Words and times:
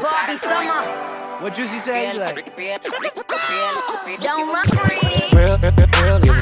Bobby 0.00 0.36
Summer. 0.36 1.40
What 1.40 1.54
Juicy 1.54 1.78
say? 1.78 2.12
Like, 2.18 2.54
Don't 4.20 4.52
run 4.52 4.66
free. 4.68 5.00
real, 5.34 5.58
real, 5.58 5.72
real, 6.02 6.20
real, 6.20 6.32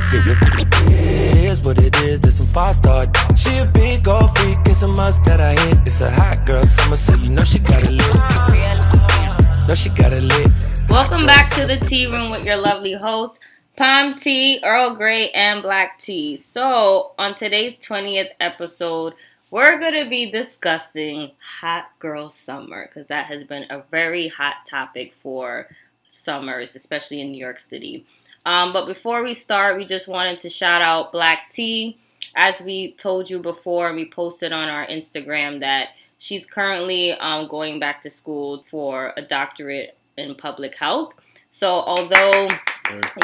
it 0.91 1.51
is 1.51 1.61
what 1.65 1.81
it 1.81 1.97
is. 2.01 2.21
There's 2.21 2.37
some 2.39 2.49
five 2.49 2.75
star. 2.75 3.07
She 3.37 3.59
a 3.59 3.67
big 3.67 4.09
old 4.09 4.37
freak. 4.37 4.59
It's 4.67 4.83
a 4.83 4.89
must 4.89 5.23
that 5.25 5.41
I 5.41 5.53
hit. 5.53 5.79
It's 5.83 6.01
a 6.01 6.11
hot 6.11 6.47
girl 6.47 6.65
summer, 6.65 6.97
so 6.97 7.15
you 7.15 7.31
know 7.31 7.45
she 7.45 7.61
got 7.61 7.85
it 7.85 7.91
lit. 7.93 9.69
Know 9.69 9.75
she 9.77 9.91
got 9.91 10.13
it 10.13 10.23
lit. 10.23 10.51
Welcome 10.89 11.27
back 11.27 11.55
to 11.55 11.65
the 11.65 11.77
tea 11.87 12.07
room 12.07 12.33
with 12.33 12.45
your 12.45 12.57
lovely 12.57 12.95
hosts, 12.95 13.39
Pom 13.77 14.17
Tea, 14.17 14.59
Earl 14.65 14.97
Grey, 14.97 15.31
and 15.31 15.63
Black 15.63 15.99
Tea. 16.01 16.37
So, 16.37 17.15
on 17.19 17.37
today's 17.37 17.75
20th 17.77 18.31
episode, 18.41 19.15
we're 19.51 19.79
going 19.79 20.03
to 20.03 20.09
be 20.09 20.31
discussing 20.31 21.33
hot 21.61 21.91
girl 21.99 22.31
summer 22.31 22.87
because 22.87 23.09
that 23.09 23.27
has 23.27 23.45
been 23.45 23.67
a 23.71 23.83
very 23.91 24.29
hot 24.29 24.67
topic 24.67 25.13
for 25.13 25.69
summers, 26.07 26.75
especially 26.77 27.21
in 27.21 27.33
New 27.33 27.39
York 27.39 27.59
City. 27.59 28.07
Um, 28.47 28.73
but 28.73 28.87
before 28.87 29.23
we 29.23 29.35
start, 29.35 29.77
we 29.77 29.85
just 29.85 30.09
wanted 30.09 30.39
to 30.39 30.51
shout 30.51 30.83
out 30.83 31.13
Black 31.13 31.51
Tea. 31.53 31.99
As 32.37 32.61
we 32.61 32.93
told 32.93 33.29
you 33.29 33.41
before, 33.41 33.89
and 33.89 33.97
we 33.97 34.05
posted 34.05 34.53
on 34.53 34.69
our 34.69 34.87
Instagram 34.87 35.61
that 35.61 35.89
she's 36.19 36.47
currently 36.47 37.13
um, 37.13 37.49
going 37.49 37.81
back 37.81 38.03
to 38.03 38.11
school 38.11 38.63
for 38.71 39.13
a 39.17 39.23
doctorate 39.23 39.97
in 40.17 40.35
public 40.37 40.77
health. 40.77 41.13
So, 41.49 41.69
although, 41.69 42.49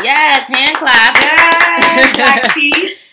yes, 0.02 0.48
hand 0.48 0.76
clap. 0.76 1.14
Yes, 1.20 2.16
Black 2.16 2.54
Tea. 2.54 2.96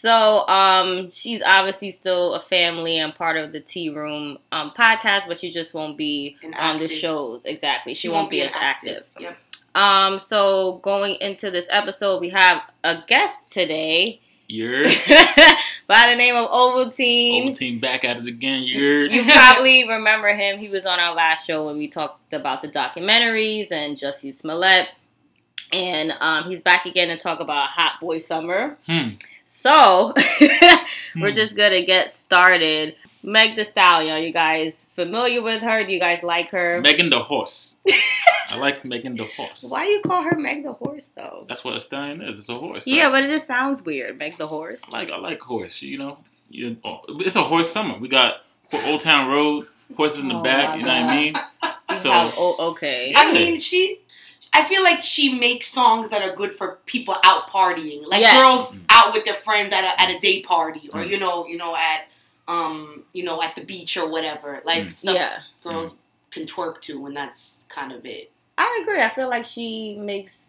So, 0.00 0.46
um, 0.46 1.10
she's 1.10 1.42
obviously 1.44 1.90
still 1.90 2.34
a 2.34 2.40
family 2.40 2.98
and 2.98 3.12
part 3.12 3.36
of 3.36 3.50
the 3.50 3.58
Tea 3.58 3.88
Room 3.88 4.38
um, 4.52 4.70
podcast, 4.70 5.26
but 5.26 5.38
she 5.38 5.50
just 5.50 5.74
won't 5.74 5.98
be 5.98 6.36
An 6.44 6.54
on 6.54 6.78
the 6.78 6.86
shows. 6.86 7.44
Exactly, 7.44 7.94
she, 7.94 8.08
won't, 8.08 8.30
be, 8.30 8.40
as 8.42 8.52
active. 8.54 9.02
Yep. 9.18 9.36
Um, 9.74 10.20
so 10.20 10.78
going 10.84 11.16
into 11.20 11.50
this 11.50 11.66
episode, 11.68 12.20
we 12.20 12.28
have 12.28 12.62
a 12.84 13.02
guest 13.08 13.50
today 13.50 14.20
You're 14.46 14.84
by 15.88 16.06
the 16.08 16.14
name 16.14 16.36
of 16.36 16.48
Ovaltine. 16.48 16.94
team 16.94 17.42
Oval 17.42 17.54
Team 17.54 17.80
back 17.80 18.04
at 18.04 18.18
it 18.18 18.26
again. 18.28 18.62
You're 18.62 19.06
You 19.10 19.24
probably 19.24 19.88
remember 19.88 20.28
him. 20.28 20.58
He 20.60 20.68
was 20.68 20.86
on 20.86 21.00
our 21.00 21.12
last 21.12 21.44
show 21.44 21.66
when 21.66 21.76
we 21.76 21.88
talked 21.88 22.32
about 22.32 22.62
the 22.62 22.68
documentaries 22.68 23.72
and 23.72 23.98
Jussie 23.98 24.32
Smollett. 24.32 24.90
And 25.72 26.12
um, 26.20 26.44
he's 26.44 26.60
back 26.60 26.86
again 26.86 27.08
to 27.08 27.18
talk 27.18 27.40
about 27.40 27.70
Hot 27.70 27.98
Boy 28.00 28.18
Summer. 28.18 28.78
Hmm. 28.86 29.08
So 29.60 30.12
we're 30.40 31.30
Hmm. 31.30 31.34
just 31.34 31.54
gonna 31.56 31.84
get 31.84 32.10
started. 32.12 32.94
Meg 33.24 33.56
The 33.56 33.64
Stallion, 33.64 34.22
you 34.22 34.32
guys 34.32 34.86
familiar 34.94 35.42
with 35.42 35.60
her? 35.62 35.84
Do 35.84 35.92
you 35.92 35.98
guys 35.98 36.22
like 36.22 36.50
her? 36.50 36.80
Megan 36.82 37.10
the 37.10 37.20
horse. 37.20 37.76
I 38.50 38.56
like 38.56 38.84
Megan 38.84 39.16
the 39.16 39.24
horse. 39.24 39.66
Why 39.68 39.84
do 39.84 39.90
you 39.90 40.00
call 40.00 40.22
her 40.22 40.38
Meg 40.38 40.62
the 40.62 40.72
Horse 40.72 41.10
though? 41.16 41.44
That's 41.48 41.64
what 41.64 41.74
a 41.74 41.80
stallion 41.80 42.22
is. 42.22 42.38
It's 42.38 42.48
a 42.48 42.54
horse. 42.54 42.86
Yeah, 42.86 43.10
but 43.10 43.24
it 43.24 43.26
just 43.26 43.46
sounds 43.46 43.82
weird. 43.84 44.16
Meg 44.18 44.36
the 44.36 44.46
Horse. 44.46 44.82
I 44.88 44.98
like 44.98 45.10
I 45.10 45.18
like 45.18 45.40
horse. 45.40 45.82
You 45.82 45.98
know, 45.98 46.18
you, 46.48 46.76
oh, 46.84 47.00
it's 47.08 47.36
a 47.36 47.42
horse 47.42 47.70
summer. 47.70 47.98
We 47.98 48.08
got 48.08 48.50
Old 48.86 49.00
Town 49.00 49.28
Road, 49.28 49.66
horses 49.96 50.20
in 50.20 50.28
the 50.28 50.36
Oh, 50.36 50.42
back. 50.42 50.76
You 50.78 50.84
know 50.84 51.02
what 51.02 51.10
I 51.10 51.16
mean? 51.16 51.34
So 51.98 52.10
oh, 52.12 52.70
okay. 52.70 53.10
Yeah. 53.10 53.20
I 53.20 53.32
mean, 53.32 53.56
she. 53.58 53.98
I 54.58 54.64
feel 54.64 54.82
like 54.82 55.02
she 55.02 55.32
makes 55.34 55.68
songs 55.68 56.08
that 56.10 56.22
are 56.22 56.34
good 56.34 56.52
for 56.52 56.78
people 56.86 57.14
out 57.22 57.48
partying, 57.48 58.06
like 58.08 58.20
Yes. 58.22 58.36
girls 58.40 58.76
out 58.90 59.12
with 59.14 59.24
their 59.24 59.34
friends 59.34 59.72
at 59.72 59.84
a, 59.84 60.00
at 60.00 60.10
a 60.10 60.18
day 60.18 60.42
party, 60.42 60.88
or 60.92 61.00
Mm. 61.00 61.10
you 61.10 61.18
know, 61.18 61.46
you 61.46 61.56
know, 61.56 61.76
at 61.76 62.08
um, 62.48 63.04
you 63.12 63.24
know, 63.24 63.42
at 63.42 63.54
the 63.56 63.62
beach 63.62 63.96
or 63.96 64.08
whatever. 64.08 64.60
Like 64.64 64.84
Mm. 64.86 64.92
stuff 64.92 65.14
Yeah, 65.14 65.40
girls 65.62 65.98
can 66.30 66.44
twerk 66.46 66.80
to, 66.82 67.06
and 67.06 67.14
that's 67.16 67.64
kind 67.68 67.92
of 67.92 68.04
it. 68.06 68.30
I 68.56 68.80
agree. 68.82 69.00
I 69.00 69.10
feel 69.10 69.28
like 69.28 69.44
she 69.44 69.94
makes 69.96 70.40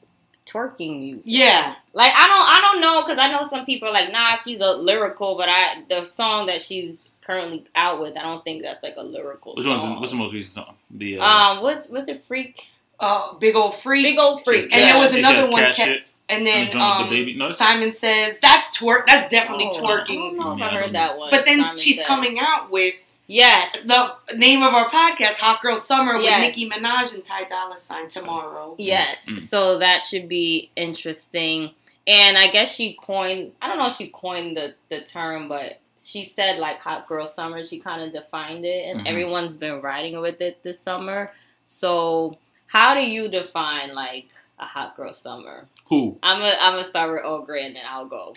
twerking 0.47 0.99
music. 0.99 1.23
Yeah, 1.25 1.75
Like 1.93 2.11
I 2.15 2.27
don't, 2.27 2.47
I 2.57 2.61
don't 2.61 2.81
know 2.81 3.01
because 3.03 3.19
I 3.19 3.31
know 3.31 3.43
some 3.43 3.65
people 3.65 3.87
are 3.89 3.93
like, 3.93 4.11
nah, 4.11 4.35
she's 4.37 4.61
a 4.61 4.71
lyrical, 4.73 5.35
but 5.37 5.49
I 5.49 5.83
the 5.89 6.05
song 6.05 6.47
that 6.47 6.61
she's 6.61 7.07
currently 7.21 7.65
out 7.75 8.01
with, 8.01 8.17
I 8.17 8.23
don't 8.23 8.43
think 8.43 8.63
that's 8.63 8.81
like 8.81 8.95
a 8.97 9.03
lyrical. 9.03 9.53
which 9.55 9.67
one's 9.67 9.83
the, 9.83 9.89
what's 9.89 10.11
the 10.11 10.17
most 10.17 10.33
recent 10.33 10.55
song? 10.55 10.75
The 10.89 11.19
uh, 11.19 11.23
Um, 11.25 11.61
what's 11.63 11.87
what's 11.89 12.07
it? 12.07 12.23
Freak, 12.27 12.69
uh, 12.99 13.33
big 13.35 13.55
old 13.55 13.75
freak. 13.77 14.03
big 14.05 14.19
old 14.19 14.43
freak. 14.43 14.63
and 14.71 14.83
there 14.83 14.95
was 14.97 15.13
another 15.13 15.49
one 15.49 15.71
ca- 15.73 15.99
and 16.29 16.45
then 16.45 16.63
And 16.65 16.71
Drunk 16.71 17.09
with 17.09 17.19
um, 17.19 17.25
DaBaby. 17.25 17.37
No, 17.37 17.49
Simon 17.49 17.91
says 17.91 18.39
that's 18.39 18.77
twerk. 18.77 19.05
That's 19.07 19.31
definitely 19.31 19.69
Oh, 19.71 19.85
I 19.85 19.99
twerking. 20.01 20.15
don't 20.15 20.37
know 20.37 20.53
if 20.53 20.59
Yeah, 20.59 20.65
I 20.65 20.69
I 20.69 20.73
heard 20.73 20.83
don't 20.83 20.93
that 20.93 21.17
one. 21.17 21.29
But 21.31 21.45
then 21.45 21.59
Simon 21.59 21.77
she's 21.77 21.97
Says. 21.97 22.05
coming 22.07 22.37
out 22.39 22.69
with 22.69 22.93
Yes. 23.31 23.71
the 23.83 24.13
name 24.35 24.63
of 24.63 24.73
our 24.73 24.89
podcast, 24.89 25.35
Hot 25.35 25.61
Girl 25.61 25.77
Summer, 25.77 26.17
with 26.17 26.25
Yes. 26.25 26.41
Nicki 26.55 26.69
Minaj 26.69 27.13
and 27.13 27.23
Ty 27.23 27.43
Dolla 27.45 27.77
Sign 27.77 28.07
tomorrow. 28.09 28.75
Yes. 28.79 29.25
Mm. 29.27 29.39
So 29.41 29.77
that 29.79 29.99
should 30.03 30.27
be 30.27 30.71
interesting. 30.75 31.71
And 32.07 32.37
I 32.37 32.47
guess 32.47 32.73
she 32.73 32.93
coined 32.99 33.51
I 33.61 33.67
don't 33.67 33.77
know 33.77 33.87
if 33.87 33.95
she 33.95 34.07
coined 34.09 34.57
the, 34.57 34.73
the 34.89 35.01
term, 35.01 35.47
but 35.47 35.79
she 36.01 36.23
said 36.23 36.59
like 36.59 36.79
hot 36.79 37.07
girl 37.07 37.27
summer, 37.27 37.63
she 37.63 37.79
kind 37.79 38.01
of 38.01 38.11
defined 38.13 38.65
it 38.65 38.85
and 38.87 39.01
Mhm. 39.01 39.07
everyone's 39.07 39.57
been 39.57 39.81
riding 39.81 40.19
with 40.21 40.41
it 40.41 40.61
this 40.63 40.79
summer. 40.79 41.31
So 41.61 42.37
how 42.69 42.93
do 42.93 43.01
you 43.01 43.27
define 43.27 43.93
like 43.95 44.27
a 44.59 44.65
hot 44.65 44.95
girl 44.95 45.13
summer? 45.13 45.65
Who? 45.87 46.17
I'm 46.23 46.39
gonna 46.39 46.55
I'm 46.59 46.73
gonna 46.73 46.83
start 46.83 47.11
with 47.11 47.21
Earl 47.23 47.41
Grey 47.41 47.65
and 47.65 47.75
then 47.75 47.83
I'll 47.87 48.05
go. 48.05 48.33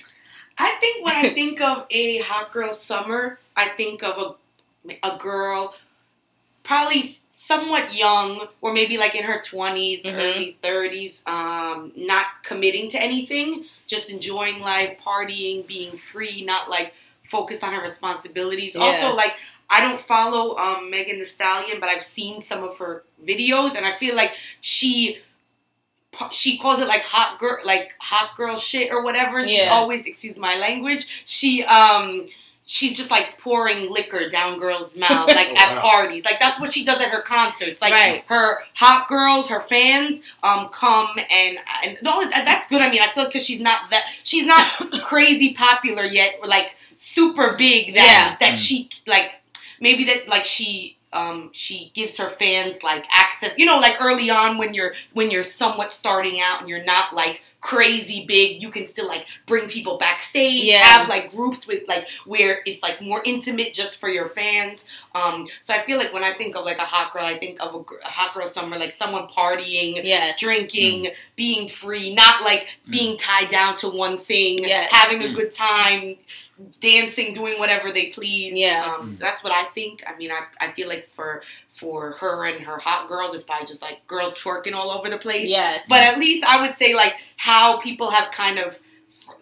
I 0.59 0.77
think 0.81 1.05
when 1.05 1.15
I 1.15 1.33
think 1.35 1.61
of 1.61 1.87
a 1.91 2.19
Hot 2.21 2.53
Girl 2.53 2.73
Summer, 2.73 3.39
I 3.57 3.69
think 3.69 4.03
of 4.03 4.19
a 4.19 4.95
a 5.05 5.17
girl 5.19 5.75
probably 6.65 7.03
somewhat 7.33 7.95
young 7.95 8.47
or 8.61 8.73
maybe 8.73 8.97
like 8.99 9.15
in 9.15 9.25
her 9.25 9.41
20s 9.41 10.05
Mhm. 10.05 10.15
early 10.15 10.57
30s 10.63 11.23
um, 11.27 11.93
not 11.97 12.27
committing 12.45 12.91
to 12.91 13.01
anything 13.03 13.65
just 13.87 14.11
enjoying 14.11 14.61
life 14.61 14.97
partying 15.05 15.67
being 15.67 15.97
free 15.97 16.43
not 16.45 16.69
like 16.71 16.95
focused 17.29 17.63
on 17.65 17.73
her 17.73 17.81
responsibilities 17.83 18.75
Yeah. 18.77 18.83
also 18.83 19.15
like 19.15 19.35
i 19.73 19.81
don't 19.81 20.01
follow 20.01 20.57
um, 20.57 20.91
megan 20.91 21.19
the 21.19 21.27
stallion 21.27 21.79
but 21.81 21.89
i've 21.89 22.03
seen 22.03 22.41
some 22.41 22.63
of 22.63 22.79
her 22.79 23.03
videos 23.27 23.75
and 23.75 23.85
i 23.85 23.93
feel 23.93 24.15
like 24.15 24.33
she 24.61 25.19
she 26.31 26.59
calls 26.59 26.79
it 26.81 26.87
like 26.87 27.03
hot 27.03 27.39
girl 27.39 27.57
like 27.65 27.95
hot 27.99 28.37
girl 28.37 28.57
shit 28.57 28.93
or 28.93 29.03
whatever 29.03 29.39
and 29.39 29.49
she's 29.49 29.61
always 29.71 30.07
excuse 30.07 30.39
my 30.39 30.57
language 30.57 31.23
she 31.25 31.65
um 31.65 32.27
she's 32.67 32.97
just 32.97 33.11
like 33.11 33.39
pouring 33.41 33.91
liquor 33.91 34.29
down 34.29 34.57
girls' 34.59 34.97
mouth, 34.97 35.27
like 35.35 35.49
Oh, 35.51 35.55
at 35.57 35.75
wow. 35.75 35.81
parties. 35.83 36.25
Like 36.25 36.39
that's 36.39 36.61
what 36.61 36.73
she 36.73 36.85
does 36.85 37.01
at 37.01 37.09
her 37.09 37.21
concerts. 37.21 37.83
Like 37.83 37.93
Right. 37.93 38.25
her 38.29 38.61
hot 38.75 39.09
girls, 39.09 39.49
her 39.49 39.61
fans, 39.61 40.23
um, 40.45 40.69
come 40.69 41.09
and 41.19 41.59
and 41.85 41.99
no, 42.03 42.23
that's 42.31 42.69
good. 42.69 42.81
I 42.81 42.89
mean, 42.89 43.03
I 43.03 43.13
feel 43.13 43.25
because 43.27 43.45
she's 43.45 43.61
not 43.61 43.91
that 43.91 44.05
she's 44.23 44.47
not 44.47 44.65
crazy 45.05 45.55
popular 45.55 46.05
yet, 46.05 46.37
or 46.41 46.47
like 46.47 46.77
super 46.95 47.57
big 47.59 47.95
that 47.97 48.37
Yeah. 48.41 48.47
that 48.49 48.57
she 48.57 48.89
like 49.09 49.33
maybe 49.83 50.05
that 50.05 50.29
like 50.29 50.45
she. 50.47 50.97
Um, 51.15 51.51
she 51.53 51.91
gives 51.93 52.17
her 52.17 52.31
fans 52.31 52.83
like 52.83 53.05
access, 53.13 53.59
you 53.59 53.67
know, 53.67 53.79
like 53.79 53.97
early 54.01 54.31
on 54.31 54.57
when 54.57 54.73
you're 54.73 54.95
when 55.13 55.31
you're 55.31 55.43
somewhat 55.43 55.93
starting 55.93 56.41
out 56.41 56.61
and 56.61 56.71
you're 56.71 56.85
not 56.85 57.13
like 57.13 57.43
crazy 57.61 58.25
big, 58.27 58.63
you 58.63 58.71
can 58.71 58.87
still 58.87 59.07
like 59.09 59.27
bring 59.45 59.69
people 59.69 59.99
backstage, 59.99 60.65
Yeah. 60.65 60.79
have 60.79 61.11
like 61.11 61.31
groups 61.31 61.67
with 61.67 61.87
like 61.87 62.09
where 62.25 62.61
it's 62.65 62.83
like 62.83 63.03
more 63.03 63.21
intimate 63.27 63.75
just 63.75 64.01
for 64.01 64.09
your 64.09 64.31
fans. 64.31 64.87
Um, 65.15 65.47
so 65.61 65.75
I 65.75 65.85
feel 65.85 65.99
like 65.99 66.15
when 66.15 66.25
I 66.25 66.33
think 66.33 66.57
of 66.57 66.65
like 66.65 66.79
a 66.79 66.81
hot 66.95 67.13
girl, 67.13 67.27
I 67.27 67.37
think 67.37 67.61
of 67.63 67.75
a, 67.75 67.79
a 68.07 68.09
hot 68.09 68.33
girl 68.33 68.47
summer, 68.47 68.79
like 68.79 68.91
someone 68.93 69.27
partying, 69.29 70.01
Yes. 70.03 70.41
drinking, 70.41 71.09
being 71.37 71.69
free, 71.69 72.15
not 72.15 72.43
like 72.43 72.79
being 72.89 73.19
tied 73.19 73.51
down 73.51 73.77
to 73.77 73.89
one 73.91 74.17
thing, 74.17 74.61
Yes. 74.61 74.91
having 74.91 75.23
a 75.23 75.27
Mm. 75.27 75.35
good 75.35 75.53
time, 75.53 76.17
dancing, 76.81 77.33
doing 77.33 77.59
whatever 77.59 77.91
they 77.93 78.07
please. 78.11 78.55
Yeah. 78.55 78.85
um, 78.99 79.17
that's 79.17 79.43
what 79.43 79.53
I 79.53 79.65
think. 79.75 80.03
I 80.07 80.17
mean, 80.17 80.31
I, 80.31 80.45
I 80.61 80.73
feel 80.73 80.89
like 80.89 81.07
for 81.07 81.43
for 81.69 82.13
her 82.13 82.45
and 82.47 82.61
her 82.65 82.79
hot 82.79 83.09
girls, 83.09 83.35
it's 83.35 83.45
probably 83.45 83.67
just 83.67 83.83
like 83.83 84.07
girls 84.07 84.35
twerking 84.35 84.75
all 84.75 84.91
over 84.91 85.09
the 85.09 85.19
place. 85.19 85.49
Yes. 85.49 85.85
But 85.89 86.03
at 86.03 86.19
least 86.19 86.45
I 86.45 86.61
would 86.61 86.77
say 86.77 86.95
like 86.95 87.17
how 87.37 87.79
people 87.79 88.11
have 88.11 88.31
kind 88.31 88.59
of 88.59 88.79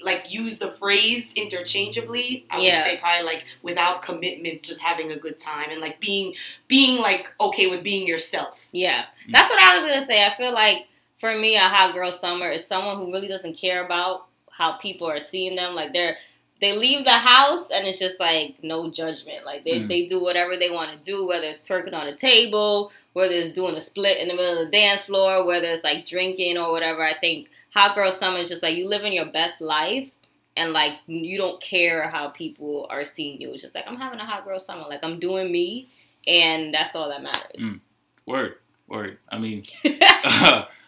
like 0.02 0.32
used 0.32 0.60
the 0.60 0.72
phrase 0.72 1.32
interchangeably. 1.34 2.46
I 2.50 2.60
Yeah. 2.60 2.76
would 2.82 2.90
say 2.90 2.98
probably 2.98 3.24
like 3.24 3.44
without 3.62 4.02
commitments, 4.02 4.66
just 4.66 4.80
having 4.80 5.10
a 5.12 5.16
good 5.16 5.38
time 5.38 5.70
and 5.70 5.80
like 5.80 6.00
being 6.00 6.34
being 6.68 7.00
like 7.00 7.32
okay 7.40 7.66
with 7.66 7.82
being 7.82 8.06
yourself. 8.06 8.66
Yeah, 8.72 9.04
that's 9.30 9.50
what 9.50 9.62
I 9.62 9.76
was 9.76 9.84
gonna 9.86 10.06
say. 10.06 10.24
I 10.24 10.34
feel 10.36 10.52
like 10.52 10.86
for 11.18 11.36
me, 11.36 11.56
a 11.56 11.60
hot 11.68 11.92
girl 11.92 12.12
summer 12.12 12.50
is 12.50 12.66
someone 12.66 12.96
who 12.96 13.12
really 13.12 13.28
doesn't 13.28 13.58
care 13.58 13.84
about 13.84 14.26
how 14.50 14.72
people 14.72 15.06
are 15.06 15.20
seeing 15.20 15.56
them. 15.56 15.74
Like 15.74 15.92
they're 15.92 16.16
they 16.60 16.76
leave 16.76 17.04
the 17.04 17.10
house 17.12 17.66
and 17.72 17.86
it's 17.86 17.98
just 17.98 18.20
like 18.20 18.56
no 18.62 18.90
judgment. 18.90 19.44
Like 19.46 19.64
they, 19.64 19.80
Mm. 19.80 19.88
they 19.88 20.06
do 20.06 20.20
whatever 20.22 20.56
they 20.56 20.70
want 20.70 20.90
to 20.92 20.98
do, 20.98 21.26
whether 21.26 21.46
it's 21.46 21.66
twerking 21.66 21.94
on 21.94 22.06
a 22.06 22.14
table, 22.16 22.92
whether 23.14 23.34
it's 23.34 23.52
doing 23.52 23.74
a 23.76 23.80
split 23.80 24.18
in 24.18 24.28
the 24.28 24.34
middle 24.34 24.58
of 24.58 24.66
the 24.66 24.70
dance 24.76 25.02
floor, 25.02 25.44
whether 25.44 25.66
it's 25.66 25.84
like 25.84 26.04
drinking 26.06 26.58
or 26.58 26.70
whatever. 26.72 27.02
I 27.02 27.14
think 27.18 27.50
hot 27.72 27.94
girl 27.94 28.12
summer 28.12 28.38
is 28.38 28.48
just 28.48 28.62
like 28.62 28.76
you 28.76 28.88
living 28.88 29.12
your 29.12 29.26
best 29.26 29.60
life 29.60 30.08
and 30.56 30.72
like 30.72 30.94
you 31.06 31.38
don't 31.38 31.60
care 31.62 32.08
how 32.08 32.28
people 32.28 32.86
are 32.90 33.06
seeing 33.06 33.40
you. 33.40 33.52
It's 33.52 33.62
just 33.62 33.74
like 33.74 33.84
I'm 33.86 33.96
having 33.96 34.20
a 34.20 34.26
hot 34.26 34.44
girl 34.44 34.60
summer. 34.60 34.84
Like 34.88 35.00
I'm 35.02 35.18
doing 35.18 35.50
me, 35.50 35.88
and 36.26 36.74
that's 36.74 36.94
all 36.94 37.08
that 37.08 37.22
matters. 37.22 37.60
Mm. 37.60 37.80
Word, 38.26 38.56
word. 38.86 39.18
I 39.30 39.38
mean, 39.38 39.64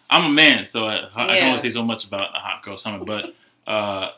I'm 0.09 0.25
a 0.25 0.29
man, 0.29 0.65
so 0.65 0.85
I, 0.85 0.95
I 1.15 1.33
Yeah. 1.33 1.39
can 1.39 1.47
only 1.47 1.57
say 1.59 1.69
so 1.71 1.83
much 1.83 2.05
about 2.05 2.35
a 2.35 2.39
hot 2.39 2.61
girl 2.63 2.77
summer. 2.77 3.03
But 3.03 3.33
uh, 3.65 4.11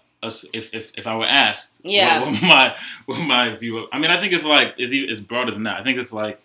if 0.54 0.74
if 0.74 0.92
if 0.98 1.08
I 1.08 1.16
were 1.16 1.26
asked, 1.28 1.82
Yeah. 1.84 2.20
what, 2.20 2.32
what 2.32 2.42
my 2.54 2.76
what 3.06 3.20
my 3.28 3.56
view 3.56 3.78
of, 3.80 3.90
I 3.92 4.00
mean, 4.00 4.12
I 4.12 4.20
think 4.20 4.34
it's 4.34 4.46
like 4.46 4.74
it's 4.78 4.92
it's 4.94 5.20
broader 5.20 5.52
than 5.52 5.64
that. 5.64 5.80
I 5.80 5.84
think 5.84 5.98
it's 5.98 6.14
like. 6.14 6.42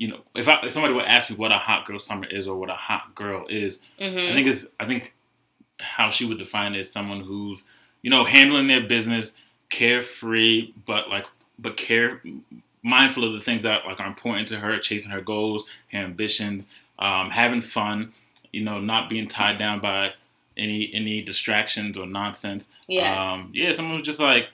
You 0.00 0.06
know, 0.06 0.20
if, 0.36 0.46
I, 0.46 0.60
if 0.62 0.70
somebody 0.72 0.94
would 0.94 1.06
ask 1.06 1.28
me 1.28 1.34
what 1.34 1.50
a 1.50 1.58
hot 1.58 1.84
girl 1.84 1.98
summer 1.98 2.24
is 2.28 2.46
or 2.46 2.56
what 2.56 2.70
a 2.70 2.74
hot 2.74 3.16
girl 3.16 3.46
is, 3.48 3.80
hmm 3.98 4.04
I 4.28 4.32
think 4.32 4.46
it's 4.46 4.68
I 4.78 4.86
think 4.86 5.12
how 5.80 6.08
she 6.10 6.24
would 6.24 6.38
define 6.38 6.76
it 6.76 6.80
is 6.82 6.92
someone 6.92 7.20
who's 7.20 7.64
you 8.02 8.08
know 8.08 8.24
handling 8.24 8.68
their 8.68 8.80
business 8.82 9.34
carefree, 9.70 10.72
but 10.86 11.08
like 11.08 11.24
but 11.58 11.76
care 11.76 12.22
mindful 12.82 13.24
of 13.24 13.32
the 13.32 13.40
things 13.40 13.62
that 13.62 13.84
like 13.86 13.98
are 14.00 14.06
important 14.06 14.46
to 14.48 14.58
her, 14.60 14.78
chasing 14.78 15.10
her 15.10 15.20
goals, 15.20 15.64
her 15.92 15.98
ambitions, 15.98 16.68
um, 17.00 17.30
having 17.30 17.60
fun, 17.60 18.12
you 18.52 18.62
know, 18.62 18.80
not 18.80 19.08
being 19.08 19.26
tied 19.26 19.58
down 19.58 19.80
by 19.80 20.12
any 20.58 20.92
any 20.92 21.22
distractions 21.22 21.96
or 21.96 22.06
nonsense. 22.06 22.68
Yes. 22.86 23.20
Um, 23.20 23.50
yeah, 23.54 23.70
someone 23.72 23.96
who's 23.96 24.06
just 24.06 24.20
like 24.20 24.48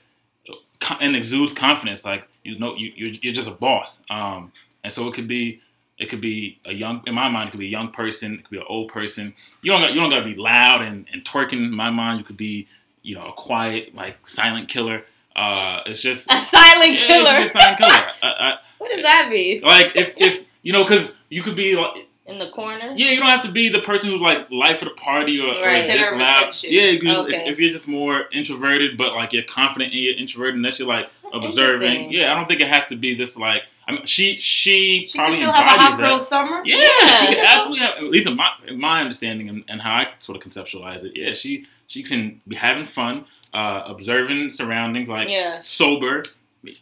and 1.01 1.17
exudes 1.17 1.53
confidence, 1.53 2.05
like 2.05 2.29
you 2.43 2.59
know 2.59 2.75
you 2.77 2.93
you're, 2.95 3.15
you're 3.23 3.33
just 3.33 3.49
a 3.49 3.53
boss. 3.53 4.03
Um, 4.11 4.53
and 4.83 4.93
so 4.93 5.09
it 5.09 5.15
could 5.15 5.29
be 5.29 5.61
it 5.99 6.09
could 6.09 6.21
be 6.21 6.59
a 6.65 6.73
young 6.73 7.03
in 7.07 7.15
my 7.15 7.29
mind 7.29 7.49
it 7.49 7.51
could 7.53 7.61
be 7.61 7.67
a 7.67 7.71
young 7.71 7.91
person, 7.91 8.35
it 8.35 8.45
could 8.45 8.51
be 8.51 8.59
an 8.59 8.67
old 8.69 8.89
person. 8.93 9.35
You 9.63 9.73
don't 9.73 9.81
got, 9.81 9.95
you 9.95 10.01
don't 10.01 10.11
got 10.11 10.21
to 10.21 10.25
be 10.25 10.35
loud 10.35 10.83
and, 10.83 11.07
and 11.13 11.25
twerking. 11.25 11.53
In 11.53 11.73
my 11.73 11.91
mind, 11.91 12.21
you 12.21 12.25
could 12.25 12.37
be 12.37 12.69
you 13.03 13.15
know 13.15 13.27
a 13.27 13.33
quiet 13.33 13.95
like 13.95 14.27
silent 14.27 14.69
killer. 14.69 15.05
Uh, 15.35 15.83
it's 15.87 16.03
just 16.03 16.31
a 16.31 16.41
silent 16.41 17.01
yeah, 17.01 17.07
killer. 17.07 17.39
a 17.39 17.47
silent 17.47 17.79
killer. 17.79 18.07
I, 18.23 18.59
what 18.79 18.91
does 18.93 19.03
that 19.03 19.29
mean? 19.31 19.63
Like 19.63 19.93
if 19.97 20.15
if 20.17 20.45
you 20.63 20.73
know 20.73 20.83
because 20.83 21.11
you 21.29 21.43
could 21.43 21.57
be 21.57 21.77
like 21.77 22.07
In 22.27 22.39
the 22.39 22.49
corner? 22.49 22.95
yeah, 22.97 23.11
you 23.11 23.21
don't 23.21 23.29
have 23.29 23.43
to 23.43 23.51
be 23.53 23.69
the 23.69 23.81
person 23.81 24.09
who's 24.11 24.23
like 24.23 24.51
life 24.51 24.81
of 24.81 24.89
the 24.89 24.95
party 24.95 25.39
or, 25.39 25.49
or 25.55 25.63
Right. 25.63 25.77
is 25.81 25.85
Center 25.87 25.99
just 25.99 26.17
loud. 26.17 26.55
Yeah, 26.73 26.83
you 26.87 27.11
Okay. 27.19 27.37
if, 27.37 27.53
if 27.53 27.61
you're 27.61 27.71
just 27.71 27.87
more 27.87 28.25
introverted, 28.33 28.97
but 28.97 29.15
like 29.15 29.33
you're 29.35 29.43
confident 29.43 29.93
in 29.93 29.99
your 30.01 30.15
introverted, 30.17 30.55
and 30.55 30.65
that's 30.65 30.79
you're 30.79 30.89
like 30.89 31.11
That's 31.23 31.35
observing. 31.35 32.13
Yeah, 32.13 32.33
I 32.33 32.35
don't 32.35 32.49
think 32.49 32.63
it 32.63 32.69
has 32.69 32.87
to 32.87 32.97
be 32.97 33.15
this 33.15 33.37
like. 33.37 33.65
I 33.87 33.93
mean, 33.93 34.07
she 34.07 34.37
she, 34.37 35.07
She 35.07 35.19
can 35.19 35.21
probably 35.21 35.37
still 35.37 35.53
have 35.53 35.67
a 35.67 35.79
hot 35.79 35.99
girl 35.99 36.17
that. 36.17 36.25
summer. 36.25 36.63
Yeah, 36.65 36.77
Yeah. 36.79 37.09
she 37.09 37.27
She 37.27 37.27
can 37.27 37.35
can 37.35 37.45
absolutely 37.59 37.79
have, 37.81 37.95
at 37.99 38.05
least 38.05 38.27
in 38.27 38.37
my 38.37 38.49
in 38.69 38.81
my 38.81 39.01
understanding 39.03 39.49
and, 39.51 39.65
and 39.69 39.83
how 39.83 39.93
I 39.95 40.09
sort 40.21 40.39
of 40.43 40.51
conceptualize 40.51 41.05
it. 41.05 41.13
Yeah, 41.15 41.33
she 41.35 41.67
she 41.89 42.03
can 42.03 42.41
be 42.49 42.57
having 42.57 42.87
fun, 42.87 43.27
uh, 43.53 43.83
observing 43.85 44.49
surroundings, 44.49 45.11
like 45.11 45.29
Yeah. 45.29 45.61
sober, 45.61 46.25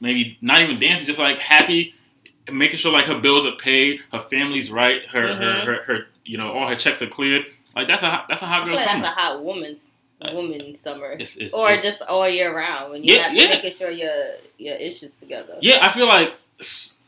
maybe 0.01 0.39
not 0.41 0.61
even 0.63 0.79
dancing, 0.79 1.05
just 1.09 1.19
like 1.19 1.41
happy, 1.41 1.95
making 2.51 2.77
sure 2.79 2.93
like 2.93 3.07
her 3.07 3.19
bills 3.19 3.47
are 3.47 3.53
paid, 3.57 4.01
her 4.13 4.19
family's 4.19 4.71
right, 4.71 5.07
her 5.11 5.23
Mhm. 5.23 5.39
her, 5.39 5.65
her 5.65 5.83
her 5.85 6.07
you 6.25 6.39
know 6.39 6.53
all 6.53 6.67
her 6.69 6.77
checks 6.77 7.01
are 7.03 7.07
cleared. 7.07 7.45
Like 7.77 7.89
that's 7.89 8.03
a 8.03 8.11
hot- 8.11 8.27
that's 8.29 8.43
a 8.43 8.47
hot 8.47 8.65
girl 8.65 8.77
like 8.77 8.85
summer. 8.87 9.03
that's 9.03 9.17
a 9.17 9.21
hot 9.21 9.45
woman's 9.45 9.83
woman 10.33 10.77
summer. 10.77 11.13
It's- 11.13 11.37
it's- 11.37 11.53
or 11.53 11.67
it's- 11.73 11.83
just 11.83 12.03
all 12.03 12.29
year 12.29 12.55
round 12.57 12.93
when 12.93 13.03
you 13.03 13.15
Yeah, 13.17 13.23
have 13.29 13.35
yeah. 13.35 13.49
making 13.49 13.73
sure 13.73 13.91
your 13.91 14.35
your 14.59 14.77
issues 14.77 15.11
together. 15.21 15.57
Yeah, 15.61 15.79
I 15.83 15.89
feel 15.89 16.07
like 16.07 16.35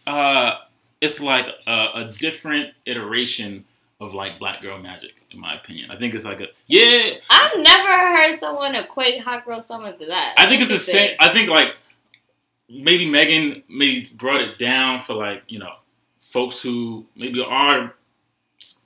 uh, 0.06 0.58
it's 1.00 1.20
like 1.20 1.48
a, 1.66 1.88
a 1.94 2.04
different 2.18 2.74
iteration 2.86 3.64
of 4.00 4.14
like 4.14 4.38
Black 4.38 4.60
Girl 4.60 4.78
Magic, 4.78 5.12
in 5.30 5.38
my 5.40 5.54
opinion. 5.54 5.90
I 5.90 5.96
think 5.96 6.14
it's 6.14 6.24
like 6.24 6.40
a 6.40 6.48
yeah. 6.66 7.14
I've 7.30 7.56
never 7.58 7.88
heard 8.16 8.38
someone 8.38 8.74
equate 8.74 9.20
hot 9.20 9.44
girl 9.44 9.62
summer 9.62 9.92
to 9.92 10.06
that. 10.06 10.34
I 10.38 10.46
think 10.46 10.62
it's 10.62 10.70
the 10.70 10.78
same. 10.78 11.16
I 11.20 11.32
think 11.32 11.48
like 11.48 11.68
maybe 12.74 13.08
Megan 13.08 13.62
maybe 13.68 14.08
brought 14.14 14.40
it 14.40 14.58
down 14.58 15.00
for 15.00 15.14
like 15.14 15.42
you 15.48 15.58
know 15.58 15.72
folks 16.20 16.60
who 16.60 17.06
maybe 17.16 17.42
are 17.42 17.94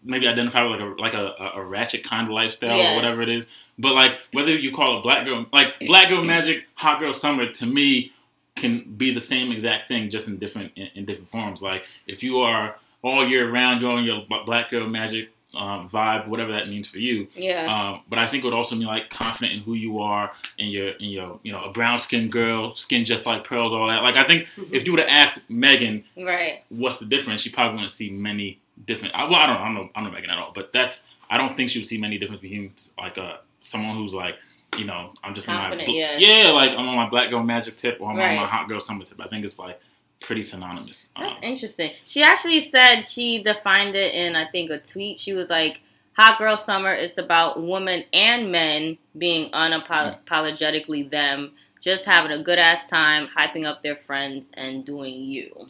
maybe 0.03 0.27
identify 0.27 0.63
with 0.65 0.81
like 0.99 1.15
a 1.15 1.19
like 1.21 1.39
a, 1.39 1.53
a, 1.55 1.65
ratchet 1.65 2.05
kind 2.05 2.27
of 2.27 2.33
lifestyle 2.33 2.77
Yes. 2.77 2.93
or 2.93 2.97
whatever 2.97 3.23
it 3.23 3.29
is. 3.29 3.47
But 3.79 3.95
like 3.95 4.19
whether 4.33 4.55
you 4.57 4.73
call 4.75 4.99
it 4.99 5.03
black 5.03 5.25
girl 5.25 5.47
like 5.53 5.79
black 5.81 6.09
girl 6.09 6.25
magic, 6.25 6.65
hot 6.75 7.01
girl 7.01 7.15
summer 7.15 7.51
to 7.53 7.67
me 7.67 8.13
can 8.57 8.95
be 8.97 9.15
the 9.15 9.21
same 9.21 9.53
exact 9.53 9.87
thing 9.89 10.11
just 10.11 10.29
in 10.29 10.39
different 10.39 10.73
in, 10.77 10.89
in 10.95 11.05
different 11.05 11.31
forms. 11.31 11.63
Like 11.63 11.85
if 12.07 12.23
you 12.23 12.39
are 12.41 12.77
all 13.03 13.27
year 13.27 13.49
round 13.49 13.81
doing 13.81 14.05
your 14.05 14.23
black 14.45 14.71
girl 14.71 14.89
magic 14.89 15.31
um, 15.59 15.89
vibe, 15.89 16.29
whatever 16.29 16.53
that 16.53 16.69
means 16.69 16.89
for 16.89 16.99
you, 16.99 17.27
Yeah. 17.35 17.67
um, 17.93 18.03
but 18.09 18.19
I 18.19 18.27
think 18.27 18.45
it 18.45 18.47
would 18.47 18.55
also 18.55 18.77
mean 18.77 18.87
like 18.87 19.11
confident 19.11 19.53
in 19.55 19.61
who 19.61 19.75
you 19.75 19.99
are 19.99 20.31
and 20.59 20.71
your, 20.71 20.89
in 20.91 21.11
your, 21.11 21.41
you 21.43 21.53
know, 21.53 21.63
a 21.65 21.71
brown 21.73 21.99
skinned 21.99 22.31
girl, 22.33 22.75
skin 22.77 23.05
just 23.05 23.27
like 23.27 23.45
pearls, 23.45 23.73
all 23.73 23.89
that. 23.89 24.03
Like 24.03 24.17
I 24.17 24.25
think 24.25 24.47
if 24.73 24.87
you 24.87 24.93
would 24.93 25.01
have 25.01 25.09
asked 25.09 25.51
Megan 25.51 26.05
right. 26.17 26.61
what's 26.69 26.99
the 26.99 27.07
difference, 27.07 27.41
she 27.41 27.51
probably 27.51 27.75
wouldn't 27.75 27.91
see 27.91 28.11
many 28.11 28.61
different. 28.87 29.15
I, 29.15 29.25
well, 29.25 29.35
I 29.35 29.47
don't, 29.47 29.57
I 29.57 29.65
don't 29.65 29.75
know, 29.75 29.91
I 29.95 30.01
don't 30.01 30.05
know 30.05 30.15
Megan 30.15 30.31
at 30.31 30.39
all, 30.39 30.53
but 30.55 30.73
that's 30.73 31.01
I 31.29 31.37
don't 31.37 31.55
think 31.55 31.69
she 31.71 31.81
would 31.81 31.87
see 31.87 31.99
many 31.99 32.17
difference 32.19 32.41
between 32.41 32.73
like 32.97 33.19
uh 33.19 33.39
someone 33.61 33.97
who's 33.97 34.15
like, 34.15 34.37
you 34.79 34.85
know, 34.85 35.13
I'm 35.25 35.35
just 35.35 35.47
Confident, 35.49 35.83
in 35.83 35.89
my, 35.89 35.93
yeah. 35.95 36.17
yeah, 36.19 36.51
like 36.53 36.71
I'm 36.71 36.89
on 36.89 36.95
my 36.97 37.09
black 37.09 37.31
girl 37.31 37.43
magic 37.43 37.77
tip 37.77 37.99
or 38.01 38.11
I'm 38.11 38.19
on 38.21 38.37
my 38.37 38.47
hot 38.47 38.69
girl 38.69 38.81
summer 38.81 39.05
tip. 39.05 39.21
I 39.21 39.27
think 39.29 39.45
it's 39.45 39.59
like 39.59 39.81
pretty 40.21 40.43
synonymous. 40.43 41.09
That's 41.19 41.35
Um, 41.35 41.39
interesting. 41.43 41.93
She 42.05 42.23
actually 42.23 42.61
said 42.61 43.03
she 43.03 43.43
defined 43.43 43.95
it 43.97 44.15
in 44.15 44.37
I 44.37 44.47
think 44.47 44.71
a 44.71 44.79
tweet. 44.79 45.21
She 45.21 45.33
was 45.33 45.49
like, 45.51 45.81
"Hot 46.15 46.39
girl 46.39 46.57
summer 46.57 46.93
is 46.95 47.17
about 47.19 47.63
women 47.63 48.05
and 48.13 48.51
men 48.51 48.99
being 49.17 49.51
unapologetically 49.53 51.09
them, 51.11 51.53
just 51.81 52.05
having 52.05 52.33
a 52.33 52.43
good 52.43 52.59
ass 52.59 52.89
time, 52.89 53.29
hyping 53.29 53.65
up 53.67 53.83
their 53.83 53.97
friends, 53.97 54.51
and 54.55 54.85
doing 54.85 55.15
you." 55.15 55.67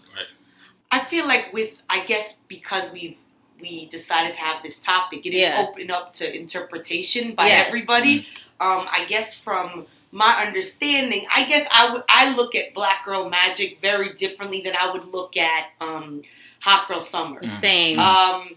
I 0.91 1.01
feel 1.01 1.27
like 1.27 1.53
with 1.53 1.83
I 1.91 2.05
guess 2.05 2.39
because 2.49 2.91
we 2.93 3.19
we 3.61 3.87
decided 3.87 4.33
to 4.35 4.41
have 4.41 4.63
this 4.63 4.79
topic, 4.79 5.27
it 5.27 5.35
is 5.35 5.43
Yeah. 5.43 5.67
open 5.69 5.91
up 5.91 6.13
to 6.15 6.37
interpretation 6.37 7.33
by 7.35 7.49
Yes. 7.49 7.67
everybody. 7.67 8.21
Um, 8.61 8.89
I 8.91 9.05
guess 9.09 9.35
from 9.35 9.87
my 10.11 10.45
understanding, 10.47 11.27
I 11.35 11.45
guess 11.45 11.69
I 11.73 11.93
would 11.93 12.03
I 12.09 12.35
look 12.35 12.55
at 12.55 12.75
Black 12.75 13.05
Girl 13.05 13.29
Magic 13.29 13.81
very 13.81 14.15
differently 14.15 14.63
than 14.63 14.75
I 14.79 14.91
would 14.91 15.05
look 15.07 15.37
at 15.37 15.67
um, 15.81 16.23
Hot 16.63 16.89
Girl 16.89 17.01
Summer. 17.01 17.41
Mm. 17.41 17.61
Same. 17.61 17.99
Um, 17.99 18.57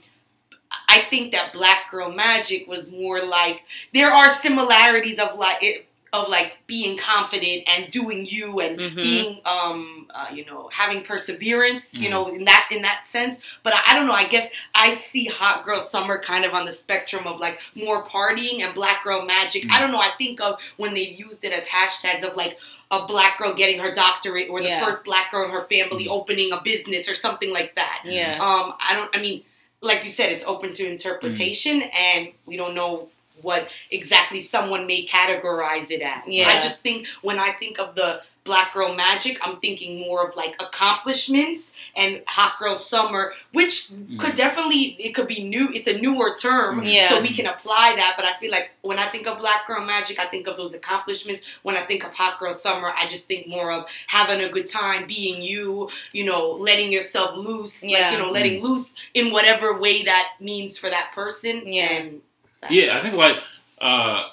I 0.87 1.01
think 1.09 1.33
that 1.33 1.53
Black 1.53 1.91
Girl 1.91 2.11
Magic 2.11 2.67
was 2.67 2.91
more 2.91 3.21
like 3.21 3.63
there 3.93 4.11
are 4.11 4.29
similarities 4.29 5.19
of 5.19 5.37
like 5.37 5.61
it, 5.61 5.87
of 6.13 6.27
like 6.27 6.57
being 6.67 6.97
confident 6.97 7.63
and 7.67 7.89
doing 7.89 8.25
you 8.25 8.59
and 8.59 8.77
Mhm. 8.77 8.95
being 9.01 9.41
um 9.45 10.07
uh, 10.13 10.27
you 10.33 10.43
know 10.45 10.69
having 10.73 11.03
perseverance 11.03 11.93
you 11.93 12.07
Mhm. 12.07 12.11
know 12.11 12.27
in 12.27 12.43
that 12.45 12.67
in 12.69 12.81
that 12.81 13.05
sense 13.05 13.39
but 13.63 13.73
I, 13.73 13.81
I 13.87 13.93
don't 13.93 14.07
know 14.07 14.13
I 14.13 14.25
guess 14.25 14.49
I 14.75 14.93
see 14.93 15.25
Hot 15.25 15.63
Girl 15.63 15.79
Summer 15.79 16.19
kind 16.21 16.43
of 16.43 16.53
on 16.53 16.65
the 16.65 16.71
spectrum 16.73 17.25
of 17.25 17.39
like 17.39 17.61
more 17.75 18.03
partying 18.03 18.61
and 18.61 18.73
Black 18.75 19.03
Girl 19.05 19.21
Magic 19.23 19.63
Mhm. 19.63 19.71
I 19.71 19.79
don't 19.79 19.91
know 19.91 20.01
I 20.01 20.11
think 20.17 20.41
of 20.41 20.59
when 20.75 20.93
they've 20.93 21.17
used 21.17 21.45
it 21.45 21.53
as 21.53 21.63
hashtags 21.65 22.23
of 22.23 22.35
like 22.35 22.57
a 22.91 23.05
black 23.05 23.37
girl 23.37 23.53
getting 23.53 23.79
her 23.79 23.93
doctorate 23.93 24.49
or 24.49 24.59
the 24.61 24.67
Yeah. 24.67 24.83
first 24.85 25.05
black 25.05 25.31
girl 25.31 25.45
in 25.45 25.51
her 25.51 25.61
family 25.71 26.05
Mhm. 26.07 26.11
opening 26.11 26.51
a 26.51 26.59
business 26.61 27.07
or 27.07 27.15
something 27.15 27.53
like 27.53 27.75
that 27.75 28.01
yeah. 28.03 28.37
um, 28.41 28.73
I 28.81 28.93
don't. 28.93 29.15
I 29.15 29.21
mean, 29.21 29.45
like 29.81 30.03
you 30.03 30.09
said, 30.09 30.31
it's 30.31 30.43
open 30.43 30.73
to 30.73 30.85
interpretation, 30.87 31.81
and 31.83 32.29
we 32.45 32.57
don't 32.57 32.75
know 32.75 33.07
what 33.41 33.69
exactly 33.89 34.39
someone 34.41 34.87
may 34.87 35.05
categorize 35.05 35.91
it 35.91 36.01
as. 36.01 36.23
Yeah. 36.27 36.47
I 36.47 36.61
just 36.61 36.81
think 36.81 37.07
when 37.21 37.39
I 37.39 37.51
think 37.51 37.79
of 37.79 37.95
the 37.95 38.21
Black 38.43 38.73
Girl 38.73 38.95
Magic, 38.95 39.37
I'm 39.43 39.57
thinking 39.57 39.99
more 39.99 40.27
of 40.27 40.35
like 40.35 40.55
accomplishments 40.59 41.73
and 41.95 42.23
Hot 42.25 42.57
Girl 42.57 42.73
Summer, 42.73 43.33
which 43.53 43.89
mm-hmm. 43.89 44.17
could 44.17 44.35
definitely 44.35 44.95
it 44.99 45.13
could 45.13 45.27
be 45.27 45.43
new. 45.43 45.69
It's 45.71 45.87
a 45.87 45.99
newer 45.99 46.35
term, 46.35 46.83
Yeah. 46.83 47.09
so 47.09 47.21
we 47.21 47.29
can 47.29 47.45
apply 47.45 47.95
that. 47.97 48.15
But 48.17 48.25
I 48.25 48.33
feel 48.39 48.51
like 48.51 48.71
when 48.81 48.97
I 48.97 49.07
think 49.09 49.27
of 49.27 49.37
Black 49.37 49.67
Girl 49.67 49.85
Magic, 49.85 50.17
I 50.17 50.25
think 50.25 50.47
of 50.47 50.57
those 50.57 50.73
accomplishments. 50.73 51.41
When 51.61 51.75
I 51.75 51.81
think 51.81 52.03
of 52.03 52.15
Hot 52.15 52.39
Girl 52.39 52.53
Summer, 52.53 52.91
I 52.95 53.07
just 53.07 53.27
think 53.27 53.47
more 53.47 53.71
of 53.71 53.85
having 54.07 54.41
a 54.41 54.49
good 54.49 54.67
time, 54.67 55.05
being 55.05 55.43
you, 55.43 55.89
you 56.11 56.25
know, 56.25 56.49
letting 56.51 56.91
yourself 56.91 57.37
loose, 57.37 57.83
Yeah. 57.83 58.09
like 58.09 58.13
you 58.13 58.17
know, 58.25 58.31
letting 58.31 58.63
loose 58.63 58.95
in 59.13 59.31
whatever 59.31 59.79
way 59.79 60.03
that 60.03 60.29
means 60.39 60.79
for 60.79 60.89
that 60.89 61.11
person. 61.13 61.71
Yeah. 61.71 61.91
And 61.91 62.21
that's 62.61 62.73
Yeah, 62.73 62.97
I 62.97 63.01
think 63.01 63.15
like 63.15 63.37
uh 63.79 64.29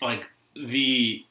like 0.00 0.30
the 0.54 1.24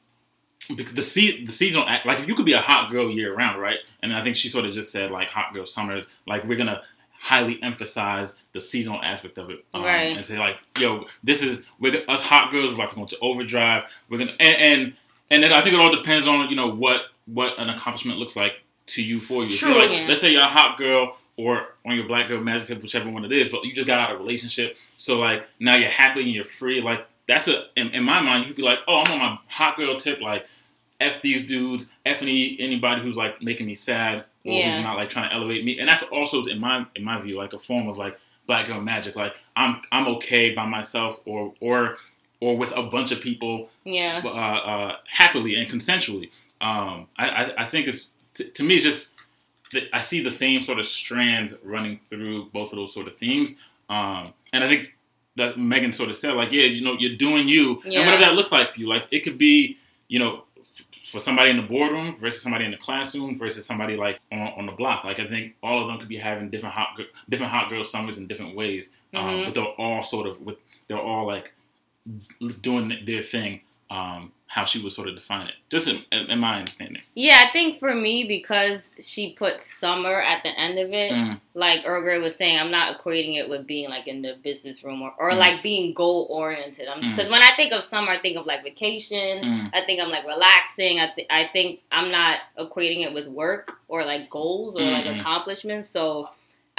because 0.76 0.94
the 0.94 1.02
se- 1.02 1.46
the 1.46 1.52
seasonal 1.52 1.88
act 1.88 2.06
like 2.06 2.20
if 2.20 2.28
you 2.28 2.36
could 2.36 2.46
be 2.46 2.54
a 2.54 2.62
hot 2.62 2.92
girl 2.92 3.10
year 3.10 3.36
round, 3.36 3.60
right? 3.62 3.80
And 4.04 4.14
I 4.14 4.24
think 4.24 4.36
she 4.36 4.50
sort 4.50 4.66
of 4.66 4.74
just 4.74 4.92
said 4.92 5.10
like 5.12 5.30
hot 5.30 5.54
girl 5.54 5.66
summer, 5.66 6.04
like 6.28 6.44
we're 6.46 6.58
gonna 6.58 6.84
highly 7.22 7.62
emphasize 7.62 8.36
the 8.54 8.60
seasonal 8.60 9.02
aspect 9.04 9.38
of 9.38 9.50
it, 9.50 9.66
um, 9.74 9.84
Right. 9.84 10.16
And 10.16 10.26
say 10.26 10.38
like, 10.38 10.56
yo, 10.80 11.06
this 11.24 11.42
is 11.42 11.66
we're 11.80 12.04
us 12.08 12.22
hot 12.22 12.52
girls. 12.52 12.70
We're 12.70 12.76
about 12.76 12.90
to 12.90 12.96
go 12.96 13.02
into 13.02 13.18
overdrive. 13.20 13.84
We're 14.10 14.20
gonna 14.20 14.34
and 14.40 14.58
and, 14.58 14.94
and 15.32 15.44
then 15.44 15.52
I 15.54 15.62
think 15.62 15.74
it 15.74 15.80
all 15.82 15.96
depends 15.96 16.28
on 16.28 16.50
you 16.50 16.56
know 16.56 16.68
what 16.72 17.02
what 17.26 17.58
an 17.60 17.70
accomplishment 17.70 18.20
looks 18.20 18.36
like 18.36 18.64
to 18.88 19.02
you 19.04 19.20
for 19.20 19.42
you. 19.44 19.50
If 19.50 19.62
you're 19.62 19.76
like, 19.78 19.92
Yeah. 19.92 20.06
let's 20.08 20.22
say 20.22 20.32
you're 20.32 20.42
a 20.42 20.48
hot 20.48 20.78
girl 20.78 21.16
or 21.44 21.68
on 21.86 21.96
your 21.96 22.06
black 22.08 22.28
girl 22.28 22.42
magic 22.42 22.68
tip, 22.68 22.82
whichever 22.82 23.10
one 23.10 23.24
it 23.26 23.32
is, 23.32 23.48
but 23.50 23.64
you 23.64 23.74
just 23.74 23.88
got 23.88 24.00
out 24.00 24.12
of 24.12 24.18
a 24.20 24.24
relationship. 24.24 24.76
So 24.98 25.18
like 25.20 25.46
now 25.60 25.76
you're 25.78 25.90
happy 25.90 26.22
and 26.22 26.30
you're 26.32 26.44
free. 26.44 26.82
Like 26.82 27.06
that's 27.28 27.48
a 27.48 27.66
in, 27.78 27.90
in 27.90 28.04
my 28.04 28.20
mind, 28.22 28.48
you'd 28.48 28.56
be 28.58 28.62
like, 28.64 28.80
oh, 28.88 28.98
I'm 29.06 29.12
on 29.14 29.20
my 29.20 29.38
hot 29.48 29.78
girl 29.78 29.98
tip, 29.98 30.20
like 30.22 30.46
f 31.00 31.22
these 31.22 31.48
dudes, 31.48 31.88
f 32.06 32.22
any 32.22 32.58
anybody 32.60 33.02
who's 33.02 33.16
like 33.16 33.42
making 33.42 33.66
me 33.68 33.76
sad 33.76 34.26
or 34.46 34.54
Yeah. 34.54 34.76
who's 34.76 34.84
not 34.84 34.98
like 34.98 35.10
trying 35.10 35.30
to 35.30 35.36
elevate 35.36 35.64
me, 35.64 35.80
and 35.80 35.88
that's 35.88 36.04
also 36.04 36.44
in 36.44 36.60
my 36.60 36.86
in 36.96 37.04
my 37.04 37.20
view 37.22 37.38
like 37.38 37.54
a 37.54 37.58
form 37.60 37.88
of 37.88 37.98
like 37.98 38.18
black 38.48 38.68
girl 38.68 38.82
magic. 38.82 39.16
Like 39.16 39.34
I'm 39.56 39.82
I'm 39.92 40.08
okay 40.18 40.54
by 40.54 40.66
myself 40.66 41.20
or 41.26 41.54
or 41.62 41.98
or 42.42 42.58
with 42.58 42.72
a 42.76 42.84
bunch 42.84 43.12
of 43.12 43.22
people 43.22 43.70
Yeah. 43.86 44.22
uh, 44.26 44.30
uh, 44.30 44.96
happily 45.08 45.56
and 45.56 45.70
consensually. 45.70 46.32
Um, 46.62 47.08
I, 47.18 47.30
I, 47.30 47.64
I 47.64 47.66
think 47.66 47.88
it's 47.88 48.14
to, 48.36 48.44
to 48.46 48.64
me 48.64 48.76
it's 48.76 48.84
just 48.84 49.10
that 49.74 49.84
I 49.94 50.00
see 50.00 50.22
the 50.22 50.32
same 50.32 50.62
sort 50.62 50.80
of 50.80 50.86
strands 50.86 51.56
running 51.64 52.00
through 52.10 52.46
both 52.54 52.72
of 52.74 52.78
those 52.78 52.94
sort 52.94 53.08
of 53.08 53.18
themes, 53.18 53.56
um, 53.90 54.34
and 54.54 54.64
I 54.64 54.68
think 54.68 54.94
that 55.36 55.58
Megan 55.60 55.92
sort 55.94 56.10
of 56.10 56.16
said 56.16 56.34
like, 56.34 56.52
yeah, 56.52 56.64
you 56.64 56.84
know, 56.84 56.96
you're 57.00 57.16
doing 57.16 57.48
you, 57.48 57.82
Yeah. 57.86 58.00
and 58.00 58.08
whatever 58.08 58.24
that 58.26 58.36
looks 58.36 58.52
like 58.52 58.72
for 58.72 58.80
you. 58.80 58.88
Like 58.88 59.08
it 59.12 59.22
could 59.22 59.38
be, 59.38 59.78
you 60.08 60.20
know. 60.20 60.44
f- 60.60 60.86
For 61.12 61.20
somebody 61.20 61.50
in 61.50 61.58
the 61.58 61.64
boardroom 61.64 62.18
versus 62.20 62.42
somebody 62.44 62.66
in 62.66 62.72
the 62.72 62.78
classroom 62.78 63.36
versus 63.38 63.66
somebody 63.66 63.96
like 63.98 64.20
on, 64.32 64.40
on 64.60 64.66
the 64.68 64.72
block, 64.74 65.06
like 65.06 65.20
I 65.20 65.26
think 65.28 65.56
all 65.64 65.82
of 65.82 65.88
them 65.88 65.98
could 65.98 66.08
be 66.10 66.18
having 66.18 66.50
different 66.52 66.76
hot 66.76 66.90
different 67.30 67.52
hot 67.52 67.72
girl 67.72 67.84
summers 67.84 68.18
in 68.20 68.28
different 68.28 68.56
ways, 68.56 68.92
um, 69.16 69.24
Mhm. 69.26 69.46
but 69.46 69.54
they're 69.56 69.74
all 69.84 70.04
sort 70.04 70.28
of 70.28 70.40
with 70.46 70.58
they're 70.88 71.02
all 71.12 71.26
like 71.26 71.54
doing 72.62 73.00
their 73.06 73.22
thing, 73.22 73.62
um, 73.90 74.32
how 74.52 74.66
she 74.66 74.82
would 74.82 74.92
sort 74.92 75.08
of 75.08 75.14
define 75.14 75.46
it, 75.46 75.54
just 75.70 75.88
in, 75.88 76.00
in 76.12 76.40
my 76.40 76.58
understanding. 76.58 77.00
Yeah, 77.14 77.46
I 77.48 77.52
think 77.52 77.78
for 77.78 77.94
me, 77.94 78.24
because 78.28 78.90
she 79.00 79.34
put 79.34 79.62
summer 79.62 80.20
at 80.20 80.42
the 80.42 80.50
end 80.60 80.80
of 80.80 80.92
it, 80.92 81.12
Mm. 81.12 81.40
like 81.54 81.82
Earl 81.86 82.02
Grey 82.02 82.18
was 82.18 82.34
saying, 82.36 82.58
I'm 82.60 82.72
not 82.72 82.98
equating 82.98 83.38
it 83.38 83.48
with 83.48 83.68
being 83.68 83.90
like 83.92 84.08
in 84.08 84.24
the 84.24 84.38
business 84.44 84.84
room 84.84 85.04
or, 85.04 85.14
or 85.20 85.32
Mm. 85.34 85.38
like 85.38 85.62
being 85.62 85.94
goal 85.94 86.26
oriented. 86.32 86.88
Mm. 86.88 87.16
Because 87.16 87.30
when 87.30 87.44
I 87.44 87.52
think 87.56 87.72
of 87.74 87.84
summer, 87.84 88.12
I 88.12 88.18
think 88.20 88.38
of 88.38 88.48
like 88.48 88.64
vacation. 88.64 89.44
Mm. 89.44 89.70
I 89.72 89.86
think 89.86 90.02
I'm 90.02 90.10
like 90.10 90.26
relaxing. 90.26 91.00
I, 91.00 91.12
th- 91.16 91.28
I 91.30 91.48
think 91.54 91.82
I'm 91.92 92.10
not 92.10 92.40
equating 92.58 93.06
it 93.06 93.14
with 93.14 93.28
work 93.28 93.74
or 93.88 94.04
like 94.04 94.32
goals 94.32 94.76
or 94.76 94.82
like 94.82 95.06
Mhm. 95.06 95.20
accomplishments. 95.20 95.90
So 95.94 96.28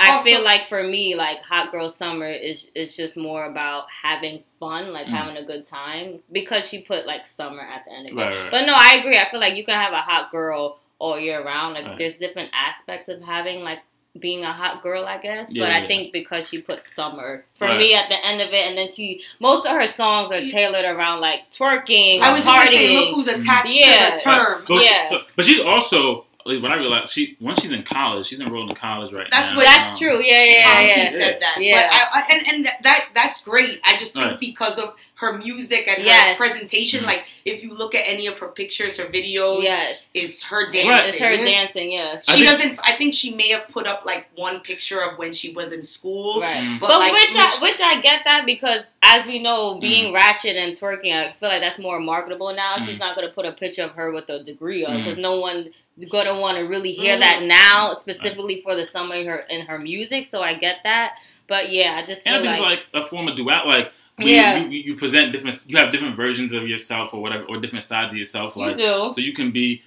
I 0.00 0.10
Also- 0.12 0.24
feel 0.24 0.42
like 0.42 0.68
for 0.68 0.82
me, 0.82 1.14
like 1.14 1.42
hot 1.44 1.70
girl 1.70 1.88
summer 1.90 2.26
is 2.28 2.70
is 2.74 2.96
just 2.96 3.16
more 3.16 3.44
about 3.44 3.86
having 3.90 4.42
fun, 4.58 4.92
like 4.92 5.06
Mm. 5.06 5.10
having 5.10 5.36
a 5.36 5.42
good 5.42 5.66
time. 5.66 6.20
Because 6.32 6.68
she 6.68 6.78
put 6.80 7.06
like 7.06 7.26
summer 7.26 7.62
at 7.62 7.84
the 7.84 7.92
end 7.92 8.10
of 8.10 8.16
it. 8.16 8.20
Right, 8.20 8.34
right. 8.42 8.50
But 8.50 8.66
no, 8.66 8.74
I 8.76 8.96
agree. 8.98 9.18
I 9.18 9.30
feel 9.30 9.40
like 9.40 9.54
you 9.56 9.64
can 9.64 9.74
have 9.74 9.92
a 9.92 10.00
hot 10.02 10.30
girl 10.30 10.78
all 10.98 11.18
year 11.18 11.42
round. 11.44 11.74
Like 11.74 11.86
Right. 11.86 11.98
there's 11.98 12.16
different 12.16 12.50
aspects 12.54 13.08
of 13.08 13.22
having 13.22 13.62
like 13.62 13.80
being 14.18 14.42
a 14.44 14.52
hot 14.52 14.82
girl, 14.82 15.04
I 15.04 15.18
guess. 15.18 15.48
Yeah, 15.50 15.64
but 15.66 15.72
I 15.72 15.78
yeah. 15.82 15.86
think 15.86 16.12
because 16.12 16.48
she 16.48 16.60
put 16.60 16.84
summer 16.84 17.44
for 17.54 17.68
Right. 17.68 17.78
me 17.78 17.94
at 17.94 18.08
the 18.08 18.26
end 18.26 18.40
of 18.40 18.48
it, 18.52 18.66
and 18.66 18.76
then 18.76 18.90
she 18.90 19.22
most 19.38 19.64
of 19.66 19.72
her 19.72 19.86
songs 19.86 20.32
are 20.32 20.40
tailored 20.40 20.84
around 20.84 21.20
like 21.20 21.48
twerking, 21.52 22.20
I 22.20 22.32
was 22.32 22.44
just 22.44 22.46
gonna 22.56 22.70
say, 22.70 22.88
look 22.96 23.14
who's 23.14 23.28
attached 23.28 23.72
Yeah. 23.74 24.10
to 24.10 24.14
the 24.16 24.20
term. 24.20 24.64
But, 24.66 24.82
Yeah. 24.84 25.04
so, 25.04 25.22
but 25.36 25.44
she's 25.44 25.60
also 25.60 26.26
like, 26.46 26.62
when 26.62 26.72
I 26.72 26.76
realized 26.76 27.12
she 27.12 27.36
once 27.40 27.60
she's 27.60 27.72
in 27.72 27.82
college, 27.82 28.26
she's 28.28 28.40
enrolled 28.40 28.70
in 28.70 28.76
college 28.76 29.12
right 29.12 29.26
That's 29.30 29.50
now. 29.50 29.56
what- 29.56 29.64
That's 29.66 29.92
Um, 29.92 29.98
true. 29.98 30.22
Yeah, 30.24 30.42
yeah, 30.44 30.70
Auntie 30.78 31.00
yeah. 31.00 31.10
said 31.10 31.38
that, 31.42 31.56
Yeah. 31.60 31.88
but 31.90 31.94
I, 31.94 32.20
I, 32.20 32.34
and 32.36 32.46
and 32.48 32.66
that- 32.66 32.82
that 32.82 33.04
that's 33.14 33.42
great. 33.42 33.80
I 33.84 33.96
just 33.96 34.12
think 34.14 34.24
Right. 34.26 34.40
because 34.40 34.78
of 34.78 34.94
her 35.16 35.36
music 35.36 35.86
and 35.86 36.02
Yes. 36.02 36.38
her 36.38 36.46
presentation, 36.48 37.04
Mhm. 37.04 37.08
like 37.08 37.26
if 37.44 37.62
you 37.62 37.74
look 37.74 37.94
at 37.94 38.08
any 38.08 38.26
of 38.26 38.38
her 38.38 38.48
pictures, 38.48 38.96
her 38.96 39.04
videos, 39.04 39.62
Yes. 39.64 40.08
is 40.14 40.42
her 40.44 40.70
dancing. 40.70 40.88
Right. 40.90 41.08
It's 41.14 41.18
her 41.18 41.36
dancing, 41.36 41.92
yeah. 41.92 42.20
I 42.26 42.32
She 42.32 42.38
think- 42.44 42.50
doesn't. 42.50 42.80
I 42.82 42.92
think 42.92 43.12
she 43.12 43.34
may 43.34 43.48
have 43.50 43.68
put 43.68 43.86
up 43.86 44.04
like 44.06 44.28
one 44.34 44.60
picture 44.60 45.00
of 45.02 45.18
when 45.18 45.32
she 45.34 45.52
was 45.52 45.72
in 45.72 45.82
school, 45.82 46.40
Right. 46.40 46.56
Mm. 46.62 46.80
but, 46.80 46.88
But, 46.88 46.98
like 47.00 47.12
which 47.12 47.34
when 47.34 47.46
I, 47.46 47.56
which 47.60 47.80
I 47.82 48.00
get 48.00 48.24
that 48.24 48.46
because 48.46 48.82
as 49.02 49.26
we 49.26 49.38
know, 49.40 49.74
Mm. 49.74 49.80
being 49.80 50.12
ratchet 50.12 50.56
and 50.56 50.74
twerking, 50.74 51.12
I 51.14 51.32
feel 51.38 51.48
like 51.50 51.60
that's 51.60 51.78
more 51.78 52.00
marketable 52.00 52.52
now. 52.54 52.76
Mm. 52.76 52.86
She's 52.86 52.98
not 52.98 53.14
gonna 53.14 53.28
put 53.28 53.44
a 53.44 53.52
picture 53.52 53.82
of 53.82 53.92
her 53.92 54.10
with 54.12 54.28
a 54.30 54.42
degree 54.42 54.84
on 54.86 54.94
Mm. 54.96 55.04
because 55.04 55.18
no 55.18 55.38
one 55.38 55.70
gonna 56.10 56.38
want 56.38 56.56
to 56.58 56.64
really 56.64 56.92
hear 56.92 57.16
Mm. 57.16 57.20
that 57.20 57.42
now, 57.42 57.94
specifically 57.94 58.60
for 58.62 58.74
the 58.74 58.84
summer 58.84 59.14
in 59.16 59.26
her 59.26 59.38
in 59.50 59.66
her 59.66 59.78
music. 59.78 60.26
So 60.26 60.42
I 60.42 60.54
get 60.54 60.78
that. 60.84 61.12
But 61.46 61.70
yeah, 61.72 62.00
I 62.02 62.06
just 62.06 62.26
And 62.26 62.36
I 62.36 62.40
feel 62.42 62.52
think 62.52 62.62
like, 62.64 62.78
it's 62.80 62.94
like 62.94 63.04
a 63.04 63.06
form 63.06 63.28
of 63.28 63.36
duality. 63.36 63.68
Like 63.68 63.92
we- 64.18 64.34
Yeah. 64.36 64.58
you, 64.58 64.68
you, 64.70 64.80
you 64.92 64.94
present 64.96 65.32
different, 65.32 65.58
you 65.66 65.76
have 65.78 65.90
different 65.90 66.14
versions 66.14 66.52
of 66.52 66.68
yourself 66.68 67.12
or 67.12 67.20
whatever, 67.20 67.44
or 67.44 67.58
different 67.58 67.84
sides 67.84 68.12
of 68.12 68.18
yourself. 68.18 68.54
you 68.56 68.74
do. 68.74 69.12
so, 69.14 69.14
you 69.16 69.32
can 69.32 69.50
be 69.50 69.82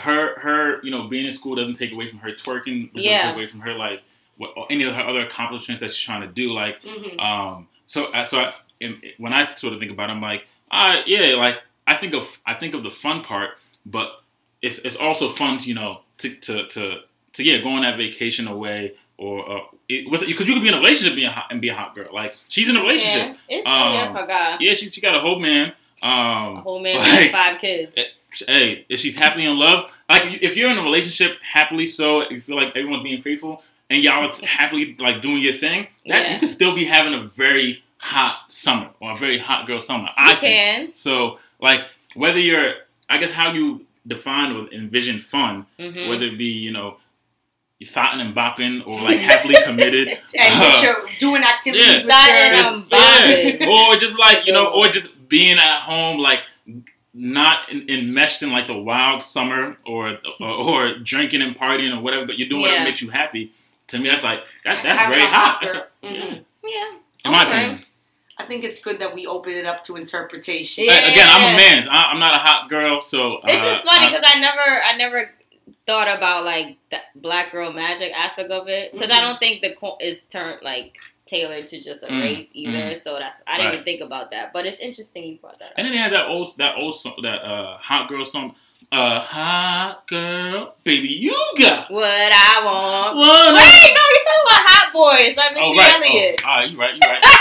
her. 0.00 0.38
Her, 0.40 0.82
you 0.82 0.90
know, 0.90 1.04
being 1.04 1.26
in 1.26 1.32
school 1.32 1.54
doesn't 1.54 1.74
take 1.74 1.92
away 1.92 2.06
from 2.06 2.18
her 2.20 2.32
twerking, 2.32 2.90
but 2.92 3.02
Yeah. 3.02 3.18
doesn't 3.18 3.28
take 3.28 3.36
away 3.36 3.46
from 3.46 3.60
her 3.60 3.74
like 3.74 4.02
what, 4.36 4.52
or 4.56 4.66
any 4.68 4.82
of 4.84 4.94
her 4.94 5.02
other 5.02 5.20
accomplishments 5.22 5.80
that 5.80 5.88
she's 5.90 6.04
trying 6.04 6.22
to 6.22 6.26
do. 6.28 6.52
Like 6.52 6.82
Mhm. 6.82 7.18
Um, 7.20 7.68
so, 7.86 8.06
uh, 8.06 8.24
so 8.24 8.40
I, 8.40 8.52
in, 8.80 9.00
when 9.18 9.32
I 9.32 9.46
sort 9.52 9.72
of 9.72 9.78
think 9.78 9.92
about 9.92 10.10
it, 10.10 10.12
I'm 10.12 10.20
like, 10.20 10.46
uh, 10.70 11.02
yeah, 11.06 11.34
like 11.36 11.60
I 11.86 11.94
think 11.94 12.14
of 12.14 12.38
I 12.44 12.54
think 12.54 12.74
of 12.74 12.82
the 12.82 12.90
fun 12.90 13.22
part, 13.22 13.58
but 13.86 14.22
it's 14.66 14.78
it's 14.80 14.96
also 14.96 15.28
fun, 15.28 15.58
to, 15.58 15.68
you 15.68 15.74
know, 15.74 16.00
to 16.18 16.34
to 16.46 16.66
to, 16.68 17.00
to 17.34 17.42
yeah, 17.42 17.58
go 17.58 17.70
on 17.70 17.82
that 17.82 17.96
vacation 17.96 18.46
away 18.48 18.94
or 19.18 19.34
uh, 19.50 19.60
because 19.88 20.22
you 20.28 20.34
could 20.34 20.46
be 20.46 20.68
in 20.68 20.74
a 20.74 20.78
relationship 20.78 21.12
and 21.12 21.16
be 21.16 21.24
a 21.24 21.30
hot, 21.30 21.46
and 21.50 21.60
be 21.60 21.68
a 21.68 21.74
hot 21.74 21.94
girl. 21.94 22.08
Like 22.12 22.34
she's 22.48 22.68
in 22.68 22.76
a 22.76 22.80
relationship. 22.80 23.36
Yeah, 23.48 23.56
it's, 23.58 23.66
yeah, 23.66 24.12
I 24.26 24.52
Um. 24.52 24.58
Yeah, 24.60 24.72
she 24.74 24.86
she 24.90 25.00
got 25.00 25.14
a 25.14 25.20
whole 25.20 25.38
man. 25.38 25.72
A 26.02 26.06
Um, 26.06 26.56
whole 26.56 26.80
man 26.80 26.96
like- 26.98 27.20
with 27.20 27.32
five 27.32 27.60
kids. 27.60 27.92
hey, 28.46 28.84
if 28.88 29.00
she's 29.00 29.16
happily 29.16 29.46
in 29.46 29.56
love, 29.58 29.90
like 30.10 30.42
if 30.42 30.56
you're 30.56 30.70
in 30.70 30.76
a 30.78 30.82
relationship 30.82 31.38
happily 31.42 31.86
so, 31.86 32.28
you 32.30 32.40
feel 32.40 32.56
like 32.56 32.76
everyone's 32.76 33.02
being 33.04 33.22
faithful, 33.22 33.62
and 33.88 34.02
y'all 34.02 34.28
are 34.28 34.34
happily 34.46 34.94
like 34.98 35.22
doing 35.22 35.38
your 35.40 35.54
thing, 35.54 35.86
that 36.06 36.22
Yeah. 36.26 36.34
you 36.34 36.40
could 36.40 36.50
still 36.50 36.74
be 36.74 36.84
having 36.84 37.14
a 37.14 37.22
very 37.24 37.82
hot 37.98 38.40
summer 38.48 38.90
or 39.00 39.12
a 39.12 39.16
very 39.16 39.38
hot 39.38 39.66
girl 39.66 39.80
summer. 39.80 40.04
You 40.08 40.12
I 40.32 40.34
think. 40.34 40.54
can. 40.54 40.94
So 40.94 41.38
like 41.60 41.82
whether 42.14 42.38
you're, 42.38 42.74
I 43.08 43.16
guess 43.18 43.30
how 43.30 43.52
you 43.52 43.85
define 44.06 44.54
with 44.54 44.72
envision 44.72 45.18
fun, 45.18 45.66
Mhm. 45.78 46.08
whether 46.08 46.26
it 46.26 46.38
be 46.38 46.46
you 46.46 46.70
know. 46.72 46.98
You 47.78 47.86
thoughting 47.86 48.22
and 48.22 48.34
bopping, 48.34 48.86
or 48.86 48.98
like 49.02 49.18
happily 49.30 49.56
committed, 49.62 50.08
and 50.08 50.18
Uh, 50.34 50.60
with 50.72 50.82
your 50.82 50.96
doing 51.18 51.42
activities 51.44 51.86
yeah. 51.86 51.94
with 51.96 52.58
your 52.58 52.66
and, 52.74 52.90
bopping. 52.90 53.60
yeah. 53.60 53.66
or 53.68 53.96
just 53.96 54.18
like 54.18 54.46
you 54.46 54.54
know, 54.54 54.64
or 54.68 54.88
just 54.88 55.28
being 55.28 55.58
at 55.58 55.80
home, 55.82 56.16
like 56.18 56.40
not 57.12 57.70
in, 57.70 57.88
enmeshed 57.90 58.42
in 58.42 58.50
like 58.50 58.66
the 58.66 58.74
wild 58.76 59.22
summer, 59.22 59.76
or, 59.84 60.18
or 60.40 60.48
or 60.70 60.98
drinking 61.00 61.42
and 61.42 61.54
partying 61.58 61.94
or 61.94 62.00
whatever. 62.00 62.24
But 62.26 62.38
you're 62.38 62.48
doing 62.48 62.62
whatever 62.62 62.84
makes 62.84 63.02
you 63.02 63.10
happy. 63.10 63.52
To 63.88 63.98
me, 63.98 64.08
that's 64.08 64.22
like 64.22 64.40
that, 64.64 64.82
that's 64.82 65.08
very 65.10 65.20
hot. 65.20 65.30
hot 65.30 65.58
That's 65.60 65.72
girl. 65.74 65.86
a- 66.02 66.06
Mhm. 66.06 66.44
yeah. 66.64 66.70
Yeah. 66.70 66.90
In 67.26 67.30
my 67.32 67.42
opinion. 67.46 67.84
I 68.38 68.44
think 68.44 68.64
it's 68.64 68.80
good 68.80 68.98
that 68.98 69.14
we 69.14 69.26
open 69.26 69.52
it 69.52 69.64
up 69.64 69.82
to 69.84 69.96
interpretation. 69.96 70.84
Yeah. 70.84 70.92
A- 71.06 71.12
Again, 71.12 71.28
I'm 71.30 71.54
a 71.54 71.56
man. 71.56 71.88
I, 71.88 72.10
I'm 72.12 72.18
not 72.18 72.34
a 72.34 72.38
hot 72.38 72.68
girl, 72.68 73.00
so 73.00 73.38
It's 73.44 73.58
uh, 73.58 73.70
just 73.72 73.84
funny 73.84 74.08
because 74.10 74.24
I 74.26 74.38
never, 74.40 74.82
I 74.82 74.96
never 74.96 75.30
thought 75.86 76.14
about 76.14 76.44
like 76.44 76.76
the 76.90 76.98
black 77.16 77.50
girl 77.52 77.72
magic 77.72 78.12
aspect 78.14 78.50
of 78.50 78.68
it 78.68 78.92
because 78.92 79.10
I 79.10 79.16
Mhm. 79.18 79.20
don't 79.22 79.38
think 79.38 79.62
the 79.62 79.74
co- 79.74 79.96
is 80.00 80.20
turned 80.30 80.60
like 80.62 80.96
tailored 81.26 81.66
to 81.66 81.80
just 81.82 82.04
a 82.04 82.06
Mm, 82.06 82.20
race 82.20 82.48
either. 82.52 82.94
So 82.94 83.18
that's 83.18 83.34
I 83.48 83.56
didn't 83.56 83.66
Right. 83.66 83.72
even 83.74 83.84
think 83.84 84.00
about 84.02 84.30
that, 84.30 84.52
but 84.52 84.64
it's 84.64 84.78
interesting 84.80 85.24
you 85.24 85.36
brought 85.38 85.58
that 85.58 85.66
up. 85.70 85.72
And 85.76 85.84
then 85.86 85.92
they 85.92 85.98
had 85.98 86.12
that 86.12 86.26
old 86.28 86.56
that 86.58 86.76
old 86.76 86.94
song, 86.94 87.14
that 87.22 87.42
uh, 87.42 87.78
hot 87.78 88.06
girl 88.08 88.24
song, 88.24 88.54
uh, 88.92 89.18
hot 89.20 90.06
girl, 90.06 90.76
baby, 90.84 91.08
you 91.08 91.34
got 91.58 91.90
what 91.90 92.04
I 92.32 92.62
want. 92.64 93.16
one. 93.16 93.54
Wait, 93.54 93.94
no, 93.94 94.02
you're 94.12 94.26
talking 94.28 94.46
about 94.46 94.62
Hot 94.70 94.92
Boys, 94.92 95.36
like 95.36 95.54
Missy 95.54 95.64
oh 95.64 95.74
right, 95.76 95.94
Elliott. 95.96 96.40
oh, 96.44 96.48
all 96.48 96.56
right, 96.58 96.70
you 96.70 96.78
right, 96.78 96.94
you 96.94 97.00
right. 97.00 97.22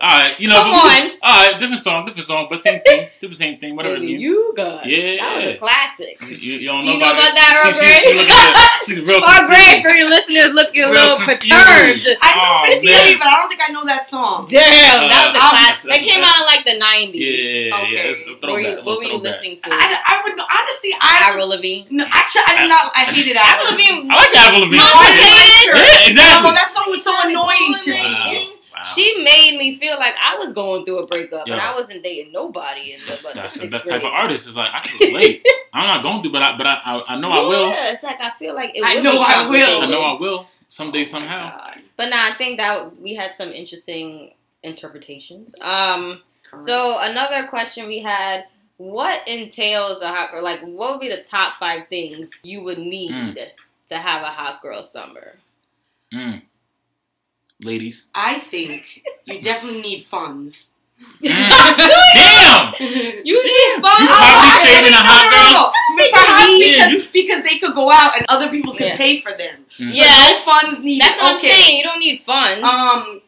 all 0.00 0.08
right, 0.08 0.38
you 0.38 0.46
know, 0.48 0.54
Come 0.62 0.70
but 0.70 0.84
we- 0.84 1.10
on. 1.10 1.18
all 1.22 1.42
right, 1.50 1.58
different 1.58 1.82
song, 1.82 2.06
different 2.06 2.26
song, 2.28 2.46
but 2.48 2.60
same 2.60 2.80
thing, 2.80 3.08
different 3.20 3.36
same 3.38 3.58
thing, 3.58 3.74
whatever 3.74 3.96
Baby, 3.96 4.06
it 4.06 4.10
means. 4.18 4.22
you 4.22 4.52
got. 4.56 4.86
Yeah. 4.86 5.16
that 5.18 5.36
was 5.42 5.50
a 5.50 5.56
classic. 5.56 6.16
You, 6.22 6.62
you 6.62 6.68
don't 6.68 6.82
Do 6.82 6.86
know 6.86 6.92
you 6.94 6.98
know 7.00 7.10
about, 7.10 7.18
about 7.18 7.34
that, 7.34 7.62
Earl 7.66 7.72
She, 7.72 7.78
she, 7.78 7.84
Grey? 7.84 8.00
she 8.00 8.12
looking 8.14 8.30
at- 8.30 8.82
she's 8.86 9.00
real 9.02 9.18
Or 9.26 9.38
great 9.50 9.58
confused. 9.58 9.82
for 9.82 9.92
your 9.98 10.08
listeners 10.08 10.50
looking 10.54 10.82
a 10.84 10.90
little 10.90 11.16
confused. 11.18 11.50
perturbed. 11.50 12.06
I 12.22 12.30
know 12.38 12.46
Oh, 12.48 12.62
Missy 12.78 13.18
but 13.18 13.26
I 13.26 13.34
don't 13.42 13.48
think 13.50 13.60
I 13.60 13.70
know 13.74 13.84
that 13.84 14.06
song. 14.06 14.46
Damn, 14.48 15.10
that 15.10 15.30
was 15.30 15.36
a 15.36 15.42
Uh, 15.42 15.50
classic. 15.50 15.90
that's- 15.90 15.98
That 15.98 16.00
came 16.06 16.22
out 16.22 16.36
in 16.40 16.46
like 16.46 16.62
the 16.64 16.76
nineties. 16.78 17.18
Yeah, 17.18 17.74
Okay. 17.82 17.90
yeah, 17.90 18.10
it's 18.14 18.22
a 18.22 18.38
What 18.38 18.54
were 18.54 18.60
you, 18.62 18.78
throwback. 18.78 18.86
what 18.86 18.94
were 19.02 19.10
you 19.10 19.18
listening 19.18 19.56
to? 19.58 19.68
I, 19.72 19.98
I 19.98 20.14
would 20.22 20.36
know, 20.38 20.46
honestly. 20.46 20.94
I 20.94 21.26
Avril 21.26 21.48
was, 21.50 21.56
Lavigne. 21.58 21.90
no, 21.90 22.04
actually, 22.06 22.46
I 22.46 22.54
did 22.62 22.68
not. 22.70 22.92
I 22.94 23.02
hated 23.10 23.36
Avril 23.36 23.66
Avril 23.66 23.70
Lavigne. 23.74 24.08
I 24.08 24.14
like 24.14 24.34
Avril 24.38 24.62
Lavigne. 24.62 24.78
Motivated. 24.78 25.74
Yeah, 25.74 26.08
exactly. 26.08 26.48
Oh, 26.48 26.54
that 26.54 26.70
song 26.72 26.86
was 26.88 27.02
so 27.02 27.12
annoying 27.26 27.74
to 27.82 27.90
me. 27.90 28.57
Motivated. 28.78 28.84
Wow. 28.84 28.94
She 28.94 29.24
made 29.24 29.58
me 29.58 29.78
feel 29.78 29.96
like 29.98 30.14
I 30.22 30.36
was 30.38 30.52
going 30.52 30.84
through 30.84 30.98
a 30.98 31.06
breakup 31.06 31.46
and 31.46 31.60
I 31.60 31.74
wasn't 31.74 32.02
dating 32.02 32.32
nobody 32.32 32.92
in 32.94 33.00
the, 33.00 33.06
That's, 33.06 33.24
but 33.26 33.34
that's 33.34 33.54
the 33.54 33.60
the 33.60 33.68
best 33.68 33.84
sixth 33.86 34.02
type 34.02 34.06
of 34.06 34.12
artist. 34.14 34.48
Is 34.48 34.56
like 34.56 34.70
I 34.72 34.80
can 34.80 34.98
relate. 35.08 35.44
I'm 35.72 35.86
not 35.86 36.02
going 36.02 36.22
to, 36.22 36.30
but 36.30 36.42
I 36.42 36.56
but 36.56 36.66
I 36.66 36.74
I, 36.84 37.14
I 37.14 37.20
know 37.20 37.30
I 37.30 37.38
will. 37.40 37.68
Yeah, 37.70 37.92
it's 37.92 38.02
like 38.02 38.20
I 38.20 38.30
feel 38.38 38.54
like 38.54 38.70
it 38.74 38.82
I 38.84 39.00
know 39.00 39.18
I 39.20 39.46
will. 39.46 39.82
I 39.82 39.86
know 39.86 40.00
I 40.02 40.20
will 40.20 40.48
someday 40.68 41.00
Oh 41.02 41.04
somehow. 41.04 41.50
God. 41.58 41.78
But 41.96 42.10
nah, 42.10 42.30
I 42.30 42.34
think 42.38 42.58
that 42.58 43.00
we 43.00 43.14
had 43.14 43.34
some 43.36 43.50
interesting 43.50 44.32
interpretations. 44.62 45.54
Um, 45.60 46.20
Correct. 46.48 46.66
so 46.66 46.98
another 47.00 47.46
question 47.48 47.86
we 47.86 48.00
had: 48.00 48.44
What 48.76 49.26
entails 49.26 50.00
a 50.02 50.08
hot 50.08 50.30
girl? 50.30 50.42
Like, 50.44 50.60
what 50.62 50.92
would 50.92 51.00
be 51.00 51.08
the 51.08 51.22
top 51.22 51.54
five 51.58 51.88
things 51.88 52.30
you 52.42 52.62
would 52.62 52.78
need 52.78 53.10
Mm. 53.10 53.36
to 53.88 53.96
have 53.98 54.22
a 54.22 54.26
hot 54.30 54.62
girl 54.62 54.82
summer? 54.82 55.34
Mm. 56.12 56.42
Ladies, 57.60 58.06
I 58.14 58.38
think 58.38 59.02
you 59.24 59.40
definitely 59.40 59.80
need 59.82 60.06
funds. 60.06 60.70
Damn. 61.22 62.74
You 62.80 63.36
need 63.44 63.82
fun. 63.82 64.02
You 64.02 64.08
probably 64.08 64.58
saving 64.66 64.92
a 64.94 65.02
hot 65.02 65.24
girl. 65.30 65.72
Perhaps 66.10 66.58
Yeah, 66.58 66.88
because, 66.90 67.08
because 67.12 67.42
they 67.44 67.58
could 67.58 67.74
go 67.74 67.90
out 67.90 68.16
and 68.16 68.24
other 68.28 68.48
people 68.48 68.72
could 68.72 68.86
Yeah. 68.86 68.96
pay 68.96 69.20
for 69.20 69.30
them. 69.32 69.64
Mm. 69.78 69.88
So 69.90 69.94
Yes. 69.94 70.46
no 70.46 70.52
funds 70.52 70.80
needed. 70.80 71.04
That's 71.06 71.20
what 71.22 71.36
okay. 71.36 71.50
I'm 71.50 71.54
saying. 71.58 71.76
You 71.78 71.84
don't 71.84 71.98
need 72.00 72.22
funds. 72.22 72.64
Um, 72.64 73.22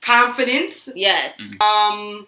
confidence. 0.00 0.88
yes. 0.94 1.36
Mm. 1.40 1.62
Um, 1.62 2.26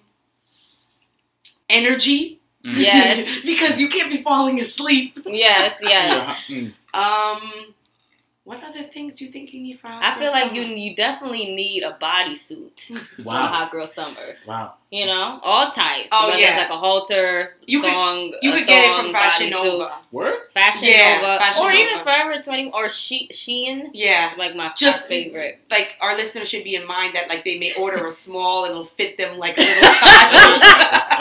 energy. 1.68 2.40
Mm. 2.64 2.74
Yes. 2.76 3.40
because 3.44 3.80
you 3.80 3.88
can't 3.88 4.10
be 4.10 4.20
falling 4.22 4.60
asleep. 4.60 5.18
Yes. 5.26 5.78
Yes. 5.82 6.36
Yeah, 6.48 6.56
mm. 6.56 6.72
Um, 6.92 7.74
what 8.50 8.64
other 8.64 8.82
things 8.82 9.14
do 9.14 9.24
you 9.24 9.30
think 9.30 9.54
you 9.54 9.60
need 9.60 9.78
for? 9.78 9.86
a 9.86 9.90
hot 9.90 10.02
I 10.02 10.14
girl 10.18 10.24
feel 10.24 10.32
like 10.32 10.52
you 10.52 10.62
summer? 10.64 10.76
you 10.76 10.96
definitely 10.96 11.54
need 11.54 11.84
a 11.84 11.96
bodysuit 12.00 12.80
for 13.24 13.46
hot 13.46 13.70
girl 13.70 13.86
summer. 13.86 14.36
Wow. 14.44 14.74
You 14.92 15.06
know, 15.06 15.38
all 15.44 15.70
types. 15.70 16.08
Oh, 16.10 16.26
Whether 16.30 16.40
yeah. 16.40 16.56
like 16.56 16.70
a 16.70 16.76
halter, 16.76 17.54
You 17.64 17.80
could- 17.80 17.90
thong, 17.92 18.34
You 18.42 18.52
a 18.52 18.56
could 18.58 18.66
get 18.66 18.82
it 18.90 18.96
from 18.96 19.12
Fashion 19.12 19.46
bodysuit, 19.46 19.50
Nova. 19.78 19.92
Word? 20.10 20.34
Fashion 20.52 20.88
Yeah, 20.88 21.20
Nova, 21.20 21.38
Fashion 21.38 21.62
or 21.64 21.70
even 21.70 21.92
Nova. 21.92 22.02
Forever 22.02 22.42
Twenty 22.42 22.70
or 22.72 22.88
she 22.88 23.28
Shein. 23.32 23.90
Yeah. 23.92 24.32
Like 24.36 24.56
my 24.56 24.72
Just 24.76 25.06
favorite. 25.06 25.60
Like 25.70 25.96
our 26.00 26.16
listeners 26.16 26.48
should 26.48 26.64
be 26.64 26.74
in 26.74 26.84
mind 26.88 27.14
that 27.14 27.28
like 27.28 27.44
they 27.44 27.56
may 27.60 27.72
order 27.74 28.04
a 28.04 28.10
small 28.26 28.64
and 28.64 28.72
it'll 28.72 28.84
fit 28.84 29.16
them 29.16 29.38
like 29.38 29.56
a 29.58 29.60
little 29.60 29.82
child. 30.02 30.62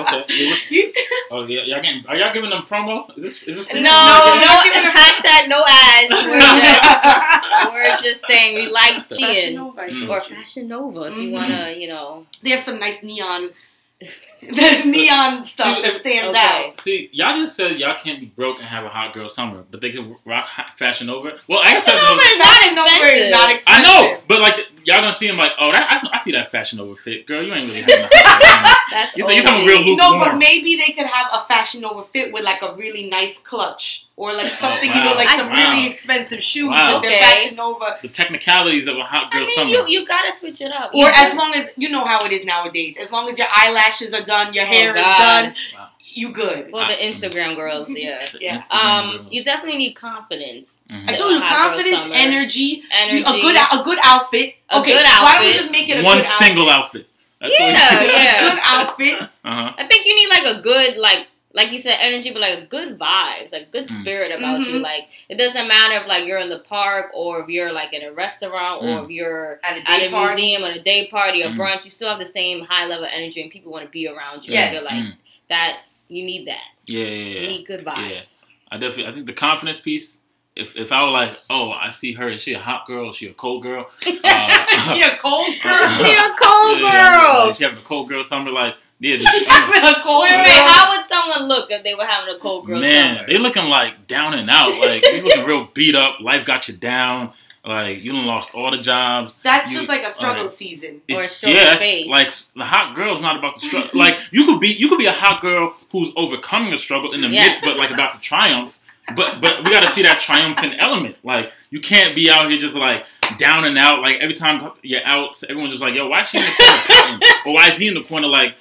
okay. 0.02 0.26
Yeah, 0.72 0.86
oh 1.32 1.46
yeah, 1.46 1.62
y'all 1.66 1.82
getting, 1.84 2.04
are 2.08 2.16
y'all 2.16 2.34
giving 2.34 2.50
them 2.50 2.64
promo? 2.64 3.16
Is 3.18 3.24
this 3.24 3.44
is 3.44 3.56
this? 3.58 3.68
No, 3.68 3.72
free? 3.72 3.82
no, 3.84 4.62
they're 4.64 4.74
giving 4.74 4.90
it's 4.90 5.00
hashtag 5.00 5.48
no 5.48 5.64
ads. 5.68 6.10
We're 6.26 6.40
just, 6.40 7.72
we're 7.72 7.98
just 8.10 8.26
saying 8.28 8.56
we 8.56 8.68
like 8.72 9.08
Fashion 9.10 9.54
Shein 9.54 9.56
Nova, 9.56 9.82
I 9.82 9.90
Mm. 9.90 9.98
told 10.00 10.10
or. 10.10 10.22
Fashion 10.22 10.68
Nova 10.68 11.02
if 11.04 11.16
you 11.18 11.30
Mhm. 11.30 11.32
wanna, 11.34 11.72
you 11.78 11.88
know. 11.88 12.26
They 12.42 12.50
have 12.52 12.62
some 12.62 12.80
nice 12.80 13.04
neon, 13.04 13.52
the 14.42 14.84
neon 14.86 15.44
stuff 15.44 15.76
See, 15.76 15.82
that 15.82 15.98
stands 16.00 16.30
Okay. 16.30 16.70
out. 16.70 16.80
See, 16.80 17.10
y'all 17.12 17.36
just 17.36 17.56
said 17.56 17.78
y'all 17.78 17.98
can't 17.98 18.20
be 18.22 18.28
broke 18.28 18.58
and 18.60 18.66
have 18.66 18.86
a 18.86 18.90
hot 18.90 19.14
girl 19.14 19.28
summer, 19.28 19.66
but 19.70 19.82
they 19.82 19.90
can 19.92 20.16
rock 20.26 20.48
Fashion 20.78 21.08
Nova. 21.08 21.34
Well, 21.50 21.60
I 21.60 21.72
guess 21.72 21.86
Fashion 21.86 22.00
Fashion 22.00 22.76
Nova- 22.76 22.98
is 23.12 23.32
not 23.32 23.52
expensive. 23.52 23.60
is 23.60 23.66
not 23.68 23.80
I 23.80 23.82
know, 23.84 24.20
but 24.28 24.40
like 24.40 24.56
y'all 24.86 25.02
gonna 25.02 25.14
see 25.14 25.28
them 25.28 25.38
like, 25.38 25.52
oh, 25.60 25.72
that 25.72 26.04
I, 26.04 26.16
I 26.16 26.18
see 26.18 26.32
that 26.34 26.52
Fashion 26.52 26.78
Nova 26.80 26.96
fit, 26.96 27.26
girl. 27.28 27.44
You 27.44 27.54
ain't 27.54 27.72
really 27.72 27.82
having 27.82 28.06
a 28.06 28.10
hot 28.12 28.42
girl 28.42 28.42
summer. 28.42 28.76
That's 28.92 29.18
You 29.18 29.24
say 29.24 29.34
you 29.36 29.40
OD. 29.42 29.46
talking 29.46 29.68
real 29.68 29.96
No, 29.98 30.20
but 30.20 30.38
maybe 30.38 30.76
they 30.76 30.92
could 30.94 31.06
have 31.08 31.28
a 31.32 31.46
Fashion 31.48 31.82
Nova 31.82 32.04
fit 32.04 32.32
with 32.34 32.44
like 32.44 32.62
a 32.62 32.74
really 32.76 33.10
nice 33.10 33.38
clutch 33.38 34.06
or 34.16 34.34
like 34.34 34.48
something, 34.48 34.90
you 34.90 34.96
know, 34.96 35.12
wow. 35.12 35.16
like 35.16 35.30
some 35.30 35.48
Oh, 35.48 35.50
Wow. 35.52 35.72
really 35.72 35.88
expensive 35.88 36.42
shoes 36.44 36.70
Wow. 36.70 36.96
with 36.96 37.04
their 37.04 37.12
Okay. 37.18 37.22
Fashion 37.22 37.56
Nova. 37.56 37.98
The 38.02 38.08
technicalities 38.10 38.88
of 38.88 38.98
a 38.98 39.04
hot 39.04 39.32
girl 39.32 39.44
I 39.44 39.46
mean, 39.46 39.56
summer. 39.56 39.70
you 39.70 39.86
you 39.88 40.06
gotta 40.06 40.32
switch 40.40 40.62
it 40.62 40.72
up. 40.72 40.92
Or 40.94 40.98
You 40.98 41.08
as 41.08 41.36
long 41.36 41.54
as 41.54 41.70
you 41.78 41.90
know 41.90 42.04
how 42.04 42.26
it 42.26 42.32
is 42.32 42.44
nowadays, 42.46 42.98
as 43.00 43.12
long 43.12 43.30
as 43.30 43.38
your 43.38 43.48
eyelashes 43.52 44.14
are 44.14 44.24
done, 44.24 44.54
your 44.54 44.66
Oh, 44.66 44.68
hair 44.68 44.96
is 44.96 45.02
done, 45.04 45.56
Wow. 45.76 45.90
you 46.04 46.30
good. 46.32 46.70
for 46.72 46.86
the 46.86 46.94
Instagram 46.96 47.56
girls, 47.56 47.88
yeah. 47.90 48.26
Yeah. 48.42 48.58
Instagram 48.60 48.76
Um, 48.76 49.12
girls. 49.18 49.28
you 49.32 49.44
definitely 49.44 49.78
need 49.78 49.94
confidence. 49.94 50.68
Mhm. 50.90 51.10
I 51.10 51.16
told 51.16 51.34
you, 51.34 51.40
confidence, 51.42 52.02
summer. 52.02 52.16
energy, 52.16 52.82
Energy. 52.92 53.22
a 53.22 53.42
good 53.42 53.56
a 53.56 53.84
good 53.84 54.00
outfit. 54.04 54.56
A 54.70 54.80
okay, 54.80 54.94
good 54.94 55.06
why 55.06 55.34
don't 55.36 55.46
we 55.46 55.54
just 55.54 55.72
make 55.72 55.88
it 55.88 56.00
a 56.00 56.04
one 56.04 56.18
good 56.18 56.26
single 56.26 56.70
outfit. 56.70 57.08
That's 57.40 57.54
Yeah, 57.60 57.66
what 57.68 58.08
yeah. 58.14 58.36
a 58.48 58.50
good 58.50 58.60
outfit. 58.66 59.22
Uh 59.22 59.28
huh. 59.44 59.74
I 59.78 59.86
think 59.88 60.06
you 60.06 60.16
need 60.16 60.30
like 60.30 60.46
a 60.58 60.62
good 60.62 60.98
like 60.98 61.28
like 61.54 61.72
you 61.72 61.80
said 61.80 61.98
energy, 62.00 62.32
but 62.32 62.42
like 62.42 62.70
good 62.70 62.98
vibes, 63.00 63.52
like 63.52 63.72
good 63.72 63.88
Mm. 63.88 64.02
spirit 64.02 64.32
about 64.32 64.60
you. 64.62 64.74
Mhm. 64.80 64.82
Like 64.82 65.08
it 65.30 65.36
doesn't 65.36 65.68
matter 65.68 65.96
if 66.02 66.08
like 66.08 66.26
you're 66.26 66.40
in 66.40 66.50
the 66.50 66.60
park 66.60 67.12
or 67.14 67.42
if 67.42 67.50
you're 67.50 67.72
like 67.72 67.94
in 67.94 68.04
a 68.04 68.12
restaurant 68.12 68.84
or 68.84 68.88
Mm. 68.88 69.04
if 69.06 69.10
you're 69.12 69.60
At 69.64 69.78
a 69.78 69.92
at 69.92 70.04
a 70.04 70.10
party. 70.10 70.42
museum 70.42 70.64
or 70.64 70.72
a 70.72 70.80
day 70.80 71.08
party 71.08 71.44
or 71.44 71.50
Mm. 71.50 71.58
brunch. 71.58 71.86
You 71.86 71.92
still 71.92 72.10
have 72.10 72.20
the 72.20 72.26
same 72.26 72.66
high 72.66 72.86
level 72.86 73.06
energy 73.12 73.42
and 73.42 73.52
people 73.52 73.72
want 73.72 73.86
to 73.86 73.90
be 73.92 74.08
around 74.08 74.46
you. 74.46 74.54
Yes. 74.54 74.72
I 74.72 74.76
feel 74.76 74.84
like 74.86 75.06
Mm. 75.06 75.14
that's 75.50 76.04
you 76.10 76.24
need 76.24 76.48
that. 76.48 76.64
Yeah, 76.86 77.04
yeah, 77.06 77.40
You 77.42 77.48
need 77.48 77.66
good 77.68 77.86
vibes. 77.86 78.10
Yes. 78.10 78.46
I 78.72 78.78
definitely. 78.78 79.08
I 79.08 79.12
think 79.14 79.26
the 79.28 79.34
confidence 79.34 79.80
piece. 79.80 80.22
If 80.60 80.76
if 80.76 80.92
I 80.92 81.04
were 81.04 81.10
like, 81.12 81.38
oh, 81.50 81.72
I 81.72 81.90
see 81.90 82.14
her. 82.14 82.30
Is 82.30 82.42
she 82.42 82.54
a 82.54 82.60
hot 82.60 82.86
girl? 82.88 83.10
Is 83.10 83.16
she 83.16 83.28
a 83.28 83.34
cold 83.34 83.64
girl? 83.64 83.90
Uh, 84.24 84.94
she 84.94 85.02
a 85.02 85.18
cold 85.18 85.48
girl. 85.64 85.74
Uh, 85.84 85.98
She 85.98 86.12
a 86.12 86.30
cold 86.40 86.80
yeah, 86.80 86.94
yeah, 86.94 87.22
girl. 87.34 87.48
yeah, 87.48 87.54
She 87.54 87.64
having 87.64 87.80
a 87.80 87.82
cold 87.82 88.10
girl 88.10 88.24
summer. 88.24 88.52
Like, 88.52 88.76
yeah, 89.00 89.18
She 89.18 89.46
having 89.46 89.84
a 89.84 90.02
cold 90.04 90.24
Wait, 90.24 90.30
girl. 90.32 90.40
wait, 90.40 90.70
how 90.70 90.92
would 90.98 91.08
someone 91.08 91.48
look 91.48 91.72
if 91.72 91.84
they 91.84 91.96
were 91.96 92.04
having 92.06 92.34
a 92.36 92.38
cold 92.40 92.66
girl 92.68 92.80
man, 92.80 93.16
summer? 93.18 93.28
they 93.30 93.38
looking 93.38 93.66
like 93.66 94.08
down 94.08 94.34
and 94.34 94.50
out. 94.50 94.78
Like 94.80 95.06
you 95.06 95.22
looking 95.24 95.46
real 95.46 95.70
beat 95.74 95.96
up. 95.96 96.20
Life 96.20 96.46
got 96.46 96.68
you 96.68 96.76
down. 96.76 97.32
Like 97.66 98.02
you 98.02 98.14
done 98.14 98.26
lost 98.26 98.56
all 98.56 98.72
the 98.72 98.78
jobs. 98.78 99.36
That's 99.44 99.72
You- 99.72 99.78
just 99.80 99.90
like 99.90 100.04
a 100.04 100.10
struggle 100.10 100.44
alright. 100.44 100.56
season. 100.56 101.02
Or 101.14 101.22
a 101.22 101.28
struggle 101.28 101.58
yeah, 101.60 101.72
it's 101.74 101.82
face. 101.82 102.08
like 102.08 102.30
the 102.56 102.64
hot 102.66 102.96
girl's 102.96 103.22
not 103.22 103.38
about 103.38 103.56
to 103.60 103.66
struggle. 103.68 103.90
like 103.94 104.18
you 104.32 104.46
could 104.46 104.60
be, 104.62 104.70
you 104.70 104.88
could 104.90 104.98
be 105.00 105.06
a 105.08 105.12
hot 105.12 105.42
girl 105.42 105.74
who's 105.92 106.10
overcoming 106.16 106.72
a 106.74 106.78
struggle 106.78 107.12
in 107.14 107.22
the 107.22 107.28
Yes. 107.28 107.62
midst, 107.62 107.66
but 107.66 107.78
like 107.78 107.92
about 107.92 108.14
to 108.14 108.20
triumph. 108.20 108.79
But 109.16 109.42
but 109.42 109.64
we 109.64 109.70
got 109.72 109.82
to 109.82 109.88
see 109.92 110.04
that 110.04 110.20
triumphant 110.20 110.76
element. 110.80 111.18
Like 111.24 111.52
you 111.70 111.80
can't 111.82 112.16
be 112.16 112.30
out 112.30 112.50
here 112.50 112.60
just 112.60 112.76
like 112.76 113.06
down 113.38 113.66
and 113.66 113.78
out. 113.78 114.02
Like 114.02 114.18
every 114.20 114.36
time 114.36 114.72
you're 114.82 115.04
out, 115.06 115.42
everyone's 115.50 115.74
just 115.74 115.82
like, 115.84 115.96
yo, 115.96 116.08
why 116.08 116.22
is 116.22 116.28
she 116.30 116.38
in 116.38 116.44
the 116.46 116.52
corner 116.58 117.20
or 117.46 117.54
why 117.54 117.70
is 117.70 117.78
he 117.78 117.88
in 117.88 117.94
the 117.94 118.04
corner 118.04 118.28
like 118.28 118.56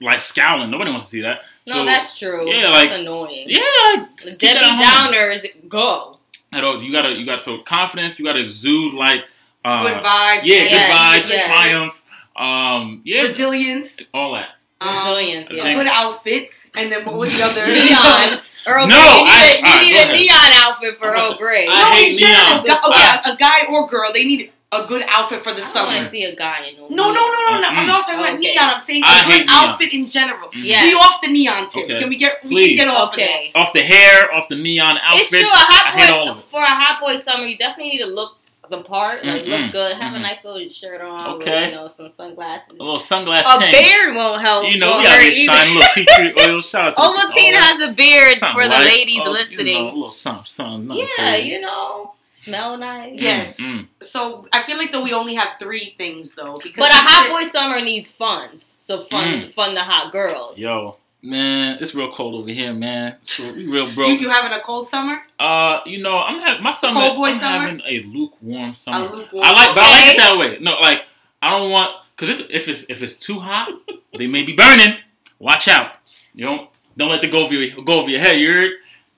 like 0.00 0.20
scowling? 0.20 0.70
Nobody 0.70 0.90
wants 0.90 1.06
to 1.06 1.10
see 1.10 1.22
that. 1.22 1.42
no, 1.66 1.74
So, 1.74 1.84
that's 1.86 2.18
true. 2.18 2.48
yeah, 2.50 2.70
that's 2.70 2.90
like- 2.90 3.00
annoying. 3.00 3.46
Yeah, 3.48 3.60
like, 3.94 4.16
The 4.16 4.30
keep 4.30 4.38
that 4.40 4.54
Debbie 4.54 4.82
at. 4.82 5.44
Downers 5.52 5.68
go. 5.68 6.18
At 6.52 6.62
all, 6.64 6.82
you 6.82 6.92
gotta 6.92 7.10
you 7.10 7.26
got 7.26 7.42
so 7.42 7.58
confidence. 7.58 8.18
You 8.18 8.24
gotta 8.24 8.40
exude 8.40 8.94
like 8.94 9.24
uh, 9.64 9.82
Good 9.82 10.02
vibes. 10.04 10.44
yeah, 10.44 10.54
Yes, 10.56 10.70
good 10.70 10.94
vibes, 10.94 11.30
yes. 11.36 11.46
triumph. 11.46 12.00
Um, 12.36 13.00
yeah, 13.04 13.22
Resilience. 13.22 14.00
all 14.12 14.34
that. 14.34 14.48
um, 14.80 14.94
Resilience, 14.96 15.50
A 15.50 15.54
yeah. 15.56 15.74
good 15.74 15.86
outfit. 15.86 16.50
And 16.76 16.90
then 16.90 17.04
what 17.06 17.16
was 17.16 17.36
the 17.36 17.44
other? 17.44 17.66
Neon. 17.66 18.40
Earl 18.66 18.86
No, 18.88 18.96
Grey. 19.24 19.24
You 19.24 19.24
need, 19.24 19.30
I- 19.64 19.80
a, 19.80 19.86
you 19.86 19.92
need 19.92 19.94
go 19.94 20.10
a 20.10 20.12
neon 20.12 20.52
outfit 20.64 20.98
for 20.98 21.14
I'm 21.14 21.20
Earl 21.32 21.36
Grey. 21.36 21.66
I 21.68 21.74
no, 21.82 21.90
hate 21.96 22.12
in 22.12 22.18
general, 22.18 22.62
neon. 22.62 22.64
gu- 22.64 22.88
okay, 22.88 23.08
I- 23.08 23.32
a 23.32 23.36
guy 23.36 23.66
or 23.72 23.86
girl, 23.86 24.12
they 24.12 24.24
need 24.24 24.50
a 24.72 24.84
good 24.86 25.04
outfit 25.08 25.44
for 25.44 25.50
the 25.52 25.58
I 25.58 25.60
don't 25.60 25.68
summer. 25.68 25.92
want 25.94 26.04
to 26.06 26.10
see 26.10 26.24
a 26.24 26.34
guy 26.34 26.66
in 26.66 26.76
no 26.76 26.88
No, 26.88 27.12
no, 27.12 27.14
no, 27.14 27.30
no, 27.54 27.60
no. 27.60 27.68
Mm-mm. 27.68 27.76
I'm 27.78 27.86
not 27.86 28.00
talking 28.06 28.18
about 28.18 28.34
Okay. 28.34 28.52
neon. 28.54 28.64
I'm 28.74 28.80
saying 28.80 29.02
I 29.06 29.20
a 29.20 29.22
good 29.24 29.32
hate 29.32 29.46
neon. 29.48 29.64
outfit 29.70 29.92
in 29.94 30.06
general. 30.06 30.48
Mm. 30.48 30.64
Yes. 30.64 30.82
Be 30.90 30.94
off 30.96 31.20
the 31.20 31.28
neon 31.28 31.68
tip. 31.68 31.84
Okay. 31.84 31.98
Can 32.00 32.08
we 32.08 32.16
get 32.16 32.42
we 32.42 32.48
Please. 32.50 32.78
can 32.78 32.86
get 32.88 32.94
off 32.94 33.12
Okay. 33.12 33.52
Off 33.54 33.72
the 33.72 33.82
hair, 33.82 34.34
off 34.34 34.48
the 34.48 34.56
neon 34.56 34.98
outfits. 35.00 35.32
It's 35.32 35.42
true. 35.42 35.48
A 35.48 35.54
I 35.54 35.90
hate 35.94 36.10
all 36.10 36.26
hot 36.26 36.28
of 36.28 36.34
boy 36.36 36.40
it. 36.40 36.50
for 36.50 36.62
a 36.62 36.74
hot 36.74 37.00
boy 37.00 37.16
summer, 37.20 37.44
you 37.44 37.56
definitely 37.56 37.92
need 37.92 37.98
to 38.04 38.06
look 38.10 38.36
the 38.70 38.82
part, 38.82 39.24
like 39.24 39.42
Mm-mm. 39.42 39.62
look 39.62 39.72
good, 39.72 39.96
have 39.96 40.14
a 40.14 40.16
Mhm. 40.18 40.22
nice 40.22 40.44
little 40.44 40.68
shirt 40.68 41.00
on, 41.00 41.20
Okay. 41.36 41.62
with, 41.62 41.70
you 41.70 41.76
know, 41.76 41.88
some 41.88 42.10
sunglasses. 42.16 42.68
A 42.70 42.82
little 42.82 42.98
sunglass 42.98 43.40
A 43.40 43.58
tank. 43.58 43.76
beard 43.76 44.14
won't 44.14 44.40
help. 44.40 44.68
You 44.70 44.78
know, 44.78 44.92
for 44.92 44.98
we 44.98 45.04
gotta 45.04 45.22
either. 45.22 45.32
shine 45.34 45.68
a 45.68 45.74
little 45.74 45.88
tea 45.94 46.04
tree 46.06 46.32
oil. 46.46 46.60
Shout 46.62 46.98
out 46.98 47.16
to 47.26 47.32
Tina 47.34 47.58
has 47.60 47.82
a 47.82 47.92
beard 47.92 48.38
something 48.38 48.62
for 48.62 48.68
the 48.68 48.74
light. 48.74 48.86
ladies 48.86 49.20
Oh, 49.24 49.30
listening. 49.30 49.66
You 49.66 49.74
know, 49.74 49.88
a 49.90 49.94
little 49.94 50.12
something, 50.12 50.44
something. 50.46 50.86
nothing 50.88 51.08
yeah, 51.18 51.32
crazy. 51.32 51.48
you 51.50 51.60
know, 51.60 52.14
smell 52.32 52.76
nice. 52.76 53.12
Yes. 53.20 53.56
Mm, 53.58 53.86
So 54.02 54.46
I 54.52 54.62
feel 54.62 54.76
like 54.78 54.92
though 54.92 55.02
we 55.02 55.12
only 55.12 55.34
have 55.34 55.50
three 55.58 55.94
things 55.98 56.34
though 56.34 56.58
because 56.62 56.76
But 56.78 56.90
a 56.92 56.94
we 56.94 57.00
hot 57.00 57.24
said- 57.26 57.32
boy 57.32 57.48
summer 57.50 57.80
needs 57.80 58.10
funds. 58.10 58.76
So 58.80 59.00
fun, 59.02 59.42
Mm. 59.44 59.52
fun 59.52 59.74
the 59.74 59.80
hot 59.82 60.12
girls. 60.12 60.58
Yo, 60.58 60.98
man, 61.24 61.78
it's 61.80 61.94
real 61.94 62.12
cold 62.12 62.34
over 62.34 62.50
here, 62.50 62.72
man. 62.74 63.16
Real, 63.38 63.54
we 63.54 63.66
real 63.66 63.94
broke. 63.94 64.08
you, 64.08 64.14
you 64.16 64.30
having 64.30 64.52
a 64.52 64.60
cold 64.60 64.86
summer? 64.86 65.20
uh, 65.40 65.80
you 65.86 66.02
know, 66.02 66.18
I'm 66.18 66.40
having 66.40 66.62
my 66.62 66.70
summer. 66.70 67.00
Cold 67.00 67.16
boy 67.16 67.26
I'm 67.28 67.38
summer? 67.38 67.60
having 67.66 67.80
a 67.86 68.02
lukewarm 68.02 68.74
summer. 68.74 69.06
A 69.06 69.10
lukewarm. 69.10 69.44
I 69.44 69.52
like, 69.52 69.74
but 69.74 69.84
I 69.84 69.90
like 69.90 70.14
it 70.14 70.18
that 70.18 70.36
way. 70.38 70.58
No, 70.60 70.74
like 70.80 71.04
I 71.42 71.50
don't 71.58 71.70
want 71.70 71.90
because 72.16 72.38
if 72.38 72.50
if 72.50 72.68
it's 72.68 72.84
if 72.88 73.02
it's 73.02 73.16
too 73.16 73.38
hot, 73.40 73.70
they 74.16 74.26
may 74.26 74.44
be 74.44 74.54
burning. 74.54 74.96
Watch 75.38 75.68
out. 75.68 75.92
You 76.34 76.46
don't 76.46 76.70
don't 76.96 77.10
let 77.10 77.20
the 77.20 77.28
go 77.28 77.44
over 77.44 77.54
your 77.54 77.84
go 77.84 78.00
over 78.00 78.10
your 78.10 78.20
head. 78.20 78.38
You 78.38 78.52
heard? 78.52 78.70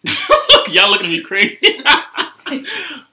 Y'all 0.71 0.91
looking 0.91 1.07
at 1.07 1.13
me 1.13 1.21
crazy. 1.23 1.79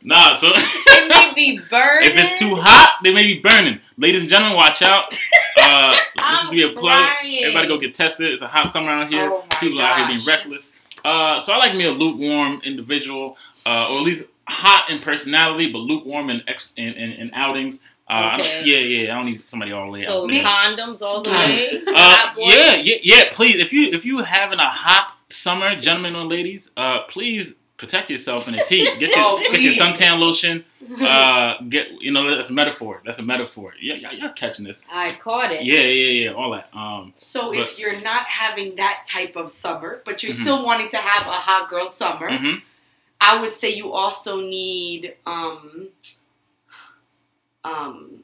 nah, 0.03 0.35
so 0.35 0.51
It 0.55 1.07
may 1.09 1.33
be 1.35 1.59
burning. 1.69 2.09
if 2.11 2.17
it's 2.17 2.39
too 2.39 2.55
hot, 2.55 2.97
they 3.03 3.13
may 3.13 3.23
be 3.23 3.39
burning. 3.41 3.79
Ladies 3.97 4.21
and 4.21 4.29
gentlemen, 4.29 4.55
watch 4.57 4.81
out. 4.81 5.13
Uh, 5.57 5.91
this 5.91 6.39
is 6.41 6.45
to 6.49 6.51
be 6.51 6.63
a 6.63 6.69
plug. 6.69 6.99
crying. 6.99 7.43
Everybody 7.43 7.67
go 7.67 7.77
get 7.77 7.95
tested. 7.95 8.31
It's 8.31 8.41
a 8.41 8.47
hot 8.47 8.67
summer 8.71 8.89
out 8.91 9.09
here. 9.11 9.29
Oh 9.31 9.43
People 9.59 9.81
out 9.81 9.97
here 9.97 10.07
being 10.07 10.19
reckless. 10.27 10.73
Uh, 11.05 11.39
so 11.39 11.51
I 11.53 11.57
like 11.57 11.75
me 11.75 11.85
a 11.85 11.91
lukewarm 11.91 12.61
individual, 12.63 13.37
uh, 13.65 13.89
or 13.91 13.97
at 13.97 14.03
least 14.03 14.29
hot 14.47 14.89
in 14.89 14.99
personality, 14.99 15.71
but 15.71 15.79
lukewarm 15.79 16.29
in 16.29 16.41
ex- 16.47 16.73
in, 16.77 16.89
in, 16.93 17.11
in 17.13 17.33
outings. 17.33 17.79
Uh, 18.07 18.37
Okay. 18.39 18.63
yeah, 18.65 18.77
yeah. 18.79 19.13
I 19.13 19.15
don't 19.17 19.25
need 19.25 19.49
somebody 19.49 19.71
all 19.71 19.85
the 19.87 19.91
way 19.93 20.03
So 20.05 20.23
out 20.23 20.29
there. 20.29 20.43
condoms 20.43 21.01
all 21.01 21.21
the 21.21 21.29
way. 21.29 21.81
Uh, 21.87 22.33
yeah, 22.37 22.75
yeah, 22.75 22.95
yeah. 23.01 23.23
Please, 23.31 23.59
if 23.59 23.71
you 23.73 23.87
if 23.93 24.05
you 24.05 24.19
having 24.19 24.59
a 24.59 24.69
hot 24.69 25.12
summer, 25.33 25.75
gentlemen 25.79 26.15
or 26.15 26.25
ladies, 26.25 26.71
uh, 26.77 27.01
please 27.03 27.55
protect 27.77 28.09
yourself 28.09 28.47
in 28.47 28.53
this 28.53 28.69
heat. 28.69 28.87
Get 28.99 29.09
your 29.15 29.19
Oh, 29.19 29.39
get 29.51 29.61
your 29.61 29.73
suntan 29.73 30.19
lotion. 30.19 30.63
Uh, 31.01 31.59
get 31.69 31.89
you 32.01 32.11
know 32.11 32.35
that's 32.35 32.49
a 32.49 32.53
metaphor. 32.53 33.01
That's 33.05 33.17
a 33.17 33.23
metaphor. 33.23 33.73
Yeah, 33.81 33.95
y'all, 33.95 34.13
y'all 34.13 34.33
catching 34.33 34.65
this. 34.65 34.85
I 34.91 35.09
caught 35.11 35.51
it. 35.51 35.63
Yeah, 35.63 35.79
yeah, 35.79 36.25
yeah. 36.25 36.33
All 36.33 36.51
that. 36.51 36.69
Um, 36.73 37.11
So 37.15 37.49
But- 37.53 37.59
if 37.59 37.79
you're 37.79 37.99
not 38.01 38.25
having 38.27 38.75
that 38.75 39.05
type 39.09 39.35
of 39.37 39.49
summer, 39.49 40.01
but 40.05 40.21
you're 40.23 40.33
Mhm. 40.33 40.41
still 40.41 40.65
wanting 40.65 40.89
to 40.89 40.97
have 40.97 41.25
a 41.25 41.31
hot 41.31 41.69
girl 41.69 41.87
summer, 41.87 42.29
mhm. 42.29 42.61
I 43.21 43.39
would 43.41 43.53
say 43.53 43.73
you 43.73 43.91
also 43.93 44.41
need 44.41 45.15
um 45.25 45.87
um 47.63 48.23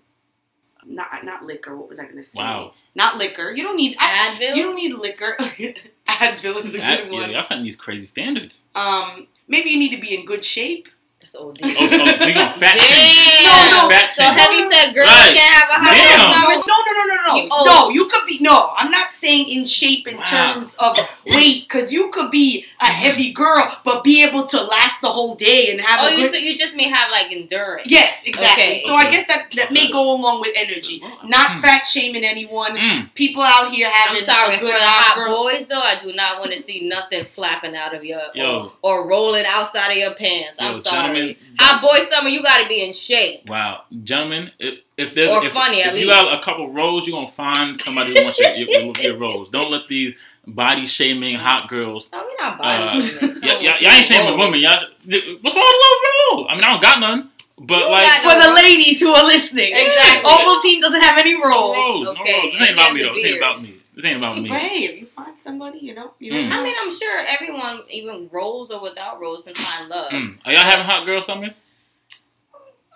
not 0.85 1.23
not 1.23 1.45
liquor. 1.45 1.75
What 1.77 1.87
was 1.89 1.99
I 1.99 2.05
gonna 2.05 2.23
say? 2.23 2.37
Wow. 2.39 2.73
Not 2.95 3.17
liquor. 3.17 3.51
You 3.51 3.63
don't 3.63 3.77
need. 3.77 3.95
I, 3.99 4.35
Advil. 4.37 4.55
you 4.55 4.63
don't 4.63 4.75
need 4.75 4.93
liquor. 4.93 5.37
Advil 6.09 6.63
is 6.63 6.73
a 6.73 6.77
good 6.77 6.81
yeah, 6.81 7.09
one. 7.09 7.29
y'all 7.29 7.43
setting 7.43 7.63
these 7.63 7.75
crazy 7.75 8.05
standards. 8.05 8.65
Um, 8.75 9.27
maybe 9.47 9.69
you 9.69 9.77
need 9.77 9.95
to 9.95 10.01
be 10.01 10.17
in 10.17 10.25
good 10.25 10.43
shape. 10.43 10.89
That's 11.31 11.43
OD. 11.43 11.59
Oh, 11.61 11.69
oh, 11.77 12.17
so 12.17 12.25
you 12.27 12.33
gonna 12.33 12.49
fat 12.53 12.79
shame? 12.79 13.43
No, 13.45 13.83
no. 13.83 13.89
Fat 13.89 14.11
So 14.11 14.23
shame. 14.23 14.33
heavy 14.33 14.71
said 14.73 14.93
girls 14.95 15.07
Right. 15.09 15.35
can't 15.35 15.53
have 15.53 15.69
a 15.69 15.73
hot 15.73 15.93
Damn. 15.93 16.17
girl 16.17 16.49
No, 16.49 16.75
no, 16.75 16.93
no, 16.97 17.05
no, 17.05 17.15
no, 17.15 17.27
no. 17.27 17.35
You 17.35 17.65
no, 17.65 17.89
you 17.91 18.07
could 18.07 18.25
be. 18.25 18.39
No, 18.41 18.71
I'm 18.75 18.89
not 18.89 19.11
saying 19.11 19.47
in 19.49 19.63
shape 19.65 20.07
in 20.07 20.17
Wow. 20.17 20.23
terms 20.23 20.75
of 20.79 20.97
weight, 21.27 21.67
because 21.67 21.93
you 21.93 22.09
could 22.09 22.31
be 22.31 22.65
a 22.81 22.85
heavy 22.87 23.31
girl, 23.31 23.77
but 23.83 24.03
be 24.03 24.23
able 24.23 24.45
to 24.47 24.59
last 24.61 25.01
the 25.01 25.09
whole 25.09 25.35
day 25.35 25.69
and 25.71 25.79
have 25.81 25.99
Oh, 26.01 26.07
a 26.07 26.11
you 26.17 26.23
good. 26.23 26.31
so 26.31 26.37
you 26.37 26.57
just 26.57 26.73
may 26.75 26.89
have 26.89 27.11
like 27.11 27.31
endurance. 27.31 27.87
yes, 27.87 28.23
exactly. 28.25 28.63
Okay. 28.63 28.83
So 28.87 28.95
I 28.95 29.11
guess 29.11 29.27
that 29.27 29.51
that 29.51 29.71
may 29.71 29.91
go 29.91 30.11
along 30.11 30.39
with 30.41 30.53
energy. 30.55 31.03
Not 31.25 31.49
Mm. 31.51 31.61
fat 31.61 31.85
shaming 31.85 32.23
anyone. 32.23 32.75
Mm. 32.75 33.13
People 33.13 33.43
out 33.43 33.71
here 33.71 33.87
having 33.89 34.23
I'm 34.23 34.25
sorry 34.25 34.55
a 34.55 34.59
for 34.59 34.65
good 34.65 34.75
the 34.75 34.79
hot 34.87 35.03
hot 35.09 35.15
girl. 35.15 35.43
boys 35.43 35.67
though. 35.67 35.81
I 35.81 35.95
do 36.01 36.11
not 36.13 36.39
want 36.39 36.53
to 36.53 36.61
see 36.63 36.81
nothing 36.81 37.25
flapping 37.25 37.75
out 37.75 37.93
of 37.93 38.03
your 38.03 38.21
Yo. 38.33 38.71
or, 38.81 39.01
or 39.03 39.07
rolling 39.07 39.45
outside 39.45 39.91
of 39.91 39.97
your 39.97 40.15
pants. 40.15 40.57
I'm 40.59 40.75
Yo, 40.75 40.81
sorry. 40.81 41.18
Gentlemen, 41.19 41.37
Hot 41.59 41.81
boy 41.81 42.05
summer, 42.09 42.29
you 42.29 42.41
got 42.43 42.61
to 42.61 42.67
be 42.67 42.83
in 42.83 42.93
shape. 42.93 43.47
Wow, 43.47 43.83
gentlemen, 44.03 44.51
if, 44.59 44.79
if 44.97 45.13
there's 45.13 45.31
Or 45.31 45.43
if, 45.45 45.51
funny, 45.53 45.81
at 45.83 45.93
if 45.93 45.99
you 45.99 46.07
got 46.07 46.37
a 46.37 46.43
couple 46.43 46.71
rolls, 46.71 47.07
you're 47.07 47.15
gonna 47.17 47.31
find 47.31 47.75
somebody 47.79 48.13
who 48.17 48.23
wants 48.23 48.39
your, 48.39 48.51
your, 48.55 48.93
your 49.01 49.17
rolls. 49.17 49.49
Don't 49.49 49.69
let 49.71 49.87
these 49.87 50.15
body 50.47 50.85
shaming 50.85 51.35
hot 51.35 51.67
girls. 51.69 52.11
No, 52.11 52.19
we're 52.23 52.43
not 52.45 52.57
body 52.57 52.83
Uh, 52.83 53.01
shaming. 53.01 53.35
Yeah, 53.43 53.59
y'all, 53.59 53.81
y'all 53.81 53.91
ain't 53.91 54.05
shaming 54.05 54.37
women. 54.37 54.59
Y'all, 54.59 54.79
what's 54.79 55.05
wrong 55.05 55.41
with 55.41 55.53
little 55.55 56.37
roll? 56.37 56.47
I 56.49 56.55
mean, 56.55 56.63
I 56.63 56.71
don't 56.71 56.81
got 56.81 56.99
none, 56.99 57.29
but 57.59 57.79
You 57.85 57.89
like 57.91 58.05
got 58.05 58.21
For 58.23 58.47
the 58.47 58.53
ladies 58.55 58.99
who 58.99 59.09
are 59.13 59.23
listening, 59.25 59.71
Exactly. 59.75 60.29
Ovaltine 60.31 60.81
doesn't 60.81 61.01
have 61.01 61.17
any 61.17 61.33
no 61.37 61.45
rolls. 61.45 61.75
rolls, 61.77 62.05
no 62.05 62.11
Okay, 62.21 62.33
rolls. 62.41 62.53
This 62.57 62.61
ain't 62.61 62.71
about 62.73 62.93
me 62.93 63.01
though. 63.03 63.07
has 63.09 63.15
This 63.21 63.25
ain't 63.25 63.37
about 63.37 63.61
me. 63.61 63.75
This 63.99 64.05
ain't 64.05 64.17
about 64.17 64.39
me. 64.39 64.47
But 64.47 64.59
hey, 64.59 64.85
if 64.85 64.97
you 65.01 65.07
find 65.07 65.37
somebody, 65.37 65.79
you 65.79 65.93
know, 65.93 66.13
you 66.19 66.31
Mm. 66.31 66.51
I 66.53 66.63
mean, 66.63 66.73
I'm 66.81 66.89
sure 66.89 67.19
everyone, 67.27 67.81
even 67.89 68.29
rolls 68.31 68.71
or 68.71 68.81
without 68.81 69.19
rolls, 69.19 69.43
can 69.43 69.53
find 69.55 69.89
love. 69.89 70.09
Mm. 70.09 70.37
Are 70.45 70.53
y'all 70.53 70.61
having 70.61 70.85
hot 70.85 71.05
girl 71.05 71.21
summers? 71.21 71.63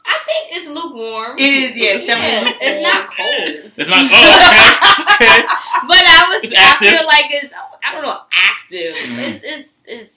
I 0.05 0.17
think 0.25 0.47
it's 0.51 0.67
lukewarm. 0.71 1.37
It 1.37 1.41
is, 1.41 1.77
yeah, 1.77 1.95
it's 1.95 2.05
definitely 2.07 2.51
lukewarm. 2.51 2.61
It's 2.61 2.83
not 2.87 3.07
cold. 3.09 3.71
It's 3.75 3.89
not. 3.89 4.11
Oh, 4.13 5.15
okay. 5.19 5.25
okay. 5.25 5.45
But 5.89 5.97
I 6.07 6.29
was, 6.41 6.43
It's 6.49 6.53
I 6.57 6.77
feel 6.79 7.05
like 7.05 7.25
it's, 7.31 7.53
I 7.85 7.91
don't 7.91 8.03
know, 8.03 8.19
active. 8.33 8.95
Mhm. 8.95 9.19
It's, 9.19 9.43
it's, 9.43 9.69
it's 9.83 10.13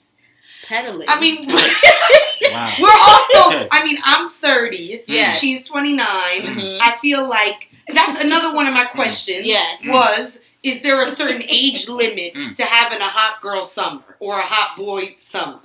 pedaling. 0.69 1.09
I 1.09 1.19
mean, 1.19 1.47
Wow. 2.53 2.73
we're 2.79 2.87
also. 2.89 3.67
I 3.73 3.81
mean, 3.83 3.97
I'm 4.05 4.29
30. 4.29 5.03
Yeah. 5.05 5.33
She's 5.33 5.67
29. 5.67 6.05
Mhm. 6.07 6.77
I 6.81 6.95
feel 7.01 7.27
like 7.29 7.71
that's 7.93 8.21
another 8.21 8.55
one 8.55 8.67
of 8.67 8.73
my 8.73 8.85
questions. 8.85 9.45
Yes. 9.45 9.81
Was 9.85 10.39
is 10.63 10.81
there 10.81 11.01
a 11.01 11.05
certain 11.19 11.43
age 11.47 11.87
limit 11.89 12.33
Mm. 12.33 12.55
to 12.55 12.63
having 12.63 12.99
a 13.01 13.05
hot 13.07 13.41
girl 13.41 13.63
summer 13.63 14.03
or 14.19 14.39
a 14.39 14.43
hot 14.43 14.75
boy 14.77 15.13
summer? 15.17 15.59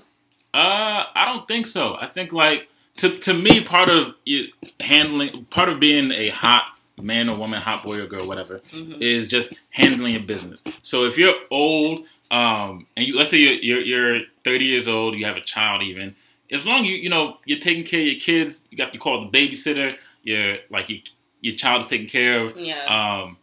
Uh, 0.54 1.04
I 1.14 1.24
don't 1.24 1.48
think 1.48 1.66
so. 1.66 1.96
I 2.00 2.06
think 2.06 2.32
like 2.32 2.68
to 2.98 3.16
to 3.18 3.32
me, 3.34 3.62
part 3.64 3.88
of 3.88 4.14
you 4.24 4.48
handling, 4.80 5.44
part 5.46 5.68
of 5.68 5.80
being 5.80 6.12
a 6.12 6.28
hot 6.28 6.68
man 7.00 7.28
or 7.28 7.36
woman, 7.36 7.60
hot 7.60 7.82
boy 7.84 7.98
or 7.98 8.06
girl, 8.06 8.26
whatever, 8.28 8.60
Mhm. 8.72 9.00
is 9.00 9.28
just 9.28 9.54
handling 9.70 10.12
your 10.12 10.22
business. 10.22 10.62
So 10.82 11.04
if 11.04 11.16
you're 11.16 11.34
old, 11.50 12.04
um, 12.30 12.86
and 12.96 13.06
you 13.06 13.16
let's 13.16 13.30
say 13.30 13.38
you're, 13.38 13.54
you're 13.54 13.80
you're 13.80 14.20
30 14.44 14.64
years 14.66 14.86
old, 14.88 15.14
you 15.16 15.24
have 15.24 15.36
a 15.38 15.40
child, 15.40 15.82
even 15.82 16.14
as 16.50 16.66
long 16.66 16.84
you 16.84 16.94
you 16.96 17.08
know 17.08 17.38
you're 17.46 17.58
taking 17.58 17.82
care 17.84 18.00
of 18.00 18.06
your 18.06 18.20
kids, 18.20 18.66
you 18.70 18.76
got 18.76 18.92
you 18.92 19.00
call 19.00 19.24
the 19.28 19.30
babysitter, 19.38 19.96
you're 20.22 20.58
like 20.70 20.90
your 20.90 20.98
your 21.40 21.56
child 21.56 21.82
is 21.82 21.88
taken 21.88 22.06
care 22.06 22.40
of. 22.42 22.56
Yeah. 22.58 22.84
Um, 22.84 23.38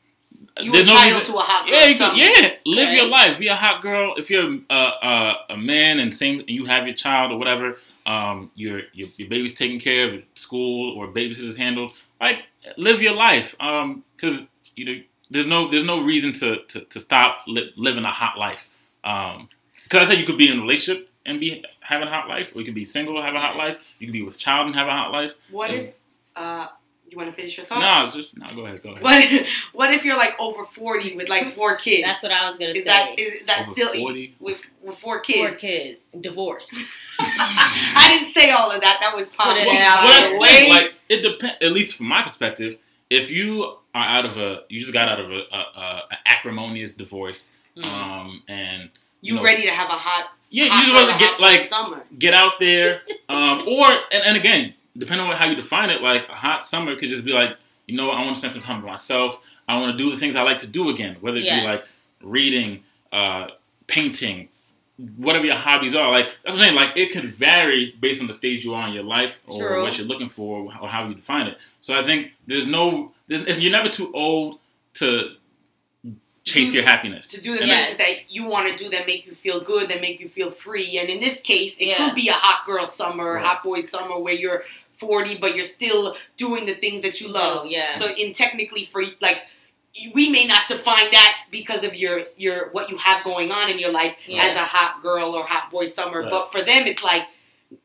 You 0.62 0.72
there's 0.72 0.86
no 0.86 0.94
entitled 0.94 1.22
reason- 1.22 1.34
to 1.34 1.40
a 1.40 1.44
hot 1.44 1.68
girl 1.68 1.76
yeah, 1.76 1.86
you 1.88 1.96
can, 1.98 2.18
yeah. 2.18 2.52
Live 2.66 2.94
your 2.94 3.08
life. 3.08 3.40
Be 3.40 3.48
a 3.48 3.56
hot 3.56 3.82
girl. 3.82 4.16
If 4.18 4.30
you're 4.30 4.60
a, 4.70 4.74
a, 4.74 5.36
a 5.52 5.58
man 5.58 6.00
and 6.00 6.14
same, 6.14 6.40
and 6.40 6.50
you 6.50 6.66
have 6.66 6.86
your 6.86 6.96
child 6.96 7.32
or 7.32 7.38
whatever, 7.38 7.78
um, 8.06 8.52
your, 8.56 8.82
your 8.94 9.08
your 9.18 9.30
baby's 9.30 9.54
taken 9.56 9.80
care 9.80 10.08
of, 10.08 10.24
school 10.36 10.98
or 10.98 11.08
babysitter's 11.08 11.58
handled. 11.58 11.92
Like, 12.20 12.44
live 12.78 13.02
your 13.02 13.14
life. 13.14 13.56
Um, 13.60 14.04
because 14.16 14.42
you 14.76 14.86
know, 14.86 15.02
there's 15.30 15.46
no 15.46 15.70
there's 15.70 15.84
no 15.84 16.02
reason 16.04 16.34
to 16.34 16.58
to, 16.70 16.82
to 16.82 17.00
stop 17.00 17.42
li- 17.48 17.72
living 17.76 18.04
a 18.04 18.12
hot 18.12 18.38
life. 18.38 18.70
Um, 19.04 19.50
because 19.84 20.08
I 20.08 20.12
said 20.12 20.20
you 20.20 20.26
could 20.26 20.38
be 20.38 20.50
in 20.52 20.60
a 20.60 20.62
relationship 20.62 21.10
and 21.26 21.40
be 21.40 21.64
having 21.82 22.08
a 22.08 22.12
hot 22.12 22.28
life, 22.28 22.56
or 22.56 22.60
you 22.60 22.66
could 22.66 22.76
be 22.76 22.84
single 22.84 23.22
have 23.22 23.36
a 23.36 23.40
hot 23.40 23.56
life. 23.56 23.96
You 24.00 24.08
could 24.08 24.14
be 24.14 24.22
with 24.22 24.38
child 24.38 24.68
and 24.68 24.76
have 24.76 24.88
a 24.88 24.92
hot 24.92 25.12
life. 25.12 25.34
What 25.52 25.72
if 25.72 25.94
uh, 26.36 26.68
you 27.12 27.18
want 27.18 27.30
to 27.30 27.36
finish 27.36 27.58
your 27.58 27.66
thought? 27.66 27.80
No, 27.80 28.06
it's 28.06 28.16
just 28.16 28.38
no. 28.38 28.48
Go 28.56 28.66
ahead. 28.66 28.82
Go 28.84 28.90
ahead. 28.92 29.04
What 29.04 29.18
if, 29.20 29.48
what 29.74 29.94
if 29.94 30.06
you're 30.06 30.18
like 30.18 30.34
over 30.40 30.64
40 30.66 31.16
with 31.16 31.30
like 31.30 31.48
four 31.48 31.76
kids? 31.76 32.04
That's 32.04 32.24
what 32.24 32.32
I 32.32 32.50
was 32.50 32.58
gonna 32.60 32.74
say. 32.74 32.80
Is 32.80 32.84
say. 32.86 32.90
that 32.90 33.20
is 33.20 33.48
that 33.48 33.62
Over 33.62 33.72
still 33.72 33.94
40? 33.96 34.36
with 34.40 34.62
with 34.82 34.98
four 34.98 35.20
kids? 35.20 35.38
Four 35.40 35.50
kids? 35.50 35.62
kids, 36.12 36.22
divorced. 36.22 36.74
I 37.20 38.08
didn't 38.18 38.34
say 38.34 38.52
all 38.52 38.72
of 38.72 38.82
that. 38.82 38.98
That 39.02 39.16
was 39.16 39.28
Put 39.30 39.58
it 39.58 39.68
Pop. 39.68 39.78
out. 39.78 40.04
Well, 40.04 40.08
that's 40.20 40.32
the 40.32 40.38
Way- 40.40 40.48
thing. 40.50 40.70
Like 40.70 40.94
it 41.10 41.22
depends. 41.22 41.56
At 41.62 41.72
least 41.72 41.96
from 41.96 42.08
my 42.08 42.22
perspective, 42.22 42.78
if 43.10 43.32
you 43.32 43.64
are 43.96 44.06
out 44.06 44.26
of 44.26 44.38
a, 44.38 44.64
you 44.70 44.80
just 44.80 44.94
got 44.94 45.10
out 45.10 45.20
of 45.20 45.32
a, 45.32 45.40
a, 45.52 45.58
a, 45.58 46.04
a 46.12 46.18
acrimonious 46.28 46.94
divorce, 46.94 47.52
Mhm. 47.76 47.84
um, 47.86 48.44
and 48.48 48.90
you 49.22 49.36
know, 49.36 49.44
ready 49.44 49.64
to 49.64 49.72
have 49.72 49.90
a 49.90 49.94
hot? 49.94 50.30
yeah, 50.52 50.66
you 50.66 50.70
just 50.82 50.94
want 50.94 51.12
to 51.12 51.18
get 51.26 51.40
like 51.40 51.62
summer. 51.62 52.04
get 52.18 52.34
out 52.34 52.54
there, 52.60 53.02
um, 53.28 53.68
or 53.68 53.88
and, 54.12 54.24
and 54.26 54.38
again, 54.38 54.74
depending 54.98 55.28
on 55.28 55.36
how 55.36 55.46
you 55.46 55.56
define 55.56 55.90
it, 55.90 56.02
like 56.02 56.28
a 56.30 56.34
hot 56.34 56.62
summer 56.64 56.96
could 56.96 57.10
just 57.10 57.26
be 57.26 57.32
like, 57.32 57.58
you 57.88 57.96
know, 57.96 58.10
I 58.12 58.22
want 58.24 58.36
to 58.36 58.40
spend 58.40 58.54
some 58.54 58.62
time 58.62 58.78
with 58.78 58.86
myself. 58.86 59.40
I 59.68 59.78
want 59.80 59.98
to 59.98 60.04
do 60.04 60.10
the 60.12 60.18
things 60.18 60.36
I 60.36 60.42
like 60.44 60.60
to 60.60 60.68
do 60.68 60.90
again, 60.90 61.18
whether 61.22 61.38
it 61.38 61.44
Yes. 61.44 61.62
be 61.62 61.68
like 61.68 61.82
reading, 62.22 62.84
uh, 63.12 63.48
painting, 63.88 64.50
whatever 65.18 65.46
your 65.46 65.56
hobbies 65.56 65.96
are. 65.96 66.12
Like 66.12 66.26
that's 66.44 66.56
what 66.56 66.56
I'm 66.56 66.64
saying. 66.64 66.76
Like 66.76 66.98
it 66.98 67.12
could 67.12 67.26
vary 67.32 67.96
based 68.00 68.20
on 68.22 68.28
the 68.28 68.34
stage 68.34 68.64
you 68.66 68.74
are 68.74 68.88
in 68.88 68.94
your 68.94 69.04
life 69.04 69.40
or 69.48 69.58
True. 69.60 69.82
what 69.84 69.98
you're 69.98 70.08
looking 70.08 70.28
for 70.30 70.72
or 70.82 70.88
how 70.88 71.08
you 71.08 71.14
define 71.16 71.48
it. 71.48 71.58
So 71.82 71.96
I 71.98 72.04
think 72.04 72.34
there's 72.48 72.68
no, 72.68 73.12
there's, 73.28 73.60
you're 73.62 73.72
never 73.72 73.90
too 73.90 74.12
old 74.14 74.60
to 74.96 75.36
chase 76.52 76.70
Do- 76.72 76.76
your 76.78 76.84
happiness. 76.86 77.28
to 77.30 77.42
do 77.42 77.58
the 77.58 77.66
Yes. 77.66 77.96
things 77.96 77.98
that 77.98 78.32
you 78.32 78.44
want 78.46 78.70
to 78.70 78.82
do 78.84 78.90
that 78.90 79.08
make 79.08 79.26
you 79.26 79.34
feel 79.34 79.60
good, 79.62 79.90
that 79.90 80.02
make 80.02 80.20
you 80.20 80.28
feel 80.30 80.52
free. 80.52 80.98
And 80.98 81.10
in 81.10 81.20
this 81.20 81.42
case, 81.42 81.78
it 81.78 81.88
Yeah. 81.88 81.98
could 81.98 82.16
be 82.16 82.28
a 82.30 82.34
hot 82.34 82.66
girl 82.66 82.86
summer, 82.86 83.34
Right. 83.36 83.46
hot 83.46 83.64
boy 83.64 83.82
summer, 83.82 84.18
where 84.18 84.34
you're 84.34 84.64
40, 84.98 85.36
but 85.36 85.56
you're 85.56 85.66
still 85.66 86.18
doing 86.38 86.66
the 86.66 86.74
things 86.76 87.02
that 87.04 87.22
you 87.22 87.28
love. 87.30 87.62
Oh, 87.64 87.68
yeah. 87.68 87.98
So, 87.98 88.14
in 88.14 88.34
technically, 88.34 88.86
for 88.86 89.04
like, 89.22 89.44
we 90.14 90.30
may 90.30 90.46
not 90.46 90.68
define 90.68 91.10
that 91.12 91.38
because 91.52 91.84
of 91.84 91.96
your 91.96 92.22
your 92.38 92.70
what 92.72 92.90
you 92.90 92.98
have 92.98 93.24
going 93.24 93.52
on 93.52 93.70
in 93.70 93.80
your 93.80 93.92
life 93.92 94.16
Yeah. 94.28 94.44
as 94.44 94.56
a 94.58 94.64
hot 94.66 95.02
girl 95.02 95.36
or 95.36 95.44
hot 95.44 95.72
boy 95.72 95.86
summer, 95.88 96.22
Right. 96.22 96.30
but 96.32 96.52
for 96.52 96.62
them, 96.62 96.86
it's 96.88 97.04
like. 97.04 97.26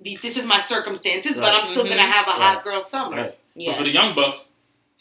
These, 0.00 0.22
this 0.22 0.38
is 0.38 0.46
my 0.46 0.61
circumstances, 0.61 1.37
but 1.37 1.53
I'm 1.53 1.66
still 1.70 1.85
Mhm. 1.85 1.90
gonna 1.90 2.07
have 2.07 2.27
a 2.27 2.31
hot 2.31 2.64
girl 2.64 2.81
summer. 2.81 3.16
Right. 3.18 3.38
Yes. 3.55 3.74
But 3.74 3.79
for 3.81 3.85
the 3.85 3.90
young 3.90 4.14
bucks, 4.14 4.53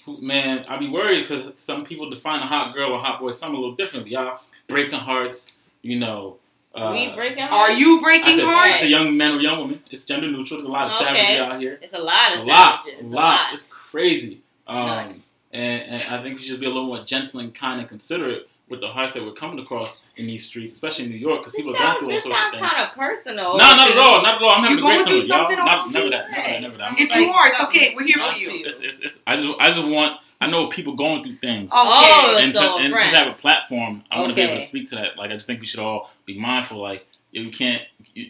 who, 0.06 0.22
man, 0.22 0.66
I'd 0.68 0.80
be 0.80 0.90
worried 0.90 1.28
because 1.28 1.60
some 1.60 1.86
people 1.86 2.10
define 2.10 2.42
a 2.42 2.46
hot 2.46 2.74
girl 2.74 2.92
or 2.94 3.00
hot 3.00 3.20
boy 3.20 3.32
summer 3.32 3.56
a 3.56 3.60
little 3.60 3.76
differently. 3.76 4.12
Y'all 4.12 4.40
breaking 4.68 5.00
hearts, 5.00 5.54
you 5.82 6.00
know. 6.00 6.38
Uh, 6.76 6.90
we 6.92 7.14
breaking 7.16 7.38
hearts? 7.44 7.54
Are 7.54 7.58
hearts? 7.68 7.80
you 7.80 8.00
I 8.00 8.02
breaking 8.02 8.36
said, 8.36 8.46
I 8.46 8.54
hearts? 8.54 8.80
said 8.82 8.90
young 8.90 9.18
man 9.18 9.34
or 9.36 9.40
young 9.40 9.60
woman. 9.60 9.82
It's 9.92 10.04
gender 10.06 10.28
neutral. 10.28 10.60
There's 10.60 10.68
a 10.68 10.72
lot 10.72 10.86
of 10.90 10.96
Okay. 10.96 11.06
savages 11.06 11.40
out 11.42 11.60
here. 11.60 11.80
It's 11.82 11.94
a 11.94 11.98
lot 12.00 12.32
A 12.32 12.40
of 12.42 12.46
lot, 12.48 12.82
savages. 12.82 13.06
a 13.06 13.10
lot. 13.16 13.54
It's 13.54 13.72
crazy. 13.74 14.42
Um, 14.68 14.86
Nuts. 14.88 15.30
and, 15.52 15.82
and 15.84 16.02
I 16.10 16.22
think 16.22 16.36
we 16.38 16.42
should 16.42 16.60
be 16.60 16.66
a 16.66 16.70
little 16.70 16.86
more 16.88 17.04
gentle 17.04 17.40
and 17.40 17.54
kind 17.54 17.80
and 17.80 17.88
considerate 17.90 18.48
with 18.70 18.82
the 18.82 18.88
hearts 18.88 19.14
that 19.14 19.24
we're 19.24 19.34
coming 19.34 19.60
across 19.60 20.03
in 20.16 20.28
these 20.28 20.46
streets, 20.46 20.74
especially 20.74 21.06
in 21.06 21.12
New 21.12 21.18
York, 21.18 21.40
because 21.42 21.54
people 21.54 21.72
are 21.76 21.78
going 21.78 21.86
sounds, 21.88 22.00
through 22.00 22.08
all 22.08 22.14
this 22.14 22.24
sorts 22.24 22.38
of 22.38 22.42
sounds 22.44 22.56
things. 22.58 22.70
kind 22.72 22.88
of 22.88 22.96
personal. 22.96 23.58
No, 23.58 23.76
not 23.76 23.92
at 23.92 23.98
all. 23.98 24.22
Not 24.22 24.36
at 24.36 24.42
all. 24.42 24.50
I'm 24.52 24.64
having 24.64 24.78
You 24.78 24.84
a 24.84 24.88
great 24.88 24.96
going 24.98 25.08
through 25.08 25.22
summer, 25.22 25.42
y'all. 25.42 25.48
something, 25.50 25.66
Not, 25.66 25.94
never 25.94 26.10
that. 26.10 26.32
Never 26.32 26.48
that. 26.48 26.62
Never 26.62 26.78
that. 26.78 27.00
If 27.00 27.16
you 27.16 27.32
are, 27.32 27.48
it's 27.48 27.62
okay. 27.62 27.96
We're 27.96 28.04
here 28.06 28.18
for 28.20 28.38
you. 28.40 28.66
It's, 28.66 28.82
it's, 28.82 29.00
it's, 29.02 29.22
I 29.26 29.36
just, 29.36 29.50
I 29.60 29.70
just 29.70 29.84
want. 29.88 30.20
I 30.42 30.48
know 30.48 30.68
people 30.68 30.96
going 30.96 31.24
through 31.24 31.36
things. 31.38 31.70
Oh, 31.74 32.36
Okay. 32.36 32.44
and, 32.44 32.54
so 32.54 32.78
to, 32.78 32.84
and 32.84 32.94
friend. 32.94 33.12
to 33.12 33.18
have 33.18 33.28
a 33.28 33.38
platform, 33.40 34.04
I 34.12 34.20
want 34.20 34.30
to 34.32 34.36
be 34.36 34.42
able 34.42 34.56
to 34.60 34.66
speak 34.66 34.90
to 34.90 34.96
that. 34.96 35.18
Like, 35.18 35.32
I 35.32 35.34
just 35.36 35.48
think 35.48 35.62
we 35.62 35.66
should 35.66 35.80
all 35.80 36.12
be 36.26 36.38
mindful. 36.38 36.80
Like, 36.82 37.08
you 37.32 37.50
can't 37.50 37.82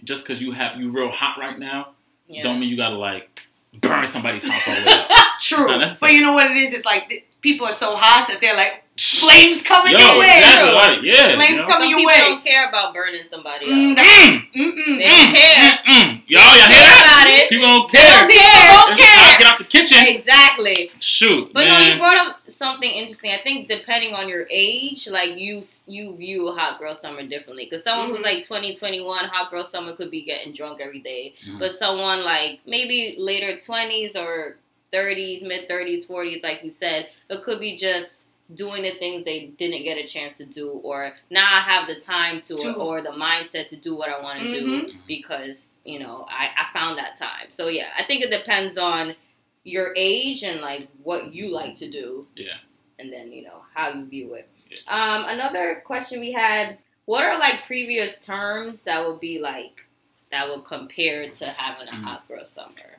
just 0.03 0.23
because 0.23 0.39
you 0.41 0.51
have 0.51 0.79
you 0.79 0.91
real 0.91 1.09
hot 1.09 1.37
right 1.39 1.57
now, 1.57 1.89
Yeah. 2.27 2.43
don't 2.43 2.59
mean 2.59 2.69
you 2.69 2.77
gotta 2.77 2.95
like 2.97 3.41
burn 3.81 4.07
somebody's 4.07 4.43
house 4.49 4.67
all 4.67 4.75
the 4.75 4.81
way 4.85 4.91
up. 4.93 5.09
True. 5.41 5.57
It's 5.61 5.67
not 5.67 5.79
necessary. 5.79 6.11
But 6.11 6.15
you 6.15 6.21
know 6.21 6.33
what 6.33 6.51
it 6.51 6.55
is? 6.57 6.71
It's 6.71 6.85
like 6.85 7.27
people 7.41 7.65
are 7.65 7.73
so 7.73 7.95
hot 7.95 8.27
that 8.29 8.39
they're 8.39 8.55
like, 8.55 8.82
flames 8.97 9.63
coming 9.63 9.93
Yo, 9.93 9.97
your 9.99 10.19
way. 10.19 10.37
exactly 10.37 10.71
right. 10.73 11.03
Yeah. 11.03 11.33
Flames 11.35 11.49
you 11.51 11.57
know? 11.57 11.63
come- 11.65 11.81
Some 11.81 11.89
your 11.89 11.97
people 11.99 12.13
way. 12.13 12.19
don't 12.19 12.43
care 12.45 12.69
about 12.69 12.93
burning 12.93 13.23
somebody 13.23 13.65
Mm, 13.65 13.89
else. 13.89 13.95
that- 13.97 14.41
Mm, 14.53 14.73
Mm-mm. 14.73 14.97
They 14.97 15.09
don't 15.09 15.33
care. 15.33 15.55
mm, 15.57 15.83
mm. 15.83 16.21
Y'all, 16.27 16.41
y'all 16.43 16.53
hear 16.55 16.67
that? 16.69 17.01
about 17.25 17.33
it. 17.33 17.49
People 17.49 17.67
don't 17.67 17.91
They 17.91 17.97
care. 17.97 18.21
don't 18.21 18.29
care. 18.29 18.37
Don't 18.53 18.89
It's 18.91 18.99
time 18.99 19.17
care. 19.17 19.37
Get 19.39 19.47
out 19.47 19.57
the 19.57 19.63
kitchen. 19.65 19.97
Exactly. 20.05 20.91
Shoot, 20.99 21.51
But 21.53 21.65
no, 21.65 21.79
you 21.79 21.97
brought 21.97 22.17
up 22.27 22.39
something 22.47 22.89
interesting. 22.91 23.31
I 23.31 23.41
think 23.41 23.67
depending 23.67 24.13
on 24.13 24.29
your 24.29 24.45
age, 24.51 25.07
like 25.07 25.37
you 25.37 25.63
you 25.87 26.15
view 26.15 26.51
hot 26.51 26.77
girl 26.79 26.93
summer 26.93 27.23
differently. 27.23 27.65
Because 27.65 27.83
someone 27.83 28.09
who's 28.09 28.19
Mhm. 28.19 28.23
like 28.25 28.45
20, 28.47 28.75
21, 28.75 29.25
hot 29.25 29.49
girl 29.49 29.65
summer 29.65 29.93
could 29.93 30.11
be 30.11 30.21
getting 30.21 30.53
drunk 30.53 30.79
every 30.81 30.99
day. 30.99 31.33
Mhm. 31.47 31.57
But 31.59 31.71
someone 31.71 32.23
like 32.23 32.59
maybe 32.67 33.15
later 33.17 33.59
twenties 33.59 34.15
or 34.15 34.57
30s, 34.93 35.41
mid 35.41 35.67
30s, 35.67 36.05
40s, 36.05 36.43
like 36.43 36.63
you 36.63 36.69
said. 36.71 37.09
It 37.29 37.41
could 37.43 37.59
be 37.59 37.75
just 37.75 38.11
doing 38.53 38.83
the 38.83 38.91
things 38.91 39.23
they 39.25 39.47
didn't 39.57 39.83
get 39.83 39.97
a 39.97 40.05
chance 40.07 40.37
to 40.37 40.45
do, 40.45 40.69
or 40.69 41.13
now 41.29 41.45
I 41.55 41.61
have 41.61 41.87
the 41.87 41.95
time 41.95 42.41
to, 42.41 42.55
To- 42.55 42.73
or 42.75 43.01
the 43.01 43.09
mindset 43.09 43.67
to 43.69 43.75
do 43.75 43.95
what 43.95 44.09
I 44.09 44.21
want 44.21 44.39
to 44.39 44.47
do 44.59 44.89
because, 45.07 45.65
you 45.85 45.99
know, 45.99 46.25
I, 46.29 46.49
I 46.57 46.73
found 46.73 46.97
that 46.97 47.17
time. 47.17 47.47
So, 47.49 47.67
yeah, 47.67 47.87
I 47.97 48.03
think 48.03 48.21
it 48.23 48.29
depends 48.31 48.77
on 48.77 49.15
your 49.63 49.93
age 49.95 50.43
and 50.43 50.59
like 50.61 50.87
what 51.03 51.33
you 51.33 51.49
like 51.49 51.75
to 51.77 51.89
do. 51.89 52.27
Yeah. 52.35 52.57
And 52.99 53.11
then, 53.11 53.31
you 53.31 53.43
know, 53.43 53.61
how 53.73 53.89
you 53.89 54.05
view 54.05 54.33
it. 54.35 54.51
Yeah. 54.69 54.77
Um, 55.15 55.29
another 55.29 55.81
question 55.85 56.19
we 56.19 56.31
had 56.31 56.77
what 57.05 57.23
are 57.25 57.37
like 57.39 57.65
previous 57.65 58.17
terms 58.19 58.83
that 58.83 59.05
would 59.05 59.19
be 59.19 59.39
like, 59.39 59.85
that 60.31 60.47
would 60.49 60.63
compare 60.65 61.29
to 61.29 61.45
having 61.45 61.87
a 61.87 61.91
Mhm. 61.91 62.03
hot 62.03 62.27
girl 62.27 62.45
summer? 62.45 62.97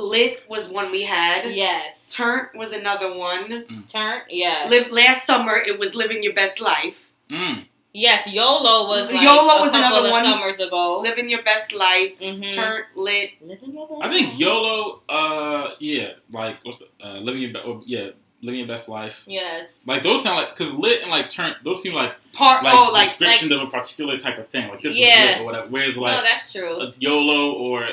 Lit 0.00 0.42
was 0.48 0.68
one 0.68 0.90
we 0.90 1.02
had. 1.04 1.50
Yes. 1.54 2.12
Turnt 2.14 2.54
was 2.54 2.72
another 2.72 3.16
one. 3.16 3.84
Turn, 3.88 4.20
yeah. 4.28 4.66
Live 4.68 4.90
last 4.92 5.24
summer. 5.26 5.54
It 5.56 5.78
was 5.78 5.94
living 5.94 6.22
your 6.22 6.34
best 6.34 6.60
life. 6.60 7.06
Mm. 7.30 7.64
Yes, 7.94 8.26
YOLO 8.30 8.88
was 8.88 9.10
like 9.10 9.22
YOLO 9.22 9.60
was 9.62 9.70
couple 9.70 9.78
another 9.78 10.06
of 10.08 10.12
one. 10.12 10.22
summers 10.24 10.60
ago. 10.60 11.00
Living 11.00 11.30
your 11.30 11.42
best 11.42 11.72
life. 11.72 12.12
Mhm. 12.20 12.54
Turnt 12.54 12.84
lit. 12.94 13.30
Living 13.40 13.72
your 13.72 13.88
best 13.88 14.02
I 14.02 14.08
think. 14.10 14.38
YOLO, 14.38 15.00
uh, 15.08 15.70
yeah, 15.80 16.10
like 16.30 16.56
what's 16.62 16.78
the, 16.78 16.88
uh, 17.02 17.14
living 17.20 17.40
your 17.40 17.52
be- 17.54 17.60
or, 17.60 17.80
yeah, 17.86 18.08
living 18.42 18.58
your 18.60 18.68
best 18.68 18.90
life. 18.90 19.24
Yes. 19.26 19.80
Like 19.86 20.02
those 20.02 20.22
sound 20.22 20.36
like 20.36 20.54
because 20.54 20.74
lit 20.74 21.00
and 21.00 21.10
like 21.10 21.30
turn 21.30 21.54
those 21.64 21.82
seem 21.82 21.94
like 21.94 22.14
Part. 22.34 22.62
like 22.62 22.74
oh, 22.74 22.90
like 22.92 23.08
descriptions 23.08 23.50
of 23.50 23.62
a 23.62 23.66
particular 23.66 24.18
type 24.18 24.36
of 24.36 24.46
thing. 24.46 24.68
Like 24.68 24.82
this 24.82 24.94
Yeah. 24.94 25.06
was 25.08 25.30
lit 25.30 25.40
or 25.40 25.44
whatever. 25.46 25.66
Whereas 25.68 25.96
no, 25.96 26.02
like 26.02 26.22
that's 26.22 26.52
true. 26.52 26.92
YOLO 26.98 27.52
or 27.54 27.88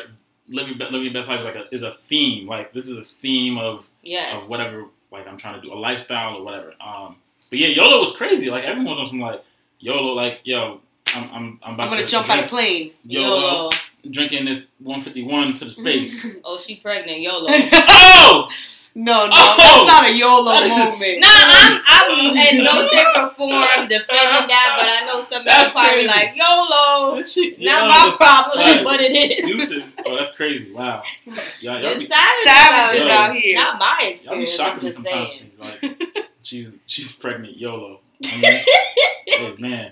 living 0.47 0.77
living 0.77 1.03
your 1.03 1.13
best 1.13 1.27
life 1.27 1.39
is 1.39 1.45
like 1.45 1.55
a, 1.55 1.73
is 1.73 1.83
a 1.83 1.91
theme. 1.91 2.47
Like 2.47 2.73
this 2.73 2.87
is 2.87 2.97
a 2.97 3.03
theme 3.03 3.57
of 3.57 3.89
yes. 4.03 4.41
of 4.41 4.49
whatever 4.49 4.85
like 5.11 5.27
I'm 5.27 5.37
trying 5.37 5.55
to 5.55 5.61
do 5.61 5.73
a 5.73 5.75
lifestyle 5.75 6.37
or 6.37 6.43
whatever. 6.43 6.73
Um, 6.81 7.17
but 7.49 7.59
yeah, 7.59 7.67
YOLO 7.67 7.99
was 7.99 8.11
crazy. 8.11 8.49
Like 8.49 8.63
everyone 8.63 8.97
was 8.97 8.99
on 8.99 9.07
some 9.07 9.19
like 9.19 9.43
YOLO. 9.79 10.13
Like 10.13 10.39
yo, 10.43 10.81
I'm 11.07 11.29
I'm 11.31 11.59
I'm 11.63 11.73
about 11.75 11.83
I'm 11.85 11.89
gonna 11.89 12.01
to 12.01 12.07
jump 12.07 12.29
out 12.29 12.33
drink 12.33 12.45
of 12.45 12.49
plane. 12.49 12.91
YOLO, 13.05 13.39
YOLO. 13.39 13.69
drinking 14.09 14.45
this 14.45 14.71
151 14.79 15.53
to 15.55 15.65
the 15.65 15.71
face. 15.71 16.25
Oh, 16.43 16.57
she 16.57 16.75
pregnant. 16.75 17.19
YOLO. 17.21 17.47
oh, 17.49 18.49
no, 18.95 19.25
no, 19.25 19.31
Oh! 19.33 19.55
that's 19.57 19.87
not 19.87 20.09
a 20.09 20.13
YOLO 20.15 20.51
That 20.51 20.63
is- 20.63 20.69
moment. 20.69 21.19
No, 21.19 21.27
I'm, 21.27 21.81
I'm 21.87 22.37
in 22.57 22.63
no 22.63 22.87
shape 22.87 23.07
or 23.17 23.29
form 23.33 23.87
defending 23.87 24.47
that, 24.47 24.75
but 24.77 24.87
I 24.89 25.03
know 25.07 25.19
some 25.21 25.41
people 25.41 25.43
That's 25.45 25.71
probably 25.71 25.91
crazy. 25.91 26.07
like 26.07 26.35
YOLO. 26.35 27.15
that 27.17 27.27
shit. 27.27 27.59
Not 27.59 27.81
yo, 27.83 27.87
my 27.89 28.15
problem, 28.17 28.59
Right. 28.65 28.83
but 28.83 29.01
it 29.01 29.11
is. 29.11 29.45
Deuces. 29.47 29.95
Oh, 30.05 30.15
that's 30.15 30.31
crazy. 30.33 30.71
Wow. 30.71 31.01
Y'all, 31.25 31.35
y'all, 31.61 31.85
It's 31.85 31.99
be, 31.99 32.05
savages, 32.05 32.43
Savages 32.43 33.01
out, 33.09 33.29
out 33.29 33.31
here. 33.33 33.41
here. 33.41 33.55
Not 33.57 33.79
my 33.79 33.97
y'all 33.99 34.05
be 34.07 34.11
experience. 34.43 34.51
shocking 34.55 34.79
I'm 34.79 34.83
me 34.85 34.91
sometimes. 34.91 35.33
saying. 35.33 35.51
Like, 35.59 36.03
she's 36.43 36.75
she's 36.85 37.11
pregnant. 37.11 37.57
YOLO. 37.57 37.99
I 38.25 38.41
mean, 38.41 38.43
hey, 39.27 39.55
man. 39.59 39.91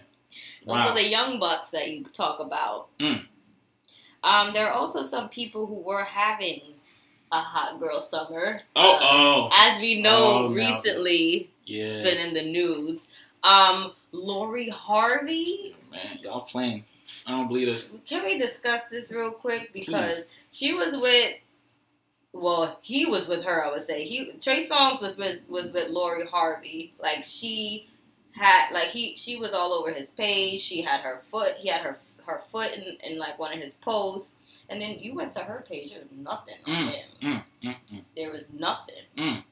Those 0.65 0.75
Wow. 0.75 0.89
are 0.89 0.93
the 0.95 1.07
young 1.07 1.39
bucks 1.39 1.71
that 1.71 1.89
you 1.89 2.03
talk 2.03 2.39
about. 2.39 2.89
Mm. 2.99 3.23
Um, 4.23 4.53
there 4.53 4.67
are 4.69 4.73
also 4.73 5.01
some 5.01 5.27
people 5.29 5.65
who 5.65 5.73
were 5.73 6.03
having 6.03 6.61
a 7.31 7.39
hot 7.41 7.79
girl 7.79 8.01
summer. 8.01 8.59
Oh, 8.75 8.81
Uh, 8.95 8.99
oh. 9.01 9.49
as 9.53 9.81
we 9.81 10.01
know, 10.01 10.45
Oh, 10.45 10.47
recently 10.49 11.49
Yeah. 11.65 12.01
been 12.03 12.17
in 12.17 12.33
the 12.33 12.43
news. 12.43 13.07
Um, 13.43 13.93
Lori 14.11 14.69
Harvey. 14.69 15.75
Man, 15.91 16.19
y'all 16.21 16.41
playing. 16.41 16.85
I 17.27 17.31
don't 17.31 17.47
believe 17.47 17.67
this. 17.67 17.95
Can 18.05 18.23
we 18.23 18.37
discuss 18.37 18.81
this 18.89 19.11
real 19.11 19.31
quick 19.31 19.73
because 19.73 20.15
Please. 20.15 20.27
she 20.51 20.73
was 20.73 20.95
with. 20.95 21.35
Well, 22.33 22.77
he 22.81 23.05
was 23.05 23.27
with 23.27 23.43
her. 23.43 23.65
I 23.65 23.69
would 23.71 23.81
say 23.83 24.05
he 24.05 24.31
Trey 24.41 24.65
Songz 24.65 25.01
was 25.01 25.17
with 25.17 25.41
was 25.49 25.71
with 25.71 25.89
Lori 25.89 26.25
Harvey. 26.25 26.93
Like 26.99 27.23
she 27.25 27.89
had 28.35 28.71
like 28.71 28.87
he 28.87 29.15
she 29.17 29.37
was 29.37 29.53
all 29.53 29.73
over 29.73 29.91
his 29.91 30.11
page. 30.11 30.61
She 30.61 30.81
had 30.81 31.01
her 31.01 31.21
foot. 31.27 31.55
He 31.57 31.67
had 31.67 31.81
her 31.81 31.97
her 32.25 32.41
foot 32.51 32.71
in, 32.71 32.83
in 33.03 33.17
like 33.19 33.37
one 33.37 33.51
of 33.51 33.59
his 33.59 33.73
posts. 33.73 34.35
And 34.71 34.81
then 34.81 34.97
you 34.99 35.13
went 35.13 35.33
to 35.33 35.39
her 35.41 35.65
page. 35.67 35.89
There 35.91 35.99
was 35.99 36.11
nothing 36.11 36.55
on 36.65 36.73
Mm, 36.73 36.91
him. 36.91 37.09
Mm, 37.21 37.43
mm, 37.63 37.75
mm. 37.93 38.01
There 38.15 38.31
was 38.31 38.47
nothing 38.53 38.95
Mm. 39.17 39.43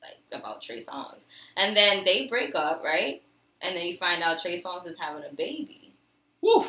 like 0.00 0.18
about 0.40 0.62
Trey 0.62 0.80
Songz. 0.80 1.24
And 1.56 1.76
then 1.76 2.04
they 2.04 2.26
break 2.28 2.54
up, 2.54 2.82
right? 2.84 3.22
And 3.60 3.76
then 3.76 3.84
you 3.86 3.96
find 3.96 4.22
out 4.22 4.40
Trey 4.40 4.56
Songz 4.56 4.86
is 4.86 4.96
having 4.98 5.24
a 5.28 5.32
baby 5.34 5.92
Woo. 6.40 6.66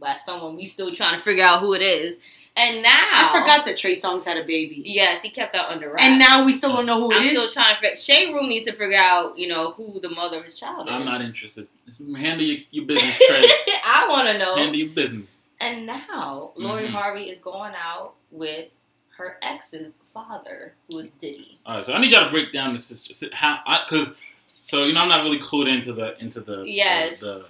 by 0.00 0.16
someone 0.26 0.56
we 0.56 0.64
still 0.64 0.90
trying 0.92 1.16
to 1.16 1.22
figure 1.22 1.44
out 1.44 1.60
who 1.60 1.74
it 1.74 1.82
is. 1.82 2.16
And 2.56 2.82
now 2.82 3.08
I 3.12 3.38
forgot 3.40 3.66
that 3.66 3.76
Trey 3.76 3.92
Songz 3.94 4.24
had 4.24 4.36
a 4.36 4.42
baby. 4.44 4.82
Yes, 4.84 5.22
he 5.22 5.30
kept 5.30 5.52
that 5.52 5.68
under 5.68 5.90
wraps. 5.90 6.02
And 6.02 6.18
now 6.18 6.44
we 6.44 6.52
still 6.52 6.72
don't 6.74 6.86
know 6.86 6.98
who 6.98 7.12
it 7.12 7.16
I'm 7.18 7.22
is. 7.22 7.30
still 7.30 7.48
trying 7.50 7.76
to 7.76 7.80
figure. 7.80 7.96
Shade 7.96 8.34
Room 8.34 8.48
needs 8.48 8.64
to 8.64 8.72
figure 8.72 8.98
out, 8.98 9.38
you 9.38 9.46
know, 9.46 9.72
who 9.72 10.00
the 10.00 10.08
mother 10.08 10.38
of 10.38 10.44
his 10.44 10.58
child 10.58 10.88
is. 10.88 10.92
I'm 10.92 11.04
not 11.04 11.20
interested. 11.20 11.68
Handle 12.16 12.44
your, 12.44 12.58
your 12.72 12.84
business, 12.88 13.16
Trey. 13.16 13.44
I 13.84 14.06
want 14.10 14.28
to 14.28 14.38
know. 14.38 14.56
Handle 14.56 14.74
your 14.74 14.88
business. 14.88 15.42
And 15.60 15.86
now 15.86 16.52
Lori 16.56 16.84
Mhm. 16.86 16.90
Harvey 16.92 17.24
is 17.30 17.38
going 17.40 17.74
out 17.74 18.14
with 18.30 18.68
her 19.16 19.38
ex's 19.42 19.94
father, 20.14 20.74
who 20.88 21.00
is 21.00 21.08
Diddy. 21.20 21.58
All 21.66 21.74
right, 21.76 21.84
so 21.84 21.92
I 21.92 21.98
need 22.00 22.12
y'all 22.12 22.24
to 22.24 22.30
break 22.30 22.52
down 22.52 22.72
the 22.72 22.78
sister 22.78 23.34
how 23.34 23.60
because 23.84 24.14
so 24.60 24.84
you 24.84 24.92
know 24.92 25.00
I'm 25.02 25.08
not 25.08 25.24
really 25.24 25.40
clued 25.40 25.68
into 25.68 25.92
the 25.92 26.16
into 26.22 26.40
the 26.40 26.62
Yes. 26.64 27.18
the, 27.18 27.44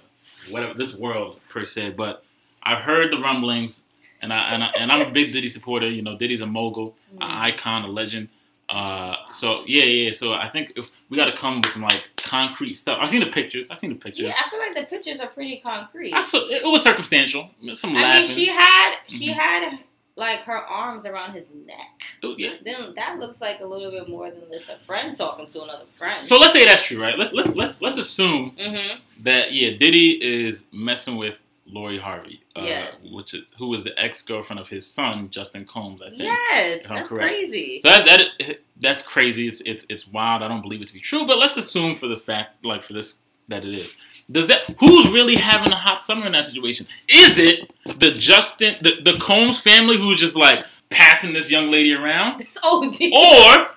the 0.47 0.51
whatever 0.51 0.73
this 0.73 0.95
world 0.95 1.39
per 1.49 1.65
se, 1.65 1.91
but 1.91 2.23
I've 2.63 2.79
heard 2.81 3.11
the 3.11 3.19
rumblings 3.19 3.83
and 4.21 4.33
I 4.33 4.49
and, 4.53 4.63
I, 4.63 4.67
and 4.77 4.91
I'm 4.91 5.01
a 5.07 5.11
big 5.11 5.31
Diddy 5.31 5.47
supporter. 5.47 5.87
You 5.87 6.01
know, 6.01 6.17
Diddy's 6.17 6.41
a 6.41 6.47
mogul, 6.47 6.95
Mm. 7.13 7.17
an 7.17 7.21
icon, 7.31 7.83
a 7.83 7.87
legend. 7.87 8.29
Uh, 8.69 9.15
so 9.29 9.63
yeah, 9.65 9.83
yeah. 9.83 10.11
So 10.11 10.33
I 10.33 10.49
think 10.49 10.73
if 10.75 10.91
we 11.09 11.17
got 11.17 11.25
to 11.25 11.33
come 11.33 11.61
with 11.61 11.71
some 11.71 11.81
like 11.81 12.09
concrete 12.29 12.73
stuff. 12.73 12.99
I've 13.01 13.09
seen 13.09 13.21
the 13.21 13.25
pictures. 13.27 13.67
I've 13.71 13.79
seen 13.79 13.89
the 13.89 13.95
pictures. 13.95 14.27
Yeah, 14.27 14.33
I 14.45 14.49
feel 14.49 14.59
like 14.59 14.75
the 14.75 14.83
pictures 14.83 15.19
are 15.19 15.27
pretty 15.27 15.61
concrete. 15.65 16.13
I 16.13 16.21
saw, 16.21 16.47
it 16.47 16.63
was 16.63 16.83
circumstantial. 16.83 17.49
Some 17.73 17.97
I 17.97 18.01
laughing. 18.01 18.21
mean, 18.23 18.31
she 18.31 18.47
had 18.47 18.95
she 19.07 19.29
Mhm. 19.29 19.33
had 19.33 19.79
like 20.15 20.41
her 20.41 20.57
arms 20.57 21.05
around 21.05 21.33
his 21.33 21.47
neck. 21.65 22.03
Oh, 22.23 22.35
yeah. 22.37 22.55
Then 22.63 22.93
that 22.95 23.17
looks 23.17 23.41
like 23.41 23.61
a 23.61 23.65
little 23.65 23.89
bit 23.89 24.07
more 24.09 24.29
than 24.29 24.43
just 24.51 24.69
a 24.69 24.77
friend 24.85 25.15
talking 25.15 25.47
to 25.47 25.63
another 25.63 25.85
friend. 25.97 26.21
So 26.21 26.37
let's 26.37 26.53
say 26.53 26.65
that's 26.65 26.83
true, 26.83 27.01
right? 27.01 27.17
Let's 27.17 27.33
let's 27.33 27.55
let's 27.55 27.81
let's 27.81 27.97
assume 27.97 28.51
mm-hmm. 28.51 28.99
that 29.23 29.53
yeah, 29.53 29.71
Diddy 29.77 30.21
is 30.21 30.67
messing 30.71 31.15
with 31.15 31.43
Lori 31.71 31.97
Harvey, 31.99 32.41
uh, 32.55 32.61
Yes. 32.63 33.09
which 33.11 33.33
is, 33.33 33.43
who 33.57 33.67
was 33.67 33.83
the 33.83 33.97
ex 33.99 34.21
girlfriend 34.21 34.59
of 34.59 34.67
his 34.69 34.85
son, 34.85 35.29
Justin 35.29 35.65
Combs, 35.65 36.01
I 36.01 36.09
think. 36.09 36.23
Yes, 36.23 36.83
that's 36.87 37.07
correct. 37.07 37.23
crazy. 37.23 37.79
So 37.81 37.89
that, 37.89 38.05
that 38.39 38.59
that's 38.79 39.01
crazy. 39.01 39.47
It's 39.47 39.61
it's 39.65 39.85
it's 39.89 40.07
wild. 40.07 40.41
I 40.43 40.47
don't 40.47 40.61
believe 40.61 40.81
it 40.81 40.87
to 40.87 40.93
be 40.93 40.99
true, 40.99 41.25
but 41.27 41.37
let's 41.37 41.57
assume 41.57 41.95
for 41.95 42.07
the 42.07 42.17
fact, 42.17 42.65
like 42.65 42.81
for 42.83 42.93
this, 42.93 43.15
that 43.49 43.63
it 43.65 43.73
is. 43.77 43.95
Does 44.31 44.47
that 44.47 44.61
who's 44.79 45.11
really 45.11 45.35
having 45.35 45.71
a 45.71 45.75
hot 45.75 45.99
summer 45.99 46.25
in 46.27 46.33
that 46.33 46.45
situation? 46.45 46.85
Is 47.07 47.37
it 47.39 47.71
the 47.99 48.11
Justin 48.11 48.75
the, 48.81 49.01
the 49.03 49.17
Combs 49.19 49.59
family 49.59 49.97
who's 49.97 50.19
just 50.19 50.35
like 50.35 50.63
passing 50.89 51.33
this 51.33 51.49
young 51.51 51.71
lady 51.71 51.93
around, 51.93 52.41
OD. 52.63 53.01
or 53.13 53.67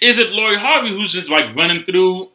is 0.00 0.18
it 0.18 0.30
Lori 0.32 0.56
Harvey 0.56 0.88
who's 0.90 1.12
just 1.12 1.28
like 1.28 1.54
running 1.56 1.84
through 1.84 2.30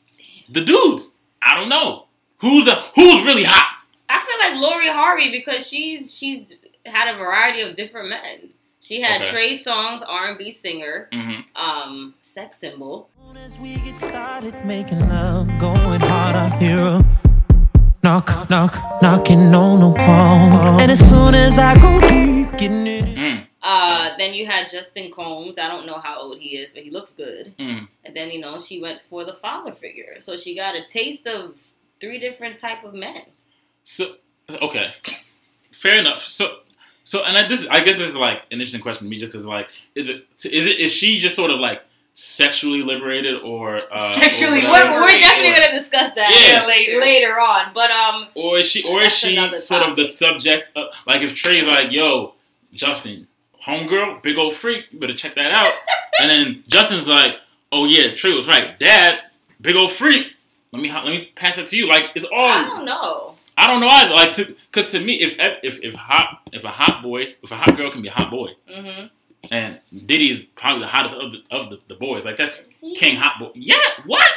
the 0.49 0.61
dudes? 0.63 1.13
I 1.41 1.55
don't 1.55 1.69
know. 1.69 2.05
Who's 2.39 2.65
the 2.65 2.75
who's 2.95 3.25
really 3.25 3.43
hot? 3.43 3.76
I 4.09 4.19
feel 4.25 4.39
like 4.39 4.61
Lori 4.71 4.89
Harvey 4.89 5.31
because 5.31 5.67
she's 5.67 6.13
she's 6.13 6.45
had 6.85 7.13
a 7.13 7.17
variety 7.17 7.61
of 7.61 7.75
different 7.75 8.09
men. 8.09 8.51
She 8.79 9.01
had 9.01 9.21
Okay. 9.21 9.31
Trey 9.31 9.57
Songz, 9.57 10.01
R 10.07 10.29
and 10.29 10.37
B 10.37 10.49
singer, 10.51 11.09
hmm 11.11 11.41
um, 11.55 12.13
sex 12.21 12.57
symbol. 12.59 13.09
As 13.43 13.59
we 13.59 13.75
get 13.77 13.97
started 13.97 14.53
making 14.65 14.99
love, 15.09 15.47
going 15.59 15.99
hard, 16.01 16.35
I 16.35 16.57
hear 16.59 16.79
a 16.79 17.05
knock, 18.03 18.49
knock, 18.49 18.75
knocking 19.01 19.53
on 19.53 19.79
the 19.81 19.89
wall. 19.89 20.79
And 20.79 20.89
as 20.91 20.99
soon 21.07 21.33
as 21.35 21.59
I 21.59 21.75
go 21.79 21.99
deep, 22.07 22.57
getting 22.57 22.87
it. 22.87 23.05
Mm, 23.05 23.45
Uh, 23.61 24.15
then 24.17 24.33
you 24.33 24.45
had 24.45 24.69
Justin 24.69 25.11
Combs. 25.11 25.57
I 25.59 25.67
don't 25.67 25.85
know 25.85 25.99
how 25.99 26.19
old 26.21 26.39
he 26.39 26.57
is, 26.57 26.71
but 26.71 26.83
he 26.83 26.89
looks 26.89 27.11
good. 27.11 27.53
mm. 27.59 27.87
And 28.05 28.15
then 28.15 28.29
you 28.31 28.39
know 28.39 28.61
she 28.61 28.81
went 28.81 29.01
for 29.09 29.25
the 29.25 29.33
father 29.33 29.73
figure, 29.73 30.17
so 30.21 30.37
she 30.37 30.55
got 30.55 30.75
a 30.75 30.87
taste 30.89 31.27
of 31.27 31.55
three 31.99 32.19
different 32.19 32.57
type 32.59 32.83
of 32.85 32.93
men. 32.93 33.23
So 33.89 34.15
okay, 34.49 34.91
fair 35.71 35.97
enough. 35.97 36.21
So 36.21 36.57
so 37.05 37.23
and 37.23 37.37
I, 37.37 37.47
this 37.47 37.65
I 37.71 37.81
guess 37.85 37.97
this 37.97 38.09
is 38.09 38.17
like 38.17 38.39
an 38.51 38.59
interesting 38.59 38.81
question 38.81 39.07
to 39.07 39.09
me, 39.09 39.15
just 39.17 39.31
because 39.31 39.45
like 39.45 39.69
is 39.95 40.09
it 40.09 40.25
is 40.43 40.65
it 40.65 40.77
is 40.77 40.91
she 40.91 41.19
just 41.19 41.37
sort 41.37 41.51
of 41.51 41.59
like 41.61 41.81
sexually 42.11 42.83
liberated 42.83 43.41
or 43.41 43.79
uh, 43.89 44.19
Sexually 44.19 44.65
or 44.65 44.71
We're, 44.71 45.01
we're 45.01 45.21
definitely 45.21 45.51
or, 45.51 45.61
gonna 45.61 45.79
discuss 45.79 46.13
that 46.15 46.49
Yeah. 46.51 46.67
later 46.67 46.99
later 46.99 47.39
on. 47.39 47.73
But 47.73 47.89
um, 47.91 48.27
or 48.35 48.57
is 48.57 48.65
she 48.65 48.83
or 48.83 48.99
is 49.03 49.13
she 49.13 49.37
sort 49.57 49.83
of 49.83 49.95
the 49.95 50.03
subject 50.03 50.73
of 50.75 50.87
like 51.07 51.21
if 51.21 51.33
Trey's 51.33 51.65
like 51.65 51.89
yo 51.93 52.33
Justin 52.73 53.25
homegirl 53.65 54.21
big 54.21 54.37
old 54.37 54.53
freak 54.53 54.87
you 54.91 54.99
better 54.99 55.13
check 55.13 55.35
that 55.35 55.51
out 55.51 55.71
and 56.21 56.29
then 56.29 56.63
Justin's 56.67 57.07
like 57.07 57.37
oh 57.71 57.85
yeah 57.85 58.13
Trey 58.13 58.33
was 58.33 58.49
right 58.49 58.77
dad 58.77 59.19
big 59.61 59.77
old 59.77 59.91
freak 59.91 60.33
let 60.73 60.81
me 60.81 60.91
let 60.91 61.05
me 61.05 61.31
pass 61.35 61.55
that 61.55 61.67
to 61.67 61.77
you 61.77 61.87
like 61.87 62.11
it's 62.15 62.25
all 62.25 62.49
I 62.49 62.63
don't 62.63 62.83
know. 62.85 63.36
I 63.57 63.67
don't 63.67 63.79
know 63.81 63.89
either. 63.89 64.13
Like, 64.13 64.35
to, 64.35 64.55
because 64.71 64.91
to 64.91 64.99
me, 64.99 65.15
if 65.15 65.35
if 65.63 65.83
if 65.83 65.93
hot 65.95 66.41
if 66.51 66.63
a 66.63 66.69
hot 66.69 67.01
boy 67.01 67.35
if 67.41 67.51
a 67.51 67.55
hot 67.55 67.75
girl 67.75 67.89
can 67.91 68.01
be 68.01 68.07
a 68.07 68.11
hot 68.11 68.29
boy, 68.29 68.49
hmm 68.71 69.05
and 69.51 69.79
Diddy 70.05 70.29
is 70.31 70.39
probably 70.55 70.81
the 70.81 70.87
hottest 70.87 71.15
of 71.15 71.31
the 71.31 71.39
of 71.51 71.69
the, 71.69 71.79
the 71.87 71.95
boys. 71.95 72.25
Like 72.25 72.37
that's 72.37 72.61
King 72.95 73.15
Hot 73.17 73.39
Boy. 73.39 73.51
Yeah, 73.55 73.75
what? 74.05 74.27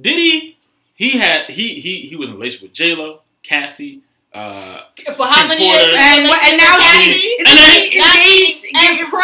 Diddy? 0.00 0.56
He 0.94 1.18
had 1.18 1.46
he 1.46 1.80
he 1.80 2.02
he 2.08 2.16
was 2.16 2.28
in 2.30 2.34
a 2.34 2.38
relationship 2.38 2.68
with 2.68 2.72
J 2.72 2.94
Lo, 2.94 3.20
Cassie. 3.42 4.00
Uh, 4.32 4.50
For 5.16 5.24
how 5.26 5.40
Kim 5.40 5.48
many 5.48 5.64
Porter. 5.64 5.80
years? 5.84 5.96
And, 5.98 6.28
what- 6.28 6.44
and 6.46 6.56
now 6.58 6.76
Cassie? 6.78 7.12
she's 7.12 7.38
And 7.38 7.46
then- 7.58 7.84
engaged 7.86 7.94
and 7.94 8.47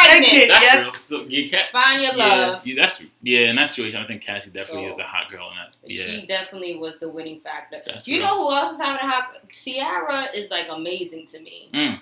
getting 0.07 0.23
pregnant. 0.23 0.49
that's 0.49 0.64
Yep. 0.64 0.83
real. 0.83 0.93
So, 0.93 1.25
yeah, 1.29 1.49
Cat, 1.51 1.71
Find 1.73 2.03
your 2.03 2.14
yeah, 2.14 2.27
love. 2.27 2.67
yeah, 2.67 2.75
that's 2.83 3.03
yeah. 3.23 3.51
In 3.51 3.57
that 3.57 3.69
situation, 3.69 4.01
I 4.01 4.07
think 4.07 4.23
Cassie 4.23 4.51
definitely 4.51 4.85
So, 4.88 4.90
is 4.93 4.97
the 4.97 5.03
hot 5.05 5.31
girl 5.31 5.51
in 5.51 5.57
that. 5.57 5.77
Yeah, 5.87 6.05
She 6.07 6.27
definitely 6.27 6.77
was 6.77 6.95
the 7.01 7.09
winning 7.09 7.40
factor. 7.40 7.81
That's 7.85 8.07
you 8.09 8.19
real. 8.19 8.27
know 8.27 8.49
who 8.49 8.55
else 8.57 8.73
is 8.75 8.81
having 8.81 9.01
a 9.07 9.11
hot? 9.11 9.37
Ciara 9.51 10.27
is 10.35 10.51
like 10.51 10.67
amazing 10.71 11.27
to 11.29 11.40
me. 11.40 11.69
Mm. 11.73 12.01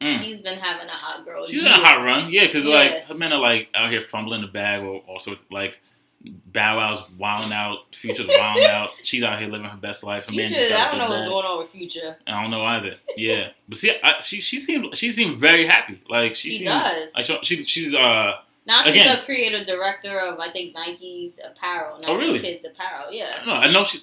Mm. 0.00 0.18
She's 0.22 0.40
been 0.42 0.58
having 0.58 0.86
a 0.88 0.92
hot 0.92 1.24
girl. 1.24 1.46
she's 1.46 1.60
in 1.60 1.64
year. 1.66 1.72
a 1.74 1.76
hot 1.78 2.04
run. 2.04 2.30
Yeah, 2.30 2.46
because 2.46 2.64
Yeah. 2.64 2.74
like 2.74 2.92
her 3.04 3.14
men 3.14 3.32
are 3.32 3.40
like 3.40 3.68
out 3.74 3.90
here 3.90 4.00
fumbling 4.00 4.42
the 4.42 4.48
bag 4.48 4.82
or 4.82 4.98
all 5.06 5.18
sorts. 5.18 5.44
Like 5.50 5.78
Bow 6.46 6.76
Wow's 6.78 7.02
wilding 7.18 7.52
out, 7.52 7.78
Future's 7.94 8.26
wilding 8.28 8.64
out. 8.64 8.90
She's 9.02 9.22
out 9.22 9.38
here 9.38 9.48
living 9.48 9.66
her 9.66 9.76
best 9.76 10.02
life. 10.04 10.24
Her 10.24 10.30
Future, 10.32 10.54
I 10.56 10.88
don't 10.90 10.98
know 10.98 11.08
what's 11.10 11.22
bag. 11.22 11.28
going 11.28 11.44
on 11.46 11.58
with 11.58 11.70
Future. 11.70 12.16
I 12.26 12.40
don't 12.42 12.50
know 12.50 12.64
either. 12.64 12.94
Yeah, 13.16 13.48
but 13.68 13.76
see, 13.78 13.92
I, 14.02 14.18
she 14.20 14.40
she 14.40 14.58
seemed 14.60 14.96
she 14.96 15.10
seemed 15.10 15.38
very 15.38 15.66
happy. 15.66 16.00
Like 16.08 16.34
she, 16.34 16.50
She 16.50 16.58
seems, 16.58 16.70
does. 16.70 17.12
Like 17.14 17.24
she, 17.26 17.38
she 17.42 17.64
she's 17.64 17.94
uh 17.94 18.34
Now 18.66 18.82
she's 18.82 18.92
Again. 18.92 19.18
a 19.18 19.22
creative 19.22 19.66
director 19.66 20.18
of 20.18 20.38
I 20.40 20.50
think 20.50 20.74
Nike's 20.74 21.38
apparel. 21.44 21.98
Nike 21.98 22.10
Oh, 22.10 22.16
really? 22.16 22.38
Kids 22.38 22.64
apparel. 22.64 23.08
I 23.08 23.12
Yeah. 23.12 23.36
don't 23.38 23.46
know. 23.48 23.54
I 23.54 23.70
know 23.70 23.84
she 23.84 23.98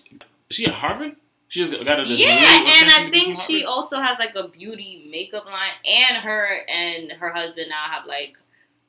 she 0.51 0.65
at 0.67 0.73
Harvard. 0.73 1.15
She's 1.47 1.67
got 1.67 1.99
a 1.99 2.03
Yeah, 2.05 2.29
and 2.29 2.91
I 2.91 3.09
think 3.11 3.35
she 3.35 3.65
also 3.65 3.99
has 3.99 4.19
like 4.19 4.35
a 4.35 4.47
beauty 4.47 5.07
makeup 5.11 5.45
line, 5.45 5.71
and 5.85 6.17
her 6.17 6.47
and 6.69 7.11
her 7.13 7.29
husband 7.29 7.67
now 7.69 7.87
have 7.91 8.05
like 8.05 8.37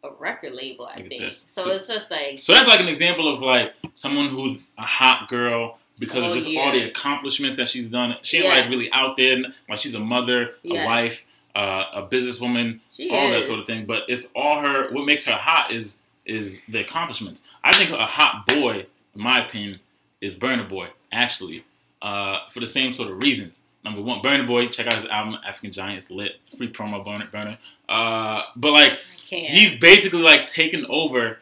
a 0.04 0.10
record 0.18 0.52
label. 0.54 0.86
I 0.86 0.98
Look 0.98 1.08
think 1.08 1.32
so. 1.32 1.62
So- 1.62 1.70
It's 1.72 1.86
just 1.88 2.10
like 2.10 2.38
So 2.38 2.54
that's 2.54 2.66
like 2.68 2.80
an 2.80 2.88
example 2.88 3.32
of 3.32 3.40
like 3.40 3.72
someone 3.94 4.28
who's 4.28 4.58
a 4.78 4.82
hot 4.82 5.28
girl 5.28 5.78
because 5.98 6.22
Oh, 6.24 6.28
of 6.30 6.34
just 6.34 6.48
yeah. 6.48 6.60
all 6.60 6.72
the 6.72 6.82
accomplishments 6.82 7.56
that 7.56 7.68
she's 7.68 7.88
done. 7.88 8.16
She 8.22 8.38
ain't 8.38 8.46
Yes. 8.46 8.60
like 8.62 8.70
really 8.70 8.90
out 8.92 9.16
there. 9.16 9.38
Like 9.68 9.78
she's 9.78 9.94
a 9.94 10.00
mother, 10.00 10.54
Yes. 10.62 10.82
a 10.84 10.86
wife, 10.86 11.26
uh, 11.54 11.84
a 11.94 12.02
businesswoman, 12.02 12.80
she 12.92 13.10
all 13.10 13.30
that 13.30 13.44
sort 13.44 13.58
of 13.60 13.64
thing. 13.66 13.84
But 13.86 14.04
it's 14.08 14.26
all 14.34 14.60
her. 14.60 14.90
What 14.90 15.04
makes 15.06 15.24
her 15.26 15.34
hot 15.36 15.70
is 15.72 15.98
is 16.24 16.60
the 16.68 16.78
accomplishments. 16.80 17.42
I 17.64 17.72
think 17.74 17.90
a 17.90 18.06
hot 18.06 18.46
boy, 18.46 18.86
in 19.14 19.20
my 19.22 19.44
opinion, 19.44 19.80
is 20.20 20.34
Burna 20.34 20.68
Boy. 20.68 20.88
Actually, 21.12 21.64
uh, 22.00 22.38
for 22.48 22.60
the 22.60 22.66
same 22.66 22.92
sort 22.92 23.10
of 23.10 23.20
reasons. 23.22 23.62
Number 23.84 24.00
one, 24.00 24.20
Burna 24.22 24.46
Boy. 24.46 24.68
Check 24.68 24.86
out 24.86 24.94
his 24.94 25.06
album 25.06 25.38
African 25.44 25.72
Giants. 25.72 26.10
Lit. 26.10 26.36
Free 26.56 26.70
promo. 26.70 27.04
Burna. 27.04 27.30
Burna. 27.30 27.56
Uh, 27.88 28.42
but 28.56 28.72
like 28.72 28.98
he's 29.26 29.78
basically 29.80 30.22
like 30.22 30.46
taken 30.46 30.86
over 30.88 31.38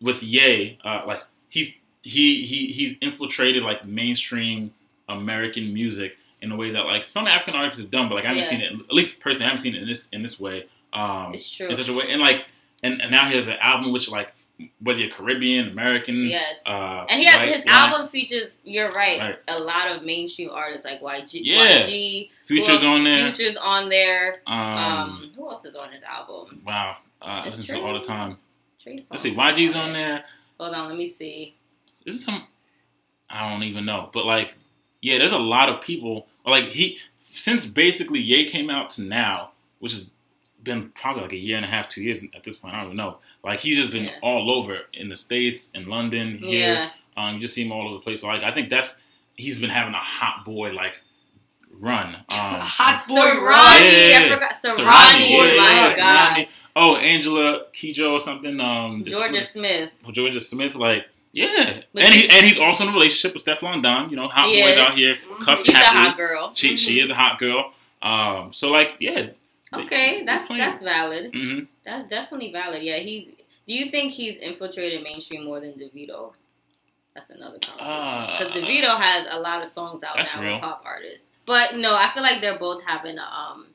with 0.00 0.22
Ye. 0.22 0.78
Uh, 0.84 1.02
like 1.06 1.22
he's 1.48 1.76
he 2.02 2.44
he 2.44 2.68
he's 2.68 2.96
infiltrated 3.00 3.62
like 3.62 3.84
mainstream 3.84 4.72
American 5.08 5.72
music 5.74 6.16
in 6.40 6.50
a 6.50 6.56
way 6.56 6.70
that 6.70 6.86
like 6.86 7.04
some 7.04 7.26
African 7.26 7.54
artists 7.54 7.80
have 7.80 7.90
done, 7.90 8.08
but 8.08 8.14
like 8.16 8.24
I 8.24 8.28
haven't 8.28 8.42
Yeah. 8.44 8.48
seen 8.48 8.60
it. 8.62 8.72
At 8.72 8.92
least 8.92 9.20
personally, 9.20 9.44
I 9.44 9.48
haven't 9.48 9.62
seen 9.62 9.74
it 9.74 9.82
in 9.82 9.88
this 9.88 10.08
in 10.12 10.22
this 10.22 10.40
way. 10.40 10.66
Um, 10.92 11.34
it's 11.34 11.48
true. 11.48 11.68
in 11.68 11.74
such 11.74 11.88
a 11.88 11.92
way, 11.92 12.04
and 12.10 12.20
like 12.20 12.46
and, 12.82 13.00
and 13.02 13.10
now 13.10 13.26
he 13.28 13.34
has 13.34 13.48
an 13.48 13.56
album 13.60 13.92
which 13.92 14.10
like 14.10 14.32
whether 14.80 14.98
you're 15.00 15.10
Caribbean, 15.10 15.68
American, 15.68 16.26
yes. 16.26 16.58
uh, 16.66 17.04
And 17.08 17.20
he 17.20 17.26
has, 17.26 17.34
white, 17.36 17.54
his 17.56 17.64
black, 17.64 17.90
album 17.92 18.08
features. 18.08 18.48
You're 18.64 18.90
right. 18.90 19.18
Right. 19.20 19.38
A 19.48 19.58
lot 19.60 19.90
of 19.90 20.02
mainstream 20.04 20.50
artists 20.50 20.84
like 20.84 21.00
YG. 21.00 21.40
Yeah. 21.42 21.86
YG 21.86 22.30
Futures 22.44 22.84
on 22.84 23.02
there. 23.04 23.32
Futures 23.32 23.56
on 23.56 23.88
there. 23.88 24.40
Um, 24.46 24.56
Um, 24.58 25.32
who 25.36 25.48
else 25.50 25.64
is 25.64 25.74
on 25.74 25.90
his 25.90 26.02
album? 26.02 26.62
wow, 26.64 26.96
uh, 27.20 27.24
I 27.24 27.44
listen 27.46 27.64
to 27.64 27.74
it 27.76 27.82
all 27.82 27.94
the 27.94 28.00
time. 28.06 28.38
Let's 28.86 29.22
see, 29.22 29.34
YG's 29.34 29.74
on 29.76 29.92
there. 29.92 30.24
Hold 30.58 30.74
on, 30.74 30.88
let 30.88 30.98
me 30.98 31.08
see. 31.08 31.54
Is 32.04 32.16
it 32.16 32.18
some? 32.20 32.46
I 33.30 33.50
don't 33.50 33.62
even 33.62 33.84
know, 33.84 34.10
but 34.12 34.26
like, 34.26 34.54
yeah, 35.00 35.18
there's 35.18 35.32
a 35.32 35.38
lot 35.38 35.68
of 35.68 35.80
people. 35.80 36.26
Like 36.44 36.64
he, 36.70 36.98
since 37.20 37.64
basically 37.64 38.20
Ye 38.20 38.44
came 38.48 38.68
out 38.70 38.90
to 38.90 39.02
now, 39.02 39.52
which 39.78 39.92
has 39.92 40.10
been 40.62 40.90
probably 40.94 41.22
like 41.22 41.32
a 41.32 41.36
year 41.36 41.56
and 41.56 41.64
a 41.64 41.68
half, 41.68 41.88
two 41.88 42.02
years 42.02 42.22
at 42.34 42.42
this 42.44 42.56
point. 42.56 42.74
I 42.74 42.78
don't 42.78 42.86
even 42.86 42.96
know. 42.96 43.18
Like 43.44 43.60
he's 43.60 43.76
just 43.76 43.90
been 43.90 44.04
Yeah. 44.04 44.18
all 44.22 44.50
over 44.50 44.78
in 44.94 45.08
the 45.08 45.16
states, 45.16 45.70
in 45.74 45.86
London, 45.88 46.38
here. 46.38 46.74
Yeah. 46.74 46.90
Um, 47.16 47.34
you 47.36 47.40
just 47.40 47.54
see 47.54 47.64
him 47.64 47.72
all 47.72 47.86
over 47.86 47.94
the 47.94 48.00
place. 48.00 48.20
So 48.22 48.28
like, 48.28 48.42
I 48.42 48.52
think 48.52 48.70
that's 48.70 49.00
he's 49.36 49.58
been 49.60 49.70
having 49.70 49.94
a 49.94 49.98
hot 49.98 50.44
boy 50.44 50.70
like 50.72 51.00
run. 51.80 52.08
Um, 52.32 52.60
Hot 52.60 53.04
boy 53.08 53.14
Serani, 53.16 53.42
run. 53.42 53.82
Yeah. 53.82 54.18
I 54.20 54.34
forgot. 54.34 54.54
Serani, 54.62 54.84
Serani, 54.84 55.30
yeah, 55.30 55.38
my 55.38 55.70
yeah, 55.72 55.96
God. 55.96 56.36
Serani. 56.36 56.48
Oh, 56.76 56.96
Angela 56.96 57.66
Kidjo 57.72 58.12
or 58.12 58.20
something. 58.20 58.58
Um, 58.60 59.02
this- 59.04 59.14
Jorja 59.14 59.42
Smith. 59.44 59.90
Jorja 60.06 60.40
Smith, 60.40 60.74
like, 60.74 61.06
yeah, 61.34 61.80
But 61.94 62.02
and 62.04 62.14
he 62.14 62.28
and 62.28 62.44
he's 62.46 62.58
also 62.58 62.84
in 62.84 62.90
a 62.90 62.92
relationship 62.92 63.32
with 63.34 63.44
Stefflon 63.44 63.82
Don. 63.82 64.10
You 64.10 64.16
know, 64.16 64.28
hot 64.28 64.48
He 64.50 64.60
boys 64.60 64.72
is. 64.72 64.78
out 64.78 64.92
here, 64.94 65.14
Mhm. 65.14 65.40
cuffed 65.40 65.64
She's 65.66 65.74
a 65.74 65.78
hot 65.78 66.16
girl. 66.16 66.52
She 66.54 66.76
she 66.76 67.00
is 67.00 67.08
a 67.10 67.14
hot 67.14 67.38
girl. 67.38 67.72
Um, 68.02 68.52
so 68.52 68.70
like, 68.70 68.90
yeah. 68.98 69.28
Okay, 69.74 70.24
that's 70.24 70.48
that's 70.48 70.82
valid. 70.82 71.32
hmm 71.32 71.60
That's 71.84 72.06
definitely 72.06 72.52
valid. 72.52 72.82
Yeah, 72.82 72.98
he's. 72.98 73.28
Do 73.66 73.74
you 73.74 73.90
think 73.90 74.12
he's 74.12 74.36
infiltrated 74.36 75.02
mainstream 75.02 75.44
more 75.44 75.60
than 75.60 75.72
Davido? 75.74 76.32
That's 77.14 77.30
another 77.30 77.58
conversation. 77.58 78.48
Because 78.48 78.50
Uh, 78.52 78.66
Davido 78.66 78.98
has 79.00 79.26
a 79.30 79.38
lot 79.38 79.62
of 79.62 79.68
songs 79.68 80.02
out 80.02 80.16
now 80.16 80.42
real. 80.42 80.52
with 80.54 80.62
pop 80.62 80.82
artists. 80.84 81.28
But 81.46 81.76
no, 81.76 81.94
I 81.94 82.10
feel 82.12 82.22
like 82.22 82.40
they're 82.40 82.58
both 82.58 82.82
having 82.84 83.18
a 83.18 83.22
um, 83.22 83.66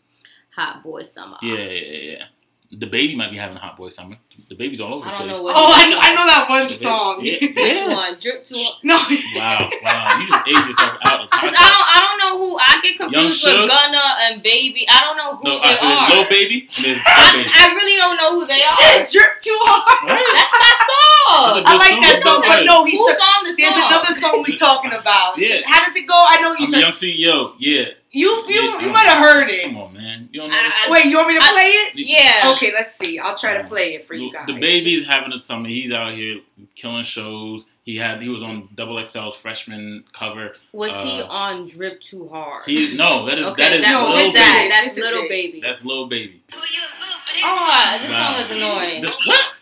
hot 0.55 0.83
boy 0.83 1.03
summer. 1.03 1.37
Yeah, 1.41 1.55
yeah, 1.55 1.71
yeah, 1.71 2.11
yeah. 2.11 2.25
DaBaby 2.67 3.15
might 3.15 3.31
be 3.31 3.37
having 3.37 3.55
a 3.55 3.59
hot 3.59 3.77
boy 3.77 3.87
summer. 3.87 4.17
DaBaby's 4.51 4.81
all 4.81 4.95
over 4.95 5.05
the 5.05 5.11
I 5.11 5.19
don't 5.19 5.27
place. 5.27 5.37
know 5.39 5.43
what. 5.43 5.55
Oh, 5.55 5.71
I 5.71 5.83
know, 5.89 5.99
I 6.03 6.09
know 6.15 6.25
that 6.27 6.45
one 6.51 6.67
The 6.67 6.73
song. 6.75 7.19
Yeah, 7.23 7.39
Which 7.41 7.55
yeah. 7.79 7.87
one? 7.95 8.11
Drip 8.19 8.43
to. 8.43 8.55
No. 8.83 8.99
Wow, 9.35 9.69
wow. 9.83 10.19
You 10.19 10.27
just 10.27 10.43
aged 10.51 10.67
yourself 10.75 10.99
out 11.07 11.21
of 11.23 11.29
Cause. 11.31 11.47
I 11.47 11.63
don't, 11.71 11.87
I 11.95 11.97
don't 12.03 12.19
know 12.19 12.33
who 12.43 12.57
I 12.59 12.73
get 12.83 12.97
confused 12.99 13.39
Suge? 13.39 13.55
with 13.55 13.69
Gunna 13.71 14.03
and 14.27 14.43
Baby. 14.43 14.83
I 14.89 14.99
don't 14.99 15.15
know 15.15 15.35
who 15.39 15.43
No, 15.47 15.63
they 15.63 15.75
alright, 15.75 15.79
so 15.79 15.87
are. 15.87 16.09
Lil 16.11 16.27
Baby 16.27 16.67
and 16.67 16.83
Baby. 16.83 16.99
I, 17.07 17.47
I 17.47 17.65
really 17.71 17.95
don't 17.95 18.17
know 18.19 18.35
who 18.35 18.43
they 18.43 18.59
She 18.59 18.67
are. 18.67 18.77
said 18.83 19.07
drip 19.15 19.39
too 19.39 19.55
hard. 19.63 20.11
Right? 20.11 20.27
That's 20.35 20.55
my 20.59 20.73
song. 20.83 21.63
That's 21.63 21.63
a 21.63 21.71
I 21.71 21.73
like 21.79 21.97
that 22.03 22.19
song. 22.23 22.43
song, 22.43 22.51
but 22.51 22.59
no, 22.67 22.83
he's 22.83 22.99
Who's 22.99 23.15
on 23.15 23.39
the 23.47 23.51
song? 23.51 23.59
there's 23.63 23.75
song? 23.79 23.87
another 23.87 24.13
song 24.15 24.35
we're 24.43 24.59
talking 24.59 24.91
about. 24.91 25.37
Yeah. 25.39 25.61
How 25.63 25.85
does 25.87 25.95
it 25.95 26.03
go? 26.07 26.15
I 26.19 26.39
know 26.43 26.51
you. 26.55 26.67
I'm 26.67 26.71
talk- 26.71 26.83
Young 26.83 26.95
CEO. 26.95 27.55
Yeah. 27.59 27.95
You 28.17 28.43
you 28.47 28.61
Yeah, 28.61 28.79
you 28.81 28.89
might 28.89 29.05
have 29.07 29.23
heard 29.23 29.49
it. 29.49 29.63
Come 29.65 29.77
on, 29.77 29.93
man. 29.93 30.29
You 30.31 30.41
don't 30.41 30.49
know 30.49 30.61
this? 30.63 30.73
I- 30.75 30.89
Wait, 30.91 31.05
you 31.05 31.17
want 31.17 31.27
me 31.29 31.39
to 31.39 31.45
I- 31.45 31.49
play 31.51 31.69
it? 31.69 31.91
Yeah. 31.95 32.51
Okay, 32.53 32.71
let's 32.73 32.95
see. 32.97 33.19
I'll 33.19 33.37
try 33.37 33.61
to 33.61 33.63
play 33.67 33.93
it 33.95 34.07
for 34.07 34.15
you 34.15 34.31
guys. 34.31 34.47
DaBaby's 34.47 35.05
having 35.05 35.31
a 35.33 35.39
summer. 35.39 35.67
He's 35.69 35.91
out 35.91 36.13
here 36.13 36.39
killing 36.75 37.03
shows. 37.03 37.65
He 37.83 37.95
had 37.97 38.21
he 38.21 38.29
was 38.29 38.41
on 38.43 38.69
Double 38.75 38.97
XL's 38.99 39.35
freshman 39.37 40.03
cover. 40.13 40.53
Was 40.73 40.91
he 41.03 41.21
Uh, 41.21 41.27
on 41.27 41.67
Drip 41.67 42.01
Too 42.01 42.27
Hard? 42.27 42.65
He 42.65 42.95
no, 42.97 43.25
that 43.27 43.37
is 43.37 43.45
okay, 43.45 43.61
that 43.63 43.73
is 43.73 43.81
that, 43.83 43.91
No, 43.91 44.03
Lil 44.05 44.13
what 44.13 44.25
is 44.25 44.33
that? 44.33 44.57
Baby. 44.57 44.69
That's 44.71 44.95
This 44.95 45.03
Little 45.03 45.23
it. 45.23 45.29
Baby. 45.29 45.61
That's 45.61 45.85
little 45.85 46.07
Baby. 46.07 46.41
oh, 46.53 47.99
this 48.01 48.11
Nah. 48.11 48.33
song 48.33 48.43
is 48.45 48.51
annoying. 48.51 49.01
The- 49.03 49.15
what? 49.25 49.59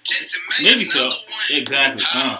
Maybe 0.63 0.85
so. 0.85 1.09
Exactly. 1.51 2.03
Uh, 2.13 2.37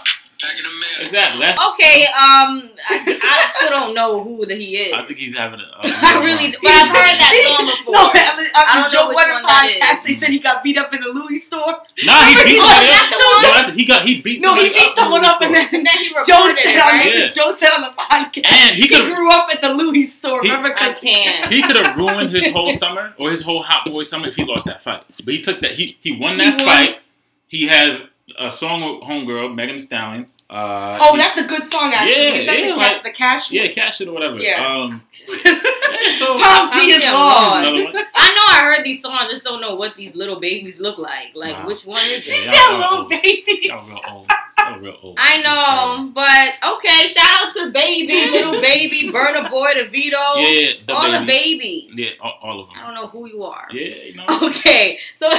exactly. 1.00 1.42
That's, 1.46 1.60
Okay, 1.76 2.06
um, 2.08 2.70
I, 2.90 3.20
I 3.22 3.52
still 3.56 3.70
don't 3.70 3.94
know 3.94 4.24
who 4.24 4.46
the 4.46 4.56
he 4.56 4.78
is. 4.78 4.94
I 4.94 5.06
think 5.06 5.20
he's 5.20 5.36
having 5.36 5.60
a. 5.60 5.64
a 5.64 5.80
I 5.84 6.24
really, 6.24 6.52
but 6.62 6.72
I've 6.72 6.88
heard 6.92 7.16
that 7.20 7.34
song 7.58 7.66
before. 7.66 7.94
No, 7.94 8.02
on 8.08 8.38
the, 8.38 8.46
I 8.56 8.62
on 8.62 8.76
don't 8.76 8.76
the 8.76 8.82
know 8.82 9.04
Joe 9.04 9.08
which 9.10 9.16
one 9.16 9.28
that 9.44 9.46
podcast, 9.46 9.98
is. 10.00 10.04
they 10.06 10.14
said 10.20 10.30
he 10.30 10.40
got 10.40 10.64
beat 10.64 10.78
up 10.78 10.94
in 10.94 11.02
the 11.02 11.10
Louis 11.10 11.40
store. 11.40 11.82
Nah, 12.04 12.26
he 12.28 12.36
beat 12.44 12.58
somebody 12.64 12.92
up. 12.92 13.68
No, 13.68 13.72
he 13.74 13.86
got 13.86 14.06
he 14.06 14.22
beat. 14.22 14.42
No, 14.42 14.56
he 14.56 14.72
somebody 14.72 14.80
beat 14.80 14.96
someone 14.96 15.26
up, 15.26 15.42
and 15.42 15.54
then 15.56 15.68
and 15.74 15.86
then 15.86 15.98
he 15.98 16.10
Joe 16.28 16.50
said 16.54 16.76
it, 16.76 16.80
right? 16.80 17.12
the 17.14 17.20
Yeah. 17.20 17.30
Joe 17.30 17.56
said 17.60 17.72
on 17.72 17.82
the 17.82 17.94
podcast. 17.96 18.46
And 18.52 18.76
he 18.76 18.88
he 18.88 19.06
grew 19.06 19.32
up 19.32 19.50
at 19.54 19.62
the 19.62 19.70
Louis 19.74 20.04
store. 20.04 20.42
He- 20.42 20.50
remember? 20.50 20.74
I 20.78 20.94
'Cause- 20.94 21.02
can't. 21.02 21.52
He 21.52 21.62
could 21.62 21.76
have 21.76 21.98
ruined 21.98 22.30
his 22.32 22.48
whole 22.52 22.72
summer 22.72 23.14
or 23.18 23.32
his 23.32 23.42
whole 23.42 23.64
hot 23.64 23.86
boy 23.86 24.04
summer 24.04 24.28
if 24.28 24.36
he 24.36 24.44
lost 24.46 24.66
that 24.66 24.82
fight. 24.82 25.04
But 25.24 25.34
he 25.34 25.42
took 25.42 25.60
that. 25.62 25.72
He 25.74 25.98
he 26.02 26.18
won 26.18 26.38
that 26.38 26.60
He 26.60 26.66
won. 26.66 26.66
fight. 26.66 27.00
He 27.48 27.68
has 27.68 28.02
a 28.40 28.50
song 28.52 28.82
with 29.00 29.08
homegirl 29.10 29.54
Megan 29.56 29.76
Thee 29.76 29.82
Stallion. 29.82 30.28
Uh, 30.50 30.98
Oh, 31.02 31.14
he- 31.14 31.18
that's 31.18 31.38
a 31.40 31.44
good 31.44 31.66
song 31.66 31.92
actually. 31.94 32.24
Yeah, 32.26 32.34
Is 32.34 32.46
that 32.48 32.60
yeah, 32.60 32.68
the, 32.68 32.74
ca- 32.74 32.80
like- 32.80 33.04
the 33.04 33.12
cash? 33.12 33.52
yeah, 33.52 33.68
cash 33.68 34.02
it 34.02 34.08
or 34.08 34.12
whatever. 34.14 34.38
Yeah. 34.38 34.66
Um, 34.66 35.02
yeah, 35.44 35.54
so 36.20 36.36
I'm 36.38 36.70
is 36.90 36.98
still 37.02 37.14
lost. 37.14 37.14
lost. 37.14 37.68
another 37.68 37.84
one. 37.86 37.96
I 38.16 38.30
know 38.36 38.46
I 38.48 38.62
heard 38.76 38.86
these 38.86 39.02
songs, 39.02 39.16
I 39.20 39.28
just 39.30 39.44
don't 39.44 39.60
know 39.62 39.76
what 39.76 39.96
these 39.96 40.16
little 40.16 40.40
babies 40.40 40.80
look 40.80 40.98
like. 41.00 41.32
Like, 41.36 41.56
Wow. 41.58 41.68
which 41.68 41.86
one 41.86 42.04
is 42.06 42.24
She? 42.26 42.46
Yeah, 42.46 42.54
said 42.54 42.78
little 42.78 42.92
y'all- 43.00 43.10
baby. 43.10 43.60
Y'all 43.64 43.88
real 43.88 44.00
old. 44.10 44.30
Y'all 44.72 44.80
real 44.82 44.98
old. 45.02 45.18
I 45.20 45.42
know, 45.42 46.12
but 46.14 46.76
okay. 46.78 47.08
Shout 47.08 47.28
out 47.48 47.54
to 47.54 47.72
Baby, 47.72 48.32
Little 48.32 48.62
Baby, 48.62 49.10
Burna 49.12 49.50
Boy, 49.50 49.74
Davido, 49.74 50.12
Yeah, 50.38 50.48
yeah, 50.50 50.72
the 50.88 50.94
all 50.94 51.12
the 51.12 51.26
baby. 51.26 51.88
babies. 51.88 51.92
Yeah, 51.96 52.10
all, 52.22 52.40
all 52.42 52.60
of 52.62 52.68
them. 52.68 52.78
I 52.80 52.86
don't 52.86 52.96
know 52.96 53.08
who 53.08 53.28
you 53.28 53.44
are. 53.44 53.68
Yeah, 53.72 53.96
you 53.96 54.16
know. 54.16 54.26
Okay, 54.46 54.98
so 55.20 55.30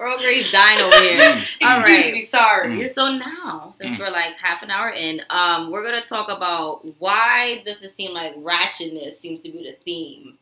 Earl 0.00 0.18
Grey's 0.18 0.50
dying 0.50 0.80
over 0.80 1.00
here. 1.00 1.18
Mm. 1.18 1.44
All 1.62 1.80
Excuse 1.80 2.04
right. 2.04 2.12
me, 2.12 2.22
sorry. 2.22 2.68
Mm. 2.78 2.92
So 2.92 3.16
now, 3.16 3.70
since 3.74 3.96
Mm. 3.96 3.98
we're 4.00 4.10
like 4.10 4.38
half 4.38 4.62
an 4.62 4.70
hour 4.70 4.90
in, 4.90 5.20
um, 5.30 5.70
we're 5.70 5.84
gonna 5.84 6.04
talk 6.04 6.28
about 6.30 6.82
why 7.00 7.62
does 7.66 7.82
it 7.82 7.94
seem 7.96 8.12
like 8.14 8.34
ratchetness 8.36 9.12
seems 9.12 9.40
to 9.40 9.50
be 9.50 9.62
the 9.64 9.76
theme 9.84 10.37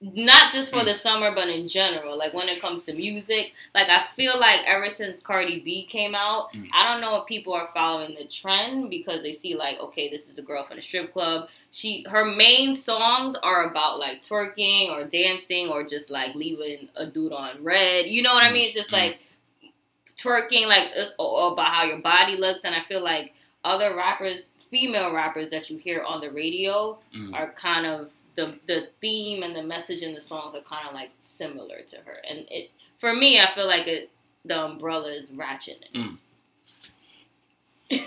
not 0.00 0.52
just 0.52 0.70
for 0.70 0.76
Mm. 0.78 0.84
the 0.84 0.94
summer, 0.94 1.32
but 1.34 1.48
in 1.48 1.66
general. 1.66 2.16
Like 2.16 2.32
when 2.32 2.48
it 2.48 2.60
comes 2.60 2.84
to 2.84 2.92
music, 2.92 3.52
like 3.74 3.88
I 3.88 4.04
feel 4.14 4.38
like 4.38 4.60
ever 4.64 4.88
since 4.88 5.20
Cardi 5.20 5.58
B 5.58 5.84
came 5.86 6.14
out, 6.14 6.52
Mm. 6.52 6.68
I 6.72 6.88
don't 6.92 7.00
know 7.00 7.16
if 7.16 7.26
people 7.26 7.52
are 7.52 7.68
following 7.74 8.14
the 8.14 8.24
trend 8.24 8.90
because 8.90 9.22
they 9.22 9.32
see 9.32 9.56
like, 9.56 9.80
okay, 9.80 10.08
this 10.08 10.28
is 10.28 10.38
a 10.38 10.42
girl 10.42 10.64
from 10.64 10.78
a 10.78 10.82
strip 10.82 11.12
club. 11.12 11.48
She 11.72 12.04
her 12.08 12.24
main 12.24 12.76
songs 12.76 13.34
are 13.42 13.64
about 13.70 13.98
like 13.98 14.22
twerking 14.22 14.90
or 14.90 15.04
dancing 15.04 15.68
or 15.68 15.82
just 15.82 16.10
like 16.10 16.34
leaving 16.36 16.88
a 16.94 17.04
dude 17.04 17.32
on 17.32 17.62
red. 17.64 18.06
You 18.06 18.22
know 18.22 18.34
what 18.34 18.44
I 18.44 18.50
Mm. 18.50 18.52
mean? 18.52 18.66
It's 18.66 18.74
just 18.76 18.90
Mm. 18.90 18.92
like 18.92 19.18
twerking, 20.16 20.66
like 20.66 20.92
about 21.18 21.72
how 21.74 21.84
your 21.84 21.98
body 21.98 22.36
looks. 22.36 22.60
And 22.64 22.74
I 22.74 22.82
feel 22.82 23.02
like 23.02 23.34
other 23.64 23.94
rappers, 23.96 24.42
female 24.70 25.12
rappers 25.12 25.50
that 25.50 25.70
you 25.70 25.76
hear 25.76 26.02
on 26.02 26.20
the 26.20 26.30
radio, 26.30 26.98
Mm. 27.14 27.34
are 27.34 27.50
kind 27.52 27.84
of 27.86 28.10
the 28.38 28.54
the 28.68 28.88
theme 29.00 29.42
and 29.42 29.54
the 29.54 29.64
message 29.64 30.00
in 30.00 30.14
the 30.14 30.20
songs 30.20 30.54
are 30.54 30.62
kind 30.62 30.86
of 30.86 30.94
like 30.94 31.10
similar 31.20 31.80
to 31.88 31.96
her. 31.96 32.22
And 32.28 32.46
it 32.50 32.70
for 32.96 33.12
me, 33.12 33.40
I 33.40 33.50
feel 33.52 33.66
like 33.66 33.88
it 33.88 34.10
the 34.44 34.56
umbrella 34.56 35.10
is 35.10 35.30
ratchetness. 35.30 36.20
Mm. 37.90 37.90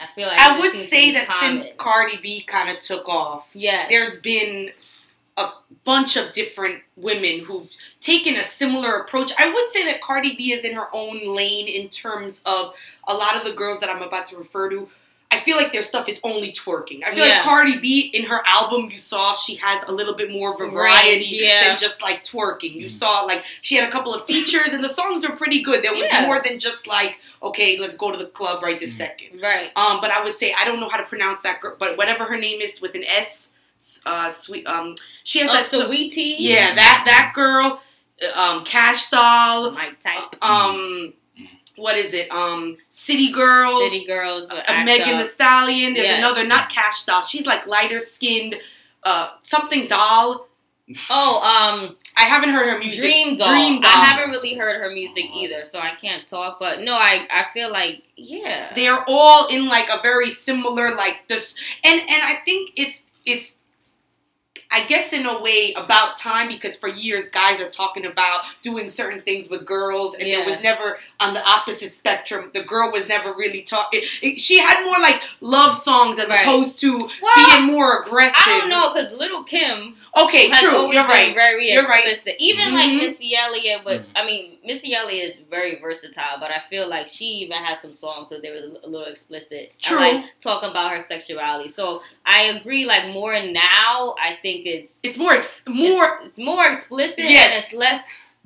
I 0.00 0.06
feel 0.16 0.26
like 0.26 0.40
I 0.40 0.58
would 0.58 0.74
say 0.74 1.12
that 1.12 1.28
common. 1.28 1.58
since 1.58 1.70
Cardi 1.76 2.16
B 2.16 2.42
kind 2.42 2.68
of 2.68 2.80
took 2.80 3.08
off, 3.08 3.50
yes, 3.54 3.88
there's 3.88 4.20
been 4.20 4.72
a 5.36 5.50
bunch 5.84 6.16
of 6.16 6.32
different 6.32 6.82
women 6.96 7.44
who've 7.44 7.70
taken 8.00 8.34
a 8.34 8.42
similar 8.42 8.96
approach. 8.96 9.32
I 9.38 9.48
would 9.48 9.68
say 9.68 9.84
that 9.84 10.02
Cardi 10.02 10.34
B 10.34 10.52
is 10.52 10.64
in 10.64 10.74
her 10.74 10.88
own 10.92 11.24
lane 11.24 11.68
in 11.68 11.88
terms 11.88 12.42
of 12.44 12.74
a 13.06 13.14
lot 13.14 13.36
of 13.36 13.44
the 13.44 13.52
girls 13.52 13.78
that 13.78 13.88
I'm 13.88 14.02
about 14.02 14.26
to 14.26 14.36
refer 14.36 14.68
to. 14.70 14.88
I 15.30 15.40
feel 15.40 15.58
like 15.58 15.74
their 15.74 15.82
stuff 15.82 16.08
is 16.08 16.18
only 16.24 16.52
twerking. 16.52 17.04
I 17.04 17.14
feel 17.14 17.26
Yeah. 17.26 17.34
like 17.34 17.42
Cardi 17.42 17.76
B 17.76 18.00
in 18.14 18.24
her 18.24 18.40
album, 18.46 18.90
you 18.90 18.96
saw 18.96 19.34
she 19.34 19.56
has 19.56 19.84
a 19.86 19.92
little 19.92 20.14
bit 20.14 20.30
more 20.30 20.56
variety 20.56 21.16
Range, 21.18 21.32
yeah. 21.32 21.68
than 21.68 21.76
just 21.76 22.00
like 22.00 22.24
twerking. 22.24 22.72
You 22.74 22.86
Mm. 22.86 22.98
saw 22.98 23.20
like 23.22 23.44
she 23.60 23.74
had 23.76 23.86
a 23.86 23.92
couple 23.92 24.14
of 24.14 24.26
features 24.26 24.72
and 24.72 24.82
the 24.82 24.88
songs 24.88 25.26
were 25.28 25.36
pretty 25.36 25.60
good. 25.62 25.82
There 25.84 25.94
was 25.94 26.06
Yeah. 26.10 26.26
more 26.26 26.40
than 26.42 26.58
just 26.58 26.86
like, 26.86 27.18
okay, 27.42 27.78
let's 27.78 27.94
go 27.94 28.10
to 28.10 28.16
the 28.16 28.26
club 28.26 28.62
right 28.62 28.80
this 28.80 28.94
Mm. 28.94 28.96
second. 28.96 29.42
right. 29.42 29.70
Um, 29.76 30.00
but 30.00 30.10
I 30.10 30.24
would 30.24 30.36
say 30.36 30.54
I 30.58 30.64
don't 30.64 30.80
know 30.80 30.88
how 30.88 30.96
to 30.96 31.04
pronounce 31.04 31.40
that 31.42 31.60
girl, 31.60 31.76
but 31.78 31.98
whatever 31.98 32.24
her 32.24 32.38
name 32.38 32.62
is 32.62 32.80
with 32.80 32.94
an 32.94 33.04
S, 33.04 33.50
uh, 34.06 34.30
sweet. 34.30 34.66
Um, 34.66 34.94
she 35.24 35.40
has 35.40 35.50
Oh, 35.50 35.52
that. 35.52 35.66
so- 35.70 35.86
sweetie. 35.86 36.36
yeah, 36.38 36.74
that 36.74 37.02
that 37.06 37.32
girl, 37.34 37.82
uh, 38.22 38.40
um, 38.40 38.64
Cash 38.64 39.10
Doll, 39.10 39.70
my 39.72 39.90
type. 40.02 40.42
um, 40.42 41.12
what 41.78 41.96
is 41.96 42.12
it? 42.14 42.30
Um, 42.30 42.76
City 42.88 43.30
Girls, 43.32 43.90
City 43.90 44.04
girls. 44.04 44.48
uh, 44.50 44.62
Megan 44.84 45.14
Up. 45.16 45.22
the 45.22 45.28
Stallion. 45.28 45.94
There's 45.94 46.06
Yes. 46.06 46.18
another, 46.18 46.46
not 46.46 46.70
Cash 46.70 47.04
Doll. 47.04 47.22
She's 47.22 47.46
like 47.46 47.66
lighter 47.66 48.00
skinned, 48.00 48.56
uh, 49.04 49.30
something 49.42 49.86
doll. 49.86 50.46
Oh, 51.10 51.36
um, 51.42 51.96
I 52.16 52.22
haven't 52.22 52.48
heard 52.48 52.66
her 52.70 52.78
music. 52.78 53.00
Dream 53.00 53.36
Doll. 53.36 53.48
Dream 53.50 53.80
Doll. 53.82 53.90
I 53.90 54.04
haven't 54.04 54.30
really 54.30 54.54
heard 54.54 54.82
her 54.82 54.90
music 54.90 55.26
either, 55.34 55.64
so 55.64 55.78
I 55.78 55.90
can't 55.90 56.26
talk. 56.26 56.58
But 56.58 56.80
no, 56.80 56.94
I 56.94 57.26
I 57.30 57.44
feel 57.52 57.70
like 57.70 58.04
yeah. 58.16 58.72
they 58.74 58.88
are 58.88 59.04
all 59.06 59.48
in 59.48 59.68
like 59.68 59.88
a 59.90 60.00
very 60.00 60.30
similar 60.30 60.94
like 60.94 61.28
this 61.28 61.54
and 61.84 62.00
and 62.00 62.22
i 62.22 62.36
think 62.44 62.70
it's 62.76 63.02
it's 63.26 63.57
I 64.70 64.84
guess 64.86 65.12
in 65.14 65.24
a 65.24 65.40
way 65.40 65.72
about 65.76 66.18
time 66.18 66.46
because 66.48 66.76
for 66.76 66.88
years 66.88 67.28
guys 67.30 67.58
are 67.60 67.70
talking 67.70 68.04
about 68.04 68.42
doing 68.60 68.86
certain 68.88 69.22
things 69.22 69.48
with 69.48 69.64
girls 69.64 70.14
and 70.14 70.28
Yeah. 70.28 70.36
there 70.38 70.46
was 70.46 70.60
never 70.62 70.98
on 71.20 71.32
the 71.34 71.42
opposite 71.42 71.92
spectrum 71.92 72.50
the 72.52 72.62
girl 72.62 72.92
was 72.92 73.08
never 73.08 73.32
really 73.32 73.62
talking 73.62 74.02
she 74.36 74.58
had 74.58 74.84
more 74.84 74.98
like 74.98 75.22
love 75.40 75.74
songs 75.74 76.18
as 76.18 76.28
Right. 76.28 76.42
opposed 76.42 76.78
to 76.80 76.98
Well, 77.22 77.34
being 77.56 77.66
more 77.66 78.02
aggressive 78.02 78.36
I 78.38 78.58
don't 78.60 78.68
know 78.68 78.92
because 78.92 79.18
Little 79.18 79.42
Kim 79.42 79.96
okay 80.16 80.48
has 80.50 80.60
true 80.60 80.92
you're 80.92 81.06
right 81.06 81.34
very 81.34 81.72
You're 81.72 81.86
right. 81.88 82.06
explicit. 82.06 82.36
Even 82.38 82.68
Mhm. 82.68 82.72
like 82.74 82.92
Missy 82.92 83.34
Elliott, 83.36 83.80
but 83.84 84.02
Mhm. 84.02 84.06
I 84.16 84.24
mean 84.26 84.58
Missy 84.64 84.94
Elliott 84.94 85.36
is 85.36 85.40
very 85.50 85.76
versatile. 85.80 86.38
But 86.40 86.50
I 86.50 86.58
feel 86.68 86.86
like 86.88 87.06
she 87.06 87.24
even 87.24 87.56
has 87.56 87.80
some 87.80 87.94
songs 87.94 88.28
that 88.28 88.42
there 88.42 88.52
was 88.52 88.64
a 88.84 88.86
little 88.86 89.06
explicit. 89.06 89.72
True. 89.80 89.98
And, 89.98 90.22
like 90.24 90.40
talking 90.40 90.68
about 90.68 90.90
her 90.92 91.00
sexuality. 91.00 91.68
So 91.70 92.02
I 92.26 92.42
agree. 92.44 92.84
Like 92.84 93.06
more 93.08 93.32
now, 93.40 94.14
I 94.22 94.36
think 94.42 94.57
it's 94.66 94.92
it's 95.02 95.18
more 95.18 95.32
ex- 95.32 95.62
more 95.68 96.18
it's, 96.22 96.26
it's 96.36 96.38
more 96.38 96.66
explicit 96.66 97.18
Yes. 97.18 97.52
and 97.54 97.64
it's 97.64 97.72
less 97.74 98.02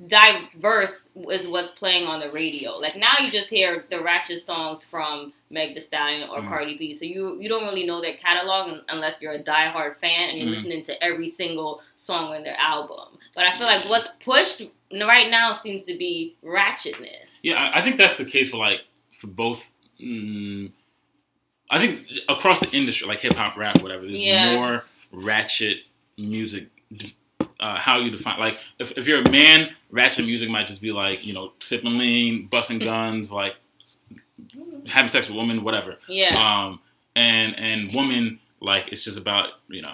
diverse 0.07 1.09
is 1.29 1.47
what's 1.47 1.71
playing 1.71 2.05
on 2.07 2.19
the 2.19 2.29
radio. 2.31 2.71
Like 2.77 2.95
now 2.97 3.13
you 3.21 3.29
just 3.31 3.49
hear 3.49 3.85
the 3.89 4.01
ratchet 4.01 4.39
songs 4.41 4.83
from 4.83 5.33
Meg 5.49 5.75
Thee 5.75 5.81
Stallion 5.81 6.29
or 6.29 6.39
Mm. 6.41 6.47
Cardi 6.47 6.77
B. 6.77 6.93
So 6.93 7.05
you 7.05 7.39
you 7.39 7.47
don't 7.47 7.63
really 7.63 7.85
know 7.85 8.01
their 8.01 8.15
catalog 8.15 8.79
unless 8.89 9.21
you're 9.21 9.33
a 9.33 9.43
diehard 9.43 9.97
fan 9.99 10.29
and 10.29 10.37
you're 10.37 10.47
Mm. 10.47 10.55
listening 10.55 10.83
to 10.85 11.03
every 11.03 11.29
single 11.29 11.81
song 11.95 12.35
in 12.35 12.43
their 12.43 12.57
album. 12.57 13.17
But 13.35 13.45
I 13.45 13.57
feel 13.57 13.67
like 13.67 13.87
what's 13.89 14.09
pushed 14.19 14.63
right 14.91 15.29
now 15.29 15.53
seems 15.53 15.83
to 15.85 15.97
be 15.97 16.35
ratchetness. 16.43 17.39
Yeah, 17.43 17.55
I, 17.55 17.79
I 17.79 17.81
think 17.81 17.97
that's 17.97 18.17
the 18.17 18.25
case 18.25 18.49
for 18.49 18.57
like 18.57 18.81
for 19.11 19.27
both. 19.27 19.71
Mm, 20.01 20.71
I 21.69 21.79
think 21.79 22.07
across 22.27 22.59
the 22.59 22.69
industry, 22.71 23.07
like 23.07 23.21
hip 23.21 23.33
hop, 23.33 23.55
rap, 23.57 23.81
whatever, 23.81 24.03
there's 24.03 24.17
Yeah. 24.17 24.55
more 24.59 24.83
ratchet 25.11 25.77
music. 26.17 26.69
Uh, 27.59 27.75
how 27.75 27.97
you 27.97 28.11
define 28.11 28.39
like 28.39 28.61
if, 28.77 28.97
if 28.97 29.07
you're 29.07 29.21
a 29.21 29.31
man, 29.31 29.69
ratchet 29.89 30.25
music 30.25 30.49
might 30.49 30.67
just 30.67 30.81
be 30.81 30.91
like 30.91 31.25
you 31.25 31.33
know 31.33 31.53
sipping 31.59 31.97
lean, 31.97 32.47
busting 32.47 32.79
guns, 32.79 33.31
like 33.31 33.55
having 34.87 35.09
sex 35.09 35.27
with 35.27 35.37
women, 35.37 35.63
whatever. 35.63 35.97
Yeah. 36.07 36.35
Um, 36.35 36.79
and 37.15 37.57
and 37.57 37.93
woman 37.93 38.39
like 38.59 38.89
it's 38.91 39.03
just 39.03 39.17
about 39.17 39.49
you 39.67 39.81
know 39.81 39.93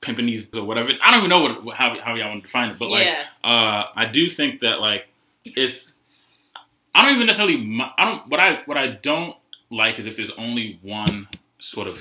pimping 0.00 0.26
these 0.26 0.54
or 0.54 0.64
whatever. 0.64 0.92
I 1.02 1.10
don't 1.10 1.20
even 1.20 1.30
know 1.30 1.40
what 1.40 1.74
how 1.74 1.98
how 2.00 2.14
y'all 2.14 2.28
want 2.28 2.42
to 2.42 2.46
define 2.46 2.70
it, 2.70 2.78
but 2.78 2.90
like 2.90 3.06
yeah. 3.06 3.24
uh, 3.42 3.84
I 3.94 4.06
do 4.06 4.28
think 4.28 4.60
that 4.60 4.80
like 4.80 5.08
it's. 5.44 5.94
I 6.94 7.02
don't 7.02 7.14
even 7.14 7.26
necessarily. 7.26 7.56
I 7.98 8.04
don't. 8.04 8.28
What 8.28 8.38
I 8.38 8.62
what 8.66 8.76
I 8.78 8.88
don't 8.88 9.36
like 9.70 9.98
is 9.98 10.06
if 10.06 10.16
there's 10.16 10.30
only 10.38 10.78
one 10.82 11.28
sort 11.58 11.88
of 11.88 11.98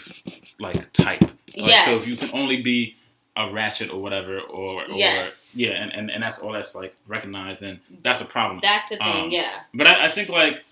like 0.60 0.92
type. 0.94 1.22
Like, 1.22 1.32
yes. 1.56 1.86
So 1.86 1.96
if 1.96 2.08
you 2.08 2.16
can 2.16 2.30
only 2.34 2.62
be 2.62 2.96
a 3.36 3.52
ratchet 3.52 3.90
or 3.90 4.02
whatever, 4.02 4.40
or, 4.40 4.84
or 4.84 4.86
Yes. 4.90 5.54
yeah, 5.56 5.72
and, 5.72 5.92
and, 5.92 6.12
and 6.12 6.22
that's 6.22 6.40
all 6.40 6.52
that's 6.52 6.76
like 6.76 6.96
recognized, 7.08 7.64
and 7.64 7.80
that's 8.04 8.22
a 8.22 8.26
problem. 8.26 8.60
That's 8.62 8.88
the 8.90 8.98
thing. 8.98 9.24
um, 9.26 9.30
yeah. 9.32 9.62
But 9.74 9.88
I, 9.88 10.06
I 10.06 10.08
think 10.10 10.30
like 10.30 10.64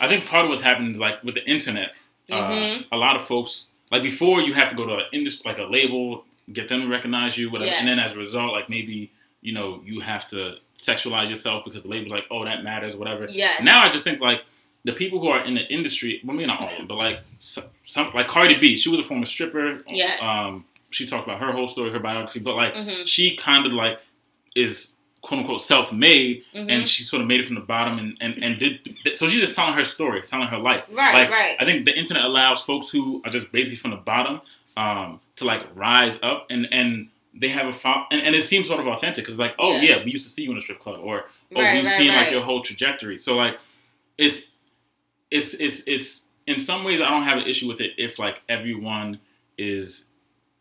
I 0.00 0.08
think 0.08 0.24
part 0.26 0.44
of 0.44 0.48
what's 0.50 0.62
happened 0.62 0.92
is 0.92 0.98
like 0.98 1.22
with 1.22 1.34
the 1.34 1.44
internet, 1.48 1.92
Mhm. 2.28 2.80
uh, 2.82 2.84
a 2.92 2.96
lot 2.96 3.16
of 3.16 3.22
folks 3.22 3.70
like 3.92 4.02
before 4.02 4.40
you 4.40 4.52
have 4.54 4.68
to 4.68 4.76
go 4.76 4.86
to 4.86 4.94
an 4.96 5.04
industry 5.12 5.50
like 5.50 5.58
a 5.60 5.64
label, 5.64 6.24
get 6.52 6.68
them 6.68 6.82
to 6.82 6.88
recognize 6.88 7.36
you, 7.38 7.50
whatever, 7.50 7.70
and 7.72 7.88
then 7.88 7.98
as 7.98 8.12
a 8.14 8.18
result, 8.18 8.52
like 8.52 8.68
maybe 8.68 9.10
you 9.40 9.52
know 9.52 9.80
you 9.84 10.00
have 10.00 10.26
to 10.28 10.56
sexualize 10.76 11.28
yourself 11.28 11.64
because 11.64 11.82
the 11.82 11.88
label's 11.88 12.10
like, 12.12 12.24
oh, 12.30 12.44
that 12.44 12.62
matters, 12.64 12.96
whatever. 12.96 13.26
yeah 13.28 13.54
Now 13.62 13.82
I 13.84 13.90
just 13.90 14.02
think 14.04 14.20
like 14.20 14.42
the 14.84 14.92
people 14.92 15.20
who 15.20 15.28
are 15.28 15.44
in 15.44 15.54
the 15.54 15.66
industry, 15.68 16.20
well, 16.24 16.34
maybe 16.34 16.46
not 16.46 16.60
all 16.60 16.68
of 16.70 16.76
them, 16.78 16.86
but 16.86 16.96
like 16.96 17.20
some, 17.38 17.64
some 17.84 18.10
like 18.14 18.28
Cardi 18.28 18.56
B, 18.58 18.76
she 18.76 18.88
was 18.88 18.98
a 18.98 19.02
former 19.04 19.26
stripper. 19.26 19.78
Yes. 19.88 20.22
Um, 20.22 20.64
she 20.90 21.06
talked 21.06 21.26
about 21.26 21.40
her 21.40 21.52
whole 21.52 21.68
story, 21.68 21.90
her 21.90 21.98
biography, 22.00 22.40
but 22.40 22.56
like 22.56 22.74
Mhm. 22.74 23.06
she 23.06 23.36
kind 23.36 23.66
of 23.66 23.72
like 23.72 23.98
is 24.56 24.94
quote 25.22 25.40
unquote 25.40 25.60
self 25.60 25.92
made 25.92 26.42
Mhm. 26.54 26.70
and 26.70 26.88
she 26.88 27.02
sort 27.04 27.20
of 27.22 27.28
made 27.28 27.40
it 27.40 27.46
from 27.46 27.54
the 27.54 27.60
bottom 27.60 27.98
and, 27.98 28.16
and, 28.20 28.42
and 28.42 28.58
did 28.58 28.96
so 29.14 29.28
she's 29.28 29.40
just 29.40 29.54
telling 29.54 29.74
her 29.74 29.84
story 29.84 30.22
telling 30.22 30.48
her 30.48 30.56
life 30.58 30.86
Right, 30.90 31.12
like 31.12 31.30
right. 31.30 31.56
i 31.60 31.64
think 31.66 31.84
the 31.84 31.94
internet 31.96 32.24
allows 32.24 32.62
folks 32.62 32.90
who 32.90 33.20
are 33.24 33.30
just 33.30 33.52
basically 33.52 33.76
from 33.76 33.90
the 33.90 33.98
bottom 33.98 34.40
um, 34.78 35.20
to 35.36 35.44
like 35.44 35.62
rise 35.74 36.18
up 36.22 36.46
and 36.48 36.66
and 36.72 37.08
they 37.34 37.48
have 37.48 37.66
a 37.66 37.72
fo- 37.72 38.06
and, 38.10 38.22
and 38.22 38.34
it 38.34 38.44
seems 38.44 38.66
sort 38.66 38.80
of 38.80 38.86
authentic 38.88 39.22
because 39.24 39.34
it's 39.34 39.40
like 39.40 39.54
oh 39.58 39.76
Yeah. 39.76 39.96
yeah. 39.98 40.04
we 40.04 40.10
used 40.10 40.24
to 40.24 40.30
see 40.30 40.42
you 40.42 40.50
in 40.52 40.56
a 40.56 40.60
strip 40.60 40.80
club 40.80 40.98
or 41.02 41.26
oh 41.54 41.60
Right, 41.60 41.74
we've 41.74 41.84
right, 41.84 41.96
seen 41.98 42.08
like 42.14 42.30
your 42.30 42.42
whole 42.42 42.62
trajectory 42.62 43.18
so 43.18 43.36
like 43.36 43.58
it's 44.16 44.46
it's 45.30 45.52
it's 45.54 45.82
it's 45.86 46.28
in 46.46 46.58
some 46.58 46.82
ways 46.82 47.00
i 47.02 47.08
don't 47.10 47.22
have 47.24 47.36
an 47.38 47.46
issue 47.46 47.68
with 47.68 47.80
it 47.82 47.92
if 47.98 48.18
like 48.18 48.42
everyone 48.48 49.20
is 49.58 50.08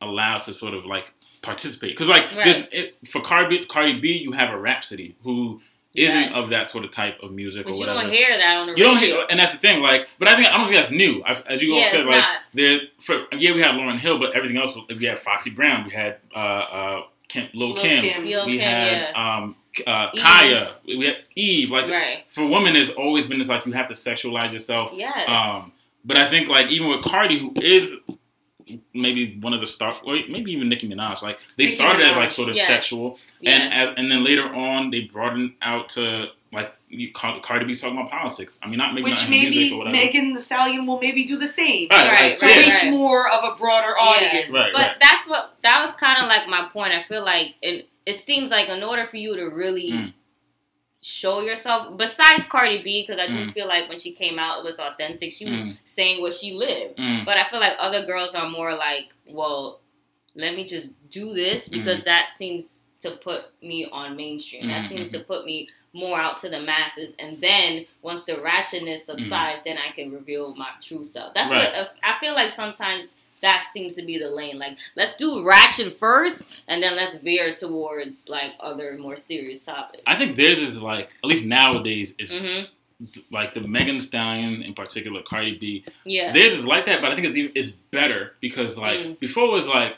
allowed 0.01 0.39
to 0.43 0.53
sort 0.53 0.73
of 0.73 0.85
like 0.85 1.11
participate 1.41 1.91
because 1.91 2.07
like 2.07 2.35
Right. 2.35 2.67
it, 2.71 2.95
for 3.07 3.21
Cardi, 3.21 3.65
Cardi 3.65 3.99
B 3.99 4.17
you 4.17 4.31
have 4.33 4.49
a 4.53 4.57
Rapsody 4.59 5.15
who 5.23 5.61
isn't 5.95 6.21
Yes. 6.21 6.33
of 6.35 6.49
that 6.49 6.67
sort 6.67 6.85
of 6.85 6.91
type 6.91 7.17
of 7.23 7.31
music 7.31 7.65
But 7.65 7.73
or 7.75 7.79
whatever. 7.79 7.99
you 7.99 8.03
don't 8.05 8.13
hear 8.13 8.37
that 8.37 8.57
on 8.59 8.67
the 8.67 8.73
you 8.75 8.83
don't 8.83 8.95
radio. 9.01 9.15
hear, 9.17 9.25
and 9.29 9.39
that's 9.39 9.51
the 9.53 9.57
thing. 9.57 9.81
Like, 9.81 10.07
but 10.19 10.27
I 10.27 10.35
think 10.35 10.47
I 10.47 10.57
don't 10.57 10.67
think 10.67 10.79
that's 10.79 10.91
new. 10.91 11.23
I, 11.25 11.31
as 11.47 11.61
you 11.63 11.73
all 11.73 11.79
Yeah, 11.79 11.89
said, 11.91 12.05
like 12.05 12.15
not. 12.17 12.37
there. 12.53 12.79
For 13.01 13.25
yeah, 13.33 13.53
we 13.53 13.61
had 13.61 13.71
Lauryn 13.71 13.97
Hill, 13.97 14.19
but 14.19 14.33
everything 14.35 14.57
else. 14.57 14.77
If 14.87 14.99
we 14.99 15.07
had 15.07 15.17
Foxy 15.19 15.49
Brown. 15.49 15.85
We 15.85 15.91
had 15.91 16.17
uh, 16.35 16.37
uh, 16.37 17.01
Kim, 17.27 17.47
Lil, 17.53 17.69
Lil' 17.69 17.77
Kim. 17.77 18.03
Kim. 18.03 18.23
Lil' 18.25 18.45
We 18.45 18.51
Kim, 18.53 18.61
had 18.61 19.01
yeah. 19.15 19.37
um, 19.37 19.55
uh, 19.87 20.11
Kaya. 20.15 20.69
We 20.85 21.05
had 21.05 21.17
Eve. 21.35 21.71
Like 21.71 21.89
Right. 21.89 22.23
for 22.29 22.45
women, 22.45 22.73
there's 22.73 22.91
always 22.91 23.25
been 23.25 23.39
this 23.39 23.49
like 23.49 23.65
you 23.65 23.71
have 23.73 23.87
to 23.87 23.93
sexualize 23.95 24.51
yourself. 24.53 24.91
Yes. 24.95 25.27
Um, 25.27 25.73
but 26.05 26.17
I 26.17 26.25
think 26.25 26.49
like 26.49 26.69
even 26.69 26.87
with 26.89 27.01
Cardi, 27.03 27.39
who 27.39 27.51
is 27.61 27.95
maybe 28.93 29.37
one 29.39 29.53
of 29.53 29.59
the 29.59 29.67
start, 29.67 29.97
or 30.05 30.15
maybe 30.29 30.51
even 30.51 30.69
Nicki 30.69 30.87
Minaj, 30.87 31.21
like 31.21 31.39
they 31.57 31.65
Nicki 31.65 31.75
started 31.75 32.05
as 32.07 32.15
like 32.15 32.31
sort 32.31 32.49
of 32.49 32.55
yes. 32.55 32.67
sexual, 32.67 33.17
yes. 33.41 33.61
and 33.61 33.73
as 33.73 33.95
and 33.97 34.11
then 34.11 34.23
later 34.23 34.45
on 34.53 34.89
they 34.89 35.01
broadened 35.01 35.53
out 35.61 35.89
to 35.89 36.27
like 36.51 36.73
you, 36.89 37.11
Car- 37.13 37.39
Cardi 37.41 37.65
B's 37.65 37.79
talking 37.81 37.97
about 37.97 38.09
politics. 38.09 38.57
I 38.63 38.67
mean, 38.67 38.77
not 38.77 38.93
maybe 38.95 39.03
Which 39.05 39.13
not 39.15 39.25
in 39.25 39.29
music 39.31 39.49
maybe 39.55 39.73
or 39.73 39.77
whatever. 39.79 39.95
Megan 39.95 40.33
Thee 40.33 40.41
Stallion 40.41 40.85
will 40.87 40.99
maybe 40.99 41.23
do 41.25 41.37
the 41.37 41.47
same. 41.47 41.87
Right, 41.91 41.99
Right, 42.05 42.11
right, 42.21 42.37
To 42.37 42.45
right, 42.45 42.65
yeah. 42.65 42.71
reach 42.85 42.91
more 42.91 43.29
of 43.29 43.43
a 43.43 43.55
broader 43.55 43.93
audience. 43.99 44.49
Right, 44.49 44.71
But 44.73 44.95
that's 44.99 45.27
what 45.27 45.53
that 45.61 45.85
was 45.85 45.93
kind 45.95 46.21
of 46.21 46.27
like 46.27 46.47
my 46.47 46.67
point. 46.73 46.93
I 46.93 47.03
feel 47.03 47.23
like 47.23 47.53
it, 47.61 47.87
it 48.07 48.19
seems 48.21 48.49
like 48.49 48.67
in 48.69 48.81
order 48.81 49.05
for 49.05 49.17
you 49.17 49.35
to 49.35 49.45
really 49.45 49.91
Mm. 49.91 50.13
Show 51.01 51.41
yourself, 51.41 51.95
besides 51.97 52.45
Cardi 52.47 52.81
B, 52.81 53.03
because 53.07 53.19
I 53.19 53.27
do 53.27 53.45
Mm. 53.45 53.53
feel 53.53 53.67
like 53.67 53.87
when 53.87 53.97
she 53.99 54.11
came 54.11 54.37
out, 54.37 54.59
it 54.59 54.65
was 54.65 54.79
authentic. 54.79 55.31
She 55.31 55.45
was 55.45 55.59
Mm. 55.59 55.77
saying 55.85 56.21
what 56.21 56.33
she 56.33 56.51
lived. 56.53 56.97
Mm, 56.97 57.23
But 57.25 57.37
I 57.37 57.45
feel 57.49 57.59
like 57.59 57.75
other 57.79 58.05
girls 58.05 58.35
are 58.35 58.49
more 58.49 58.75
like, 58.75 59.13
well, 59.25 59.79
let 60.35 60.55
me 60.55 60.65
just 60.65 60.91
do 61.09 61.33
this 61.33 61.67
Mm. 61.67 61.71
because 61.71 62.03
that 62.03 62.31
seems 62.37 62.75
to 63.01 63.11
put 63.11 63.45
me 63.63 63.85
on 63.85 64.17
mainstream. 64.17 64.67
That 64.67 64.83
Mhm, 64.83 64.87
seems 64.89 65.11
to 65.13 65.19
put 65.19 65.45
me 65.45 65.69
more 65.93 66.19
out 66.19 66.37
to 66.39 66.49
the 66.49 66.59
masses. 66.59 67.15
And 67.17 67.39
then 67.39 67.85
once 68.01 68.23
the 68.25 68.33
ratchetness 68.33 68.99
subsides, 69.05 69.61
then 69.63 69.77
I 69.77 69.91
can 69.91 70.11
reveal 70.11 70.53
my 70.55 70.67
true 70.81 71.05
self. 71.05 71.33
That's. 71.33 71.49
Right. 71.49 71.71
what 71.73 71.95
I 72.03 72.19
feel 72.19 72.33
like 72.33 72.49
sometimes 72.51 73.09
that 73.41 73.67
seems 73.73 73.95
to 73.95 74.01
be 74.03 74.17
the 74.17 74.29
lane. 74.29 74.59
Like, 74.59 74.77
let's 74.95 75.15
do 75.17 75.43
ratchet 75.45 75.93
first, 75.93 76.45
and 76.67 76.81
then 76.83 76.95
let's 76.95 77.15
veer 77.15 77.53
towards 77.53 78.27
like 78.29 78.51
other 78.59 78.97
more 78.97 79.15
serious 79.15 79.61
topics. 79.61 80.03
I 80.05 80.15
think 80.15 80.35
theirs 80.35 80.59
is 80.59 80.81
like 80.81 81.13
at 81.23 81.29
least 81.29 81.45
nowadays 81.45 82.15
it's 82.19 82.33
hmm 82.33 82.61
like 83.31 83.53
the 83.53 83.61
Megan 83.61 83.95
Thee 83.95 84.01
Stallion 84.01 84.61
in 84.61 84.73
particular, 84.73 85.21
Cardi 85.21 85.57
B. 85.57 85.85
Yeah. 86.03 86.33
Theirs 86.33 86.51
is 86.51 86.65
like 86.65 86.85
that, 86.87 86.99
but 87.01 87.11
I 87.11 87.15
think 87.15 87.27
it's 87.27 87.37
even, 87.37 87.53
it's 87.55 87.69
better 87.71 88.33
because 88.41 88.77
like 88.77 88.99
Mm. 88.99 89.19
before 89.19 89.45
it 89.45 89.51
was 89.51 89.69
like 89.69 89.95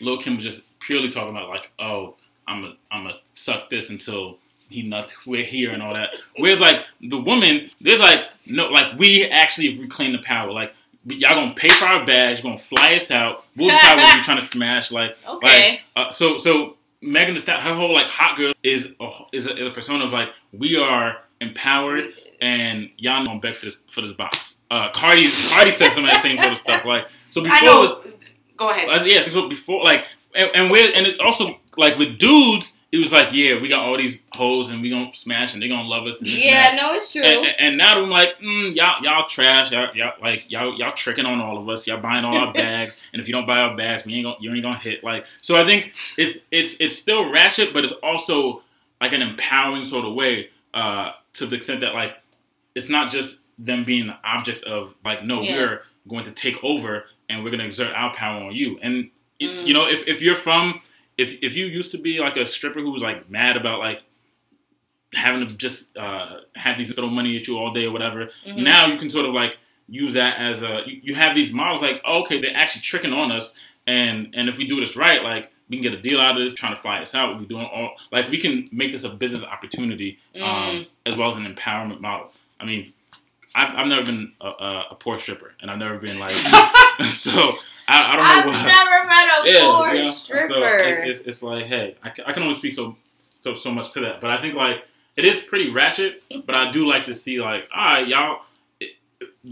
Lil 0.00 0.18
Kim 0.18 0.34
was 0.34 0.44
just 0.44 0.66
purely 0.80 1.10
talking 1.10 1.30
about 1.30 1.48
like 1.48 1.70
oh 1.78 2.16
I'm 2.48 2.64
a 2.64 2.74
I'm 2.90 3.06
a 3.06 3.14
suck 3.36 3.70
this 3.70 3.88
until 3.90 4.38
he 4.68 4.82
nuts 4.82 5.24
we're 5.26 5.44
here 5.44 5.70
and 5.70 5.80
all 5.80 5.94
that. 5.94 6.16
Whereas 6.36 6.58
like 6.58 6.84
the 7.00 7.18
woman, 7.20 7.70
there's 7.80 8.00
like 8.00 8.24
no 8.48 8.66
like 8.66 8.98
we 8.98 9.26
actually 9.30 9.80
reclaim 9.80 10.10
the 10.12 10.18
power 10.18 10.50
like. 10.50 10.74
Y'all 11.06 11.34
gonna 11.34 11.54
pay 11.54 11.68
for 11.68 11.84
our 11.84 12.04
badge. 12.06 12.42
Gonna 12.42 12.58
fly 12.58 12.94
us 12.94 13.10
out. 13.10 13.44
We'll 13.56 13.68
decide 13.68 13.96
what 13.96 14.16
we're 14.16 14.22
trying 14.24 14.40
to 14.40 14.46
smash. 14.46 14.90
Like, 14.90 15.16
Okay. 15.28 15.80
uh, 15.96 16.10
so 16.10 16.38
so 16.38 16.76
Megan 17.02 17.34
Thee 17.34 17.40
Stallion, 17.40 17.64
her 17.64 17.74
whole 17.74 17.92
like 17.92 18.06
hot 18.06 18.36
girl 18.36 18.54
is 18.62 18.94
a, 19.00 19.08
is 19.32 19.46
a, 19.46 19.56
is 19.56 19.66
a 19.66 19.70
persona 19.70 20.04
of 20.04 20.12
like 20.12 20.30
we 20.52 20.76
are 20.78 21.18
empowered 21.40 22.04
and 22.40 22.88
y'all 22.96 23.24
gonna 23.24 23.38
beg 23.40 23.54
for 23.56 23.66
this 23.66 23.76
for 23.86 24.00
this 24.00 24.12
box. 24.12 24.60
Uh, 24.70 24.90
Cardi 24.92 25.28
Cardi 25.48 25.70
said 25.72 25.90
some 25.92 26.04
of 26.04 26.10
that 26.10 26.22
same 26.22 26.38
sort 26.38 26.52
of 26.52 26.58
stuff. 26.58 26.84
Like 26.84 27.06
so 27.30 27.42
before, 27.42 27.58
I 27.60 27.64
know. 27.64 28.00
Go 28.56 28.70
ahead. 28.70 28.88
uh, 28.88 29.04
yeah, 29.04 29.28
so 29.28 29.48
before 29.48 29.84
like 29.84 30.06
and, 30.34 30.50
and 30.54 30.70
where 30.70 30.90
and 30.94 31.06
it 31.06 31.20
also 31.20 31.58
like 31.76 31.98
with 31.98 32.18
dudes, 32.18 32.73
it 32.94 32.98
was 32.98 33.12
like 33.12 33.32
yeah, 33.32 33.60
we 33.60 33.68
got 33.68 33.80
all 33.84 33.96
these 33.96 34.22
hoes 34.32 34.70
and 34.70 34.80
we 34.82 34.88
gonna 34.90 35.12
smash 35.14 35.52
and 35.54 35.62
they 35.62 35.68
gonna 35.68 35.88
love 35.88 36.06
us. 36.06 36.18
And 36.18 36.26
this 36.26 36.34
and. 36.36 36.44
Yeah, 36.44 36.78
no, 36.80 36.94
it's 36.94 37.12
true. 37.12 37.22
And, 37.22 37.46
and- 37.46 37.56
and 37.60 37.78
now 37.78 38.00
I'm 38.00 38.10
like, 38.10 38.38
mm, 38.40 38.74
y'all, 38.76 39.02
y'all 39.02 39.26
trash. 39.26 39.72
Y'all, 39.72 39.88
y'all, 39.94 40.12
like 40.22 40.50
y'all, 40.50 40.78
y'all 40.78 40.92
tricking 40.92 41.26
on 41.26 41.40
all 41.40 41.58
of 41.58 41.68
us. 41.68 41.86
Y'all 41.86 42.00
buying 42.00 42.24
all 42.24 42.36
our 42.36 42.52
bags, 42.64 42.96
and 43.12 43.20
if 43.20 43.28
you 43.28 43.32
don't 43.34 43.46
buy 43.46 43.58
our 43.60 43.76
bags, 43.76 44.04
we 44.04 44.14
ain't 44.14 44.24
gonna, 44.24 44.36
you 44.40 44.52
ain't 44.52 44.62
gonna 44.62 44.78
hit. 44.78 45.02
Like, 45.02 45.26
so 45.40 45.56
I 45.60 45.64
think 45.64 45.94
it's, 46.18 46.44
it's, 46.50 46.80
it's 46.80 46.96
still 46.98 47.30
ratchet, 47.30 47.72
but 47.72 47.84
it's 47.84 47.92
also 47.94 48.62
like 49.00 49.12
an 49.12 49.22
empowering 49.22 49.84
sort 49.84 50.04
of 50.04 50.14
way, 50.14 50.50
uh, 50.74 51.10
to 51.34 51.46
the 51.46 51.56
extent 51.56 51.80
that 51.82 51.94
like, 51.94 52.12
it's 52.74 52.88
not 52.88 53.10
just 53.10 53.40
them 53.58 53.84
being 53.84 54.06
the 54.06 54.16
objects 54.24 54.62
of 54.62 54.94
like, 55.04 55.24
no, 55.24 55.40
Yeah. 55.42 55.56
we're 55.56 55.82
going 56.08 56.24
to 56.24 56.32
take 56.32 56.62
over 56.64 57.04
and 57.28 57.42
we're 57.44 57.50
gonna 57.50 57.64
exert 57.64 57.92
our 57.94 58.12
power 58.14 58.44
on 58.44 58.54
you. 58.54 58.78
And 58.82 59.10
Mm. 59.40 59.66
you 59.66 59.74
know, 59.74 59.88
if, 59.88 60.06
if 60.06 60.22
you're 60.22 60.36
from, 60.36 60.80
if, 61.16 61.42
if 61.42 61.54
you 61.56 61.66
used 61.66 61.90
to 61.92 61.98
be 61.98 62.18
like 62.20 62.36
a 62.36 62.44
stripper 62.46 62.80
who 62.80 62.90
was 62.90 63.02
like 63.02 63.30
mad 63.30 63.56
about 63.56 63.78
like 63.78 64.02
having 65.12 65.46
to 65.46 65.54
just 65.54 65.96
uh, 65.96 66.40
have 66.56 66.76
these 66.76 66.92
throw 66.92 67.08
money 67.08 67.36
at 67.36 67.46
you 67.46 67.56
all 67.56 67.72
day 67.72 67.86
or 67.86 67.92
whatever. 67.92 68.30
Mhm. 68.46 68.62
Now 68.64 68.86
you 68.86 68.98
can 68.98 69.08
sort 69.10 69.26
of 69.26 69.32
like 69.32 69.58
use 69.88 70.14
that 70.14 70.38
as 70.38 70.62
a 70.62 70.82
you, 70.86 71.00
you 71.02 71.14
have 71.14 71.34
these 71.34 71.52
models 71.52 71.82
like 71.82 72.00
oh, 72.04 72.22
okay 72.22 72.40
they're 72.40 72.56
actually 72.56 72.80
tricking 72.82 73.12
on 73.12 73.30
us 73.30 73.54
and 73.86 74.34
and 74.34 74.48
if 74.48 74.56
we 74.56 74.66
do 74.66 74.80
this 74.80 74.96
right 74.96 75.22
like 75.22 75.52
we 75.68 75.76
can 75.76 75.82
get 75.82 75.92
a 75.92 76.00
deal 76.00 76.18
out 76.20 76.36
of 76.38 76.42
this 76.42 76.54
trying 76.54 76.74
to 76.74 76.80
fly 76.80 77.00
us 77.02 77.14
out 77.14 77.28
we'll 77.30 77.40
be 77.40 77.44
doing 77.46 77.66
all 77.66 77.90
like 78.10 78.28
we 78.30 78.38
can 78.38 78.66
make 78.72 78.92
this 78.92 79.04
a 79.04 79.10
business 79.10 79.42
opportunity 79.42 80.18
um, 80.36 80.42
Mm. 80.42 80.86
as 81.06 81.16
well 81.16 81.28
as 81.28 81.36
an 81.36 81.44
empowerment 81.44 82.00
model. 82.00 82.32
I 82.60 82.64
mean. 82.64 82.92
I've, 83.56 83.76
I've 83.76 83.86
never 83.86 84.04
been 84.04 84.32
a, 84.40 84.48
a, 84.48 84.84
a 84.90 84.94
poor 84.96 85.16
stripper, 85.16 85.52
and 85.60 85.70
I've 85.70 85.78
never 85.78 85.96
been 85.98 86.18
like 86.18 86.32
so. 87.04 87.54
I, 87.88 88.00
I 88.12 88.16
don't 88.16 88.46
know 88.46 88.52
what 88.52 88.56
I've 88.60 88.66
never 88.66 89.06
met 89.06 89.28
a 89.46 89.52
Yeah, 89.52 89.76
poor 89.76 89.94
yeah. 89.94 90.10
stripper. 90.10 90.46
So 90.48 90.62
it's, 90.64 91.18
it's, 91.18 91.26
it's 91.28 91.42
like, 91.42 91.66
hey, 91.66 91.96
I, 92.02 92.08
I 92.26 92.32
can 92.32 92.42
only 92.42 92.54
speak 92.54 92.72
so, 92.74 92.96
so 93.18 93.54
so 93.54 93.70
much 93.70 93.92
to 93.92 94.00
that, 94.00 94.20
but 94.20 94.30
I 94.30 94.36
think 94.38 94.54
like 94.54 94.84
it 95.16 95.24
is 95.24 95.40
pretty 95.40 95.70
ratchet. 95.70 96.22
But 96.46 96.54
I 96.54 96.70
do 96.70 96.86
like 96.86 97.04
to 97.04 97.14
see 97.14 97.40
like, 97.40 97.68
all 97.74 97.84
right, 97.84 98.08
y'all. 98.08 98.42
It, 98.80 98.90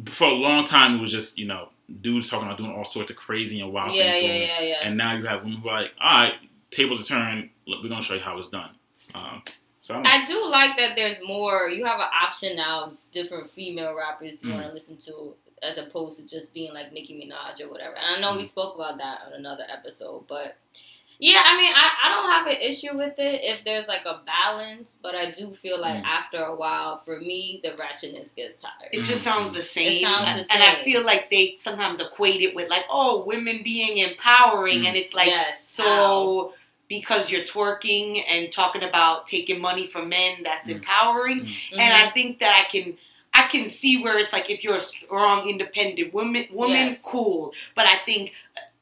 for 0.09 0.28
a 0.28 0.33
long 0.35 0.64
time, 0.64 0.97
it 0.97 1.01
was 1.01 1.12
just 1.12 1.39
you 1.39 1.47
know 1.47 1.68
dudes 2.01 2.30
talking 2.30 2.47
about 2.47 2.57
doing 2.59 2.72
all 2.72 2.85
sorts 2.85 3.11
of 3.11 3.16
crazy 3.16 3.61
and 3.61 3.72
wild 3.72 3.95
yeah, 3.95 4.11
things, 4.12 4.22
yeah, 4.24 4.33
yeah, 4.35 4.61
yeah. 4.62 4.76
and 4.85 4.97
now 4.97 5.14
you 5.14 5.24
have 5.26 5.43
women 5.45 5.59
who 5.59 5.68
are 5.68 5.83
like, 5.83 5.93
all 6.01 6.20
right, 6.22 6.35
tables 6.70 7.01
are 7.01 7.05
turned. 7.14 7.51
Look, 7.66 7.83
we're 7.83 7.89
gonna 7.91 8.01
show 8.03 8.14
you 8.14 8.20
how 8.20 8.39
it's 8.39 8.49
done. 8.49 8.70
Um, 9.14 9.43
so 9.83 9.95
I. 9.97 10.22
I 10.22 10.24
do 10.24 10.49
like 10.49 10.76
that 10.78 10.97
there's 10.97 11.16
more. 11.26 11.68
You 11.68 11.85
have 11.85 12.01
an 12.01 12.07
option 12.22 12.57
now 12.57 12.93
different 13.12 13.51
female 13.51 13.95
rappers 13.95 14.43
you 14.43 14.49
Mm. 14.51 14.55
want 14.55 14.66
to 14.68 14.72
listen 14.72 14.97
to, 14.99 15.35
as 15.62 15.78
opposed 15.78 16.18
to 16.18 16.26
just 16.26 16.52
being 16.52 16.72
like 16.74 16.92
Nicki 16.92 17.14
Minaj 17.14 17.60
or 17.64 17.68
whatever. 17.70 17.94
And 17.96 18.16
I 18.16 18.20
know 18.20 18.36
we 18.36 18.42
Mm. 18.42 18.48
spoke 18.48 18.74
about 18.74 18.98
that 18.98 19.20
on 19.26 19.32
another 19.34 19.64
episode, 19.70 20.26
but 20.28 20.56
yeah, 21.18 21.40
I 21.44 21.56
mean, 21.56 21.72
I, 21.72 21.90
I 22.04 22.08
don't 22.08 22.30
have 22.32 22.46
an 22.48 22.56
issue 22.60 22.96
with 22.96 23.16
it 23.18 23.40
if 23.44 23.64
there's 23.64 23.86
like 23.86 24.04
a 24.06 24.22
balance, 24.26 24.98
but 25.00 25.14
I 25.14 25.30
do 25.30 25.54
feel 25.54 25.80
like 25.80 26.02
Mm. 26.02 26.06
after 26.06 26.38
a 26.42 26.54
while, 26.56 26.98
for 27.04 27.20
me, 27.20 27.60
the 27.62 27.70
ratchetness 27.70 28.34
gets 28.34 28.60
tired. 28.60 28.90
It 28.92 29.04
just 29.04 29.22
sounds 29.22 29.54
the 29.54 29.62
same. 29.62 30.02
sounds 30.02 30.48
the 30.48 30.52
And 30.52 30.62
I 30.64 30.82
feel 30.82 31.04
like 31.04 31.30
they 31.30 31.54
sometimes 31.58 32.00
equate 32.00 32.40
it 32.40 32.56
with 32.56 32.68
like, 32.68 32.86
oh, 32.90 33.22
women 33.24 33.62
being 33.62 33.98
empowering, 33.98 34.80
Mm. 34.82 34.86
and 34.88 34.96
it's 34.96 35.14
like 35.14 35.28
Yes, 35.28 35.64
so 35.68 36.54
because 36.88 37.30
you're 37.30 37.42
twerking 37.44 38.22
and 38.28 38.50
talking 38.50 38.82
about 38.82 39.26
taking 39.28 39.60
money 39.60 39.86
from 39.86 40.08
men, 40.08 40.42
that's 40.42 40.66
Mm. 40.66 40.72
empowering. 40.72 41.40
Mhm. 41.46 41.78
And 41.78 41.94
I 41.94 42.10
think 42.10 42.40
that 42.40 42.64
I 42.66 42.68
can 42.68 42.94
I 42.94 43.11
can 43.53 43.68
see 43.68 44.03
where 44.03 44.18
it's 44.18 44.32
like 44.32 44.50
if 44.50 44.64
you're 44.64 44.76
a 44.76 44.80
strong, 44.80 45.48
independent 45.48 46.12
woman, 46.12 46.46
woman, 46.50 46.88
Yes. 46.88 47.00
cool. 47.05 47.53
But 47.76 47.86
I 47.86 47.96
think 48.05 48.32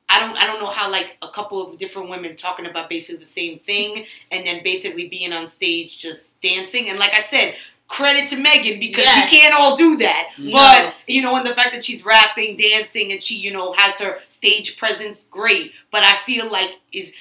I 0.08 0.18
don't 0.20 0.36
I 0.36 0.46
don't 0.46 0.60
know 0.60 0.70
how 0.70 0.90
like 0.90 1.16
a 1.22 1.28
couple 1.28 1.64
of 1.64 1.78
different 1.78 2.08
women 2.08 2.36
talking 2.36 2.66
about 2.66 2.88
basically 2.88 3.18
the 3.18 3.26
same 3.40 3.58
thing 3.60 4.06
and 4.30 4.46
then 4.46 4.62
basically 4.64 5.08
being 5.08 5.32
on 5.32 5.46
stage 5.48 5.98
just 5.98 6.40
dancing. 6.40 6.88
And 6.88 6.98
like 6.98 7.12
I 7.14 7.20
said, 7.20 7.54
credit 7.86 8.28
to 8.30 8.36
Megan 8.36 8.80
because 8.80 9.04
Yes. 9.04 9.30
we 9.30 9.38
can't 9.38 9.54
all 9.54 9.76
do 9.76 9.96
that. 9.98 10.30
No. 10.38 10.52
But 10.52 10.94
you 11.06 11.22
know, 11.22 11.36
and 11.36 11.46
the 11.46 11.54
fact 11.54 11.72
that 11.74 11.84
she's 11.84 12.04
rapping, 12.04 12.56
dancing, 12.56 13.12
and 13.12 13.22
she 13.22 13.36
you 13.36 13.52
know 13.52 13.72
has 13.74 13.98
her 13.98 14.18
stage 14.28 14.76
presence, 14.78 15.24
great. 15.30 15.72
But 15.92 16.02
I 16.02 16.16
feel 16.26 16.50
like 16.50 16.80
is 16.92 17.12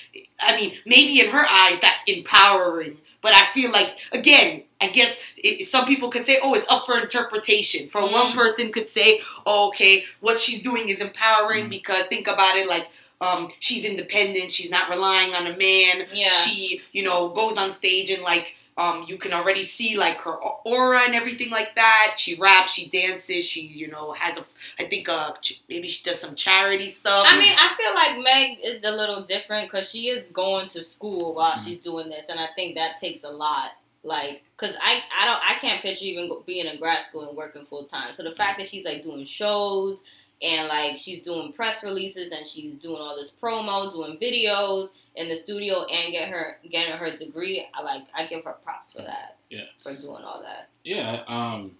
I 0.42 0.56
mean 0.56 0.74
maybe 0.86 1.20
in 1.22 1.30
her 1.30 1.46
eyes 1.48 1.80
that's 1.80 2.02
empowering. 2.08 2.98
But 3.22 3.34
I 3.34 3.46
feel 3.54 3.72
like 3.72 3.98
again, 4.14 4.64
I 4.82 4.88
guess 4.90 5.18
it, 5.38 5.68
some 5.68 5.86
people 5.86 6.10
could 6.10 6.26
say, 6.26 6.40
"Oh, 6.42 6.54
it's 6.54 6.68
up 6.70 6.86
for 6.86 6.98
interpretation." 6.98 7.90
For 7.90 8.02
one 8.02 8.32
Mhm. 8.32 8.36
person, 8.36 8.72
could 8.72 8.88
say, 8.88 9.22
oh, 9.46 9.68
"Okay, 9.68 10.06
what 10.22 10.40
she's 10.40 10.62
doing 10.64 10.88
is 10.90 11.02
empowering 11.02 11.66
Mhm. 11.66 11.70
because 11.70 12.06
think 12.06 12.28
about 12.28 12.56
it, 12.56 12.68
like 12.68 12.88
um, 13.22 13.52
she's 13.60 13.84
independent, 13.84 14.50
she's 14.50 14.70
not 14.72 14.90
relying 14.90 15.36
on 15.36 15.46
a 15.46 15.58
man. 15.58 16.08
Yeah. 16.14 16.30
She, 16.30 16.82
you 16.94 17.04
know, 17.04 17.28
goes 17.28 17.58
on 17.58 17.74
stage 17.74 18.10
and 18.10 18.24
like 18.24 18.56
um, 18.78 19.04
you 19.10 19.18
can 19.18 19.34
already 19.34 19.64
see 19.64 19.98
like 19.98 20.20
her 20.20 20.36
aura 20.64 21.02
and 21.04 21.14
everything 21.14 21.50
like 21.50 21.76
that. 21.76 22.16
She 22.16 22.36
raps, 22.36 22.72
she 22.72 22.88
dances, 22.88 23.44
she, 23.44 23.60
you 23.60 23.90
know, 23.90 24.14
has 24.14 24.38
a, 24.38 24.46
I 24.80 24.86
think 24.86 25.10
uh, 25.10 25.34
maybe 25.68 25.90
she 25.90 26.02
does 26.02 26.18
some 26.22 26.34
charity 26.34 26.88
stuff. 26.88 27.26
I 27.30 27.38
mean, 27.38 27.54
I 27.58 27.76
feel 27.76 27.94
like 27.94 28.24
Meg 28.24 28.60
is 28.64 28.86
a 28.86 28.92
little 28.92 29.24
different 29.24 29.70
because 29.70 29.90
she 29.90 30.08
is 30.08 30.30
going 30.30 30.70
to 30.70 30.82
school 30.82 31.34
while 31.34 31.58
Mhm. 31.58 31.66
she's 31.66 31.80
doing 31.80 32.08
this, 32.08 32.30
and 32.30 32.40
I 32.40 32.48
think 32.56 32.76
that 32.76 32.96
takes 33.02 33.26
a 33.26 33.30
lot. 33.30 33.72
Like, 34.04 34.44
cause 34.58 34.76
I, 34.82 35.02
I 35.18 35.26
don't, 35.26 35.42
I 35.46 35.60
can't 35.60 35.82
picture 35.82 36.06
even 36.06 36.32
being 36.46 36.68
in 36.68 36.80
grad 36.80 37.06
school 37.06 37.28
and 37.28 37.36
working 37.36 37.66
full 37.66 37.84
time. 37.84 38.14
So 38.14 38.24
the 38.24 38.32
fact 38.32 38.60
that 38.60 38.68
she's 38.68 38.86
like 38.86 39.04
doing 39.04 39.26
shows 39.26 40.04
and 40.42 40.68
like 40.68 40.98
she's 40.98 41.22
doing 41.22 41.52
press 41.52 41.84
releases 41.84 42.32
and 42.32 42.48
she's 42.48 42.76
doing 42.76 43.02
all 43.02 43.16
this 43.16 43.32
promo, 43.32 43.92
doing 43.92 44.18
videos 44.18 44.90
in 45.16 45.28
the 45.28 45.36
studio, 45.36 45.84
and 45.86 46.14
get 46.14 46.30
her 46.30 46.58
getting 46.70 46.94
her 46.94 47.16
degree, 47.16 47.68
I 47.74 47.82
like, 47.82 48.04
I 48.16 48.26
give 48.26 48.46
her 48.46 48.54
props 48.54 48.94
for 48.94 49.02
that. 49.02 49.38
Yeah. 49.50 49.66
For 49.84 49.94
doing 49.94 50.24
all 50.24 50.42
that. 50.44 50.70
Yeah, 50.84 51.24
um, 51.28 51.72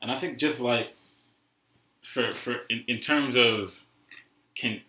and 0.00 0.10
I 0.10 0.14
think 0.14 0.38
just 0.38 0.60
like 0.60 0.94
for 2.00 2.32
for 2.32 2.56
in, 2.70 2.84
in 2.88 3.00
terms 3.00 3.36
of 3.36 3.82
can 4.54 4.80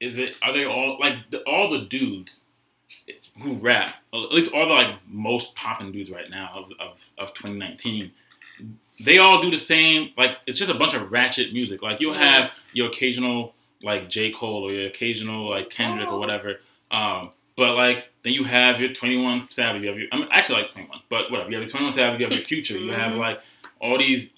is 0.00 0.18
it 0.18 0.34
are 0.42 0.52
they 0.52 0.64
all 0.64 0.98
like 0.98 1.14
the, 1.30 1.42
all 1.44 1.70
the 1.70 1.82
dudes 1.82 2.47
who 3.40 3.54
rap 3.54 3.94
at 4.12 4.32
least 4.32 4.52
all 4.52 4.66
the 4.68 4.74
like 4.74 4.94
most 5.06 5.54
popping 5.54 5.92
dudes 5.92 6.10
right 6.10 6.28
now 6.30 6.50
of, 6.54 6.70
of, 6.80 7.00
of 7.18 7.34
2019 7.34 8.10
they 9.04 9.18
all 9.18 9.40
do 9.40 9.50
the 9.50 9.56
same 9.56 10.10
like 10.16 10.38
it's 10.46 10.58
just 10.58 10.70
a 10.70 10.74
bunch 10.74 10.94
of 10.94 11.12
ratchet 11.12 11.52
music 11.52 11.82
like 11.82 12.00
you'll 12.00 12.12
have 12.14 12.52
your 12.72 12.88
occasional 12.88 13.54
like 13.82 14.08
J 14.08 14.30
Cole 14.32 14.64
or 14.64 14.72
your 14.72 14.86
occasional 14.86 15.48
like 15.50 15.70
Kendrick 15.70 16.08
or 16.08 16.18
whatever 16.18 16.58
um, 16.90 17.30
but 17.56 17.74
like 17.76 18.08
then 18.24 18.32
you 18.32 18.42
have 18.44 18.80
your 18.80 18.92
Twenty 18.92 19.16
One 19.22 19.46
Savage. 19.50 19.82
You 19.82 19.88
have 19.88 19.98
your 19.98 20.08
I 20.10 20.16
mean, 20.16 20.28
actually 20.32 20.62
like 20.62 20.72
Twenty 20.72 20.88
One, 20.88 20.98
but 21.08 21.30
whatever. 21.30 21.50
You 21.50 21.56
have 21.56 21.62
your 21.64 21.70
Twenty 21.70 21.84
One 21.84 21.92
Savage. 21.92 22.18
You 22.20 22.26
have 22.26 22.32
your 22.32 22.42
Future. 22.42 22.76
You 22.78 22.90
have 22.92 23.12
Mhm. 23.12 23.18
like 23.18 23.40
all 23.80 23.98
these 23.98 24.32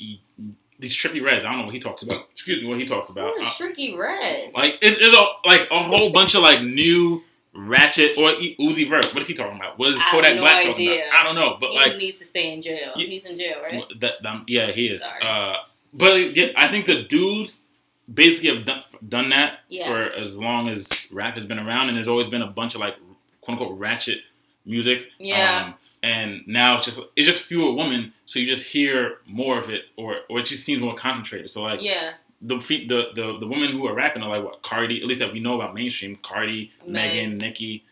these 0.79 0.97
Trippie 0.97 1.23
Redds. 1.25 1.45
I 1.45 1.49
don't 1.51 1.59
know 1.61 1.65
what 1.67 1.75
he 1.75 1.81
talks 1.81 2.03
about. 2.03 2.27
Excuse 2.33 2.61
me, 2.61 2.67
what 2.67 2.79
he 2.79 2.85
talks 2.87 3.09
about. 3.09 3.35
Who 3.35 3.41
is 3.43 3.47
Uh, 3.47 3.51
Trippie 3.53 3.97
Redd? 3.97 4.53
like 4.55 4.75
it's, 4.83 4.97
it's 5.01 5.17
a, 5.17 5.27
like 5.49 5.69
a 5.71 5.79
whole 5.79 6.11
bunch 6.11 6.35
of 6.35 6.43
like 6.43 6.63
new 6.63 7.23
Ratchet 7.55 8.17
or 8.17 8.31
Uzi 8.33 8.89
Vert. 8.89 9.07
What 9.13 9.23
is 9.23 9.27
he 9.27 9.35
talking 9.35 9.57
about? 9.57 9.79
What 9.79 9.91
is 9.91 10.01
Kodak 10.11 10.37
no 10.37 10.43
Black 10.43 10.63
talking 10.65 10.73
idea. 10.89 11.07
about? 11.09 11.21
I 11.21 11.25
don't 11.25 11.35
know, 11.35 11.57
but 11.61 11.71
he 11.71 11.77
like 11.77 11.97
needs 11.97 12.19
to 12.19 12.25
stay 12.25 12.53
in 12.53 12.63
jail. 12.63 12.93
Yeah. 12.97 13.07
He's 13.07 13.25
in 13.25 13.37
jail, 13.37 13.61
right? 13.63 13.83
that, 14.01 14.25
um, 14.25 14.45
yeah, 14.47 14.71
he 14.71 14.87
is. 14.89 15.03
Uh, 15.23 15.57
but 15.93 16.37
yeah, 16.37 16.49
I 16.57 16.69
think 16.69 16.87
the 16.87 17.03
dudes 17.03 17.61
basically 18.13 18.55
have 18.57 18.65
done, 18.65 18.83
done 19.09 19.29
that 19.31 19.61
Yes. 19.69 19.89
for 19.89 20.17
as 20.19 20.37
long 20.37 20.69
as 20.69 20.89
rap 21.11 21.35
has 21.35 21.45
been 21.45 21.59
around, 21.59 21.89
and 21.89 21.97
there's 21.97 22.09
always 22.09 22.29
been 22.29 22.43
a 22.43 22.47
bunch 22.47 22.75
of 22.75 22.81
like 22.81 22.97
quote 23.41 23.59
unquote 23.61 23.79
ratchet 23.79 24.19
music. 24.65 25.09
Yeah. 25.19 25.65
Um, 25.67 25.75
and 26.03 26.43
now 26.47 26.77
it's 26.77 26.85
just 26.85 27.01
it's 27.17 27.27
just 27.27 27.43
fewer 27.43 27.73
women, 27.73 28.13
so 28.27 28.39
you 28.39 28.47
just 28.47 28.65
hear 28.67 29.19
more 29.27 29.59
of 29.59 29.69
it, 29.71 29.87
or 29.97 30.19
or 30.31 30.39
it 30.39 30.47
just 30.47 30.65
seems 30.65 30.81
more 30.81 30.95
concentrated. 30.95 31.51
So 31.51 31.63
like 31.63 31.83
yeah. 31.83 32.13
The 32.43 32.57
the 32.57 33.09
the 33.15 33.39
the 33.39 33.47
women 33.47 33.71
who 33.71 33.87
are 33.87 33.95
rapping 33.95 34.23
are 34.23 34.29
like 34.31 34.45
what 34.45 34.63
Cardi, 34.63 35.01
at 35.01 35.07
least 35.07 35.21
that 35.21 35.33
we 35.33 35.41
know 35.41 35.55
about 35.61 35.75
mainstream. 35.75 36.17
Cardi, 36.17 36.73
Meg. 36.87 36.93
Megan, 37.15 37.39
Nicki. 37.39 37.85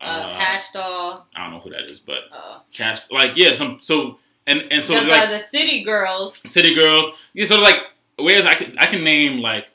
Uh, 0.00 0.30
Cash 0.30 0.72
Doll. 0.72 1.26
I 1.34 1.44
don't 1.44 1.54
know 1.54 1.60
who 1.60 1.70
that 1.70 1.84
is, 1.90 2.00
but 2.00 2.24
Uh, 2.32 2.58
Cash. 2.72 3.10
Like 3.10 3.32
yeah, 3.36 3.52
some 3.54 3.78
so 3.80 4.18
and 4.46 4.64
and 4.70 4.82
so 4.82 4.94
because 4.94 5.08
like 5.08 5.28
the 5.30 5.38
City 5.38 5.82
Girls. 5.82 6.38
City 6.48 6.74
Girls. 6.74 7.06
Yeah, 7.34 7.46
so 7.46 7.56
like 7.58 7.80
whereas 8.18 8.46
I 8.46 8.54
can 8.54 8.78
I 8.78 8.86
can 8.86 9.02
name 9.02 9.38
like 9.40 9.70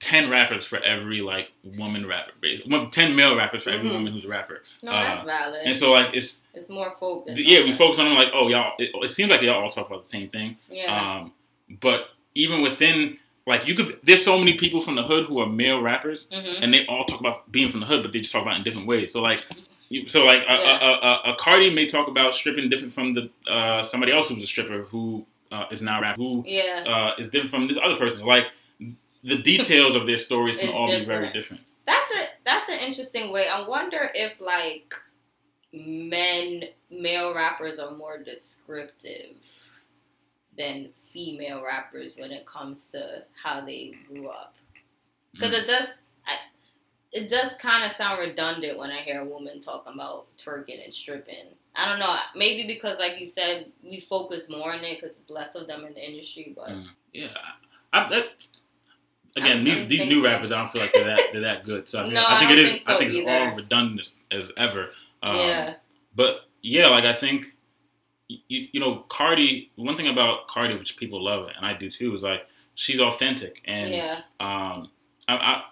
ten 0.00 0.30
rappers 0.30 0.64
for 0.64 0.78
every 0.78 1.20
like 1.20 1.50
woman 1.76 2.06
rapper, 2.06 2.30
basically. 2.40 2.86
Ten 2.86 3.16
male 3.16 3.34
rappers 3.36 3.64
for 3.64 3.70
every 3.70 3.88
Mhm. 3.90 3.94
woman 3.94 4.12
who's 4.12 4.24
a 4.24 4.28
rapper. 4.28 4.62
No, 4.82 4.92
Uh, 4.92 5.02
that's 5.10 5.24
valid. 5.24 5.66
And 5.66 5.74
so 5.76 5.90
like 5.92 6.14
it's 6.14 6.44
it's 6.54 6.68
more 6.70 6.94
focused. 7.00 7.38
yeah 7.40 7.64
we 7.64 7.72
focus 7.72 7.98
on 7.98 8.04
them 8.06 8.14
like 8.14 8.28
oh 8.32 8.48
y'all 8.48 8.74
it, 8.78 8.90
it 8.94 9.08
seems 9.08 9.28
like 9.28 9.42
y'all 9.42 9.60
all 9.62 9.70
talk 9.70 9.88
about 9.88 10.02
the 10.02 10.08
same 10.08 10.28
thing. 10.28 10.56
Yeah. 10.70 11.16
Um, 11.18 11.32
but 11.80 12.10
even 12.36 12.62
within 12.62 13.18
like 13.48 13.66
you 13.66 13.74
could 13.74 13.98
there's 14.04 14.24
so 14.24 14.38
many 14.38 14.54
people 14.56 14.80
from 14.80 14.94
the 14.94 15.02
hood 15.02 15.26
who 15.26 15.40
are 15.40 15.48
male 15.48 15.80
rappers 15.80 16.28
hmm 16.32 16.62
and 16.62 16.72
they 16.74 16.84
all 16.86 17.04
talk 17.04 17.20
about 17.20 17.50
being 17.52 17.70
from 17.70 17.80
the 17.80 17.86
hood, 17.86 18.02
but 18.02 18.12
they 18.12 18.20
just 18.20 18.32
talk 18.32 18.42
about 18.42 18.54
it 18.54 18.58
in 18.58 18.64
different 18.64 18.86
ways. 18.88 19.12
So 19.12 19.22
like, 19.22 19.40
you, 19.90 20.06
so 20.08 20.24
like 20.24 20.42
a, 20.42 20.52
Yeah. 20.52 20.78
a, 20.88 21.30
a, 21.30 21.32
a 21.32 21.36
Cardi 21.36 21.70
may 21.74 21.86
talk 21.86 22.08
about 22.08 22.34
stripping 22.34 22.68
different 22.68 22.92
from 22.92 23.14
the 23.14 23.30
uh, 23.56 23.82
somebody 23.82 24.12
else 24.12 24.28
who's 24.28 24.42
a 24.42 24.46
stripper 24.46 24.82
who 24.92 25.24
uh, 25.52 25.66
is 25.70 25.80
now 25.82 26.00
rap 26.00 26.16
who 26.16 26.42
Yeah. 26.46 26.84
uh, 27.16 27.20
is 27.20 27.28
different 27.30 27.50
from 27.50 27.68
this 27.68 27.78
other 27.82 27.96
person. 27.96 28.24
Like 28.26 28.46
the 29.22 29.38
details 29.38 29.94
of 29.94 30.06
their 30.06 30.18
stories 30.18 30.56
can 30.56 30.68
It's 30.68 30.76
all 30.76 30.86
be 30.88 31.04
very 31.04 31.32
different. 31.32 31.34
different. 31.34 31.62
That's 31.86 32.10
a 32.20 32.22
that's 32.44 32.68
an 32.68 32.78
interesting 32.88 33.30
way. 33.32 33.48
I 33.48 33.66
wonder 33.66 34.10
if 34.14 34.40
like 34.40 34.94
men 35.72 36.64
male 36.90 37.34
rappers 37.34 37.78
are 37.78 37.92
more 37.92 38.18
descriptive 38.18 39.36
than 40.56 40.88
female 41.12 41.62
rappers 41.64 42.16
when 42.16 42.30
it 42.30 42.46
comes 42.46 42.86
to 42.92 43.22
how 43.42 43.60
they 43.64 43.94
grew 44.08 44.28
up. 44.28 44.54
Because 45.32 45.54
Mm. 45.54 45.62
it 45.62 45.66
does, 45.66 45.88
I, 46.26 46.36
it 47.12 47.28
does 47.30 47.52
kind 47.60 47.84
of 47.84 47.92
sound 47.92 48.20
redundant 48.20 48.78
when 48.78 48.90
I 48.90 48.98
hear 48.98 49.20
a 49.20 49.24
woman 49.24 49.60
talking 49.60 49.92
about 49.94 50.26
twerking 50.36 50.84
and 50.84 50.92
stripping. 50.92 51.54
I 51.76 51.88
don't 51.88 51.98
know. 51.98 52.16
Maybe 52.34 52.66
because, 52.66 52.98
like 52.98 53.20
you 53.20 53.26
said, 53.26 53.70
we 53.82 54.00
focus 54.00 54.48
more 54.48 54.72
on 54.72 54.84
it 54.84 55.00
because 55.00 55.16
it's 55.16 55.30
less 55.30 55.54
of 55.54 55.66
them 55.66 55.84
in 55.84 55.94
the 55.94 56.04
industry. 56.04 56.52
But 56.56 56.70
Mm. 56.70 56.86
Yeah. 57.12 57.28
I, 57.92 58.08
that, 58.10 58.24
again, 59.36 59.60
I 59.60 59.64
these 59.64 59.86
these 59.86 60.04
new 60.06 60.20
so. 60.20 60.24
rappers, 60.26 60.52
I 60.52 60.58
don't 60.58 60.68
feel 60.68 60.82
like 60.82 60.92
they're 60.92 61.04
that 61.04 61.20
they're 61.32 61.40
that 61.42 61.64
good. 61.64 61.88
So 61.88 62.00
I 62.00 62.02
think, 62.02 62.14
No, 62.20 62.24
I 62.24 62.36
I 62.36 62.38
think 62.40 62.50
it 62.50 62.58
is. 62.58 62.72
think 62.72 62.88
I 62.88 62.98
think 62.98 63.08
it's 63.08 63.16
either. 63.16 63.30
all 63.30 63.56
redundant 63.56 64.00
as, 64.00 64.14
as 64.30 64.52
ever. 64.56 64.90
Um, 65.22 65.36
yeah, 65.36 65.74
But 66.14 66.40
yeah, 66.62 66.88
like 66.88 67.04
I 67.04 67.12
think 67.12 67.56
you, 68.28 68.68
you 68.72 68.80
know 68.80 69.04
Cardi. 69.08 69.70
One 69.76 69.96
thing 69.96 70.08
about 70.08 70.48
Cardi, 70.48 70.74
which 70.76 70.96
people 70.96 71.22
love, 71.22 71.48
and 71.56 71.64
I 71.64 71.72
do 71.72 71.90
too, 71.90 72.12
is 72.14 72.22
like 72.22 72.46
she's 72.74 73.00
authentic 73.00 73.60
and 73.64 73.90
yeah, 73.90 74.20
um, 74.38 74.90
I, 75.26 75.34
I, 75.34 75.62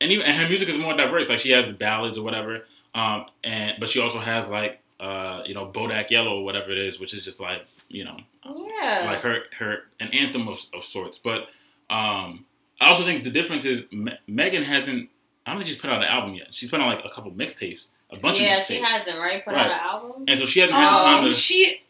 and 0.00 0.10
even 0.10 0.24
and 0.26 0.36
her 0.36 0.48
music 0.48 0.68
is 0.68 0.78
more 0.78 0.96
diverse. 0.96 1.28
Like 1.28 1.38
she 1.38 1.50
has 1.50 1.66
the 1.66 1.74
ballads 1.74 2.16
or 2.16 2.24
whatever, 2.24 2.64
um, 2.94 3.26
and 3.44 3.74
but 3.78 3.88
she 3.88 4.00
also 4.00 4.18
has 4.18 4.48
like 4.48 4.80
uh, 4.98 5.42
you 5.44 5.54
know 5.54 5.66
Bodak 5.66 6.10
Yellow 6.10 6.38
or 6.38 6.44
whatever 6.44 6.70
it 6.70 6.78
is, 6.78 6.98
which 6.98 7.14
is 7.14 7.24
just 7.24 7.40
like 7.40 7.66
you 7.88 8.04
know 8.04 8.16
yeah. 8.44 9.02
like 9.06 9.20
her 9.20 9.40
her 9.58 9.78
an 10.00 10.08
anthem 10.08 10.48
of, 10.48 10.58
of 10.74 10.84
sorts. 10.84 11.18
But 11.18 11.48
um, 11.90 12.46
I 12.80 12.88
also 12.88 13.04
think 13.04 13.24
the 13.24 13.30
difference 13.30 13.64
is 13.64 13.86
Me- 13.92 14.18
Megan 14.26 14.62
hasn't. 14.62 15.10
I 15.46 15.52
don't 15.52 15.58
think 15.58 15.68
she's 15.68 15.78
put 15.78 15.90
out 15.90 16.02
an 16.02 16.08
album 16.08 16.34
yet. 16.34 16.48
She's 16.54 16.70
put 16.70 16.80
out 16.80 16.86
like 16.86 17.04
a 17.04 17.10
couple 17.10 17.30
mixtapes, 17.32 17.88
a 18.12 18.16
bunch 18.18 18.40
yeah, 18.40 18.56
of 18.56 18.60
mixtapes, 18.62 18.66
she 18.66 18.80
hasn't 18.80 19.18
right 19.18 19.44
put 19.44 19.54
Right. 19.54 19.66
out 19.66 19.72
an 19.72 19.78
album. 19.78 20.24
and 20.28 20.38
so 20.38 20.46
she 20.46 20.60
hasn't 20.60 20.76
had 20.78 20.98
the 20.98 21.04
time 21.04 21.24
Um, 21.24 21.30
to. 21.30 21.32
she. 21.32 21.80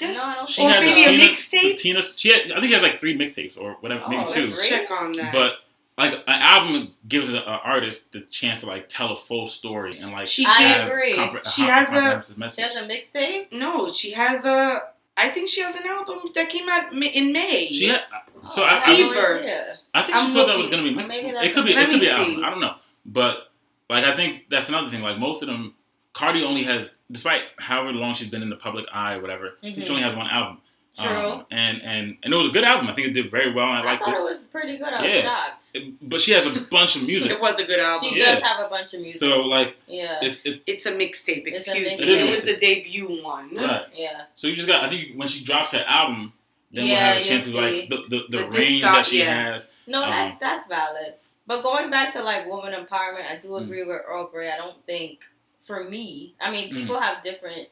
No, 0.00 0.08
I 0.22 0.34
don't 0.34 0.48
She 0.48 0.62
Or 0.62 0.70
has 0.70 0.80
maybe 0.80 1.00
a 1.02 1.04
so. 1.04 1.10
Tina, 1.10 1.24
mixtape? 1.72 1.76
Tina, 1.76 2.02
she 2.02 2.28
had, 2.30 2.52
I 2.52 2.54
think 2.56 2.68
she 2.68 2.72
has 2.74 2.82
like 2.82 2.98
three 3.00 3.18
mixtapes 3.18 3.58
or 3.60 3.74
whatever, 3.80 4.04
Oh, 4.06 4.08
maybe 4.08 4.20
that's 4.20 4.32
two. 4.32 4.42
let's 4.44 4.66
check 4.68 4.90
on 4.90 5.12
that. 5.12 5.30
But 5.32 5.56
like 5.98 6.14
an 6.14 6.22
album 6.26 6.94
gives 7.06 7.28
an 7.28 7.36
artist 7.36 8.12
the 8.12 8.20
chance 8.22 8.60
to 8.60 8.66
like 8.66 8.88
tell 8.88 9.12
a 9.12 9.16
full 9.16 9.46
story 9.46 9.98
and 10.00 10.10
like 10.12 10.26
She 10.26 10.46
I 10.46 10.54
can't- 10.56 10.80
have 10.82 10.90
agree. 10.90 11.14
compre- 11.14 11.52
She 11.54 11.62
has 11.62 11.88
a- 11.90 11.92
comprehensive 11.92 12.54
She 12.54 12.62
has 12.62 12.76
a 12.76 12.82
mixtape. 12.88 13.52
no, 13.52 13.92
she 13.92 14.12
has 14.12 14.46
a. 14.46 14.82
I 15.18 15.28
think 15.28 15.50
she 15.50 15.60
has 15.60 15.76
an 15.76 15.86
album 15.86 16.20
that 16.34 16.48
came 16.48 16.66
out 16.70 16.94
in 16.94 17.32
May. 17.32 17.66
She 17.70 17.88
had, 17.88 18.00
so 18.46 18.62
Oh, 18.62 18.64
I, 18.64 18.78
have 18.78 18.88
I, 18.88 19.00
no 19.02 19.08
Fever. 19.12 19.76
I 19.92 20.02
think 20.02 20.16
she 20.16 20.22
I'm 20.24 20.30
thought 20.32 20.46
that 20.46 20.56
was 20.56 20.68
gonna 20.68 20.82
be 20.82 20.88
Or 20.88 20.92
mixed. 20.92 21.10
maybe 21.10 21.30
that's 21.32 21.46
It 21.46 21.52
could 21.52 21.66
be. 21.66 21.72
It 21.74 21.88
could 21.90 22.00
be 22.00 22.08
album. 22.08 22.42
I 22.42 22.48
don't 22.48 22.60
know, 22.60 22.74
but 23.04 23.49
like 23.90 24.04
I 24.04 24.14
think 24.14 24.48
that's 24.48 24.68
another 24.68 24.88
thing. 24.88 25.02
Like 25.02 25.18
most 25.18 25.42
of 25.42 25.48
them, 25.48 25.74
Cardi 26.12 26.42
only 26.44 26.62
has, 26.64 26.94
despite 27.10 27.42
however 27.58 27.92
long 27.92 28.14
she's 28.14 28.28
been 28.28 28.42
in 28.42 28.50
the 28.50 28.56
public 28.56 28.86
eye 28.92 29.14
or 29.14 29.20
whatever, 29.20 29.56
she 29.62 29.70
Mhm. 29.72 29.90
only 29.90 30.02
has 30.02 30.14
one 30.14 30.26
album. 30.28 30.60
True. 30.98 31.06
Um, 31.06 31.46
and 31.52 31.80
and 31.82 32.16
and 32.24 32.34
it 32.34 32.36
was 32.36 32.48
a 32.48 32.50
good 32.50 32.64
album. 32.64 32.88
I 32.88 32.94
think 32.94 33.06
it 33.06 33.12
did 33.14 33.30
very 33.30 33.52
well, 33.52 33.68
and 33.68 33.76
I 33.76 33.80
I 33.80 33.84
liked 33.84 34.02
thought 34.02 34.14
it. 34.14 34.18
it 34.18 34.22
was 34.24 34.44
pretty 34.46 34.76
good. 34.76 34.88
I 34.88 35.02
was 35.04 35.14
Yeah. 35.14 35.22
shocked. 35.22 35.70
It- 35.72 35.94
But 36.08 36.20
she 36.20 36.32
has 36.32 36.44
a 36.46 36.50
bunch 36.62 36.96
of 36.96 37.02
music, 37.06 37.30
It 37.30 37.40
was 37.40 37.58
a 37.60 37.64
good 37.64 37.78
album. 37.78 38.08
She 38.10 38.18
Yeah. 38.18 38.34
does 38.34 38.42
have 38.42 38.58
a 38.66 38.68
bunch 38.68 38.92
of 38.94 39.00
music. 39.00 39.20
so 39.20 39.40
like 39.42 39.76
yeah, 39.86 40.18
it's 40.20 40.40
it, 40.44 40.62
It's 40.66 40.86
a 40.86 40.92
mixtape. 40.92 41.46
Excuse 41.46 41.96
me. 41.96 42.02
It 42.02 42.08
is 42.08 42.20
It 42.20 42.28
was 42.34 42.44
the 42.44 42.56
debut 42.56 43.22
one. 43.22 43.54
right. 43.54 43.86
yeah. 43.94 44.22
So 44.34 44.48
you 44.48 44.56
just 44.56 44.66
got. 44.66 44.84
I 44.84 44.88
think 44.90 45.12
when 45.14 45.28
she 45.28 45.44
drops 45.44 45.70
her 45.70 45.84
album, 45.86 46.32
then 46.72 46.84
we'll 46.86 46.96
have 46.96 47.18
a 47.18 47.24
chance 47.24 47.46
of 47.46 47.52
see. 47.52 47.60
like 47.60 47.88
the 47.88 47.96
the, 48.08 48.22
the, 48.28 48.36
The 48.38 48.48
range 48.50 48.82
discog- 48.82 48.92
that 48.92 49.04
she 49.06 49.18
yeah. 49.20 49.52
has. 49.52 49.70
No, 49.86 50.02
Um, 50.02 50.10
that's 50.10 50.38
that's 50.38 50.66
valid. 50.66 51.14
But 51.50 51.64
going 51.64 51.90
back 51.90 52.12
to 52.12 52.22
like 52.22 52.46
woman 52.46 52.72
empowerment, 52.74 53.28
I 53.28 53.36
do 53.36 53.48
Mm. 53.48 53.62
agree 53.64 53.82
with 53.82 54.02
Earl 54.06 54.28
Grey. 54.28 54.52
I 54.52 54.56
don't 54.56 54.86
think 54.86 55.24
for 55.60 55.82
me, 55.82 56.32
I 56.40 56.48
mean, 56.48 56.70
Mm. 56.70 56.74
people 56.74 57.00
have 57.00 57.22
different 57.22 57.68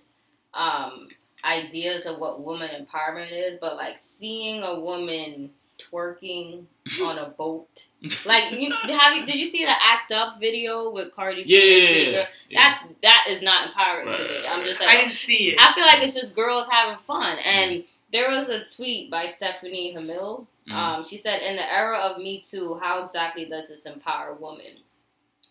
um, 0.53 1.09
ideas 1.45 2.05
of 2.05 2.19
what 2.19 2.41
woman 2.41 2.71
empowerment 2.71 3.31
is, 3.31 3.55
but 3.61 3.77
like 3.77 3.97
seeing 3.97 4.65
a 4.65 4.81
woman 4.81 5.53
twerking 5.79 6.65
on 7.05 7.19
a 7.19 7.27
boat, 7.29 7.87
like 8.27 8.51
you 8.51 8.73
have 8.99 9.15
you, 9.15 9.25
did 9.25 9.37
you 9.37 9.45
see 9.45 9.65
the 9.65 9.71
act 9.81 10.11
up 10.11 10.41
video 10.41 10.91
with 10.91 11.15
Cardi 11.15 11.45
B? 11.45 11.51
Yeah, 11.51 11.61
yeah, 11.63 12.11
yeah, 12.11 12.29
yeah. 12.51 12.61
That 12.61 12.89
that 13.03 13.25
is 13.29 13.43
not 13.43 13.69
empowering 13.69 14.07
to 14.07 14.25
me. 14.25 14.45
I'm 14.45 14.59
right. 14.59 14.69
just 14.69 14.81
I 14.83 14.87
like 14.87 14.99
didn't 15.03 15.15
see 15.15 15.51
it. 15.51 15.57
I 15.61 15.73
feel 15.75 15.87
like 15.87 16.03
it's 16.03 16.17
just 16.17 16.35
girls 16.35 16.67
having 16.69 16.99
fun. 17.05 17.39
And 17.45 17.85
there 18.13 18.31
was 18.31 18.49
a 18.49 18.65
tweet 18.65 19.11
by 19.11 19.27
Stephanie 19.27 19.93
Hamill. 19.93 20.47
Mm. 20.69 20.73
Um, 20.73 21.05
she 21.05 21.17
said, 21.17 21.41
"In 21.43 21.57
the 21.57 21.73
era 21.73 21.99
of 21.99 22.19
Me 22.19 22.41
Too, 22.41 22.79
how 22.83 23.03
exactly 23.03 23.45
does 23.47 23.69
this 23.69 23.87
empower 23.87 24.35
women?" 24.35 24.83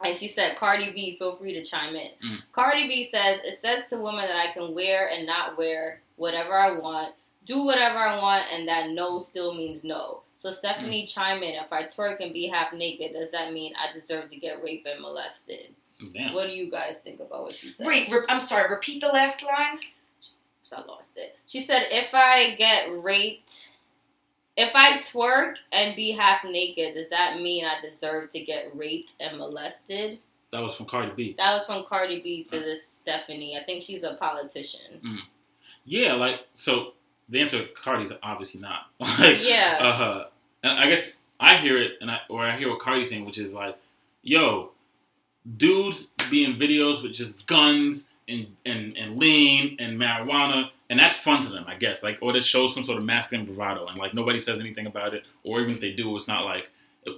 And 0.04 0.16
she 0.16 0.28
said, 0.28 0.58
"Cardi 0.58 0.92
B, 0.92 1.18
feel 1.18 1.36
free 1.36 1.54
to 1.54 1.64
chime 1.64 1.96
in." 1.96 2.12
Mm. 2.24 2.38
Cardi 2.52 2.88
B 2.88 3.04
says, 3.04 3.40
"It 3.44 3.60
says 3.60 3.88
to 3.90 3.98
women 3.98 4.28
that 4.28 4.38
I 4.38 4.52
can 4.52 4.74
wear 4.76 5.08
and 5.10 5.26
not 5.26 5.58
wear 5.58 6.02
whatever 6.18 6.54
I 6.58 6.72
want, 6.80 7.16
do 7.46 7.64
whatever 7.64 7.98
I 7.98 8.20
want, 8.22 8.46
and 8.52 8.68
that 8.68 8.90
no 8.92 9.18
still 9.20 9.54
means 9.56 9.84
no." 9.84 10.22
So 10.36 10.52
Stephanie, 10.52 11.04
Mm. 11.04 11.14
chime 11.14 11.42
in. 11.44 11.56
If 11.56 11.74
I 11.74 11.84
twerk 11.86 12.20
and 12.24 12.32
be 12.32 12.48
half 12.48 12.72
naked, 12.74 13.14
does 13.14 13.32
that 13.32 13.52
mean 13.54 13.74
I 13.76 13.92
deserve 13.92 14.30
to 14.30 14.36
get 14.36 14.62
raped 14.64 14.86
and 14.86 15.02
molested? 15.02 15.74
Damn. 16.14 16.34
What 16.36 16.46
do 16.46 16.54
you 16.54 16.70
guys 16.70 17.00
think 17.00 17.20
about 17.20 17.42
what 17.42 17.56
she 17.56 17.70
said? 17.70 17.88
Wait, 17.88 18.12
re- 18.12 18.24
I'm 18.30 18.40
sorry. 18.40 18.70
Repeat 18.70 19.02
the 19.02 19.08
last 19.08 19.42
line. 19.42 19.80
So 20.68 20.76
I 20.76 20.86
lost 20.86 21.12
it. 21.16 21.38
She 21.46 21.62
said, 21.62 21.84
if 21.92 22.10
I 22.14 22.56
get 22.56 23.02
raped, 23.02 23.72
if 24.58 24.72
I 24.76 24.98
twerk 24.98 25.56
and 25.72 25.96
be 25.96 26.12
half 26.12 26.44
naked, 26.44 26.96
does 26.96 27.08
that 27.08 27.40
mean 27.40 27.64
I 27.64 27.80
deserve 27.80 28.32
to 28.32 28.42
get 28.42 28.76
raped 28.76 29.16
and 29.22 29.38
molested? 29.38 30.20
That 30.52 30.62
was 30.62 30.76
from 30.76 30.86
Cardi 30.86 31.14
B. 31.16 31.36
That 31.38 31.54
was 31.54 31.66
from 31.66 31.86
Cardi 31.86 32.22
B 32.22 32.44
to 32.46 32.60
this 32.60 32.86
Stephanie. 32.86 33.58
I 33.58 33.64
think 33.64 33.82
she's 33.82 34.04
a 34.04 34.16
politician. 34.16 35.00
Yeah, 35.86 36.14
like 36.14 36.42
so. 36.52 36.94
The 37.30 37.42
answer, 37.42 37.62
to 37.62 37.74
Cardi's 37.74 38.12
obviously 38.24 38.62
not. 38.62 38.88
like, 39.00 39.42
Yeah. 39.42 39.78
Uh, 39.82 40.26
and 40.64 40.80
I 40.80 40.90
guess 40.90 41.14
I 41.40 41.56
hear 41.58 41.78
it, 41.78 41.94
and 42.02 42.12
I 42.12 42.20
or 42.30 42.44
I 42.44 42.58
hear 42.58 42.70
what 42.70 42.80
Cardi's 42.80 43.10
saying, 43.10 43.26
which 43.26 43.38
is 43.38 43.54
like, 43.54 43.78
"Yo, 44.22 44.72
dudes 45.58 46.12
be 46.30 46.44
in 46.46 46.56
videos 46.56 47.04
with 47.04 47.14
just 47.14 47.46
guns 47.46 48.12
and 48.28 48.56
and 48.66 48.98
and 48.98 49.18
lean 49.18 49.78
and 49.80 50.00
marijuana, 50.00 50.70
and 50.90 51.00
that's 51.00 51.16
fun 51.16 51.42
to 51.44 51.50
them, 51.50 51.66
I 51.68 51.76
guess. 51.76 52.04
Like, 52.04 52.20
or 52.22 52.36
it 52.36 52.44
shows 52.44 52.74
some 52.74 52.84
sort 52.84 52.98
of 52.98 53.04
masculine 53.04 53.46
bravado, 53.46 53.88
and 53.88 53.98
like 53.98 54.14
nobody 54.14 54.40
says 54.40 54.60
anything 54.60 54.88
about 54.88 55.14
it, 55.14 55.24
or 55.44 55.60
even 55.60 55.72
if 55.72 55.80
they 55.80 55.92
do, 55.92 56.16
it's 56.16 56.28
not 56.28 56.46
like 56.46 56.70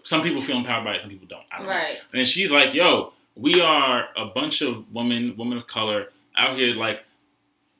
some 0.03 0.21
people 0.21 0.41
feel 0.41 0.57
empowered 0.57 0.85
by 0.85 0.95
it, 0.95 1.01
some 1.01 1.09
people 1.09 1.27
don't. 1.27 1.43
I 1.51 1.57
don't 1.57 1.67
know. 1.67 1.73
Right. 1.73 1.97
And 2.13 2.27
she's 2.27 2.51
like, 2.51 2.73
"Yo, 2.73 3.13
we 3.35 3.61
are 3.61 4.09
a 4.17 4.25
bunch 4.25 4.61
of 4.61 4.93
women, 4.93 5.35
women 5.37 5.57
of 5.57 5.67
color 5.67 6.09
out 6.37 6.57
here 6.57 6.73
like 6.73 7.03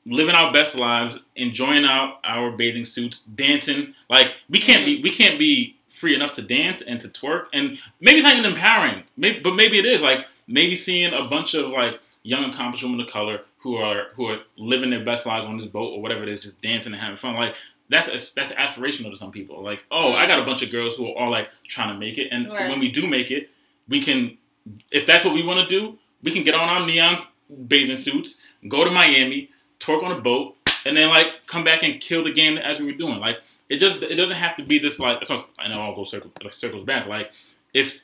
living 0.06 0.34
our 0.34 0.52
best 0.52 0.74
lives, 0.74 1.24
enjoying 1.36 1.84
our, 1.84 2.18
our 2.24 2.50
bathing 2.50 2.84
suits, 2.84 3.20
dancing. 3.20 3.94
Like 4.08 4.32
we 4.48 4.58
can't 4.58 4.84
be 4.84 4.98
mm. 4.98 5.02
we 5.02 5.10
can't 5.10 5.38
be 5.38 5.76
free 5.88 6.14
enough 6.14 6.34
to 6.34 6.42
dance 6.42 6.80
and 6.80 7.00
to 7.00 7.08
twerk. 7.08 7.46
And 7.52 7.78
maybe 8.00 8.18
it's 8.18 8.24
not 8.24 8.36
even 8.36 8.50
empowering. 8.50 9.02
Maybe, 9.16 9.40
but 9.40 9.54
maybe 9.54 9.78
it 9.78 9.84
is. 9.84 10.02
Like 10.02 10.26
maybe 10.46 10.76
seeing 10.76 11.12
a 11.12 11.24
bunch 11.24 11.54
of 11.54 11.70
like 11.70 12.00
young 12.22 12.44
accomplished 12.44 12.82
women 12.84 13.00
of 13.00 13.06
color 13.08 13.40
who 13.58 13.76
are 13.76 14.08
who 14.14 14.26
are 14.26 14.38
living 14.56 14.90
their 14.90 15.04
best 15.04 15.26
lives 15.26 15.46
on 15.46 15.56
this 15.56 15.66
boat 15.66 15.92
or 15.92 16.00
whatever 16.02 16.22
it 16.22 16.28
is, 16.28 16.40
just 16.40 16.60
dancing 16.62 16.92
and 16.92 17.00
having 17.00 17.16
fun. 17.16 17.34
Like 17.34 17.54
that's 17.88 18.30
that's 18.32 18.52
aspirational 18.52 19.10
to 19.10 19.16
some 19.16 19.30
people. 19.32 19.62
Like, 19.62 19.84
oh, 19.90 20.12
I 20.12 20.26
got 20.26 20.38
a 20.38 20.44
bunch 20.44 20.62
of 20.62 20.70
girls 20.70 20.96
who 20.96 21.06
are 21.08 21.18
all 21.24 21.30
like 21.30 21.48
trying 21.66 21.92
to 21.92 21.98
make 21.98 22.18
it, 22.18 22.28
and 22.30 22.48
Right. 22.50 22.68
when 22.70 22.78
we 22.80 22.88
do 22.90 23.06
make 23.06 23.30
it, 23.30 23.50
we 23.88 24.00
can, 24.00 24.38
if 24.90 25.06
that's 25.06 25.24
what 25.24 25.34
we 25.34 25.42
want 25.42 25.68
to 25.68 25.80
do, 25.80 25.98
we 26.22 26.30
can 26.30 26.44
get 26.44 26.54
on 26.54 26.68
our 26.68 26.86
neon 26.86 27.16
bathing 27.66 27.96
suits, 27.96 28.40
go 28.68 28.84
to 28.84 28.90
Miami, 28.90 29.50
twerk 29.80 30.04
on 30.04 30.12
a 30.12 30.20
boat, 30.20 30.54
and 30.84 30.96
then 30.96 31.08
like 31.08 31.28
come 31.46 31.64
back 31.64 31.82
and 31.82 32.00
kill 32.00 32.22
the 32.22 32.32
game 32.32 32.56
as 32.58 32.78
we 32.78 32.86
were 32.86 32.92
doing. 32.98 33.18
Like 33.18 33.40
it 33.68 33.76
just 33.78 34.02
it 34.02 34.14
doesn't 34.16 34.36
have 34.36 34.56
to 34.56 34.62
be 34.62 34.78
this 34.78 35.00
like. 35.00 35.18
That's 35.18 35.30
what 35.30 35.50
I 35.58 35.68
know. 35.68 35.80
I'll 35.80 35.94
go 35.94 36.04
circle 36.04 36.30
like 36.44 36.54
circles 36.54 36.84
back. 36.84 37.06
Like 37.06 37.32
if 37.74 37.98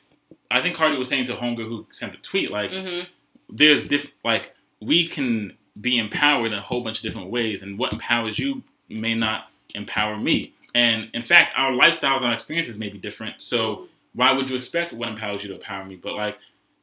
I 0.51 0.61
think 0.61 0.75
Cardi 0.75 0.97
was 0.97 1.07
saying 1.09 1.25
to 1.27 1.35
Hunger 1.35 1.63
who 1.63 1.85
sent 1.91 2.11
the 2.11 2.17
tweet 2.19 2.51
like 2.51 2.71
hmm 2.71 3.01
there's 3.49 3.83
different 3.83 4.15
like 4.23 4.55
we 4.81 5.07
can 5.07 5.55
be 5.79 5.97
empowered 5.97 6.51
in 6.51 6.57
a 6.57 6.61
whole 6.61 6.83
bunch 6.83 6.97
of 6.97 7.03
different 7.03 7.29
ways 7.29 7.61
and 7.61 7.77
what 7.77 7.93
empowers 7.93 8.39
you 8.39 8.63
may 8.89 9.13
not 9.13 9.49
empower 9.75 10.17
me 10.17 10.53
and 10.73 11.09
in 11.13 11.21
fact 11.21 11.53
our 11.55 11.69
lifestyles 11.69 12.17
and 12.17 12.25
our 12.25 12.33
experiences 12.33 12.77
may 12.77 12.89
be 12.89 12.97
different 12.97 13.35
so 13.41 13.87
why 14.13 14.31
would 14.31 14.49
you 14.49 14.55
expect 14.55 14.93
what 14.93 15.09
empowers 15.09 15.43
you 15.43 15.49
to 15.49 15.55
empower 15.55 15.85
me 15.85 15.95
but 15.95 16.15
like 16.15 16.37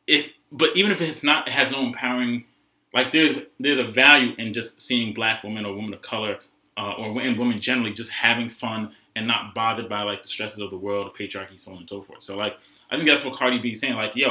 it 0.06 0.30
but 0.52 0.76
even 0.76 0.92
if 0.92 1.00
it's 1.00 1.22
not 1.22 1.48
it 1.48 1.52
has 1.52 1.70
no 1.70 1.80
empowering 1.80 2.44
like 2.92 3.10
there's 3.10 3.38
there's 3.58 3.78
a 3.78 3.84
value 3.84 4.34
in 4.38 4.52
just 4.52 4.80
seeing 4.80 5.12
black 5.12 5.42
women 5.42 5.66
or 5.66 5.74
women 5.74 5.92
of 5.92 6.02
color 6.02 6.38
uh, 6.76 6.92
or 6.92 7.22
in 7.22 7.36
women 7.36 7.60
generally 7.60 7.92
just 7.92 8.10
having 8.10 8.48
fun 8.48 8.90
and 9.16 9.26
not 9.26 9.54
bothered 9.54 9.88
by 9.88 10.02
like 10.02 10.22
the 10.22 10.28
stresses 10.28 10.58
of 10.58 10.70
the 10.70 10.76
world, 10.76 11.14
patriarchy, 11.16 11.58
so 11.58 11.72
on 11.72 11.78
and 11.78 11.88
so 11.88 12.02
forth. 12.02 12.22
So 12.22 12.36
like 12.36 12.56
I 12.90 12.96
think 12.96 13.08
that's 13.08 13.24
what 13.24 13.34
Cardi 13.34 13.58
B 13.58 13.70
is 13.70 13.80
saying. 13.80 13.94
Like, 13.94 14.16
yo, 14.16 14.28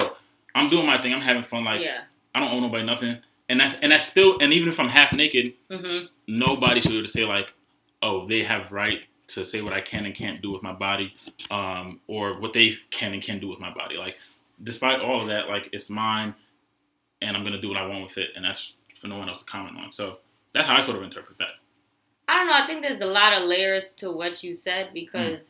I'm 0.54 0.68
doing 0.68 0.86
my 0.86 0.98
thing, 1.02 1.14
I'm 1.14 1.22
having 1.22 1.44
fun. 1.44 1.64
Like 1.64 1.82
yeah. 1.82 2.02
I 2.34 2.40
don't 2.40 2.54
owe 2.54 2.60
nobody 2.60 2.84
nothing. 2.84 3.18
And 3.50 3.60
that's 3.60 3.76
and 3.82 3.92
that's 3.92 4.06
still 4.06 4.38
and 4.40 4.54
even 4.54 4.70
if 4.70 4.80
I'm 4.80 4.90
half 4.90 5.14
naked, 5.14 5.54
hmm 5.72 6.06
nobody 6.28 6.80
should 6.80 6.90
be 6.90 6.96
able 6.96 7.06
to 7.06 7.12
say 7.12 7.26
like, 7.26 7.54
oh, 8.02 8.28
they 8.28 8.44
have 8.44 8.72
right 8.72 9.02
to 9.28 9.44
say 9.44 9.62
what 9.62 9.74
I 9.74 9.82
can 9.82 10.06
and 10.06 10.16
can't 10.16 10.42
do 10.42 10.52
with 10.52 10.64
my 10.64 10.74
body, 10.74 11.14
um, 11.52 12.00
or 12.08 12.40
what 12.40 12.54
they 12.54 12.74
can 12.92 13.14
and 13.14 13.22
can't 13.22 13.42
do 13.42 13.48
with 13.48 13.60
my 13.60 13.74
body. 13.74 13.98
Like, 13.98 14.18
despite 14.64 15.02
all 15.02 15.22
of 15.22 15.28
that, 15.28 15.50
like 15.50 15.70
it's 15.74 15.90
mine, 15.90 16.34
and 17.22 17.36
I'm 17.36 17.44
gonna 17.44 17.62
do 17.62 17.70
what 17.70 17.78
I 17.78 17.86
want 17.86 18.04
with 18.04 18.18
it, 18.18 18.30
and 18.36 18.46
that's 18.46 18.74
for 19.00 19.08
no 19.08 19.18
one 19.18 19.28
else 19.28 19.40
to 19.40 19.46
comment 19.46 19.78
on. 19.78 19.92
So 19.92 20.20
that's 20.54 20.68
how 20.68 20.76
I 20.76 20.80
sort 20.80 20.98
of 20.98 21.04
interpret 21.04 21.38
that. 21.40 21.56
I 22.28 22.38
don't 22.38 22.48
know. 22.48 22.54
I 22.54 22.66
think 22.66 22.82
there's 22.82 23.02
a 23.02 23.06
lot 23.06 23.34
of 23.34 23.44
layers 23.44 23.92
to 23.98 24.12
what 24.12 24.44
you 24.44 24.54
said 24.54 24.90
because 24.94 25.42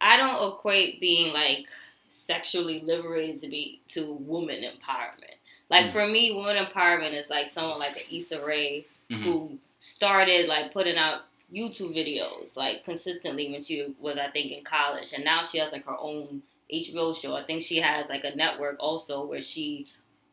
I 0.00 0.16
don't 0.16 0.52
equate 0.52 1.00
being 1.00 1.32
like 1.32 1.66
sexually 2.08 2.80
liberated 2.80 3.40
to 3.42 3.48
be 3.48 3.82
to 3.88 4.14
woman 4.14 4.62
empowerment. 4.62 5.39
Like 5.70 5.86
Mm. 5.86 5.92
for 5.92 6.06
me, 6.06 6.32
woman 6.32 6.56
empowerment 6.64 7.14
is 7.14 7.30
like 7.30 7.48
someone 7.48 7.78
like 7.78 7.96
an 7.96 8.16
Issa 8.16 8.44
Rae 8.44 8.84
Mhm. 9.10 9.22
who 9.22 9.58
started 9.78 10.48
like 10.48 10.72
putting 10.72 10.96
out 10.96 11.22
YouTube 11.52 11.94
videos 11.96 12.56
like 12.56 12.84
consistently 12.84 13.50
when 13.50 13.60
she 13.62 13.94
was 13.98 14.16
I 14.18 14.28
think 14.30 14.52
in 14.52 14.62
college, 14.64 15.12
and 15.12 15.24
now 15.24 15.42
she 15.44 15.58
has 15.58 15.72
like 15.72 15.84
her 15.86 15.96
own 15.98 16.42
HBO 16.72 17.12
show. 17.14 17.34
I 17.34 17.42
think 17.44 17.62
she 17.62 17.78
has 17.80 18.08
like 18.08 18.24
a 18.24 18.34
network 18.36 18.76
also 18.78 19.24
where 19.24 19.42
she 19.42 19.86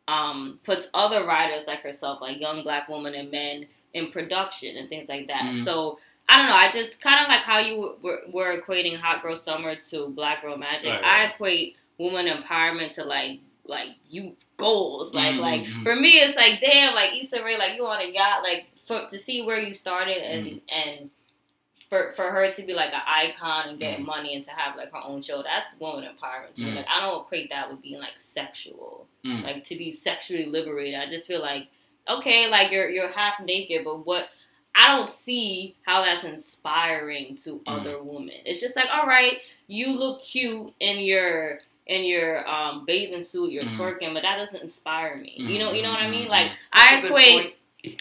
um, 0.10 0.60
puts 0.64 0.88
other 0.94 1.26
writers 1.26 1.66
like 1.68 1.82
herself, 1.82 2.22
like 2.22 2.40
young 2.40 2.64
black 2.64 2.88
women 2.88 3.14
and 3.14 3.30
men, 3.30 3.68
in 3.94 4.10
production 4.10 4.78
and 4.78 4.88
things 4.88 5.10
like 5.10 5.28
that. 5.28 5.42
Mhm. 5.42 5.66
So 5.66 6.00
I 6.30 6.38
don't 6.38 6.48
know. 6.48 6.56
I 6.56 6.72
just 6.72 7.02
kind 7.02 7.20
of 7.22 7.28
like 7.28 7.42
how 7.42 7.60
you 7.60 7.98
were, 8.02 8.22
were 8.32 8.58
equating 8.62 8.96
Hot 8.98 9.22
Girl 9.22 9.36
Summer 9.36 9.76
to 9.76 10.08
Black 10.10 10.42
Girl 10.44 10.56
Magic. 10.58 10.92
Right, 10.94 11.04
I 11.04 11.24
equate 11.26 11.76
woman 11.98 12.28
empowerment 12.28 12.94
to 12.96 13.04
like 13.04 13.40
like 13.68 13.89
you 14.09 14.36
goals. 14.57 15.13
Like 15.13 15.36
Mhm, 15.36 15.39
like 15.39 15.65
for 15.84 15.95
me, 15.95 16.20
it's 16.20 16.36
like 16.38 16.59
damn, 16.59 16.95
like 16.95 17.13
Issa 17.15 17.43
Rae, 17.43 17.57
like 17.57 17.76
you 17.76 17.86
on 17.86 18.01
a 18.01 18.09
yacht, 18.11 18.43
like 18.43 18.68
for 18.86 19.07
to 19.09 19.18
see 19.18 19.41
where 19.41 19.59
you 19.59 19.74
started 19.74 20.18
and 20.18 20.45
Mm-hmm. 20.47 20.57
and. 20.99 21.11
For, 21.89 22.11
for 22.18 22.30
her 22.32 22.51
to 22.51 22.63
be 22.63 22.74
like 22.74 22.93
an 22.93 22.99
icon 23.07 23.70
and 23.70 23.80
getting 23.80 24.03
Mhm. 24.03 24.07
money 24.07 24.36
and 24.36 24.43
to 24.43 24.51
have 24.51 24.76
like 24.76 24.91
her 24.91 24.97
own 25.01 25.22
show, 25.22 25.41
that's 25.41 25.74
woman 25.80 26.03
empowerment. 26.03 26.53
Mhm. 26.57 26.76
Like 26.76 26.86
I 26.89 26.99
don't 26.99 27.22
equate 27.22 27.49
that 27.51 27.72
with 27.72 27.82
being 27.82 27.97
like 28.01 28.18
sexual 28.18 29.07
Mm. 29.24 29.43
like 29.43 29.63
to 29.63 29.76
be 29.78 29.89
sexually 29.89 30.47
liberated. 30.47 30.99
I 30.99 31.05
just 31.09 31.28
feel 31.28 31.39
like 31.41 31.68
okay, 32.09 32.49
like 32.49 32.74
you're 32.74 32.89
you're 32.89 33.07
half 33.07 33.39
naked, 33.39 33.86
but 33.86 34.05
what 34.05 34.28
I 34.76 34.97
don't 34.97 35.09
see 35.09 35.78
how 35.86 36.01
that's 36.03 36.26
inspiring 36.26 37.38
to 37.43 37.59
Mm. 37.59 37.61
other 37.68 38.03
women. 38.03 38.36
It's 38.43 38.59
just 38.59 38.76
like, 38.76 38.89
all 38.93 39.05
right, 39.07 39.39
you 39.68 39.93
look 39.93 40.22
cute 40.22 40.74
in 40.82 40.99
your 40.99 41.59
in 41.88 42.04
your 42.06 42.48
um, 42.48 42.86
bathing 42.86 43.22
suit, 43.22 43.52
you're 43.52 43.64
Mhm. 43.64 43.74
twerking, 43.78 44.14
but 44.14 44.22
that 44.24 44.38
doesn't 44.38 44.62
inspire 44.62 45.16
me. 45.18 45.34
You 45.38 45.58
know, 45.60 45.72
you 45.72 45.82
know 45.82 45.90
what 45.90 46.00
I 46.02 46.10
mean? 46.10 46.28
mhm. 46.28 46.30
Like 46.30 46.52
That's 46.74 46.92
I 46.92 46.96
a 46.98 47.02
good 47.02 47.08
equate 47.08 47.54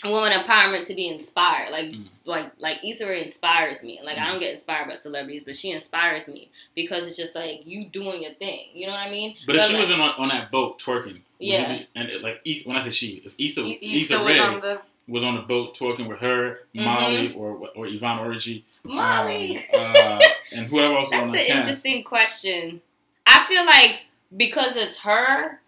woman 0.05 0.33
empowerment 0.33 0.87
to 0.89 0.95
be 0.95 1.07
inspired. 1.09 1.71
Like 1.71 1.87
Mm. 1.91 2.07
like 2.25 2.51
like 2.59 2.79
Issa 2.85 3.07
Rae 3.07 3.23
inspires 3.23 3.83
me. 3.85 4.01
Like 4.03 4.19
I 4.19 4.23
Mm. 4.23 4.31
don't 4.33 4.41
get 4.41 4.51
inspired 4.53 4.89
by 4.89 4.95
celebrities, 4.97 5.45
but 5.45 5.57
she 5.57 5.71
inspires 5.71 6.27
me 6.27 6.49
because 6.75 7.07
it's 7.07 7.17
just 7.17 7.35
like 7.37 7.61
you 7.65 7.85
doing 7.85 8.23
your 8.23 8.33
thing. 8.33 8.67
You 8.75 8.87
know 8.87 8.93
what 8.93 9.07
I 9.07 9.11
mean? 9.11 9.37
But 9.47 9.57
if 9.57 9.63
she 9.63 9.75
like, 9.75 9.83
wasn't 9.83 10.01
on, 10.01 10.11
on 10.19 10.29
that 10.31 10.51
boat 10.51 10.81
twerking, 10.81 11.21
Yeah. 11.39 11.79
be- 11.79 11.87
and 11.95 12.09
it, 12.09 12.23
like 12.23 12.41
Issa- 12.45 12.67
when 12.69 12.77
I 12.77 12.81
say 12.81 12.91
she, 12.91 13.23
if 13.25 13.35
Issa, 13.39 13.63
E- 13.65 13.79
Issa, 13.83 14.15
Issa 14.15 14.19
was 14.25 14.33
Rae 14.33 14.39
on 14.41 14.61
the 14.61 14.81
was 15.09 15.23
on 15.23 15.37
the 15.37 15.43
boat 15.43 15.77
twerking 15.79 16.09
with 16.09 16.19
her. 16.21 16.63
Molly, 16.75 17.33
or 17.35 17.71
or 17.77 17.87
Yvonne 17.87 18.19
Orji, 18.19 18.65
Molly. 18.83 19.59
um, 19.75 19.95
uh, 19.97 20.19
and 20.51 20.67
whoever 20.67 20.95
else 20.97 21.11
was 21.11 21.11
That's 21.11 21.23
on 21.23 21.29
an 21.29 21.33
the 21.33 21.39
cast. 21.45 21.51
interesting 21.69 22.03
question. 22.03 22.81
I 23.27 23.45
feel 23.47 23.65
like 23.67 24.03
because 24.37 24.77
it's 24.77 24.99
her, 25.01 25.61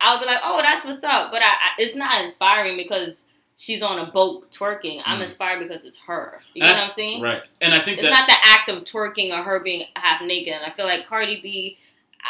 I'll 0.00 0.20
be 0.20 0.26
like, 0.26 0.40
oh, 0.42 0.60
that's 0.62 0.84
what's 0.84 1.02
up. 1.04 1.30
But 1.32 1.42
I, 1.42 1.46
I, 1.46 1.70
it's 1.78 1.96
not 1.96 2.22
inspiring 2.24 2.76
because 2.76 3.24
she's 3.56 3.82
on 3.82 3.98
a 3.98 4.10
boat 4.10 4.50
twerking. 4.50 5.00
I'm 5.06 5.20
Mm. 5.20 5.24
inspired 5.24 5.60
because 5.66 5.84
it's 5.84 5.98
her. 5.98 6.40
You 6.54 6.62
know 6.62 6.68
I- 6.68 6.72
what 6.72 6.80
I'm 6.84 6.90
saying? 6.90 7.22
Right, 7.22 7.42
and 7.60 7.72
I 7.74 7.78
think 7.78 7.98
It's 7.98 8.06
that 8.06 8.10
not 8.10 8.28
the 8.28 8.36
act 8.42 8.68
of 8.68 8.84
twerking 8.84 9.32
or 9.32 9.42
her 9.42 9.60
being 9.60 9.86
half 9.96 10.20
naked. 10.22 10.52
And 10.54 10.64
I 10.64 10.70
feel 10.70 10.86
like 10.86 11.06
Cardi 11.06 11.40
B, 11.40 11.78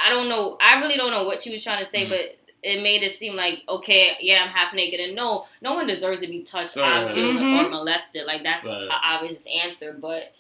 I 0.07 0.11
don't 0.11 0.29
know. 0.29 0.57
I 0.61 0.81
really 0.81 0.97
don't 0.97 1.11
know 1.11 1.25
what 1.25 1.43
she 1.43 1.51
was 1.53 1.63
trying 1.63 1.85
to 1.85 1.91
say, 1.91 2.07
Mhm. 2.07 2.11
but 2.11 2.21
it 2.63 2.83
made 2.83 3.03
it 3.03 3.17
seem 3.19 3.37
like 3.37 3.63
okay, 3.69 4.17
yeah, 4.21 4.43
I'm 4.45 4.49
half 4.51 4.73
naked, 4.75 4.99
and 5.01 5.15
no, 5.15 5.47
no 5.63 5.75
one 5.75 5.87
deserves 5.87 6.21
to 6.21 6.27
be 6.27 6.43
touched, 6.43 6.77
Right, 6.77 6.93
obviously, 6.99 7.23
right, 7.23 7.37
or- 7.37 7.57
right. 7.57 7.67
or 7.67 7.69
molested. 7.71 8.27
Like 8.27 8.43
that's 8.43 8.65
Right. 8.65 8.83
an 8.83 8.89
obvious 8.91 9.45
answer, 9.47 9.93
but 9.99 10.33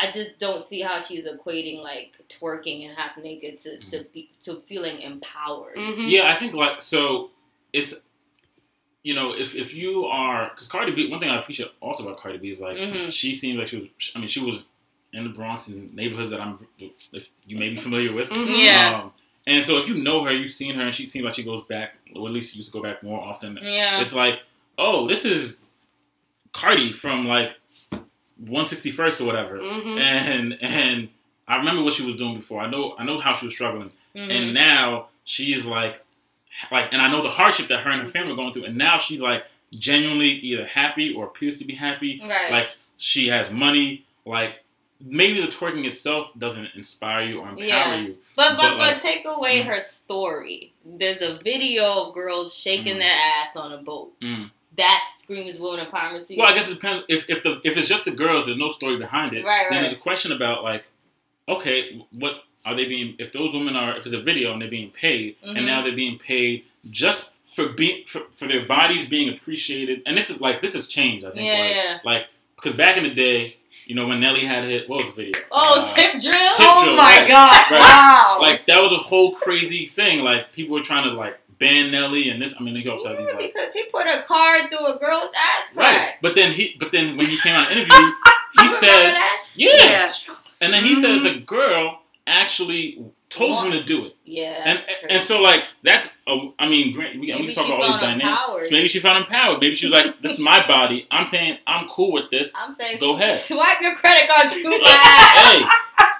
I 0.00 0.10
just 0.10 0.38
don't 0.38 0.62
see 0.62 0.80
how 0.80 1.00
she's 1.00 1.26
equating 1.26 1.82
like 1.82 2.14
twerking 2.28 2.86
and 2.88 2.96
half 2.96 3.16
naked 3.16 3.60
to 3.62 3.78
to 3.90 4.04
be 4.12 4.30
to 4.44 4.60
feeling 4.68 5.00
empowered. 5.00 5.76
Mhm. 5.76 6.08
Yeah, 6.10 6.28
I 6.30 6.34
think 6.34 6.54
like 6.54 6.80
so. 6.82 7.30
It's 7.72 7.94
you 9.02 9.14
know 9.14 9.32
if 9.32 9.54
if 9.56 9.74
you 9.74 10.04
are 10.04 10.50
because 10.50 10.68
Cardi 10.68 10.92
B. 10.92 11.08
One 11.10 11.20
thing 11.20 11.30
I 11.30 11.38
appreciate 11.38 11.70
also 11.80 12.04
about 12.04 12.16
Cardi 12.18 12.38
B 12.38 12.48
is 12.48 12.60
like 12.60 12.76
Mhm. 12.76 13.12
she 13.12 13.34
seems 13.34 13.58
like 13.58 13.66
she 13.68 13.76
was. 13.76 13.86
I 14.14 14.18
mean, 14.18 14.28
she 14.28 14.40
was 14.40 14.64
in 15.12 15.24
the 15.24 15.30
Bronx 15.30 15.68
and 15.68 15.94
neighborhoods 15.94 16.30
that 16.30 16.40
I'm 16.40 16.58
if 17.12 17.30
you 17.46 17.56
may 17.56 17.68
be 17.70 17.76
familiar 17.76 18.12
with. 18.12 18.28
Mhm. 18.30 18.62
Yeah. 18.64 19.00
Um, 19.02 19.12
and 19.46 19.64
so 19.64 19.78
if 19.78 19.88
you 19.88 19.96
know 20.02 20.22
her, 20.24 20.32
you've 20.32 20.52
seen 20.52 20.74
her, 20.74 20.82
and 20.82 20.92
she 20.94 21.06
seems 21.06 21.24
like 21.24 21.34
she 21.34 21.42
goes 21.42 21.62
back, 21.62 21.96
or 22.14 22.26
at 22.28 22.32
least 22.32 22.52
she 22.52 22.58
used 22.58 22.70
to 22.70 22.72
go 22.78 22.82
back 22.82 23.02
more 23.02 23.20
often. 23.20 23.58
Yeah, 23.62 24.00
It's 24.00 24.12
like, 24.12 24.40
oh, 24.76 25.08
this 25.08 25.24
is 25.24 25.60
Cardi 26.52 26.92
from 26.92 27.26
like 27.26 27.57
161st 28.44 29.20
or 29.20 29.24
whatever. 29.24 29.58
Mhm. 29.58 30.00
And 30.00 30.58
and 30.62 31.08
I 31.46 31.56
remember 31.56 31.82
what 31.82 31.92
she 31.94 32.04
was 32.04 32.14
doing 32.14 32.36
before. 32.36 32.60
I 32.60 32.68
know 32.70 32.94
I 32.98 33.04
know 33.04 33.18
how 33.18 33.32
she 33.32 33.46
was 33.46 33.54
struggling 33.54 33.92
Mhm. 34.14 34.30
and 34.30 34.54
now 34.54 35.08
she's 35.24 35.64
like 35.66 36.04
like 36.72 36.88
and 36.92 37.00
i 37.00 37.08
know 37.08 37.22
the 37.22 37.28
hardship 37.28 37.68
that 37.68 37.80
her 37.82 37.90
and 37.90 38.00
her 38.00 38.06
family 38.06 38.32
are 38.32 38.36
going 38.36 38.52
through 38.52 38.64
and 38.64 38.76
now 38.76 38.98
she's 38.98 39.20
like 39.20 39.44
genuinely 39.72 40.28
either 40.30 40.66
happy 40.66 41.12
or 41.14 41.26
appears 41.26 41.58
to 41.58 41.64
be 41.64 41.74
happy 41.74 42.18
right. 42.24 42.50
like 42.50 42.70
she 42.96 43.28
has 43.28 43.48
money 43.50 44.04
like 44.24 44.64
maybe 45.00 45.40
the 45.40 45.46
twerking 45.46 45.84
itself 45.86 46.32
doesn't 46.36 46.68
inspire 46.74 47.24
you 47.28 47.38
or 47.38 47.48
empower 47.50 47.64
Yeah. 47.64 47.96
you 48.00 48.16
But 48.34 48.56
but 48.56 48.76
But, 48.76 48.94
but, 48.94 49.00
take 49.02 49.24
away 49.26 49.60
Mm. 49.60 49.66
her 49.66 49.80
story. 49.80 50.72
There's 50.84 51.20
a 51.22 51.38
video 51.44 51.84
of 52.08 52.14
girls 52.14 52.56
shaking 52.56 52.96
Mm. 52.96 53.00
their 53.00 53.14
ass 53.36 53.54
on 53.54 53.70
a 53.72 53.76
boat. 53.78 54.18
Mm. 54.20 54.50
That 54.78 55.04
screams 55.18 55.58
woman 55.58 55.84
empowerment 55.86 56.26
to 56.28 56.34
you. 56.34 56.38
well 56.40 56.48
i 56.50 56.54
guess 56.54 56.68
it 56.70 56.74
depends 56.74 57.04
if, 57.08 57.28
if 57.28 57.42
the 57.42 57.60
if 57.64 57.76
it's 57.76 57.88
just 57.88 58.04
the 58.06 58.10
girls 58.12 58.46
there's 58.46 58.56
no 58.56 58.68
story 58.68 58.96
behind 58.96 59.34
it 59.34 59.44
Right, 59.44 59.62
right. 59.64 59.70
then 59.70 59.82
there's 59.82 59.92
a 59.92 59.96
question 60.08 60.32
about 60.32 60.62
like 60.64 60.84
okay 61.48 62.02
what 62.12 62.44
are 62.64 62.74
they 62.74 62.84
being 62.86 63.14
if 63.18 63.32
those 63.32 63.52
women 63.52 63.76
are 63.76 63.96
if 63.96 64.04
it's 64.06 64.14
a 64.14 64.20
video 64.20 64.52
and 64.52 64.60
they're 64.62 64.68
being 64.70 64.90
paid 64.90 65.36
Mhm. 65.46 65.56
and 65.56 65.66
now 65.66 65.82
they're 65.82 65.94
being 66.04 66.18
paid 66.18 66.64
just 66.90 67.30
for 67.54 67.68
being 67.68 68.04
for, 68.06 68.20
for 68.30 68.46
their 68.46 68.64
bodies 68.64 69.04
being 69.06 69.28
appreciated 69.34 70.02
and 70.06 70.16
this 70.16 70.30
is 70.30 70.40
like 70.40 70.60
this 70.62 70.74
has 70.74 70.86
changed 70.86 71.24
i 71.26 71.30
think 71.30 71.46
yeah, 71.46 71.52
like, 71.62 71.74
yeah. 71.74 71.98
Like, 72.04 72.22
because 72.56 72.72
back 72.74 72.96
in 72.96 73.04
the 73.04 73.14
day, 73.14 73.56
you 73.86 73.94
know, 73.94 74.08
when 74.08 74.18
Nelly 74.18 74.44
had 74.44 74.64
hit, 74.64 74.88
what 74.88 74.98
was 75.04 75.14
the 75.14 75.22
video? 75.22 75.40
Oh, 75.52 75.82
Uh, 75.82 75.94
tip 75.94 76.10
drill. 76.20 76.32
Tip 76.32 76.66
Oh 76.68 76.82
drill, 76.82 76.96
my 76.96 77.18
right. 77.18 77.28
god! 77.28 77.70
Right. 77.70 77.80
Wow. 77.80 78.38
Like 78.42 78.66
that 78.66 78.82
was 78.82 78.90
a 78.90 78.96
whole 78.96 79.30
crazy 79.32 79.86
thing. 79.86 80.24
Like 80.24 80.50
people 80.52 80.76
were 80.76 80.82
trying 80.82 81.04
to 81.04 81.10
like 81.10 81.38
ban 81.58 81.90
Nelly 81.90 82.30
and 82.30 82.40
this. 82.40 82.54
I 82.58 82.62
mean, 82.62 82.74
he 82.76 82.88
also 82.88 83.08
had 83.08 83.18
these 83.18 83.26
like 83.32 83.52
because 83.54 83.72
he 83.72 83.84
put 83.90 84.06
a 84.06 84.22
card 84.22 84.70
through 84.70 84.86
a 84.86 84.98
girl's 84.98 85.30
ass 85.34 85.74
right. 85.74 86.12
But 86.22 86.34
then 86.34 86.52
he, 86.52 86.76
but 86.78 86.92
then 86.92 87.16
when 87.16 87.26
he 87.26 87.38
came 87.38 87.54
on 87.56 87.66
an 87.66 87.72
interview, 87.78 87.94
he 88.58 88.62
You 88.64 88.68
said, 88.70 89.12
that? 89.14 89.44
yeah. 89.54 89.68
Yeah. 89.74 90.12
and 90.60 90.72
then 90.72 90.82
he 90.84 90.94
said 90.94 91.10
Mhm. 91.10 91.22
the 91.22 91.40
girl 91.40 92.00
actually 92.26 92.98
told 93.30 93.66
him 93.66 93.72
to 93.72 93.82
do 93.82 94.06
it. 94.06 94.16
Yeah. 94.24 94.62
And, 94.64 94.78
that's 94.78 95.12
and 95.12 95.22
so 95.22 95.40
like 95.40 95.64
that's 95.82 96.08
a, 96.26 96.50
I 96.58 96.68
mean 96.68 96.94
grant- 96.94 97.18
we, 97.20 97.26
Maybe 97.32 97.48
we 97.48 97.54
talk 97.54 97.66
about 97.66 97.80
all 97.80 97.92
these 97.92 98.00
dynamics. 98.00 98.68
So 98.68 98.70
maybe 98.70 98.88
she 98.88 99.00
felt 99.00 99.16
empowered. 99.18 99.60
Maybe 99.60 99.74
she 99.74 99.86
was 99.86 99.92
like, 99.92 100.20
"This 100.22 100.32
is 100.32 100.40
my 100.40 100.66
body. 100.66 101.06
I'm 101.10 101.26
saying 101.26 101.58
I'm 101.66 101.88
cool 101.88 102.12
with 102.12 102.30
this." 102.30 102.54
I'm 102.56 102.72
saying, 102.72 102.98
Go 102.98 103.14
ahead. 103.16 103.38
swipe 103.38 103.80
your 103.82 103.94
credit 103.94 104.28
card 104.30 104.52
through 104.52 104.70
my 104.70 104.78
ass. 104.86 105.52
hey, 105.52 105.62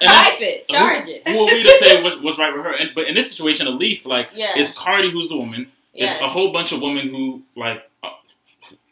and 0.01 0.09
that's- 0.09 0.29
Swipe 0.29 0.41
it, 0.43 0.69
charge 0.69 1.05
who, 1.05 1.11
it. 1.11 1.29
who 1.29 1.41
are 1.41 1.47
we 1.47 1.63
to 1.63 1.79
say 1.79 2.03
what's, 2.03 2.17
what's 2.19 2.39
right 2.39 2.53
with 2.55 2.65
her? 2.65 2.73
And, 2.73 2.91
but 2.95 3.07
in 3.09 3.15
this 3.15 3.31
situation, 3.31 3.67
at 3.67 3.75
least 3.75 4.07
like 4.07 4.31
Yeah. 4.35 4.53
it's 4.57 4.71
Cardi 4.73 5.11
who's 5.11 5.29
the 5.29 5.37
woman. 5.37 5.73
It's 5.95 6.13
Yes. 6.13 6.21
a 6.21 6.29
whole 6.29 6.53
bunch 6.53 6.73
of 6.73 6.81
women 6.81 7.09
who 7.09 7.43
like. 7.57 7.83
Uh, 8.03 8.11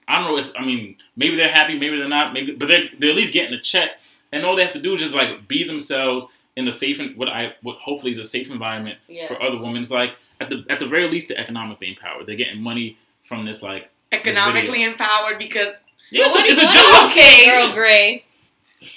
I 0.09 0.17
don't 0.21 0.31
know. 0.31 0.37
It's, 0.39 0.53
I 0.59 0.65
mean, 0.65 0.97
maybe 1.17 1.37
they're 1.37 1.49
happy, 1.49 1.79
maybe 1.79 1.99
they're 1.99 2.09
not. 2.09 2.33
Maybe, 2.33 2.53
but 2.53 2.69
they're 2.69 2.89
they're 2.99 3.11
at 3.11 3.17
least 3.17 3.33
getting 3.33 3.53
a 3.55 3.61
check, 3.61 3.91
and 4.33 4.45
all 4.45 4.57
they 4.57 4.63
have 4.63 4.73
to 4.73 4.81
do 4.81 4.95
is 4.95 5.01
just 5.01 5.15
like 5.15 5.47
be 5.49 5.65
themselves 5.65 6.27
in 6.57 6.67
a 6.69 6.73
safe, 6.73 6.99
and 7.01 7.17
what 7.17 7.29
I 7.29 7.55
what 7.63 7.79
hopefully 7.79 8.13
is 8.13 8.19
a 8.19 8.25
safe 8.25 8.51
environment 8.51 8.99
Yeah. 9.09 9.27
for 9.29 9.41
other 9.43 9.59
women. 9.59 9.79
It's 9.79 9.91
like 9.91 10.15
at 10.41 10.49
the 10.51 10.65
at 10.69 10.79
the 10.81 10.87
very 10.87 11.09
least, 11.09 11.29
they're 11.29 11.39
economically 11.39 11.89
empowered. 11.89 12.27
They're 12.27 12.37
getting 12.37 12.61
money 12.63 12.99
from 13.23 13.45
this 13.47 13.63
like 13.63 13.91
Economically 14.13 14.79
video. 14.79 14.91
empowered 14.91 15.39
because 15.39 15.75
yeah, 16.11 16.25
it's, 16.27 16.35
What 16.35 16.45
a, 16.45 16.55
do 16.55 16.61
it's 16.61 16.63
you- 16.63 16.81
a 16.81 16.83
what 16.83 17.13
do 17.13 17.21
you 17.21 17.27
job. 17.27 17.45
Okay. 17.45 17.51
Earl 17.51 17.73
Grey, 17.73 18.25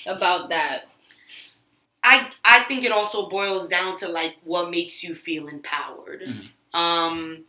about 0.06 0.50
that. 0.50 0.89
I 2.12 2.30
I 2.44 2.64
think 2.68 2.84
it 2.84 2.92
also 2.92 3.30
boils 3.30 3.68
down 3.68 3.96
to 3.98 4.08
like 4.08 4.36
what 4.44 4.72
makes 4.72 5.04
you 5.04 5.14
feel 5.16 5.48
empowered. 5.48 6.22
Mhm. 6.22 6.50
Um, 6.82 7.44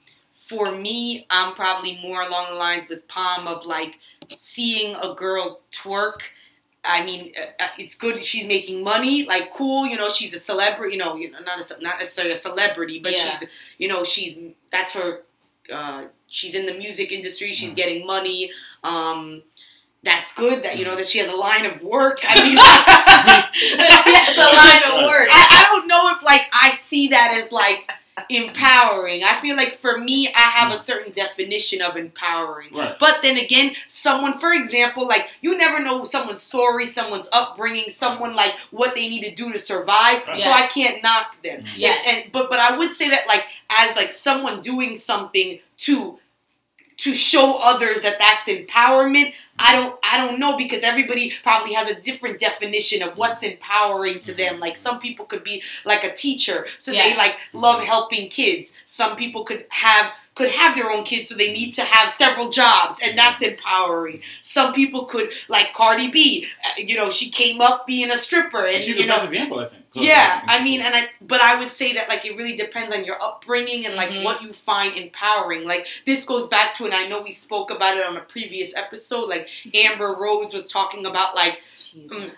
for 0.47 0.73
me, 0.73 1.27
I'm 1.31 1.55
probably 1.55 1.99
more 2.03 2.23
along 2.23 2.47
the 2.51 2.57
lines 2.57 2.89
with 2.89 3.07
Pom 3.09 3.47
of 3.47 3.65
like 3.67 3.99
seeing 4.37 4.97
a 4.97 5.15
girl 5.15 5.61
twerk. 5.73 6.21
I 6.85 7.05
mean, 7.05 7.33
uh, 7.39 7.65
uh, 7.65 7.69
it's 7.79 7.95
good 7.95 8.25
she's 8.25 8.47
making 8.47 8.83
money. 8.83 9.25
Like, 9.27 9.53
cool, 9.55 9.87
you 9.87 9.97
know, 9.97 10.09
she's 10.09 10.35
a 10.35 10.39
celebrity. 10.51 10.93
You 10.97 11.03
know, 11.05 11.15
you 11.17 11.31
know, 11.31 11.39
not 11.41 11.59
a, 11.61 11.83
not 11.83 11.99
necessarily 11.99 12.33
a 12.35 12.37
celebrity, 12.49 12.99
but 12.99 13.13
Yeah. 13.13 13.39
she's, 13.39 13.49
you 13.79 13.89
know, 13.89 14.03
she's 14.05 14.39
that's 14.71 14.93
her. 14.95 15.23
Uh, 15.73 16.05
she's 16.27 16.55
in 16.55 16.67
the 16.67 16.75
music 16.75 17.13
industry. 17.13 17.53
She's 17.53 17.71
Mhm. 17.73 17.77
getting 17.77 18.07
money. 18.07 18.51
Um, 18.83 19.43
that's 20.03 20.35
good. 20.35 20.63
That 20.65 20.79
you 20.79 20.85
know 20.85 20.97
that 20.97 21.09
she 21.09 21.19
has 21.19 21.29
a 21.29 21.37
line 21.37 21.67
of 21.67 21.83
work. 21.83 22.21
I 22.25 22.43
mean, 22.43 22.57
That's 23.77 24.37
a 24.37 24.41
line 24.41 25.03
of 25.03 25.09
work. 25.09 25.29
I, 25.31 25.47
I 25.51 25.67
don't 25.71 25.87
know 25.87 26.15
if 26.17 26.23
like 26.23 26.49
I 26.53 26.71
see 26.71 27.09
that 27.09 27.33
as 27.35 27.53
like 27.53 27.91
empowering. 28.29 29.25
I 29.25 29.39
feel 29.41 29.57
like 29.57 29.79
for 29.79 29.99
me, 29.99 30.29
I 30.29 30.41
have 30.41 30.73
a 30.73 30.77
certain 30.77 31.13
definition 31.13 31.83
of 31.83 31.97
empowering. 31.97 32.75
Right. 32.75 32.99
But 32.99 33.21
then 33.23 33.37
again, 33.37 33.75
someone, 33.89 34.39
for 34.39 34.53
example, 34.53 35.07
like 35.07 35.29
you 35.43 35.57
never 35.57 35.81
know 35.83 36.05
someone's 36.05 36.43
story, 36.43 36.87
someone's 36.87 37.29
upbringing, 37.33 37.91
someone 37.91 38.35
like 38.35 38.57
what 38.71 38.95
they 38.95 39.09
need 39.09 39.23
to 39.25 39.35
do 39.35 39.53
to 39.53 39.59
survive. 39.59 40.27
Right. 40.27 40.39
So 40.39 40.51
I 40.51 40.67
can't 40.67 41.03
knock 41.03 41.43
them. 41.43 41.65
Yes. 41.77 42.05
And, 42.07 42.25
and 42.25 42.33
but 42.33 42.49
but 42.51 42.59
I 42.59 42.77
would 42.77 42.93
say 42.93 43.11
that 43.11 43.27
like 43.29 43.45
as 43.71 43.95
like 43.97 44.13
someone 44.13 44.63
doing 44.63 44.97
something 44.97 45.61
to 45.79 46.19
to 46.99 47.15
show 47.15 47.59
others 47.63 48.03
that 48.03 48.19
that's 48.19 48.47
empowerment 48.47 49.33
i 49.61 49.73
don't 49.75 49.97
i 50.03 50.17
don't 50.19 50.39
know 50.41 50.57
because 50.57 50.83
everybody 50.83 51.33
probably 51.43 51.73
has 51.75 51.91
a 51.91 52.01
different 52.01 52.39
definition 52.41 53.03
of 53.03 53.17
what's 53.17 53.43
empowering 53.43 54.21
to 54.21 54.33
them 54.35 54.59
like 54.61 54.77
some 54.77 54.99
people 54.99 55.25
could 55.27 55.45
be 55.45 55.63
like 55.85 56.05
a 56.05 56.15
teacher 56.15 56.67
so 56.79 56.93
Yes. 56.93 57.13
they 57.13 57.17
like 57.19 57.37
love 57.53 57.83
helping 57.83 58.29
kids 58.29 58.73
some 58.87 59.17
people 59.17 59.45
could 59.45 59.67
have 59.71 60.13
could 60.37 60.51
have 60.51 60.75
their 60.77 60.91
own 60.91 61.05
kids 61.05 61.29
so 61.29 61.35
they 61.35 61.53
need 61.53 61.73
to 61.73 61.83
have 61.83 62.09
several 62.11 62.49
jobs 62.51 62.97
and 63.03 63.19
that's 63.19 63.43
empowering 63.43 64.23
some 64.41 64.73
people 64.73 65.05
could 65.05 65.31
like 65.49 65.75
cardi 65.75 66.09
b 66.11 66.47
uh, 66.65 66.81
you 66.81 66.97
know 66.97 67.11
she 67.11 67.31
came 67.31 67.61
up 67.61 67.87
being 67.87 68.11
a 68.11 68.17
stripper 68.17 68.65
and 68.65 68.75
And 68.77 68.83
she's 68.83 68.97
you 68.97 69.03
the 69.03 69.09
know 69.09 69.15
best 69.17 69.27
example, 69.27 69.59
I 69.61 69.67
think. 69.67 69.85
Yeah, 69.93 70.43
I 70.47 70.63
mean, 70.63 70.83
and 70.83 70.95
I, 70.95 71.09
but 71.21 71.41
I 71.43 71.59
would 71.59 71.73
say 71.73 71.95
that 71.95 72.09
like 72.09 72.25
it 72.25 72.37
really 72.37 72.55
depends 72.55 72.95
on 72.95 73.05
your 73.05 73.21
upbringing 73.21 73.87
and 73.87 73.97
like 73.97 74.11
Mhm. 74.11 74.23
what 74.23 74.41
you 74.41 74.53
find 74.53 74.97
empowering. 74.97 75.65
Like 75.67 75.85
this 76.07 76.25
goes 76.25 76.47
back 76.47 76.75
to, 76.77 76.85
and 76.85 76.95
I 76.95 77.07
know 77.09 77.21
we 77.23 77.33
spoke 77.33 77.73
about 77.73 77.97
it 77.97 78.07
on 78.07 78.17
a 78.17 78.21
previous 78.21 78.73
episode. 78.77 79.29
Like 79.29 79.49
Amber 79.75 80.15
Rose 80.19 80.53
was 80.53 80.67
talking 80.69 81.07
about 81.07 81.35
like 81.35 81.61
Jesus. 81.77 82.33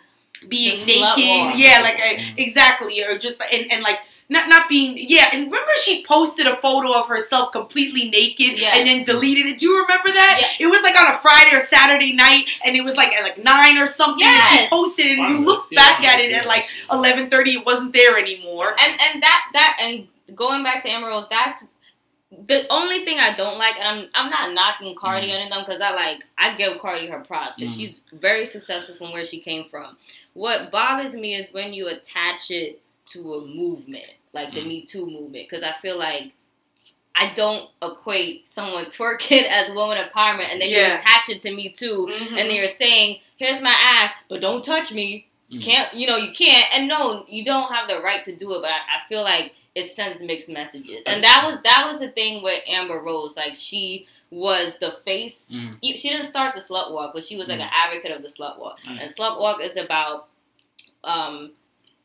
being 0.48 0.80
The 0.86 1.00
naked, 1.00 1.58
yeah, 1.58 1.80
like 1.82 2.00
I, 2.00 2.16
Mhm. 2.16 2.34
exactly, 2.38 3.02
or 3.04 3.18
just 3.18 3.40
and 3.52 3.70
and 3.72 3.82
like. 3.82 3.98
Not, 4.28 4.48
not 4.48 4.66
being 4.66 4.94
yeah 4.96 5.28
and 5.30 5.44
remember 5.52 5.72
she 5.82 6.02
posted 6.06 6.46
a 6.46 6.56
photo 6.56 6.98
of 6.98 7.06
herself 7.06 7.52
completely 7.52 8.08
naked 8.08 8.58
Yes. 8.58 8.76
and 8.78 8.86
then 8.86 9.04
deleted 9.04 9.44
it 9.44 9.58
do 9.58 9.66
you 9.66 9.82
remember 9.82 10.10
that 10.10 10.38
Yeah. 10.40 10.66
it 10.68 10.70
was 10.70 10.80
like 10.80 10.98
on 10.98 11.06
a 11.12 11.18
friday 11.18 11.54
or 11.54 11.60
saturday 11.60 12.12
night 12.14 12.46
and 12.64 12.74
it 12.74 12.80
was 12.82 12.96
like 12.96 13.12
at 13.14 13.24
like 13.24 13.36
nine 13.44 13.76
or 13.76 13.84
something 13.84 14.24
and 14.26 14.42
she 14.46 14.68
posted 14.68 15.04
it 15.06 15.18
and 15.18 15.28
you 15.28 15.38
Wow, 15.40 15.44
look 15.52 15.70
back 15.72 16.02
at 16.02 16.18
it 16.18 16.30
that's- 16.32 16.42
at 16.42 16.46
like 16.46 16.66
11.30 16.90 17.56
it 17.56 17.66
wasn't 17.66 17.92
there 17.92 18.16
anymore 18.16 18.74
and 18.80 18.98
and 19.02 19.22
that 19.22 19.42
that 19.52 19.76
and 19.82 20.08
going 20.34 20.62
back 20.62 20.82
to 20.84 20.88
Amber 20.88 21.08
Rose, 21.08 21.26
that's 21.28 21.64
the 22.46 22.66
only 22.70 23.04
thing 23.04 23.18
I 23.18 23.34
don't 23.34 23.58
like, 23.58 23.76
and 23.78 23.86
I'm 23.86 24.08
I'm 24.14 24.30
not 24.30 24.54
knocking 24.54 24.94
Cardi 24.94 25.28
Mm. 25.28 25.44
on 25.44 25.50
them 25.50 25.64
because 25.66 25.80
I 25.80 25.90
like 25.94 26.24
I 26.38 26.54
give 26.54 26.78
Cardi 26.78 27.06
her 27.08 27.20
props 27.20 27.56
because 27.56 27.72
Mm. 27.72 27.76
she's 27.76 28.00
very 28.12 28.46
successful 28.46 28.94
from 28.96 29.12
where 29.12 29.24
she 29.24 29.38
came 29.38 29.64
from. 29.68 29.96
What 30.34 30.70
bothers 30.70 31.14
me 31.14 31.34
is 31.34 31.52
when 31.52 31.72
you 31.74 31.88
attach 31.88 32.50
it 32.50 32.80
to 33.06 33.34
a 33.34 33.46
movement 33.46 34.06
like 34.32 34.54
the 34.54 34.60
Mm. 34.60 34.66
Me 34.68 34.80
Too 34.82 35.06
movement 35.06 35.48
because 35.48 35.62
I 35.62 35.72
feel 35.82 35.98
like. 35.98 36.32
I 37.14 37.34
don't 37.34 37.68
equate 37.82 38.48
someone 38.48 38.86
twerking 38.86 39.42
as 39.50 39.70
woman 39.72 39.98
empowerment, 39.98 40.50
and 40.50 40.62
then 40.62 40.70
you 40.70 40.78
attach 40.78 41.28
it 41.28 41.42
to 41.42 41.54
Me 41.54 41.68
Too, 41.68 42.06
Mhm. 42.10 42.28
and 42.28 42.38
then 42.38 42.52
you're 42.52 42.66
saying, 42.68 43.20
"Here's 43.36 43.60
my 43.60 43.70
ass, 43.78 44.12
but 44.30 44.40
don't 44.40 44.64
touch 44.64 44.92
me." 44.92 45.26
You 45.50 45.60
Mhm. 45.60 45.62
can't, 45.62 45.92
you 45.94 46.06
know, 46.06 46.16
you 46.16 46.32
can't. 46.32 46.66
And 46.74 46.88
no, 46.88 47.26
you 47.28 47.44
don't 47.44 47.70
have 47.70 47.86
the 47.86 48.00
right 48.00 48.24
to 48.24 48.34
do 48.34 48.54
it. 48.54 48.62
But 48.62 48.70
I, 48.70 48.76
I 48.96 49.08
feel 49.10 49.22
like 49.22 49.54
it 49.74 49.90
sends 49.96 50.20
mixed 50.22 50.48
messages, 50.48 51.02
and 51.06 51.22
that 51.24 51.44
was 51.46 51.56
that 51.64 51.86
was 51.86 51.98
the 52.00 52.08
thing 52.08 52.42
with 52.42 52.62
Amber 52.68 52.98
Rose. 52.98 53.36
Like 53.36 53.54
she 53.56 54.06
was 54.30 54.76
the 54.80 54.96
face. 55.04 55.44
You- 55.48 55.96
She 55.96 56.08
didn't 56.08 56.26
start 56.26 56.54
the 56.54 56.60
slut 56.60 56.90
walk, 56.92 57.12
but 57.14 57.22
she 57.24 57.36
was 57.36 57.48
like 57.48 57.58
Mhm. 57.60 57.64
an 57.64 57.70
advocate 57.72 58.12
of 58.12 58.22
the 58.22 58.28
slut 58.28 58.58
walk. 58.58 58.78
Right. 58.86 58.98
And 59.02 59.10
slut 59.14 59.38
walk 59.38 59.60
is 59.62 59.76
about, 59.76 60.28
um, 61.04 61.52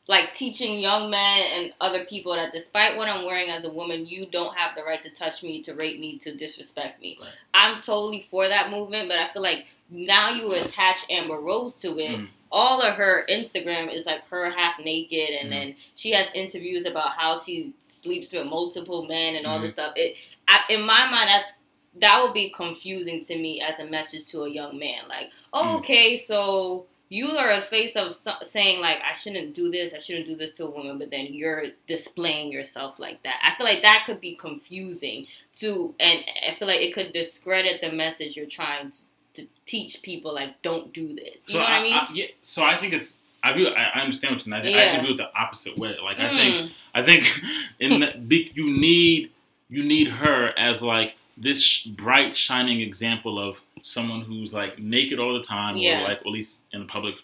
like 0.08 0.34
teaching 0.34 0.80
young 0.80 1.10
men 1.10 1.44
and 1.54 1.74
other 1.82 2.06
people 2.06 2.34
that 2.34 2.54
despite 2.54 2.96
what 2.98 3.08
I'm 3.10 3.26
wearing 3.26 3.50
as 3.50 3.64
a 3.66 3.70
woman, 3.70 4.06
you 4.06 4.26
don't 4.26 4.56
have 4.56 4.76
the 4.76 4.84
right 4.84 5.02
to 5.04 5.10
touch 5.10 5.44
me, 5.44 5.62
to 5.64 5.74
rape 5.74 6.00
me, 6.00 6.18
to 6.20 6.34
disrespect 6.36 7.02
me. 7.02 7.18
Right. 7.22 7.30
I'm 7.54 7.82
totally 7.82 8.22
for 8.30 8.48
that 8.48 8.72
movement, 8.72 9.10
but 9.10 9.20
I 9.20 9.28
feel 9.30 9.42
like 9.42 9.66
now 9.90 10.30
you 10.34 10.52
attach 10.54 11.00
Amber 11.10 11.40
Rose 11.40 11.76
to 11.78 11.98
it. 12.00 12.18
Mm. 12.20 12.28
All 12.52 12.82
of 12.82 12.96
her 12.96 13.26
Instagram 13.30 13.94
is 13.94 14.06
like 14.06 14.26
her 14.30 14.50
half 14.50 14.80
naked, 14.80 15.30
and 15.42 15.48
Mm. 15.48 15.52
then 15.52 15.76
she 15.96 16.12
has 16.12 16.28
interviews 16.34 16.86
about 16.86 17.12
how 17.18 17.38
she 17.38 17.74
sleeps 17.80 18.32
with 18.32 18.46
multiple 18.48 19.06
men 19.06 19.36
and 19.36 19.46
all 19.46 19.60
this 19.60 19.72
Mm. 19.72 19.76
stuff. 19.76 19.94
It, 19.96 20.16
I, 20.48 20.62
in 20.70 20.82
my 20.82 21.08
mind, 21.10 21.30
that's 21.30 21.54
that 22.00 22.22
would 22.22 22.34
be 22.34 22.52
confusing 22.52 23.26
to 23.26 23.36
me 23.36 23.60
as 23.60 23.80
a 23.80 23.86
message 23.86 24.28
to 24.28 24.44
a 24.44 24.50
young 24.50 24.78
man. 24.78 25.02
Like, 25.10 25.32
oh, 25.52 25.78
okay, 25.78 26.16
so 26.16 26.86
you 27.10 27.30
are 27.38 27.50
a 27.52 27.62
face 27.62 27.96
of 27.96 28.14
so- 28.14 28.36
saying 28.44 28.82
like 28.82 29.00
I 29.02 29.14
shouldn't 29.14 29.56
do 29.56 29.72
this, 29.72 29.96
I 29.96 29.98
shouldn't 29.98 30.28
do 30.28 30.36
this 30.36 30.52
to 30.58 30.66
a 30.66 30.70
woman, 30.70 31.00
but 31.00 31.10
then 31.10 31.28
you're 31.34 31.68
displaying 31.88 32.52
yourself 32.52 33.00
like 33.00 33.24
that. 33.24 33.40
I 33.44 33.56
feel 33.56 33.66
like 33.66 33.82
that 33.82 34.04
could 34.06 34.22
be 34.22 34.36
confusing 34.36 35.26
to, 35.56 35.96
and 36.00 36.24
I 36.48 36.54
feel 36.54 36.68
like 36.68 36.82
it 36.82 36.94
could 36.94 37.14
discredit 37.14 37.82
the 37.82 37.92
message 37.92 38.36
you're 38.38 38.46
trying 38.46 38.92
to, 38.92 38.98
to 39.38 39.48
teach 39.66 40.02
people. 40.04 40.34
Like, 40.34 40.62
don't 40.62 40.94
do 40.94 41.16
this. 41.16 41.36
You 41.48 41.54
So 41.54 41.58
know 41.60 41.64
what 41.64 41.72
I, 41.74 41.82
mean? 41.84 41.96
yeah, 42.14 42.26
so 42.42 42.64
I 42.64 42.76
think 42.76 42.94
it's. 42.94 43.18
I 43.44 43.54
view. 43.54 43.68
I, 43.70 43.84
I 43.96 44.02
understand 44.02 44.36
what 44.36 44.46
you're 44.46 44.54
saying. 44.54 44.62
I, 44.62 44.62
think, 44.66 44.78
I 44.78 44.82
actually 44.84 45.04
view 45.06 45.14
it 45.14 45.18
the 45.18 45.32
opposite 45.40 45.78
way. 45.78 45.96
Like 46.04 46.20
I 46.20 46.30
think. 46.30 46.56
Mm. 46.56 46.72
I 46.96 47.04
think 47.04 47.24
in 47.80 48.00
the, 48.28 48.52
you 48.54 48.78
need 48.78 49.32
you 49.70 49.84
need 49.84 50.08
her 50.08 50.54
as 50.58 50.82
like 50.82 51.16
this 51.38 51.62
sh- 51.64 51.86
bright 51.88 52.36
shining 52.36 52.82
example 52.82 53.40
of 53.40 53.62
someone 53.82 54.22
who's 54.22 54.54
like 54.54 54.80
naked 54.80 55.20
all 55.20 55.34
the 55.34 55.44
time, 55.44 55.78
Yeah. 55.78 56.02
or 56.02 56.08
like 56.08 56.20
at 56.22 56.26
least 56.26 56.62
in 56.74 56.80
the 56.82 56.86
public 56.88 57.16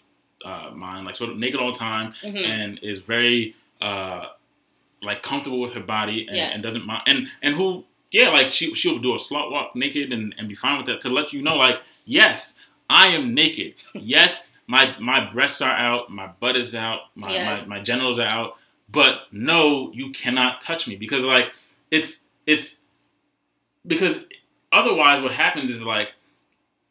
uh, 0.44 0.70
mind, 0.72 1.04
like 1.06 1.16
sort 1.16 1.30
of 1.30 1.36
naked 1.38 1.58
all 1.58 1.72
the 1.72 1.78
time, 1.78 2.12
Mhm. 2.22 2.46
and 2.46 2.78
is 2.82 3.00
very 3.00 3.54
uh, 3.82 4.26
like 5.02 5.22
comfortable 5.22 5.60
with 5.60 5.72
her 5.74 5.80
body 5.80 6.26
and, 6.28 6.36
Yes. 6.36 6.52
and 6.54 6.62
doesn't 6.62 6.86
mind, 6.86 7.02
and 7.06 7.26
and 7.42 7.54
who 7.56 7.84
yeah, 8.18 8.28
like 8.30 8.48
she 8.56 8.74
she'll 8.74 8.98
do 9.06 9.12
a 9.14 9.18
slut 9.18 9.50
walk 9.50 9.74
naked 9.74 10.12
and, 10.12 10.34
and 10.38 10.48
be 10.48 10.54
fine 10.54 10.76
with 10.78 10.86
that 10.86 11.00
to 11.02 11.08
let 11.18 11.32
you 11.34 11.42
know 11.42 11.56
like 11.56 11.78
yes, 12.06 12.58
I 12.88 13.08
am 13.08 13.34
naked. 13.34 13.74
yes, 13.94 14.56
my 14.74 14.82
my 15.00 15.18
breasts 15.32 15.60
are 15.60 15.76
out, 15.88 16.10
my 16.10 16.28
butt 16.40 16.56
is 16.56 16.74
out, 16.74 17.00
my 17.14 17.32
Yes. 17.32 17.44
my, 17.66 17.76
my 17.78 17.82
genitals 17.82 18.18
are 18.18 18.28
out, 18.38 18.50
but 18.98 19.14
no, 19.32 19.90
you 19.92 20.06
cannot 20.12 20.60
touch 20.60 20.86
me 20.88 20.94
because 20.96 21.24
like 21.24 21.46
it's 21.90 22.20
it's 22.46 22.76
because 23.86 24.18
otherwise 24.72 25.22
what 25.22 25.32
happens 25.32 25.70
is 25.70 25.82
like 25.84 26.14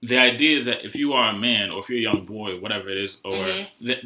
the 0.01 0.17
idea 0.17 0.55
is 0.57 0.65
that 0.65 0.83
if 0.85 0.95
you 0.95 1.13
are 1.13 1.29
a 1.29 1.37
man 1.37 1.71
or 1.71 1.79
if 1.79 1.89
you're 1.89 1.99
a 1.99 2.13
young 2.13 2.25
boy, 2.25 2.59
whatever 2.59 2.89
it 2.89 2.97
is, 2.97 3.17
or 3.23 3.31
Mhm. 3.31 3.67
th- 3.87 4.05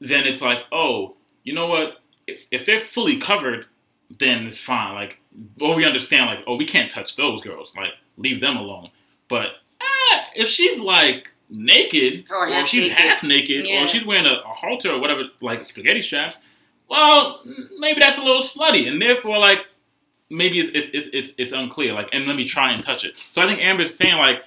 then 0.00 0.26
it's 0.26 0.42
like, 0.42 0.64
oh, 0.72 1.14
you 1.44 1.52
know 1.54 1.66
what? 1.68 2.02
If, 2.26 2.46
if 2.50 2.66
they're 2.66 2.80
fully 2.80 3.16
covered, 3.18 3.66
then 4.10 4.46
it's 4.46 4.58
fine. 4.58 4.94
Like, 4.94 5.20
well, 5.58 5.74
we 5.74 5.84
understand. 5.84 6.26
Like, 6.26 6.44
oh, 6.46 6.56
we 6.56 6.64
can't 6.66 6.90
touch 6.90 7.16
those 7.16 7.40
girls. 7.40 7.74
Like, 7.76 7.92
leave 8.16 8.40
them 8.40 8.56
alone. 8.56 8.90
But 9.28 9.46
eh, 9.80 10.18
if 10.36 10.48
she's 10.48 10.78
like 10.78 11.32
naked, 11.50 12.24
Or 12.30 12.46
or, 12.46 12.48
if 12.48 12.68
she's 12.68 12.88
naked. 12.88 12.96
half 12.96 13.22
naked, 13.22 13.66
Yeah. 13.66 13.82
or 13.82 13.86
she's 13.86 14.04
wearing 14.06 14.26
a, 14.26 14.34
a 14.44 14.48
halter 14.54 14.90
or 14.90 15.00
whatever, 15.00 15.22
like 15.40 15.64
spaghetti 15.64 16.00
straps, 16.00 16.38
well, 16.88 17.40
maybe 17.78 18.00
that's 18.00 18.16
a 18.18 18.22
little 18.22 18.42
slutty, 18.42 18.86
and 18.88 19.00
therefore, 19.02 19.38
like, 19.38 19.66
maybe 20.30 20.60
it's 20.60 20.70
it's 20.70 20.88
it's 20.92 21.06
it's, 21.12 21.34
it's 21.38 21.52
unclear. 21.52 21.92
Like, 21.92 22.08
and 22.12 22.26
let 22.26 22.36
me 22.36 22.44
try 22.44 22.72
and 22.72 22.82
touch 22.82 23.04
it. 23.04 23.16
So 23.16 23.42
I 23.42 23.46
think 23.46 23.60
Amber's 23.60 23.94
saying 23.96 24.16
like, 24.16 24.42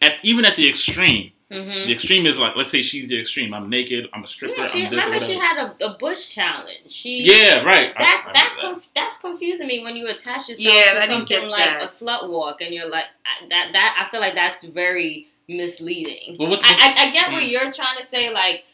at 0.00 0.14
even 0.22 0.44
at 0.46 0.56
the 0.56 0.68
extreme, 0.68 1.32
hmm 1.50 1.86
the 1.86 1.92
extreme 1.92 2.26
is 2.26 2.38
like, 2.38 2.56
let's 2.56 2.70
say 2.70 2.82
she's 2.82 3.08
the 3.08 3.18
extreme. 3.20 3.54
I'm 3.54 3.70
naked. 3.70 4.08
I'm 4.12 4.22
a 4.22 4.26
stripper. 4.26 4.60
Yeah, 4.60 4.66
she, 4.68 4.84
I'm 4.86 4.90
this 4.94 5.02
or 5.02 5.06
remember 5.06 5.24
she 5.24 5.38
had 5.38 5.56
a, 5.80 5.86
a 5.86 5.96
bush 5.98 6.28
challenge. 6.28 6.90
She 6.90 7.22
yeah, 7.22 7.62
right. 7.62 7.94
That 7.96 8.24
I 8.28 8.32
that, 8.34 8.54
remember 8.58 8.80
conf- 8.80 8.88
that's 8.94 9.16
confusing 9.18 9.66
me 9.66 9.82
when 9.82 9.96
you 9.96 10.08
attach 10.08 10.48
yourself 10.48 10.58
Yeah, 10.60 10.94
to 10.94 11.00
I 11.00 11.06
something 11.06 11.46
like 11.48 11.64
that. 11.64 11.82
a 11.82 11.86
slut 11.86 12.28
walk 12.28 12.60
and 12.60 12.74
you're 12.74 12.88
like 12.88 13.06
that 13.48 13.70
that 13.72 14.04
I 14.06 14.10
feel 14.10 14.20
like 14.20 14.34
that's 14.34 14.62
very 14.62 15.28
misleading. 15.48 16.36
Well, 16.38 16.50
what's- 16.50 16.62
I, 16.64 16.68
I, 16.96 17.08
I 17.08 17.10
get 17.12 17.32
what 17.32 17.42
Mm. 17.42 17.50
you're 17.50 17.72
trying 17.72 17.96
to 17.98 18.04
say. 18.04 18.30
Like 18.30 18.64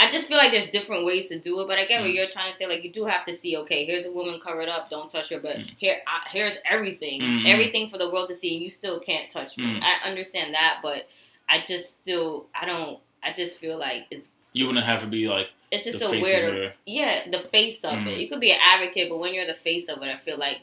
I 0.00 0.08
just 0.10 0.28
feel 0.28 0.36
like 0.36 0.52
there's 0.52 0.70
different 0.70 1.04
ways 1.04 1.28
to 1.30 1.40
do 1.40 1.58
it, 1.60 1.66
but 1.66 1.76
I 1.78 1.84
get 1.86 2.00
what 2.02 2.10
Mm. 2.10 2.14
you're 2.14 2.28
trying 2.28 2.52
to 2.52 2.56
say. 2.56 2.66
Like 2.66 2.84
you 2.84 2.92
do 2.92 3.04
have 3.06 3.24
to 3.26 3.34
see. 3.34 3.56
Okay, 3.58 3.84
here's 3.84 4.04
a 4.04 4.12
woman 4.12 4.38
covered 4.38 4.68
up. 4.68 4.90
Don't 4.90 5.10
touch 5.10 5.30
her. 5.30 5.40
But 5.40 5.56
Mm. 5.56 5.70
here 5.78 5.96
I, 6.06 6.28
here's 6.30 6.58
everything, 6.70 7.20
Mm. 7.22 7.48
everything 7.48 7.88
for 7.90 7.98
the 7.98 8.10
world 8.10 8.28
to 8.28 8.34
see, 8.34 8.52
and 8.54 8.62
you 8.62 8.68
still 8.70 9.00
can't 9.00 9.30
touch 9.30 9.56
me. 9.56 9.64
Mm. 9.64 9.82
I 9.82 10.08
understand 10.08 10.52
that, 10.54 10.80
but 10.82 11.08
I 11.48 11.64
just 11.66 12.00
still 12.02 12.46
I 12.54 12.66
don't. 12.66 12.98
I 13.22 13.32
just 13.32 13.58
feel 13.58 13.78
like 13.78 14.06
it's 14.10 14.28
You 14.52 14.66
wouldn't 14.66 14.84
have 14.84 15.00
to 15.00 15.06
be 15.06 15.28
like 15.28 15.48
it's 15.70 15.84
just 15.84 16.00
a 16.02 16.08
weird 16.20 16.72
yeah, 16.86 17.30
the 17.30 17.40
face 17.40 17.78
of 17.84 17.92
Mm. 17.98 18.06
it. 18.08 18.20
You 18.20 18.28
could 18.28 18.40
be 18.40 18.52
an 18.52 18.58
advocate, 18.62 19.08
but 19.10 19.18
when 19.18 19.34
you're 19.34 19.46
the 19.46 19.54
face 19.54 19.88
of 19.88 20.02
it, 20.02 20.08
I 20.08 20.16
feel 20.16 20.38
like 20.38 20.60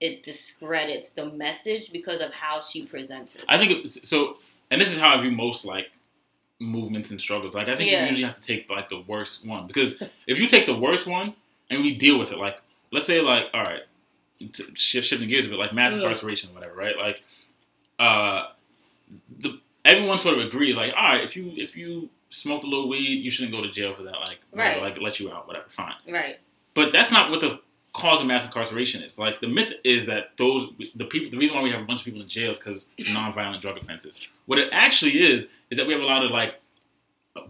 it 0.00 0.22
discredits 0.22 1.10
the 1.10 1.26
message 1.26 1.92
because 1.92 2.20
of 2.20 2.32
how 2.32 2.60
she 2.60 2.84
presents 2.84 3.32
herself. 3.32 3.48
I 3.48 3.58
think 3.58 3.84
it, 3.84 3.88
so, 3.90 4.36
and 4.70 4.80
this 4.80 4.90
is 4.92 4.98
how 4.98 5.16
I 5.16 5.20
view 5.20 5.30
most 5.30 5.64
like 5.64 5.92
movements 6.60 7.10
and 7.10 7.20
struggles. 7.20 7.54
Like 7.54 7.68
I 7.68 7.76
think 7.76 7.90
Yeah. 7.90 8.02
you 8.02 8.08
usually 8.08 8.24
have 8.24 8.34
to 8.34 8.40
take 8.40 8.68
like 8.70 8.88
the 8.88 9.00
worst 9.00 9.46
one 9.46 9.66
because 9.66 9.94
if 10.26 10.38
you 10.40 10.46
take 10.48 10.66
the 10.66 10.74
worst 10.76 11.06
one 11.06 11.34
and 11.70 11.82
we 11.82 11.94
deal 11.94 12.18
with 12.18 12.32
it, 12.32 12.38
like 12.38 12.60
let's 12.90 13.06
say 13.06 13.20
like 13.20 13.46
all 13.54 13.62
right, 13.62 13.82
shift 14.74 15.06
shifting 15.08 15.28
gears 15.28 15.46
but 15.46 15.58
like 15.58 15.72
mass 15.72 15.92
Yeah. 15.92 15.98
incarceration, 15.98 16.50
or 16.50 16.54
whatever, 16.54 16.74
right? 16.74 16.98
Like 16.98 17.22
uh, 17.98 18.48
the 19.38 19.60
everyone 19.84 20.18
sort 20.18 20.38
of 20.38 20.46
agrees, 20.46 20.74
like 20.76 20.92
all 20.96 21.02
right, 21.02 21.22
if 21.24 21.36
you 21.36 21.52
if 21.56 21.76
you 21.76 22.08
smoked 22.30 22.64
a 22.64 22.68
little 22.68 22.88
weed, 22.88 23.22
you 23.24 23.30
shouldn't 23.30 23.52
go 23.52 23.62
to 23.62 23.70
jail 23.70 23.94
for 23.94 24.02
that, 24.04 24.14
like 24.20 24.38
Right. 24.52 24.80
like 24.82 25.00
let 25.00 25.20
you 25.20 25.30
out, 25.32 25.46
whatever, 25.46 25.66
fine. 25.68 25.94
right. 26.08 26.38
But 26.74 26.92
that's 26.92 27.12
not 27.12 27.30
what 27.30 27.38
the 27.40 27.60
cause 27.92 28.20
of 28.20 28.26
mass 28.26 28.44
incarceration 28.44 29.02
is. 29.04 29.18
Like 29.20 29.40
the 29.40 29.46
myth 29.46 29.72
is 29.84 30.06
that 30.06 30.32
those 30.36 30.66
the 30.96 31.04
people 31.04 31.30
the 31.30 31.36
reason 31.38 31.54
why 31.54 31.62
we 31.62 31.70
have 31.70 31.80
a 31.80 31.84
bunch 31.84 32.00
of 32.00 32.04
people 32.06 32.20
in 32.22 32.28
jail 32.28 32.50
is 32.50 32.58
because 32.58 32.88
nonviolent 32.98 33.60
drug 33.60 33.76
offenses. 33.78 34.28
What 34.46 34.58
it 34.58 34.68
actually 34.72 35.20
is 35.22 35.48
is 35.70 35.78
that 35.78 35.86
we 35.86 35.92
have 35.92 36.02
a 36.02 36.06
lot 36.06 36.24
of 36.24 36.30
like 36.32 36.54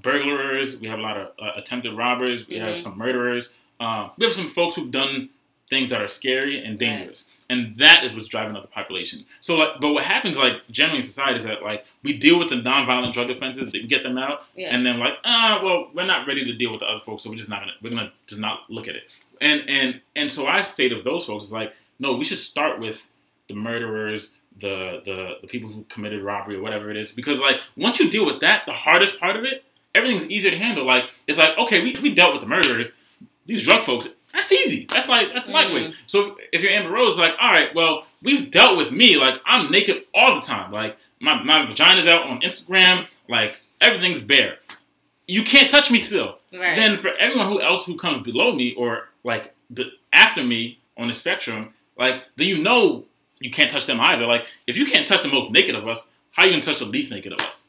burglars, 0.03 0.79
we 0.81 0.89
have 0.89 0.99
a 0.99 1.03
lot 1.03 1.17
of 1.17 1.29
uh, 1.39 1.53
attempted 1.57 1.95
robbers, 1.97 2.49
we 2.49 2.57
have 2.59 2.77
Mhm. 2.77 2.83
some 2.83 2.99
murderers, 2.99 3.51
uh, 3.81 4.11
we 4.17 4.27
have 4.27 4.35
some 4.35 4.49
folks 4.49 4.75
who've 4.75 4.91
done 4.91 5.31
things 5.71 5.91
that 5.91 6.01
are 6.01 6.09
scary 6.09 6.63
and 6.63 6.79
dangerous. 6.79 7.31
And 7.51 7.75
that 7.77 8.05
is 8.05 8.15
what's 8.15 8.27
driving 8.27 8.57
up 8.57 8.63
the 8.63 8.69
population. 8.69 9.25
So, 9.43 9.57
like, 9.57 9.79
but 9.81 9.93
what 9.93 10.05
happens, 10.05 10.39
like, 10.39 10.67
generally 10.71 10.99
in 10.99 11.03
society, 11.03 11.37
is 11.37 11.45
that 11.45 11.63
like 11.63 11.85
we 12.03 12.17
deal 12.17 12.39
with 12.39 12.49
the 12.49 12.57
nonviolent 12.57 13.13
drug 13.13 13.29
offenses, 13.29 13.71
we 13.73 13.85
get 13.87 14.03
them 14.03 14.17
out, 14.17 14.45
Yeah. 14.57 14.75
and 14.75 14.85
then 14.87 14.99
like, 14.99 15.15
ah, 15.25 15.61
well, 15.63 15.89
we're 15.95 16.07
not 16.07 16.27
ready 16.27 16.43
to 16.45 16.53
deal 16.55 16.71
with 16.71 16.81
the 16.81 16.87
other 16.87 17.01
folks, 17.05 17.23
so 17.23 17.31
we're 17.31 17.37
just 17.37 17.51
not 17.51 17.61
gonna, 17.61 17.73
we're 17.83 17.91
gonna 17.91 18.13
just 18.27 18.41
not 18.41 18.61
look 18.71 18.89
at 18.89 18.97
it. 18.97 19.03
And 19.43 19.63
and 19.69 20.01
and 20.17 20.31
so 20.31 20.47
I 20.47 20.63
say 20.63 20.89
to 20.89 21.03
those 21.03 21.27
folks, 21.27 21.45
is 21.45 21.53
like, 21.53 21.75
no, 21.99 22.17
we 22.17 22.25
should 22.25 22.39
start 22.39 22.81
with 22.81 23.11
the 23.49 23.55
murderers, 23.55 24.33
the 24.61 25.03
the 25.05 25.35
the 25.43 25.47
people 25.47 25.69
who 25.69 25.85
committed 25.91 26.23
robbery 26.23 26.57
or 26.57 26.63
whatever 26.63 26.91
it 26.91 26.97
is, 26.97 27.13
because 27.13 27.41
like 27.41 27.61
once 27.77 27.99
you 28.01 28.09
deal 28.09 28.25
with 28.25 28.41
that, 28.41 28.65
the 28.65 28.73
hardest 28.73 29.21
part 29.21 29.37
of 29.37 29.45
it, 29.45 29.65
everything's 29.95 30.31
easier 30.31 30.51
to 30.51 30.57
handle. 30.59 30.87
Like 30.87 31.11
it's 31.27 31.37
like, 31.37 31.59
okay, 31.59 31.83
we 31.85 31.95
we 32.01 32.15
dealt 32.15 32.33
with 32.33 32.41
the 32.41 32.49
murderers, 32.49 32.95
these 33.45 33.63
drug 33.63 33.83
folks. 33.83 34.09
That's 34.35 34.51
easy. 34.53 34.87
That's 34.91 35.09
like 35.09 35.33
that's 35.33 35.47
Mhm. 35.47 35.53
lightweight. 35.53 35.95
So 36.07 36.21
if, 36.23 36.33
if 36.55 36.63
you're 36.63 36.73
Amber 36.73 36.91
Rose, 36.91 37.17
like, 37.19 37.35
all 37.41 37.51
right, 37.53 37.73
well, 37.75 38.07
we've 38.23 38.51
dealt 38.51 38.77
with 38.77 38.91
me. 38.91 39.17
Like 39.17 39.41
I'm 39.47 39.71
naked 39.71 40.05
all 40.13 40.35
the 40.35 40.41
time. 40.41 40.73
Like 40.73 40.97
my 41.21 41.43
my 41.43 41.65
vagina's 41.65 42.07
out 42.07 42.25
on 42.27 42.41
Instagram. 42.41 43.07
Like 43.29 43.61
everything's 43.81 44.21
bare. 44.21 44.59
You 45.27 45.43
can't 45.45 45.71
touch 45.71 45.91
me 45.91 45.99
still. 45.99 46.39
Right. 46.53 46.77
Then 46.77 46.97
for 46.97 47.11
everyone 47.17 47.47
who 47.49 47.61
else 47.63 47.87
who 47.87 47.97
comes 47.97 48.23
below 48.25 48.53
me 48.55 48.75
or 48.75 49.09
like 49.23 49.55
b- 49.73 49.91
after 50.13 50.43
me 50.45 50.79
on 50.99 51.09
the 51.09 51.15
spectrum, 51.15 51.73
like 51.97 52.25
then 52.37 52.49
you 52.49 52.63
know 52.63 53.05
you 53.41 53.51
can't 53.51 53.71
touch 53.71 53.87
them 53.87 54.01
either. 54.01 54.27
Like 54.27 54.47
if 54.67 54.77
you 54.77 54.85
can't 54.87 55.07
touch 55.07 55.23
the 55.23 55.29
most 55.29 55.51
naked 55.53 55.75
of 55.77 55.87
us, 55.89 56.13
how 56.33 56.45
you 56.45 56.51
gonna 56.51 56.63
touch 56.63 56.81
the 56.81 56.85
least 56.87 57.13
naked 57.13 57.33
of 57.33 57.41
us? 57.41 57.64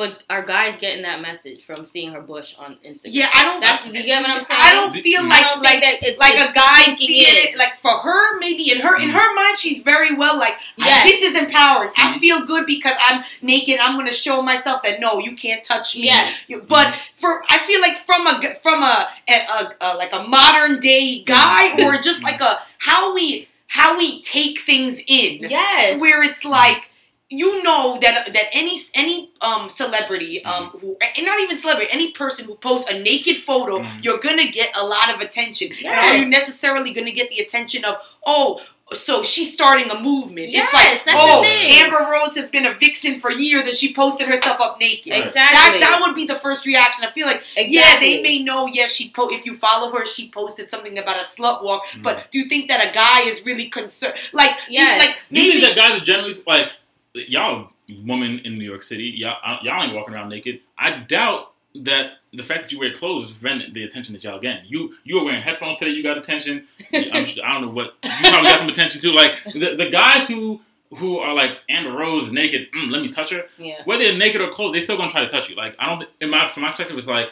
But 0.00 0.24
are 0.30 0.42
guys 0.42 0.78
getting 0.80 1.02
that 1.02 1.20
message 1.20 1.62
from 1.62 1.84
seeing 1.84 2.10
her 2.12 2.22
bush 2.22 2.54
on 2.58 2.78
Instagram? 2.88 3.08
Yeah, 3.18 3.28
I 3.34 3.42
don't. 3.44 3.60
That's- 3.60 3.84
you 3.86 4.02
get 4.02 4.22
what 4.22 4.30
I'm 4.30 4.44
saying? 4.46 4.60
I 4.62 4.70
don't 4.72 4.94
feel 4.94 5.22
like 5.28 5.44
don't 5.44 5.62
like 5.62 5.80
that 5.82 5.96
it's 6.00 6.18
like 6.18 6.36
a 6.40 6.50
guy 6.54 6.94
seeing 6.94 7.26
in. 7.28 7.36
it. 7.50 7.58
Like 7.58 7.74
for 7.82 7.90
her, 7.90 8.38
maybe 8.38 8.70
in 8.72 8.80
her 8.80 8.96
in 8.98 9.10
Mm. 9.10 9.12
her 9.12 9.34
mind, 9.34 9.58
she's 9.58 9.82
very 9.82 10.14
well 10.14 10.38
like 10.38 10.54
I- 10.80 10.86
Yes. 10.86 11.04
this 11.04 11.22
is 11.28 11.34
empowering. 11.36 11.90
I 11.98 12.12
Mhm. 12.14 12.20
feel 12.20 12.46
good 12.46 12.64
because 12.64 12.94
I'm 12.98 13.22
naked. 13.42 13.78
I'm 13.78 13.94
going 13.94 14.06
to 14.06 14.12
show 14.12 14.40
myself 14.40 14.82
that 14.84 15.00
no, 15.00 15.18
you 15.18 15.36
can't 15.36 15.62
touch 15.62 15.94
me. 15.96 16.04
Yes. 16.06 16.34
But 16.66 16.94
for 17.20 17.44
I 17.50 17.58
feel 17.58 17.82
like 17.82 17.98
from 18.06 18.26
a 18.26 18.40
g- 18.40 18.54
from 18.62 18.82
a, 18.82 19.06
a, 19.28 19.34
a, 19.34 19.74
a 19.82 19.88
like 19.96 20.14
a 20.14 20.22
modern 20.22 20.80
day 20.80 21.20
guy 21.24 21.78
or 21.84 21.98
just 21.98 22.22
like 22.22 22.40
a 22.40 22.62
how 22.78 23.12
we 23.14 23.48
how 23.66 23.96
we 23.98 24.20
take 24.22 24.60
things 24.60 25.00
in 25.06 25.40
Yes. 25.48 26.00
where 26.00 26.22
it's 26.22 26.44
like 26.44 26.89
you 27.32 27.62
know 27.62 27.96
that 28.02 28.32
that 28.32 28.46
any 28.52 28.80
any 28.94 29.30
um 29.40 29.70
celebrity 29.70 30.44
um 30.44 30.66
who 30.80 30.96
and 31.16 31.24
not 31.24 31.38
even 31.40 31.56
celebrity 31.56 31.88
any 31.92 32.10
person 32.10 32.44
who 32.44 32.56
posts 32.56 32.90
a 32.90 32.98
naked 32.98 33.36
photo 33.44 33.78
Mhm. 33.78 34.02
you're 34.04 34.18
gonna 34.18 34.48
get 34.50 34.76
a 34.76 34.84
lot 34.84 35.14
of 35.14 35.20
attention 35.20 35.68
and 35.84 35.94
are 35.94 36.16
you 36.16 36.26
necessarily 36.28 36.92
gonna 36.92 37.12
get 37.12 37.30
the 37.30 37.38
attention 37.38 37.84
of 37.84 37.96
oh 38.26 38.60
so 38.92 39.22
she's 39.22 39.52
starting 39.52 39.88
a 39.92 40.00
movement 40.00 40.48
Yes, 40.50 40.64
it's 40.66 40.74
like 40.74 41.04
that's 41.04 41.16
oh 41.16 41.40
the 41.42 41.46
thing. 41.46 41.70
Amber 41.84 42.08
Rose 42.10 42.34
has 42.34 42.50
been 42.50 42.66
a 42.66 42.74
vixen 42.74 43.20
for 43.20 43.30
years 43.30 43.62
and 43.62 43.74
she 43.74 43.94
posted 43.94 44.26
herself 44.26 44.58
up 44.60 44.80
naked 44.80 45.12
Exactly. 45.12 45.78
that 45.78 45.78
that 45.80 46.00
would 46.00 46.16
be 46.16 46.24
the 46.26 46.34
first 46.34 46.66
reaction 46.66 47.04
I 47.04 47.12
feel 47.12 47.28
like 47.28 47.44
exactly. 47.56 47.72
yeah, 47.76 48.00
they 48.00 48.20
may 48.20 48.40
know. 48.42 48.66
Yeah, 48.66 48.88
she 48.88 49.10
po- 49.10 49.28
if 49.30 49.46
you 49.46 49.56
follow 49.56 49.92
her, 49.92 50.04
she 50.04 50.28
posted 50.30 50.68
something 50.68 50.98
about 50.98 51.18
a 51.18 51.20
slut 51.24 51.62
walk. 51.62 51.86
Mm. 51.92 52.02
But 52.02 52.32
do 52.32 52.40
you 52.40 52.46
think 52.46 52.66
that 52.66 52.84
a 52.84 52.92
guy 52.92 53.20
is 53.30 53.46
really 53.46 53.68
concerned? 53.68 54.14
Like, 54.32 54.56
do 54.66 54.72
you- 54.72 54.80
Yes. 54.80 55.06
like 55.06 55.16
Do 55.32 55.40
you 55.40 55.52
think 55.52 55.62
that 55.66 55.76
guys 55.76 56.00
are 56.00 56.04
generally 56.04 56.34
like 56.48 56.72
y'all 57.14 57.70
woman 58.04 58.40
in 58.44 58.58
New 58.58 58.64
York 58.64 58.82
City, 58.82 59.04
y'all 59.16 59.58
y'all 59.62 59.82
ain't 59.82 59.94
walking 59.94 60.14
around 60.14 60.28
naked. 60.28 60.60
I 60.78 60.98
doubt 61.00 61.52
that 61.74 62.14
the 62.32 62.42
fact 62.42 62.62
that 62.62 62.72
you 62.72 62.78
wear 62.78 62.92
clothes 62.92 63.24
is 63.24 63.30
preventing 63.32 63.72
the 63.72 63.84
attention 63.84 64.12
that 64.14 64.24
y'all 64.24 64.38
getting. 64.40 64.64
You 64.66 64.94
you 65.04 65.16
were 65.16 65.24
wearing 65.24 65.42
headphones 65.42 65.78
today, 65.78 65.90
you 65.92 66.02
got 66.02 66.18
attention. 66.18 66.66
I'm, 66.92 67.24
I 67.44 67.52
don't 67.52 67.62
know 67.62 67.68
what 67.70 67.94
you 68.04 68.10
probably 68.30 68.48
got 68.48 68.58
some 68.60 68.68
attention 68.68 69.00
too. 69.00 69.12
Like 69.12 69.34
the, 69.52 69.74
the 69.76 69.88
guys 69.90 70.28
who 70.28 70.60
who 70.96 71.18
are 71.18 71.32
like 71.34 71.58
Amber 71.68 71.92
Rose 71.92 72.32
naked, 72.32 72.66
mm, 72.72 72.90
let 72.90 73.00
me 73.02 73.08
touch 73.08 73.30
her. 73.30 73.44
yeah. 73.58 73.82
Whether 73.84 74.04
they're 74.04 74.18
naked 74.18 74.40
or 74.40 74.50
clothed, 74.50 74.74
they 74.74 74.80
still 74.80 74.96
gonna 74.96 75.10
try 75.10 75.20
to 75.20 75.30
touch 75.30 75.48
you. 75.48 75.54
Like 75.56 75.74
I 75.78 75.86
don't 75.86 75.98
think, 75.98 76.10
in 76.20 76.30
my 76.30 76.48
from 76.48 76.62
my 76.64 76.70
perspective, 76.70 76.96
it's 76.98 77.06
like 77.06 77.28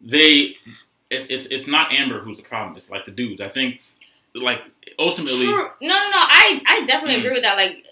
they 0.00 0.56
it, 1.10 1.30
it's 1.30 1.46
it's 1.46 1.66
not 1.66 1.92
Amber 1.92 2.20
who's 2.20 2.38
the 2.38 2.42
problem. 2.42 2.74
It's 2.76 2.90
like 2.90 3.04
the 3.04 3.10
dudes. 3.10 3.40
I 3.40 3.48
think 3.48 3.80
like 4.34 4.62
ultimately. 4.98 5.44
True. 5.44 5.68
No, 5.82 5.88
no, 5.88 5.94
no. 5.94 6.16
I, 6.16 6.62
I 6.66 6.84
definitely 6.86 7.16
Mm. 7.16 7.18
agree 7.20 7.32
with 7.34 7.42
that. 7.42 7.56
Like, 7.56 7.84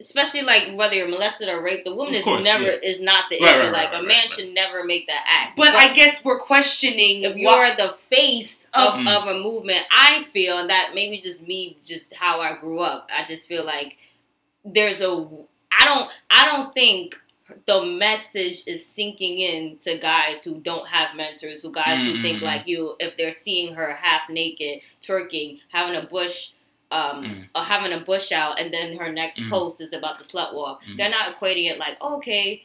especially 0.00 0.42
like 0.42 0.74
whether 0.76 0.94
you're 0.94 1.08
molested 1.08 1.48
or 1.48 1.60
raped, 1.60 1.84
the 1.84 1.94
woman 1.94 2.14
Of 2.14 2.18
is 2.20 2.24
course, 2.24 2.44
never 2.44 2.64
yeah. 2.64 2.78
is 2.82 3.00
not 3.00 3.24
the 3.30 3.38
Right, 3.40 3.48
issue. 3.56 3.62
right, 3.64 3.72
like 3.72 3.92
right, 3.92 4.00
a 4.04 4.06
man 4.06 4.20
right. 4.20 4.30
should 4.30 4.54
never 4.54 4.84
make 4.84 5.06
that 5.08 5.24
act. 5.26 5.56
But 5.56 5.74
I 5.74 5.92
guess 5.92 6.24
we're 6.24 6.38
questioning 6.38 7.22
if 7.24 7.32
what- 7.32 7.40
you're 7.40 7.76
the 7.88 7.94
face 8.08 8.66
of, 8.74 8.94
Mm. 8.94 9.08
of 9.16 9.28
a 9.28 9.38
movement, 9.40 9.84
I 9.90 10.22
feel 10.24 10.58
and 10.58 10.70
that 10.70 10.92
maybe 10.94 11.18
just 11.18 11.40
me, 11.42 11.76
just 11.84 12.14
how 12.14 12.40
I 12.40 12.54
grew 12.54 12.80
up. 12.80 13.10
I 13.16 13.24
just 13.24 13.48
feel 13.48 13.64
like 13.64 13.96
there's 14.64 15.00
a. 15.00 15.26
I 15.80 15.84
don't. 15.84 16.10
I 16.30 16.44
don't 16.46 16.72
think 16.74 17.20
the 17.66 17.82
message 17.82 18.62
is 18.66 18.84
sinking 18.84 19.38
in 19.38 19.78
to 19.78 19.96
guys 19.98 20.44
who 20.44 20.60
don't 20.60 20.86
have 20.86 21.16
mentors, 21.16 21.62
who 21.62 21.72
guys 21.72 22.04
who 22.04 22.20
think 22.20 22.38
Mm. 22.38 22.42
like 22.42 22.66
you, 22.66 22.94
if 23.00 23.16
they're 23.16 23.32
seeing 23.32 23.74
her 23.74 23.94
half 23.94 24.28
naked, 24.28 24.82
twerking, 25.02 25.58
having 25.70 25.96
a 25.96 26.02
bush, 26.02 26.50
um, 26.90 27.24
Mm. 27.24 27.48
or 27.54 27.62
having 27.62 27.92
a 27.92 28.00
bush 28.00 28.32
out, 28.32 28.58
and 28.58 28.72
then 28.72 28.96
her 28.96 29.12
next 29.12 29.38
Mm. 29.38 29.50
post 29.50 29.80
is 29.80 29.92
about 29.92 30.16
the 30.18 30.24
slut 30.24 30.54
walk. 30.54 30.84
Mm. 30.84 30.96
They're 30.96 31.10
not 31.10 31.34
equating 31.34 31.70
it 31.70 31.78
like, 31.78 32.00
okay, 32.00 32.64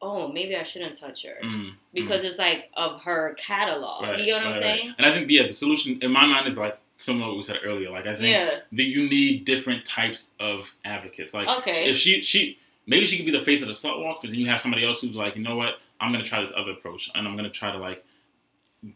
oh, 0.00 0.28
maybe 0.28 0.54
I 0.54 0.62
shouldn't 0.62 0.96
touch 0.96 1.24
her 1.24 1.38
mm, 1.42 1.72
because 1.92 2.22
it's 2.22 2.38
like 2.38 2.70
of 2.76 3.00
her 3.02 3.34
catalog. 3.38 4.02
Right, 4.02 4.20
you 4.20 4.26
know 4.28 4.36
what 4.36 4.46
I'm 4.46 4.52
right, 4.52 4.62
saying? 4.62 4.86
right. 4.88 4.94
And 4.98 5.06
I 5.06 5.12
think 5.12 5.28
yeah, 5.30 5.46
the 5.46 5.52
solution 5.52 5.98
in 6.02 6.12
my 6.12 6.24
mind 6.26 6.46
is 6.46 6.56
like 6.56 6.78
similar 6.96 7.24
to 7.24 7.28
what 7.30 7.36
we 7.36 7.42
said 7.42 7.58
earlier. 7.64 7.90
Like 7.90 8.06
I 8.06 8.12
think 8.14 8.36
Yeah. 8.36 8.60
that 8.70 8.84
you 8.84 9.08
need 9.08 9.44
different 9.44 9.84
types 9.84 10.30
of 10.38 10.72
advocates. 10.84 11.34
Like 11.34 11.48
Okay. 11.60 11.88
if 11.90 11.96
she 11.96 12.22
she 12.22 12.58
maybe 12.86 13.06
she 13.06 13.16
could 13.16 13.26
be 13.26 13.32
the 13.32 13.40
face 13.44 13.60
of 13.60 13.66
the 13.66 13.74
slut 13.74 13.98
walk, 14.02 14.20
but 14.22 14.30
then 14.30 14.38
you 14.38 14.46
have 14.46 14.60
somebody 14.60 14.84
else 14.84 15.00
who's 15.00 15.16
like, 15.16 15.34
you 15.36 15.42
know 15.42 15.56
what, 15.56 15.80
I'm 16.00 16.12
gonna 16.12 16.22
try 16.24 16.40
this 16.42 16.52
other 16.56 16.72
approach, 16.72 17.10
and 17.16 17.26
I'm 17.26 17.34
gonna 17.34 17.50
try 17.50 17.72
to 17.72 17.78
like 17.78 18.04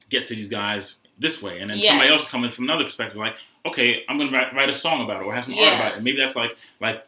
get 0.08 0.26
to 0.26 0.34
these 0.36 0.48
guys 0.48 0.96
this 1.22 1.40
way, 1.40 1.60
and 1.60 1.70
then 1.70 1.78
Yes. 1.78 1.88
somebody 1.88 2.10
else 2.10 2.28
coming 2.28 2.50
from 2.50 2.64
another 2.64 2.84
perspective, 2.84 3.16
like, 3.16 3.36
okay, 3.64 4.04
I'm 4.08 4.18
gonna 4.18 4.30
write, 4.30 4.52
write 4.54 4.68
a 4.68 4.72
song 4.74 5.02
about 5.04 5.22
it 5.22 5.24
or 5.26 5.34
have 5.34 5.44
some 5.46 5.54
art 5.54 5.62
Yeah. 5.62 5.74
about 5.80 5.96
it. 5.98 6.02
Maybe 6.02 6.18
that's 6.18 6.36
like 6.36 6.56
like 6.80 7.06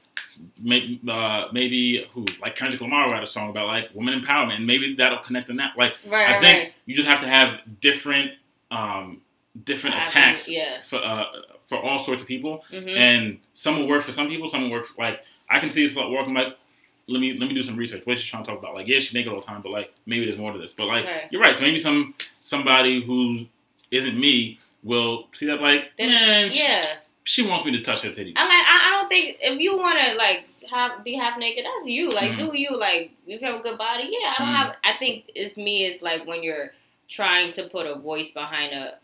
maybe 0.62 1.00
uh, 1.08 1.48
maybe 1.52 2.06
who 2.12 2.24
like 2.40 2.56
Kendrick 2.56 2.80
Lamar 2.80 3.10
write 3.10 3.22
a 3.22 3.26
song 3.26 3.50
about 3.50 3.66
like 3.66 3.90
women 3.94 4.18
empowerment, 4.20 4.56
and 4.56 4.66
maybe 4.66 4.94
that'll 4.94 5.18
connect 5.18 5.50
in 5.50 5.56
that. 5.56 5.72
Like 5.76 5.94
Right, 6.06 6.30
I 6.30 6.40
think 6.40 6.58
right. 6.64 6.72
you 6.86 6.94
just 6.94 7.08
have 7.08 7.20
to 7.20 7.28
have 7.28 7.60
different 7.80 8.32
um, 8.70 9.20
different 9.64 9.96
attacks 10.02 10.48
yeah. 10.48 10.80
for 10.80 10.96
uh, 10.96 11.26
for 11.66 11.78
all 11.78 11.98
sorts 11.98 12.22
of 12.22 12.28
people, 12.28 12.64
Mhm. 12.72 12.96
and 12.96 13.38
some 13.52 13.78
will 13.78 13.86
work 13.86 14.02
for 14.02 14.12
some 14.12 14.28
people, 14.28 14.48
some 14.48 14.62
will 14.62 14.70
work 14.70 14.84
for, 14.86 15.00
like 15.02 15.24
I 15.48 15.58
can 15.60 15.70
see 15.70 15.84
it's 15.84 15.96
like 15.96 16.08
walking 16.08 16.34
like. 16.34 16.56
Let 17.06 17.20
me 17.20 17.34
let 17.38 17.48
me 17.50 17.54
do 17.54 17.60
some 17.60 17.76
research. 17.76 18.00
What's 18.06 18.20
she 18.20 18.30
trying 18.30 18.44
to 18.44 18.50
talk 18.50 18.58
about? 18.58 18.74
Like, 18.74 18.88
yeah, 18.88 18.98
she's 18.98 19.12
naked 19.12 19.30
all 19.30 19.38
the 19.38 19.44
time, 19.44 19.60
but 19.60 19.70
like 19.70 19.92
maybe 20.06 20.24
there's 20.24 20.38
more 20.38 20.52
to 20.54 20.58
this. 20.58 20.72
But 20.72 20.86
like, 20.86 21.04
Right. 21.04 21.24
you're 21.30 21.42
right. 21.42 21.54
So 21.54 21.60
maybe 21.60 21.76
some 21.76 22.14
somebody 22.40 23.02
who 23.04 23.44
isn't 23.94 24.18
me 24.18 24.58
will 24.82 25.28
see 25.32 25.46
that 25.46 25.60
like, 25.62 25.92
Then- 25.96 26.08
man, 26.10 26.50
yeah. 26.52 26.82
she 27.24 27.46
wants 27.46 27.64
me 27.64 27.72
to 27.72 27.80
touch 27.80 28.02
her 28.02 28.10
titties. 28.10 28.34
I'm 28.36 28.48
like. 28.48 28.66
I, 28.66 28.88
I 28.88 28.90
don't 28.92 29.08
think 29.08 29.38
if 29.40 29.58
you 29.60 29.76
want 29.78 29.98
to 30.00 30.14
like 30.16 30.48
have 30.70 31.02
be 31.04 31.14
half 31.14 31.38
naked, 31.38 31.64
that's 31.64 31.88
you. 31.88 32.10
Like, 32.10 32.32
Mhm. 32.32 32.36
do 32.52 32.58
you 32.58 32.76
like? 32.76 33.12
You 33.26 33.38
have 33.40 33.54
a 33.60 33.62
good 33.62 33.78
body, 33.78 34.08
yeah. 34.10 34.34
I 34.36 34.42
don't 34.42 34.48
Mhm. 34.48 34.56
have. 34.56 34.76
I 34.84 34.92
think 34.98 35.24
it's 35.34 35.56
me. 35.56 35.84
It's 35.86 36.02
like 36.02 36.26
when 36.26 36.42
you're 36.42 36.72
trying 37.08 37.52
to 37.52 37.64
put 37.68 37.86
a 37.86 37.94
voice 37.94 38.30
behind 38.30 38.72
a, 38.74 38.98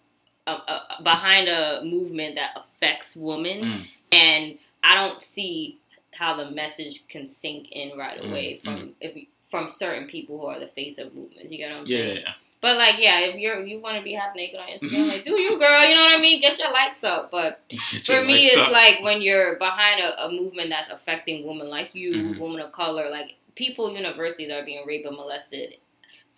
a, 0.47 0.53
a 0.53 1.03
behind 1.03 1.49
a 1.49 1.83
movement 1.85 2.35
that 2.37 2.51
affects 2.57 3.15
women, 3.17 3.63
Mm. 3.63 3.87
and 4.13 4.59
I 4.83 4.95
don't 4.97 5.23
see 5.23 5.77
how 6.13 6.35
the 6.37 6.51
message 6.51 7.07
can 7.09 7.29
sink 7.29 7.71
in 7.73 7.97
right 7.97 8.21
Mm, 8.21 8.29
away 8.31 8.61
from 8.65 8.95
if 9.01 9.17
from 9.51 9.69
certain 9.69 10.07
people 10.09 10.39
who 10.39 10.47
are 10.47 10.59
the 10.61 10.69
face 10.69 10.99
of 10.99 11.15
movements. 11.15 11.51
You 11.51 11.59
get 11.59 11.71
what 11.71 11.79
I'm 11.81 11.85
Yeah, 11.87 11.99
saying? 11.99 12.17
yeah, 12.17 12.23
yeah. 12.23 12.33
But 12.61 12.77
like, 12.77 12.97
yeah, 12.99 13.21
if 13.21 13.37
you're 13.37 13.61
you 13.65 13.81
want 13.81 13.97
to 13.97 14.03
be 14.03 14.13
half 14.13 14.37
naked 14.37 14.61
on 14.61 14.69
Instagram, 14.69 15.09
like, 15.09 15.25
do 15.25 15.31
you, 15.41 15.59
girl? 15.59 15.89
You 15.89 15.95
know 15.97 16.05
what 16.05 16.19
I 16.19 16.21
mean? 16.21 16.41
Get 16.41 16.59
your 16.59 16.71
likes 16.73 17.03
up. 17.03 17.31
But 17.31 17.61
for 18.05 18.23
me, 18.23 18.47
it's 18.47 18.57
up. 18.59 18.71
like 18.71 19.01
when 19.03 19.23
you're 19.23 19.57
behind 19.57 20.03
a, 20.03 20.27
a 20.27 20.31
movement 20.31 20.69
that's 20.71 20.91
affecting 20.93 21.47
women 21.47 21.69
like 21.71 21.95
you, 21.95 22.13
Mhm. 22.13 22.39
women 22.39 22.61
of 22.61 22.73
color, 22.73 23.09
like 23.11 23.37
people 23.55 23.93
universities 23.95 24.49
that 24.49 24.61
are 24.61 24.65
being 24.65 24.87
raped 24.87 25.07
and 25.07 25.17
molested. 25.17 25.77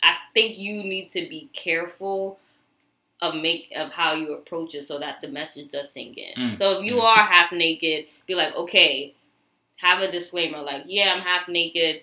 I 0.02 0.14
think 0.34 0.58
you 0.58 0.82
need 0.84 1.10
to 1.12 1.28
be 1.28 1.48
careful 1.52 2.38
of 3.20 3.34
make 3.36 3.72
of 3.76 3.92
how 3.92 4.14
you 4.14 4.32
approach 4.34 4.74
it 4.74 4.82
so 4.84 4.98
that 4.98 5.20
the 5.22 5.28
message 5.28 5.68
does 5.68 5.90
sink 5.92 6.18
in. 6.18 6.34
Mm. 6.36 6.58
So 6.58 6.78
if 6.78 6.84
you 6.84 6.96
Mm. 6.96 7.02
are 7.02 7.22
half 7.22 7.52
naked, 7.52 8.06
be 8.26 8.34
like, 8.34 8.54
okay, 8.56 9.14
have 9.76 10.00
a 10.00 10.10
disclaimer 10.10 10.58
like, 10.60 10.84
yeah, 10.86 11.12
I'm 11.14 11.20
half 11.20 11.48
naked. 11.48 12.02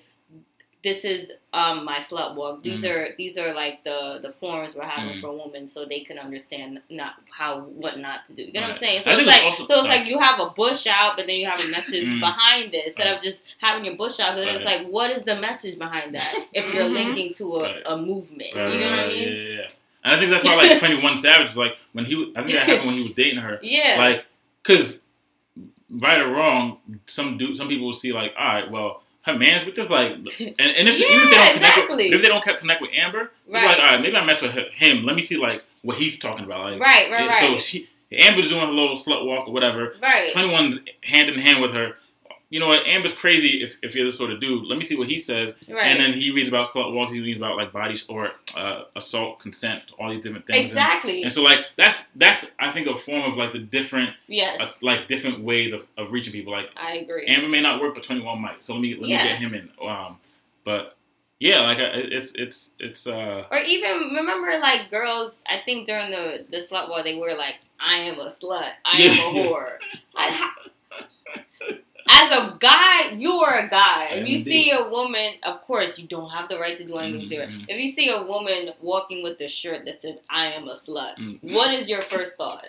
This 0.82 1.03
is 1.03 1.30
um 1.51 1.84
my 1.84 1.97
slut 1.97 2.36
walk. 2.36 2.63
These 2.63 2.84
Mhm. 2.84 2.89
are 2.89 3.15
these 3.17 3.38
are 3.38 3.53
like 3.53 3.84
the 3.84 4.19
the 4.21 4.32
forms 4.32 4.75
we're 4.75 4.86
having 4.86 5.17
Mm. 5.17 5.21
for 5.21 5.32
women 5.38 5.67
so 5.67 5.84
they 5.84 5.99
can 6.01 6.17
understand 6.17 6.82
not 6.89 7.15
how 7.30 7.59
what 7.82 7.99
not 7.99 8.25
to 8.27 8.34
do. 8.34 8.43
You 8.43 8.53
know 8.53 8.61
what 8.61 8.65
I'm 8.65 8.71
Right. 8.71 8.80
saying? 8.80 8.99
I 8.99 9.03
So 9.03 9.11
it's 9.11 9.27
like 9.27 9.41
it's 9.43 9.59
also- 9.59 9.65
so 9.65 9.73
it's 9.73 9.84
sorry. 9.84 9.97
like 9.99 10.07
you 10.07 10.19
have 10.19 10.39
a 10.39 10.49
bush 10.51 10.88
out, 10.88 11.17
but 11.17 11.27
then 11.27 11.36
you 11.36 11.47
have 11.47 11.61
a 11.63 11.67
message 11.67 12.05
Mm. 12.07 12.21
behind 12.21 12.73
it 12.73 12.86
instead 12.86 13.07
of 13.13 13.21
just 13.21 13.45
having 13.57 13.84
your 13.84 13.95
bush 13.95 14.19
out. 14.21 14.36
Because 14.38 14.55
it's 14.55 14.65
like, 14.65 14.88
what 14.88 15.11
is 15.11 15.23
the 15.23 15.36
message 15.36 15.77
behind 15.77 16.15
that? 16.15 16.34
If 16.53 16.73
you're 16.73 16.86
Mhm. 16.86 16.93
linking 16.93 17.34
to 17.34 17.55
a, 17.57 17.61
Right. 17.63 17.84
a 17.86 17.97
movement, 17.97 18.55
Right, 18.55 18.73
you 18.73 18.80
know 18.80 18.86
right, 18.86 18.91
what 18.91 18.99
I 18.99 19.03
right, 19.03 19.13
mean? 19.13 19.27
Yeah, 19.27 19.34
yeah, 19.34 19.59
yeah. 19.61 19.67
And 20.05 20.13
I 20.15 20.17
think 20.19 20.32
that's 20.32 20.45
why 20.45 20.55
like 20.55 20.80
Twenty 20.80 21.01
One 21.01 21.17
Savage 21.17 21.47
was 21.47 21.57
like 21.57 21.77
when 21.91 22.05
he 22.05 22.32
I 22.38 22.39
think 22.41 22.51
that 22.53 22.67
happened 22.69 22.86
when 22.88 22.95
he 22.95 23.03
was 23.03 23.11
dating 23.13 23.39
her. 23.39 23.59
Yeah. 23.63 23.95
Like, 23.97 24.25
cause 24.63 25.01
right 25.89 26.21
or 26.21 26.27
wrong, 26.30 26.77
some 27.05 27.38
dude, 27.38 27.57
some 27.57 27.67
people 27.67 27.88
will 27.88 27.93
see 27.93 28.13
like, 28.13 28.34
all 28.38 28.45
right, 28.45 28.71
well, 28.71 29.03
her 29.24 29.38
man's 29.38 29.65
with 29.65 29.76
this 29.76 29.89
like, 29.89 30.11
and, 30.13 30.26
and 30.30 30.88
if 30.88 30.99
even 30.99 31.20
if 31.20 31.30
they 31.30 31.36
don't 31.36 31.53
connect, 31.55 31.89
with, 31.89 31.99
if 31.99 32.22
they 32.22 32.28
don't 32.28 32.43
connect 32.59 32.82
with 32.82 32.91
Amber, 32.95 33.32
Right. 33.47 33.65
like, 33.65 33.78
all 33.80 33.86
right, 33.86 34.01
maybe 34.01 34.15
I 34.15 34.24
mess 34.26 34.41
with 34.41 34.51
him. 34.53 35.03
Let 35.03 35.15
me 35.15 35.22
see 35.22 35.38
like 35.38 35.63
what 35.82 35.97
he's 35.97 36.17
talking 36.20 36.45
about. 36.45 36.72
Like, 36.72 36.82
right, 36.82 37.11
right, 37.11 37.28
right. 37.30 37.36
So 37.39 37.57
she, 37.59 37.89
Amber's 38.11 38.49
doing 38.49 38.65
her 38.65 38.72
little 38.74 38.95
slut 38.95 39.26
walk 39.26 39.47
or 39.47 39.53
whatever. 39.53 39.95
right. 40.01 40.32
21's 40.34 40.80
hand 41.03 41.30
in 41.30 41.39
hand 41.39 41.61
with 41.61 41.72
her. 41.74 41.95
You 42.52 42.60
know 42.60 42.68
what? 42.68 42.88
Amber's 42.88 43.14
crazy 43.14 43.62
if, 43.62 43.78
if 43.84 43.93
you're 43.93 44.06
this 44.06 44.18
sort 44.18 44.32
of 44.32 44.39
dude. 44.39 44.66
Let 44.66 44.80
me 44.80 44.84
see 44.84 44.97
what 44.97 45.08
he 45.08 45.20
says. 45.20 45.54
Right. 45.68 45.84
And 45.84 46.00
then 46.00 46.14
he 46.14 46.32
reads 46.32 46.50
about 46.50 46.68
slut 46.68 46.91
walks. 46.93 47.14
He 47.14 47.20
reads 47.20 47.38
about 47.38 47.58
like 47.58 47.72
body 47.72 47.95
or 48.10 48.32
uh, 48.58 48.84
assault, 48.95 49.39
consent, 49.39 49.84
all 50.00 50.10
these 50.10 50.24
different 50.24 50.47
things. 50.47 50.58
And- 50.58 50.66
exactly. 50.66 51.22
And, 51.24 51.32
so 51.32 51.43
like 51.43 51.66
that's 51.78 52.08
that's 52.16 52.50
I 52.60 52.72
think 52.72 52.88
a 52.88 52.95
form 52.95 53.24
of 53.24 53.38
like 53.38 53.52
the 53.52 53.60
different 53.60 54.12
yes. 54.28 54.60
uh, 54.60 54.72
like 54.82 55.08
different 55.08 55.41
ways 55.43 55.74
of, 55.74 55.86
of 55.97 56.12
reaching 56.12 56.34
people. 56.34 56.52
Like 56.52 56.70
I 56.76 56.95
agree. 56.95 57.28
Amber 57.28 57.50
may 57.50 57.62
not 57.62 57.80
work, 57.82 57.93
but 57.93 58.04
21 58.04 58.41
might. 58.41 58.64
So 58.64 58.74
let 58.74 58.82
me 58.82 58.95
let 58.95 59.08
Yeah. 59.10 59.24
me 59.24 59.30
get 59.30 59.38
him 59.38 59.54
in. 59.54 59.70
Um, 59.88 60.18
but 60.66 60.95
yeah, 61.39 61.62
like 61.62 61.78
it's 61.80 62.34
it's 62.34 62.72
it's 62.80 63.06
uh 63.08 63.45
Or 63.52 63.60
even 63.60 64.12
remember, 64.16 64.58
like 64.60 64.89
girls. 64.89 65.39
I 65.47 65.62
think 65.64 65.86
during 65.86 66.12
the 66.12 66.45
the 66.50 66.58
slut 66.58 66.89
walk, 66.89 67.04
they 67.06 67.16
were 67.16 67.34
like, 67.36 67.56
"I 67.80 67.97
am 68.00 68.20
a 68.20 68.30
slut. 68.32 68.72
I 68.86 69.02
am 69.02 69.36
a 69.36 69.39
whore." 69.50 69.78
As 72.12 72.32
a 72.32 72.57
guy, 72.60 73.12
you 73.12 73.34
are 73.34 73.60
a 73.60 73.70
guy. 73.70 74.07
If 74.12 74.28
you 74.28 74.38
see 74.39 74.72
a 74.72 74.89
woman, 74.89 75.34
of 75.43 75.62
course, 75.62 75.99
you 75.99 76.07
don't 76.07 76.30
have 76.32 76.49
the 76.49 76.57
right 76.57 76.76
to 76.78 76.86
do 76.86 76.97
anything 76.97 77.28
to 77.30 77.36
her. 77.38 77.47
Mhm. 77.47 77.66
If 77.68 77.80
you 77.82 77.88
see 77.88 78.10
a 78.10 78.24
woman 78.24 78.74
walking 78.82 79.22
with 79.24 79.39
a 79.41 79.47
shirt 79.47 79.86
that 79.86 80.01
says 80.01 80.16
"I 80.30 80.47
am 80.53 80.68
a 80.68 80.76
slut," 80.76 81.18
Mm. 81.20 81.39
what 81.53 81.74
is 81.74 81.88
your 81.89 82.01
first 82.01 82.36
thought? 82.36 82.66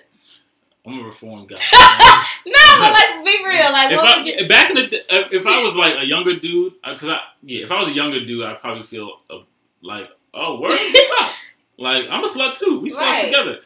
I'm 0.86 1.01
a 1.01 1.03
reformed 1.05 1.49
guy. 1.49 1.57
No, 2.47 2.78
but 2.78 2.93
like 2.93 3.24
be 3.24 3.45
real. 3.45 3.70
Like, 3.70 3.91
if 3.93 3.97
what 3.99 4.09
I, 4.09 4.16
would 4.16 4.26
you? 4.26 4.49
back 4.49 4.70
in 4.70 4.76
the 4.76 4.86
day, 4.86 5.01
uh, 5.11 5.24
if 5.30 5.47
I 5.47 5.62
was 5.62 5.76
like 5.76 5.95
a 6.03 6.07
younger 6.07 6.36
dude, 6.36 6.72
because 6.82 7.09
I 7.11 7.20
yeah, 7.43 7.62
if 7.64 7.70
I 7.70 7.78
was 7.78 7.88
a 7.88 7.93
younger 7.93 8.24
dude, 8.24 8.45
I'd 8.45 8.61
probably 8.61 8.82
feel 8.82 9.20
uh, 9.28 9.38
like, 9.82 10.09
oh, 10.32 10.59
word, 10.61 10.70
what's 10.70 11.11
up? 11.22 11.32
Like 11.78 12.09
I'm 12.11 12.22
a 12.24 12.28
slut 12.28 12.59
too. 12.59 12.80
We 12.80 12.91
saw 12.91 13.05
Right. 13.09 13.24
together. 13.26 13.61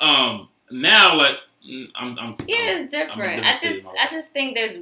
Um, 0.00 0.48
now 0.70 1.14
like 1.16 1.36
I'm, 1.94 2.18
I'm 2.18 2.36
Yeah, 2.46 2.56
I'm- 2.56 2.78
it's 2.84 2.90
different. 2.90 3.40
I'm 3.40 3.44
I 3.44 3.52
just, 3.52 3.86
I 3.86 3.92
that. 3.94 4.10
just 4.12 4.32
think 4.32 4.54
there's, 4.54 4.76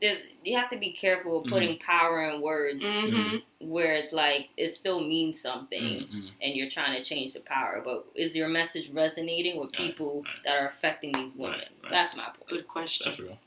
there's, 0.00 0.18
you 0.44 0.56
have 0.58 0.68
to 0.70 0.76
be 0.76 0.92
careful 0.92 1.40
of 1.40 1.46
putting 1.46 1.78
power 1.78 2.28
in 2.28 2.40
words 2.42 2.84
Mm-hmm. 2.84 3.36
where 3.70 3.94
it's 3.94 4.12
like 4.12 4.50
it 4.56 4.74
still 4.74 5.00
means 5.00 5.40
something, 5.40 5.82
Mm, 5.82 6.10
mm. 6.14 6.28
and 6.42 6.54
you're 6.54 6.68
trying 6.68 6.96
to 6.96 7.02
change 7.02 7.32
the 7.32 7.40
power. 7.40 7.80
But 7.84 8.04
is 8.14 8.36
your 8.36 8.48
message 8.48 8.90
resonating 8.90 9.58
with 9.58 9.72
people 9.72 10.22
right. 10.24 10.32
that 10.44 10.62
are 10.62 10.66
affecting 10.66 11.12
these 11.12 11.32
women? 11.34 11.58
Right, 11.60 11.68
right. 11.82 11.90
That's 11.92 12.16
my 12.16 12.24
point. 12.24 12.48
Good 12.48 12.68
question. 12.68 13.04
That's 13.06 13.18
real. 13.20 13.38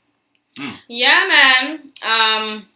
Yeah, 0.88 1.28
man. 1.28 1.92
Um, 2.04 2.66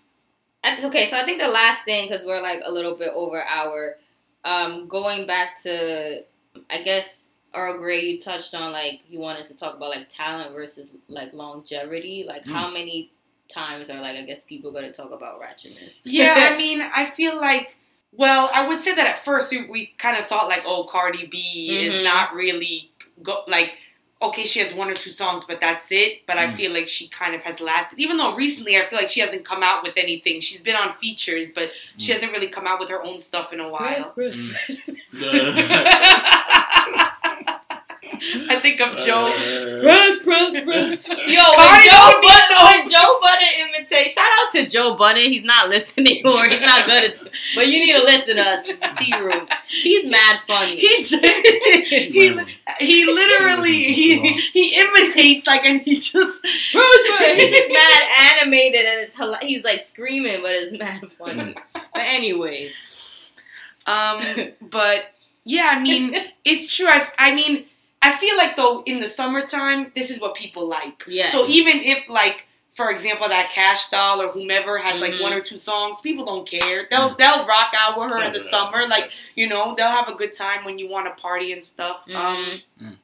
that's 0.63 0.85
okay. 0.85 1.11
So 1.11 1.19
I 1.19 1.25
think 1.25 1.41
the 1.41 1.49
last 1.49 1.85
thing, 1.85 2.09
because 2.09 2.25
we're 2.25 2.41
like 2.41 2.61
a 2.65 2.71
little 2.73 2.95
bit 2.95 3.11
over 3.15 3.43
our, 3.43 3.97
um, 4.45 4.87
going 4.89 5.27
back 5.27 5.61
to, 5.65 6.23
I 6.71 6.83
guess 6.83 7.24
Earl 7.55 7.79
Grey, 7.79 8.05
you 8.05 8.21
touched 8.21 8.55
on 8.55 8.73
like 8.73 9.01
you 9.09 9.19
wanted 9.21 9.47
to 9.47 9.55
talk 9.55 9.77
about 9.77 9.91
like 9.91 10.09
talent 10.09 10.53
versus 10.55 10.89
like 11.09 11.33
longevity. 11.33 12.25
Like 12.27 12.45
how 12.47 12.71
many 12.71 13.11
times 13.49 13.91
are 13.91 14.01
like 14.01 14.17
I 14.17 14.23
guess 14.23 14.45
people 14.45 14.73
going 14.73 14.85
to 14.85 14.93
talk 14.93 15.13
about 15.13 15.41
ratchetness? 15.41 15.93
Yeah, 16.05 16.35
I 16.53 16.57
mean, 16.63 16.81
I 16.83 17.07
feel 17.07 17.37
like, 17.41 17.77
well, 18.13 18.51
I 18.53 18.67
would 18.69 18.81
say 18.81 18.95
that 18.95 19.07
at 19.07 19.25
first 19.25 19.51
we, 19.51 19.67
we 19.69 19.87
kind 19.99 20.17
of 20.17 20.27
thought 20.27 20.49
like, 20.49 20.63
oh, 20.67 20.85
Cardi 20.85 21.27
B 21.27 21.69
Mhm. 21.71 21.83
is 21.83 22.05
not 22.05 22.35
really 22.35 22.91
go 23.23 23.45
like, 23.49 23.77
okay, 24.23 24.45
she 24.45 24.61
has 24.61 24.73
one 24.73 24.89
or 24.89 24.95
two 24.95 25.11
songs, 25.11 25.45
but 25.45 25.61
that's 25.61 25.93
it. 25.93 26.25
But 26.27 26.39
I 26.39 26.47
Mm. 26.47 26.57
feel 26.57 26.73
like 26.73 26.89
she 26.89 27.09
kind 27.09 27.35
of 27.35 27.43
has 27.45 27.61
lasted, 27.61 27.99
even 27.99 28.17
though 28.17 28.35
recently 28.35 28.77
I 28.79 28.81
feel 28.87 28.99
like 28.99 29.11
she 29.11 29.21
hasn't 29.21 29.45
come 29.45 29.63
out 29.63 29.83
with 29.83 29.97
anything. 29.99 30.41
She's 30.41 30.63
been 30.63 30.77
on 30.77 30.95
features, 30.95 31.51
but 31.55 31.73
she 31.99 32.11
Mm. 32.11 32.15
hasn't 32.15 32.33
really 32.33 32.49
come 32.49 32.67
out 32.67 32.79
with 32.81 32.89
her 32.89 33.03
own 33.03 33.21
stuff 33.21 33.53
in 33.53 33.61
a 33.61 33.69
while. 33.69 34.15
Mm. 34.17 34.55
I 38.49 38.59
think 38.61 38.81
of 38.81 38.97
Joe. 38.97 39.31
Press, 39.83 40.23
press, 40.23 40.53
press. 40.65 40.99
Yo, 41.27 41.43
Cardi 41.57 41.89
when 41.89 41.91
Joe, 41.91 42.21
Budden, 42.23 42.57
when 42.65 42.91
Joe 42.91 43.19
Budden 43.21 43.49
imitate, 43.61 44.11
shout 44.11 44.31
out 44.41 44.53
to 44.53 44.67
Joe 44.67 44.95
Budden. 44.97 45.23
He's 45.25 45.45
not 45.45 45.69
listening 45.69 46.23
or 46.27 46.45
he's 46.47 46.61
not 46.61 46.87
good 46.87 47.05
at, 47.05 47.19
but 47.55 47.69
you 47.69 47.85
need 47.85 47.95
to 47.97 48.03
listen 48.03 48.37
to 48.37 48.43
us 48.43 48.69
in 48.69 48.81
the 48.81 48.91
tea 48.99 49.19
room. 49.21 49.47
He's 49.69 50.07
mad 50.07 50.41
funny. 50.47 50.77
He's 50.77 51.09
he, 51.11 52.39
he 52.81 53.05
literally 53.07 53.93
he 53.93 54.41
he 54.53 54.81
imitates 54.81 55.47
like 55.47 55.65
and 55.65 55.81
he 55.83 55.97
just 55.97 56.15
he's 56.45 57.51
just 57.51 57.73
mad 57.73 58.03
animated 58.41 58.87
and 58.87 59.09
it's 59.09 59.43
he's 59.45 59.65
like 59.65 59.85
screaming, 59.85 60.41
but 60.43 60.53
it's 60.53 60.79
mad 60.79 61.03
funny. 61.19 61.55
But 61.73 62.03
anyway, 62.03 62.71
Um, 63.87 64.23
but 64.63 65.13
yeah, 65.45 65.75
I 65.77 65.81
mean, 65.83 66.17
it's 66.45 66.75
true. 66.75 66.87
I, 66.89 67.07
I 67.19 67.35
mean, 67.35 67.67
I 68.05 68.17
feel 68.19 68.37
like 68.37 68.55
though 68.57 68.83
in 68.85 69.01
the 69.01 69.07
summertime, 69.09 69.91
this 69.97 70.11
is 70.11 70.21
what 70.21 70.35
people 70.35 70.67
like. 70.69 71.05
Yes. 71.09 71.33
So 71.33 71.47
even 71.49 71.79
if 71.79 72.09
like, 72.09 72.47
for 72.75 72.91
example, 72.91 73.29
that 73.29 73.51
Kash 73.51 73.89
Doll 73.91 74.21
or 74.21 74.29
whomever 74.29 74.79
has 74.79 75.01
like 75.01 75.15
Mhm. 75.15 75.23
one 75.23 75.33
or 75.33 75.41
two 75.41 75.59
songs, 75.59 76.01
people 76.01 76.25
don't 76.25 76.49
care. 76.49 76.87
They'll 76.91 77.15
they'll 77.17 77.45
rock 77.47 77.73
out 77.77 77.99
with 77.99 78.11
her 78.11 78.23
in 78.23 78.33
the 78.33 78.39
Yeah. 78.39 78.51
summer. 78.51 78.87
Like 78.87 79.11
you 79.35 79.49
know, 79.49 79.75
they'll 79.77 79.91
have 79.91 80.09
a 80.09 80.15
good 80.15 80.33
time 80.37 80.65
when 80.65 80.79
you 80.79 80.87
want 80.89 81.07
to 81.07 81.21
party 81.21 81.53
and 81.53 81.65
stuff. 81.65 82.03
Um, 82.15 82.63
Mhm. 82.81 82.89
Mm. 82.89 82.97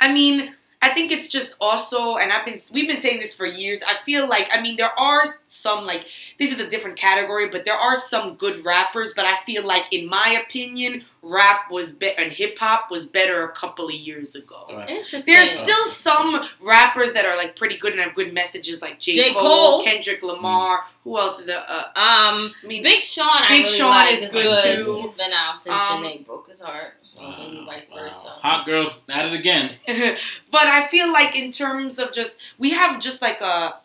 I 0.00 0.12
mean. 0.12 0.54
I 0.82 0.90
think 0.90 1.10
it's 1.10 1.26
just 1.26 1.56
also, 1.58 2.16
and 2.18 2.30
I've 2.30 2.44
been 2.44 2.60
we've 2.70 2.86
been 2.86 3.00
saying 3.00 3.18
this 3.18 3.34
for 3.34 3.46
years. 3.46 3.80
I 3.82 3.94
feel 4.04 4.28
like 4.28 4.48
I 4.52 4.60
mean 4.60 4.76
there 4.76 4.96
are 5.00 5.24
some 5.46 5.84
like 5.86 6.06
this 6.38 6.52
is 6.52 6.60
a 6.60 6.68
different 6.68 6.96
category, 6.96 7.48
but 7.48 7.64
there 7.64 7.74
are 7.74 7.96
some 7.96 8.34
good 8.34 8.62
rappers. 8.64 9.12
But 9.16 9.24
I 9.24 9.38
feel 9.46 9.64
like, 9.66 9.86
in 9.90 10.06
my 10.06 10.28
opinion, 10.44 11.04
rap 11.28 11.70
was 11.70 11.90
better 11.92 12.14
and 12.22 12.32
hip 12.32 12.56
hop 12.58 12.90
was 12.90 13.06
better 13.06 13.42
a 13.44 13.50
couple 13.52 13.86
of 13.88 13.94
years 13.94 14.34
ago. 14.36 14.66
Right. 14.70 14.88
Interesting. 14.88 15.34
There's 15.34 15.50
still 15.50 15.86
some 15.88 16.46
rappers 16.60 17.12
that 17.14 17.24
are 17.24 17.36
like 17.36 17.56
pretty 17.56 17.76
good 17.76 17.92
and 17.92 18.00
have 18.00 18.14
good 18.14 18.32
messages, 18.32 18.80
like 18.80 19.00
J, 19.00 19.16
J. 19.16 19.32
Cole, 19.34 19.42
Cole. 19.42 19.84
Kendrick 19.84 20.22
Lamar. 20.22 20.84
Who 21.04 21.18
else 21.18 21.40
is 21.40 21.48
a? 21.48 21.58
Uh, 21.70 21.82
um 21.98 22.52
I 22.62 22.66
mean, 22.66 22.82
Big 22.82 23.02
Sean. 23.02 23.26
I 23.28 23.48
Big 23.48 23.64
really 23.66 23.78
Sean 23.78 23.90
like, 23.90 24.14
is 24.14 24.22
is 24.24 24.30
good, 24.30 24.84
too. 24.84 24.98
He's 25.02 25.12
been 25.12 25.32
out 25.32 25.58
since 25.58 25.74
Um, 25.74 26.02
Jhené 26.04 26.24
broke 26.26 26.48
his 26.48 26.60
heart, 26.60 26.94
and 27.20 27.64
vice 27.66 27.88
Wow. 27.90 27.96
versa. 27.98 28.16
Hot 28.18 28.66
girls 28.66 29.04
at 29.08 29.24
it 29.26 29.32
again. 29.32 29.70
but 30.50 30.66
I 30.66 30.86
feel 30.88 31.12
like 31.12 31.34
in 31.36 31.50
terms 31.52 31.98
of 31.98 32.12
just 32.12 32.38
we 32.58 32.70
have 32.70 33.00
just 33.00 33.20
like 33.22 33.40
a 33.40 33.76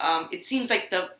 um, 0.00 0.28
it 0.30 0.44
seems 0.44 0.70
like 0.70 0.90
the 0.90 1.10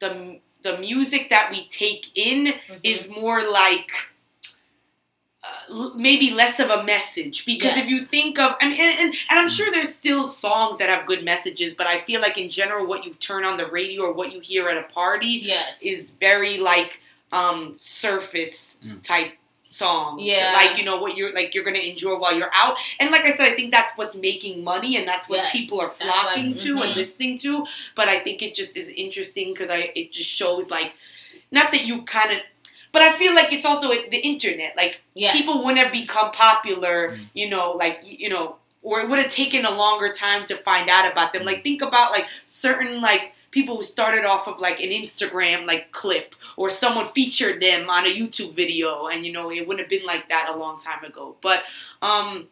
the 0.00 0.38
the 0.62 0.78
music 0.78 1.30
that 1.30 1.50
we 1.50 1.66
take 1.68 2.16
in 2.16 2.46
Mhm. 2.46 2.80
is 2.84 3.08
more 3.08 3.42
like 3.48 3.90
l- 3.92 4.11
maybe 5.94 6.30
less 6.30 6.58
of 6.60 6.70
a 6.70 6.82
message 6.84 7.46
because 7.46 7.76
if 7.76 7.88
you 7.88 8.00
think 8.00 8.38
of 8.38 8.54
I 8.60 8.68
mean 8.68 8.80
and, 8.80 8.98
and, 9.00 9.14
and 9.30 9.38
I'm 9.38 9.48
sure 9.48 9.70
there's 9.70 9.92
still 9.92 10.26
songs 10.26 10.78
that 10.78 10.88
have 10.88 11.06
good 11.06 11.24
messages 11.24 11.74
but 11.74 11.86
I 11.86 12.00
feel 12.02 12.20
like 12.20 12.36
in 12.38 12.48
general 12.48 12.86
what 12.86 13.04
you 13.04 13.14
turn 13.14 13.44
on 13.44 13.56
the 13.56 13.66
radio 13.66 14.02
or 14.02 14.12
what 14.12 14.32
you 14.32 14.40
hear 14.40 14.68
at 14.68 14.76
a 14.76 14.82
party 14.84 15.40
yes 15.42 15.80
is 15.82 16.10
very 16.12 16.58
like 16.58 17.00
um 17.32 17.74
surface 17.76 18.76
Mm. 18.84 19.02
type 19.02 19.32
songs. 19.64 20.26
Yeah. 20.26 20.52
Like, 20.54 20.76
you 20.76 20.84
know, 20.84 21.00
what 21.00 21.16
you're 21.16 21.32
like 21.34 21.54
you're 21.54 21.64
gonna 21.64 21.78
enjoy 21.78 22.18
while 22.18 22.36
you're 22.36 22.50
out. 22.52 22.76
And 23.00 23.10
like 23.10 23.24
I 23.24 23.32
said, 23.32 23.46
I 23.50 23.54
think 23.54 23.70
that's 23.72 23.92
what's 23.96 24.14
making 24.14 24.62
money 24.64 24.96
and 24.98 25.06
that's 25.08 25.28
what 25.30 25.36
Yes. 25.38 25.52
people 25.52 25.80
are 25.80 25.86
That's 25.98 26.04
what- 26.10 26.24
flocking 26.34 26.56
to 26.56 26.76
mhm. 26.76 26.84
and 26.86 26.96
listening 26.96 27.38
to. 27.38 27.64
But 27.94 28.08
I 28.08 28.18
think 28.18 28.42
it 28.42 28.54
just 28.54 28.76
is 28.76 28.88
interesting 28.90 29.52
because 29.54 29.70
I 29.70 29.92
it 29.94 30.12
just 30.12 30.28
shows 30.28 30.68
like 30.70 30.92
not 31.50 31.72
that 31.72 31.84
you 31.86 32.02
kind 32.02 32.32
of 32.32 32.38
but 32.92 33.02
I 33.02 33.16
feel 33.18 33.34
like 33.34 33.52
it's 33.52 33.64
also 33.64 33.88
the 33.88 34.20
internet. 34.22 34.76
Like 34.76 35.02
yes. 35.14 35.34
people 35.36 35.64
wouldn't 35.64 35.82
have 35.82 35.92
become 35.92 36.30
popular, 36.32 37.12
Mm. 37.12 37.30
you 37.34 37.48
know, 37.50 37.72
like 37.72 38.00
you 38.04 38.28
know, 38.28 38.56
or 38.82 39.00
it 39.00 39.08
would 39.08 39.18
have 39.18 39.32
taken 39.32 39.64
a 39.64 39.70
longer 39.70 40.12
time 40.12 40.46
to 40.46 40.56
find 40.56 40.88
out 40.90 41.10
about 41.10 41.32
them. 41.32 41.44
Like 41.44 41.62
think 41.64 41.82
about 41.82 42.10
like 42.12 42.26
certain 42.46 43.00
like 43.00 43.32
people 43.50 43.76
who 43.76 43.82
started 43.82 44.24
off 44.24 44.46
of 44.48 44.58
like 44.60 44.80
an 44.80 44.90
Instagram 44.90 45.66
like 45.66 45.92
clip 45.92 46.34
or 46.56 46.70
someone 46.70 47.08
featured 47.12 47.60
them 47.62 47.88
on 47.90 48.06
a 48.06 48.14
YouTube 48.14 48.54
video 48.54 49.06
and 49.08 49.24
you 49.26 49.32
know 49.32 49.50
it 49.50 49.66
wouldn't 49.66 49.80
have 49.80 49.90
been 49.90 50.06
like 50.06 50.28
that 50.28 50.48
a 50.52 50.56
long 50.56 50.80
time 50.80 51.04
ago. 51.04 51.36
But 51.40 51.62
um 52.02 52.48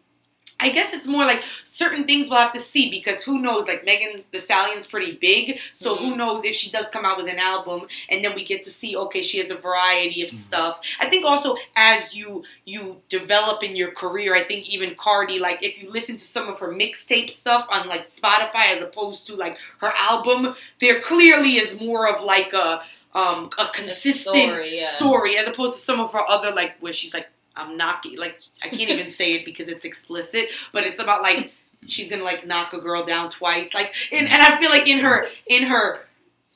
I 0.61 0.71
guess 0.71 0.93
it's 0.93 1.07
more 1.07 1.25
like 1.25 1.43
certain 1.65 2.05
things 2.05 2.29
we'll 2.29 2.39
have 2.39 2.53
to 2.53 2.61
see 2.61 2.91
because 2.91 3.23
who 3.23 3.41
knows? 3.41 3.67
Like 3.67 3.85
Megan 3.85 4.23
Thee 4.31 4.39
Stallion's 4.39 4.87
pretty 4.87 5.13
big, 5.17 5.59
so 5.73 5.97
who 5.97 6.17
knows 6.17 6.45
if 6.45 6.55
she 6.55 6.71
does 6.71 6.89
come 6.91 7.05
out 7.05 7.17
with 7.17 7.29
an 7.29 7.39
album 7.39 7.87
and 8.09 8.25
then 8.25 8.35
we 8.35 8.45
get 8.45 8.65
to 8.65 8.71
see 8.71 8.97
okay, 8.97 9.23
she 9.23 9.39
has 9.39 9.51
a 9.51 9.57
variety 9.57 10.23
of 10.23 10.29
Mhm. 10.31 10.35
stuff. 10.35 10.81
I 10.99 11.07
think 11.09 11.25
also 11.25 11.57
as 11.77 12.15
you 12.15 12.45
you 12.65 13.01
develop 13.09 13.63
in 13.63 13.75
your 13.77 13.93
career, 13.93 14.35
I 14.35 14.43
think 14.45 14.69
even 14.69 14.95
Cardi, 14.95 15.39
like 15.39 15.63
if 15.63 15.81
you 15.81 15.91
listen 15.91 16.17
to 16.17 16.25
some 16.25 16.49
of 16.49 16.59
her 16.59 16.69
mixtape 16.73 17.31
stuff 17.31 17.67
on 17.71 17.89
like 17.89 18.07
Spotify 18.09 18.75
as 18.77 18.83
opposed 18.83 19.27
to 19.29 19.35
like 19.37 19.57
her 19.79 19.93
album, 19.97 20.55
there 20.81 21.01
clearly 21.01 21.57
is 21.57 21.81
more 21.81 22.09
of 22.09 22.23
like 22.23 22.53
a 22.53 22.83
um 23.13 23.51
a 23.59 23.67
consistent 23.73 24.51
story, 24.51 24.77
yeah. 24.79 24.89
story 24.97 25.37
as 25.37 25.49
opposed 25.49 25.75
to 25.75 25.81
some 25.81 25.99
of 25.99 26.13
her 26.13 26.25
other 26.29 26.53
like 26.53 26.77
where 26.81 26.93
she's 26.93 27.13
like 27.13 27.29
I'm 27.57 27.77
knocking 27.77 28.19
like 28.19 28.41
I 28.63 28.69
can't 28.69 28.91
even 28.91 29.11
say 29.11 29.35
it 29.35 29.45
because 29.45 29.69
it's 29.69 29.85
explicit, 29.85 30.49
but 30.73 30.85
it's 30.85 30.99
about 30.99 31.23
like 31.23 31.53
she's 31.87 32.09
gonna 32.09 32.25
like 32.25 32.47
knock 32.47 32.73
a 32.73 32.79
girl 32.81 33.05
down 33.05 33.31
twice. 33.31 33.75
Like 33.75 33.95
and, 34.13 34.29
and 34.29 34.41
I 34.43 34.59
feel 34.61 34.71
like 34.71 34.87
in 34.89 35.01
her 35.01 35.27
in 35.47 35.65
her 35.65 36.01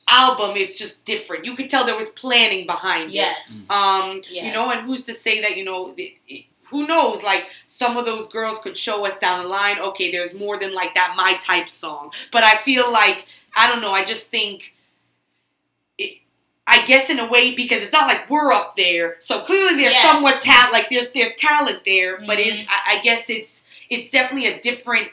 album 0.07 0.55
it's 0.55 0.77
just 0.77 1.03
different. 1.05 1.45
You 1.45 1.55
could 1.55 1.69
tell 1.69 1.85
there 1.85 1.97
was 1.97 2.09
planning 2.09 2.65
behind 2.65 3.11
Yes. 3.11 3.49
it. 3.65 3.71
Um 3.71 4.21
you 4.29 4.51
know, 4.53 4.71
and 4.71 4.81
who's 4.81 5.03
to 5.05 5.13
say 5.13 5.41
that, 5.41 5.57
you 5.57 5.63
know, 5.65 5.93
it, 5.97 6.13
it- 6.27 6.45
who 6.69 6.87
knows? 6.87 7.21
Like 7.21 7.45
some 7.67 7.95
of 7.95 8.05
those 8.05 8.27
girls 8.27 8.57
could 8.59 8.75
show 8.75 9.05
us 9.05 9.15
down 9.19 9.43
the 9.43 9.47
line, 9.49 9.79
okay, 9.79 10.11
there's 10.11 10.33
more 10.33 10.57
than 10.59 10.73
like 10.73 10.95
that 10.95 11.13
my 11.15 11.35
type 11.39 11.69
song. 11.69 12.11
But 12.31 12.43
I 12.43 12.55
feel 12.57 12.91
like 12.91 13.27
I 13.55 13.67
don't 13.71 13.81
know, 13.81 13.91
I 13.91 14.03
just 14.03 14.31
think 14.31 14.61
it 14.63 14.74
I 16.67 16.83
guess 16.85 17.09
in 17.09 17.19
a 17.19 17.27
way 17.27 17.53
because 17.53 17.81
it's 17.83 17.91
not 17.91 18.07
like 18.07 18.29
we're 18.29 18.51
up 18.51 18.75
there, 18.75 19.17
so 19.19 19.41
clearly 19.41 19.75
there's 19.75 19.93
Yes. 19.93 20.11
somewhat 20.11 20.41
talent. 20.41 20.73
Like 20.73 20.89
there's 20.89 21.11
there's 21.11 21.33
talent 21.35 21.81
there, 21.85 22.17
but 22.25 22.37
Mhm. 22.39 22.47
is 22.47 22.65
I, 22.67 22.95
I 22.97 22.99
guess 23.03 23.29
it's 23.29 23.63
it's 23.89 24.09
definitely 24.09 24.47
a 24.49 24.59
different. 24.59 25.09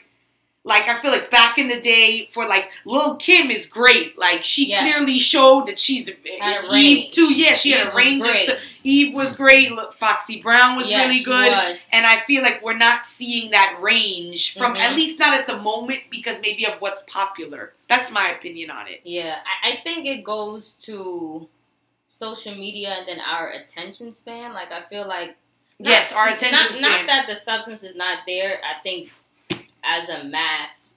Like 0.65 0.87
I 0.87 1.01
feel 1.01 1.11
like 1.11 1.29
back 1.29 1.57
in 1.57 1.67
the 1.67 1.81
day, 1.81 2.29
for 2.31 2.47
like 2.47 2.71
Lil 2.85 3.17
Kim 3.17 3.51
is 3.51 3.65
great. 3.65 4.17
Like 4.17 4.45
she 4.45 4.67
Yes. 4.69 4.81
clearly 4.93 5.19
showed 5.19 5.67
that 5.67 5.77
she's 5.77 6.07
Had 6.39 6.63
a 6.63 6.65
Eve 6.67 6.71
range. 6.71 7.13
too. 7.13 7.33
Yeah, 7.33 7.55
she 7.55 7.71
had 7.71 7.87
a 7.91 7.95
range. 7.95 8.25
so- 8.45 8.57
Eve 8.85 9.13
was 9.13 9.35
great. 9.35 9.71
Look, 9.73 9.97
Foxy 9.97 10.41
Brown 10.41 10.77
was 10.77 10.89
Yeah, 10.89 11.03
really 11.05 11.21
good. 11.21 11.51
was. 11.51 11.77
And 11.91 12.05
I 12.05 12.21
feel 12.21 12.43
like 12.43 12.61
we're 12.63 12.77
not 12.77 13.05
seeing 13.05 13.51
that 13.51 13.77
range 13.81 14.53
from 14.53 14.75
Mhm. 14.75 14.79
at 14.79 14.95
least 14.95 15.19
not 15.19 15.33
at 15.33 15.47
the 15.47 15.57
moment 15.57 16.03
because 16.09 16.37
maybe 16.41 16.65
of 16.65 16.75
what's 16.79 17.03
popular. 17.07 17.73
That's 17.89 18.09
my 18.09 18.29
opinion 18.29 18.71
on 18.71 18.87
it. 18.87 19.01
Yeah, 19.03 19.39
I, 19.63 19.71
I 19.71 19.75
think 19.83 20.05
it 20.05 20.23
goes 20.23 20.73
to 20.83 21.49
social 22.07 22.55
media 22.55 22.89
and 22.99 23.07
then 23.07 23.19
our 23.19 23.49
attention 23.49 24.11
span. 24.13 24.53
Like 24.53 24.71
I 24.71 24.81
feel 24.83 25.05
like 25.07 25.35
not- 25.79 25.89
yes, 25.89 26.13
our 26.13 26.27
attention 26.29 26.51
not, 26.51 26.73
span. 26.73 26.91
Not 26.91 27.07
that 27.07 27.27
the 27.27 27.35
substance 27.35 27.83
is 27.83 27.95
not 27.97 28.19
there. 28.27 28.61
I 28.63 28.81
think 28.81 29.09
as 29.83 30.09
a 30.09 30.23
mass, 30.25 30.89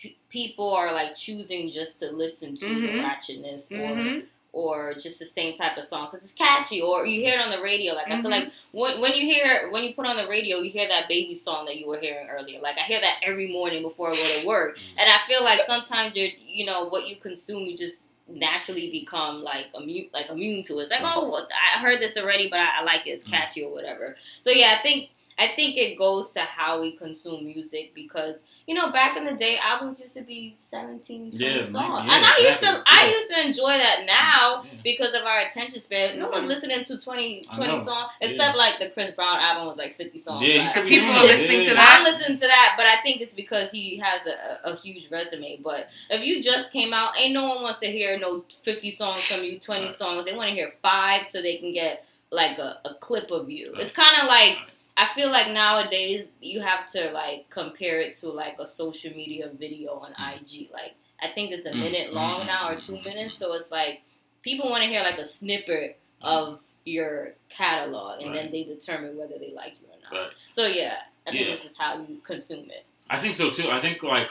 pe- 0.00 0.14
people 0.28 0.72
are 0.74 0.92
like 0.92 1.14
choosing 1.14 1.70
just 1.70 2.00
to 2.00 2.10
listen 2.10 2.56
to 2.56 2.66
the 2.68 2.88
Mhm. 2.88 3.02
ratchetness 3.04 3.70
or 3.72 3.94
Mhm. 3.96 4.26
or 4.52 4.94
just 4.94 5.18
the 5.18 5.26
same 5.26 5.54
type 5.54 5.76
of 5.76 5.84
song 5.84 6.08
because 6.10 6.24
it's 6.24 6.32
catchy 6.32 6.80
or 6.80 7.04
you 7.04 7.20
hear 7.20 7.34
it 7.34 7.40
on 7.40 7.50
the 7.50 7.60
radio. 7.60 7.92
Like 7.92 8.06
i 8.06 8.12
feel 8.22 8.30
Mhm. 8.30 8.30
like 8.30 8.50
when, 8.72 9.00
when 9.02 9.12
you 9.12 9.26
hear 9.26 9.68
when 9.70 9.84
you 9.84 9.92
put 9.92 10.06
on 10.06 10.16
the 10.16 10.26
radio 10.26 10.60
you 10.60 10.70
hear 10.70 10.88
that 10.88 11.08
baby 11.08 11.34
song 11.34 11.66
that 11.66 11.76
you 11.76 11.86
were 11.86 11.98
hearing 11.98 12.28
earlier. 12.30 12.58
Like 12.60 12.78
i 12.78 12.82
hear 12.82 13.00
that 13.00 13.18
every 13.22 13.48
morning 13.48 13.82
before 13.82 14.08
i 14.08 14.12
go 14.12 14.40
to 14.40 14.46
work. 14.46 14.78
And 14.96 15.10
i 15.10 15.18
feel 15.28 15.42
like 15.44 15.60
sometimes 15.66 16.16
you're 16.16 16.30
you 16.48 16.64
know 16.64 16.84
what 16.86 17.06
you 17.06 17.16
consume 17.16 17.66
you 17.66 17.76
just 17.76 18.02
naturally 18.28 18.90
become 18.90 19.42
like 19.42 19.66
immune 19.74 20.08
like 20.14 20.30
immune 20.30 20.62
to 20.64 20.78
it. 20.78 20.82
It's 20.82 20.90
like 20.90 21.02
oh 21.04 21.46
i 21.76 21.78
heard 21.78 22.00
this 22.00 22.16
already 22.16 22.48
but 22.48 22.58
i, 22.58 22.80
I 22.80 22.82
like 22.82 23.06
it. 23.06 23.10
It's 23.10 23.24
catchy 23.26 23.62
or 23.62 23.70
whatever. 23.72 24.16
So 24.40 24.50
yeah 24.50 24.76
i 24.78 24.82
think 24.82 25.10
I 25.38 25.48
think 25.54 25.76
it 25.76 25.98
goes 25.98 26.30
to 26.30 26.40
how 26.40 26.80
we 26.80 26.92
consume 26.92 27.44
music 27.44 27.92
because 27.94 28.36
you 28.66 28.74
know 28.74 28.90
back 28.90 29.16
in 29.18 29.24
the 29.26 29.34
day 29.34 29.58
albums 29.62 30.00
used 30.00 30.14
to 30.14 30.22
be 30.22 30.56
17 30.70 31.30
20 31.32 31.44
Yeah, 31.44 31.62
songs 31.62 31.74
yeah, 32.06 32.16
and 32.16 32.24
I 32.24 32.36
used 32.38 32.60
to 32.60 32.66
exactly, 32.70 32.82
I 32.86 33.06
used 33.08 33.30
to 33.30 33.46
enjoy 33.46 33.78
that 33.78 34.04
now 34.06 34.64
Yeah. 34.64 34.78
because 34.82 35.12
of 35.14 35.24
our 35.24 35.40
attention 35.40 35.78
span. 35.78 36.18
No 36.18 36.30
one's 36.30 36.46
listening 36.46 36.82
to 36.84 36.98
20, 36.98 37.42
20 37.54 37.76
know. 37.76 37.84
songs 37.84 38.10
Yeah. 38.20 38.28
except 38.28 38.56
like 38.56 38.78
the 38.78 38.88
Chris 38.90 39.10
Brown 39.10 39.38
album 39.38 39.66
was 39.66 39.76
like 39.76 39.94
50 39.96 40.18
songs. 40.18 40.42
Yeah, 40.42 40.62
he's 40.62 40.74
Like, 40.74 40.86
People 40.86 41.10
are 41.10 41.24
it. 41.24 41.28
listening 41.28 41.64
to 41.66 41.74
that. 41.74 41.96
I'm 41.98 42.04
listening 42.12 42.38
to 42.40 42.46
that, 42.46 42.74
but 42.78 42.86
I 42.86 43.02
think 43.02 43.20
it's 43.20 43.34
because 43.34 43.70
he 43.70 43.98
has 43.98 44.22
a, 44.26 44.68
a, 44.70 44.72
a 44.72 44.76
huge 44.76 45.10
resume. 45.10 45.58
But 45.62 45.88
if 46.08 46.24
you 46.24 46.42
just 46.42 46.72
came 46.72 46.94
out, 46.94 47.12
ain't 47.18 47.34
no 47.34 47.44
one 47.46 47.62
wants 47.62 47.80
to 47.80 47.86
hear 47.92 48.18
no 48.18 48.44
50 48.62 48.90
songs 48.90 49.22
from 49.22 49.44
you, 49.44 49.58
20 49.60 49.84
Right. 49.86 49.94
songs. 49.94 50.24
They 50.24 50.34
want 50.34 50.48
to 50.48 50.54
hear 50.54 50.72
five 50.82 51.28
so 51.28 51.42
they 51.42 51.56
can 51.58 51.72
get 51.74 52.04
like 52.30 52.58
a, 52.58 52.78
a 52.86 52.94
clip 52.94 53.30
of 53.30 53.50
you. 53.50 53.72
Right. 53.74 53.82
It's 53.82 53.92
kind 53.92 54.16
of 54.22 54.26
like 54.28 54.56
I 54.96 55.08
feel 55.14 55.30
like 55.30 55.50
nowadays 55.52 56.26
you 56.40 56.60
have 56.60 56.90
to 56.92 57.10
like 57.10 57.50
compare 57.50 58.00
it 58.00 58.14
to 58.16 58.28
like 58.30 58.56
a 58.58 58.66
social 58.66 59.12
media 59.14 59.50
video 59.58 59.92
on 59.92 60.12
IG. 60.12 60.68
Like 60.72 60.94
I 61.20 61.28
think 61.28 61.50
it's 61.52 61.66
a 61.66 61.70
Mm, 61.70 61.80
minute 61.80 62.12
long 62.12 62.42
mm, 62.42 62.46
now 62.46 62.70
or 62.70 62.76
mm, 62.76 62.86
two 62.86 62.92
mm, 62.92 63.04
minutes, 63.04 63.38
so 63.38 63.52
it's 63.54 63.70
like 63.70 64.02
people 64.42 64.70
want 64.70 64.82
to 64.82 64.88
hear 64.88 65.02
like 65.02 65.18
a 65.18 65.24
snippet 65.24 65.98
of 66.22 66.60
your 66.84 67.34
catalog, 67.48 68.22
and 68.22 68.34
then 68.34 68.50
they 68.52 68.64
determine 68.64 69.16
whether 69.18 69.38
they 69.38 69.52
like 69.52 69.74
you 69.80 69.88
or 69.88 69.98
not. 70.02 70.12
Right. 70.24 70.32
So 70.52 70.66
yeah, 70.66 70.98
I 71.26 71.30
think 71.32 71.46
Yeah. 71.46 71.52
this 71.52 71.64
is 71.64 71.76
how 71.76 71.98
you 72.00 72.18
consume 72.24 72.70
it. 72.70 72.84
I 73.10 73.18
think 73.18 73.34
so 73.34 73.50
too. 73.50 73.68
I 73.70 73.80
think 73.80 74.02
like 74.02 74.30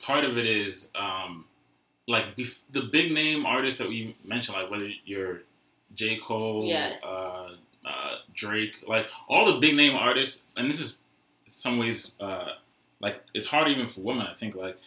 part 0.00 0.24
of 0.24 0.36
it 0.38 0.46
is 0.46 0.90
um, 0.94 1.44
like 2.08 2.36
bef- 2.36 2.60
the 2.70 2.82
big 2.82 3.12
name 3.12 3.46
artists 3.46 3.78
that 3.78 3.88
we 3.88 4.16
mentioned, 4.24 4.56
like 4.58 4.70
whether 4.70 4.88
you're 5.04 5.42
J 5.94 6.16
Cole, 6.16 6.64
Yes. 6.66 7.04
uh, 7.04 7.50
uh, 7.84 8.16
Drake, 8.34 8.76
like 8.86 9.08
all 9.28 9.46
the 9.52 9.58
big 9.58 9.74
name 9.74 9.94
artists, 9.96 10.44
and 10.56 10.68
this 10.70 10.80
is 10.80 10.98
some 11.46 11.78
ways 11.78 12.12
uh, 12.20 12.48
like 13.00 13.20
it's 13.34 13.46
hard 13.46 13.68
even 13.68 13.86
for 13.86 14.00
women. 14.00 14.26
I 14.26 14.34
think 14.34 14.54
like 14.54 14.78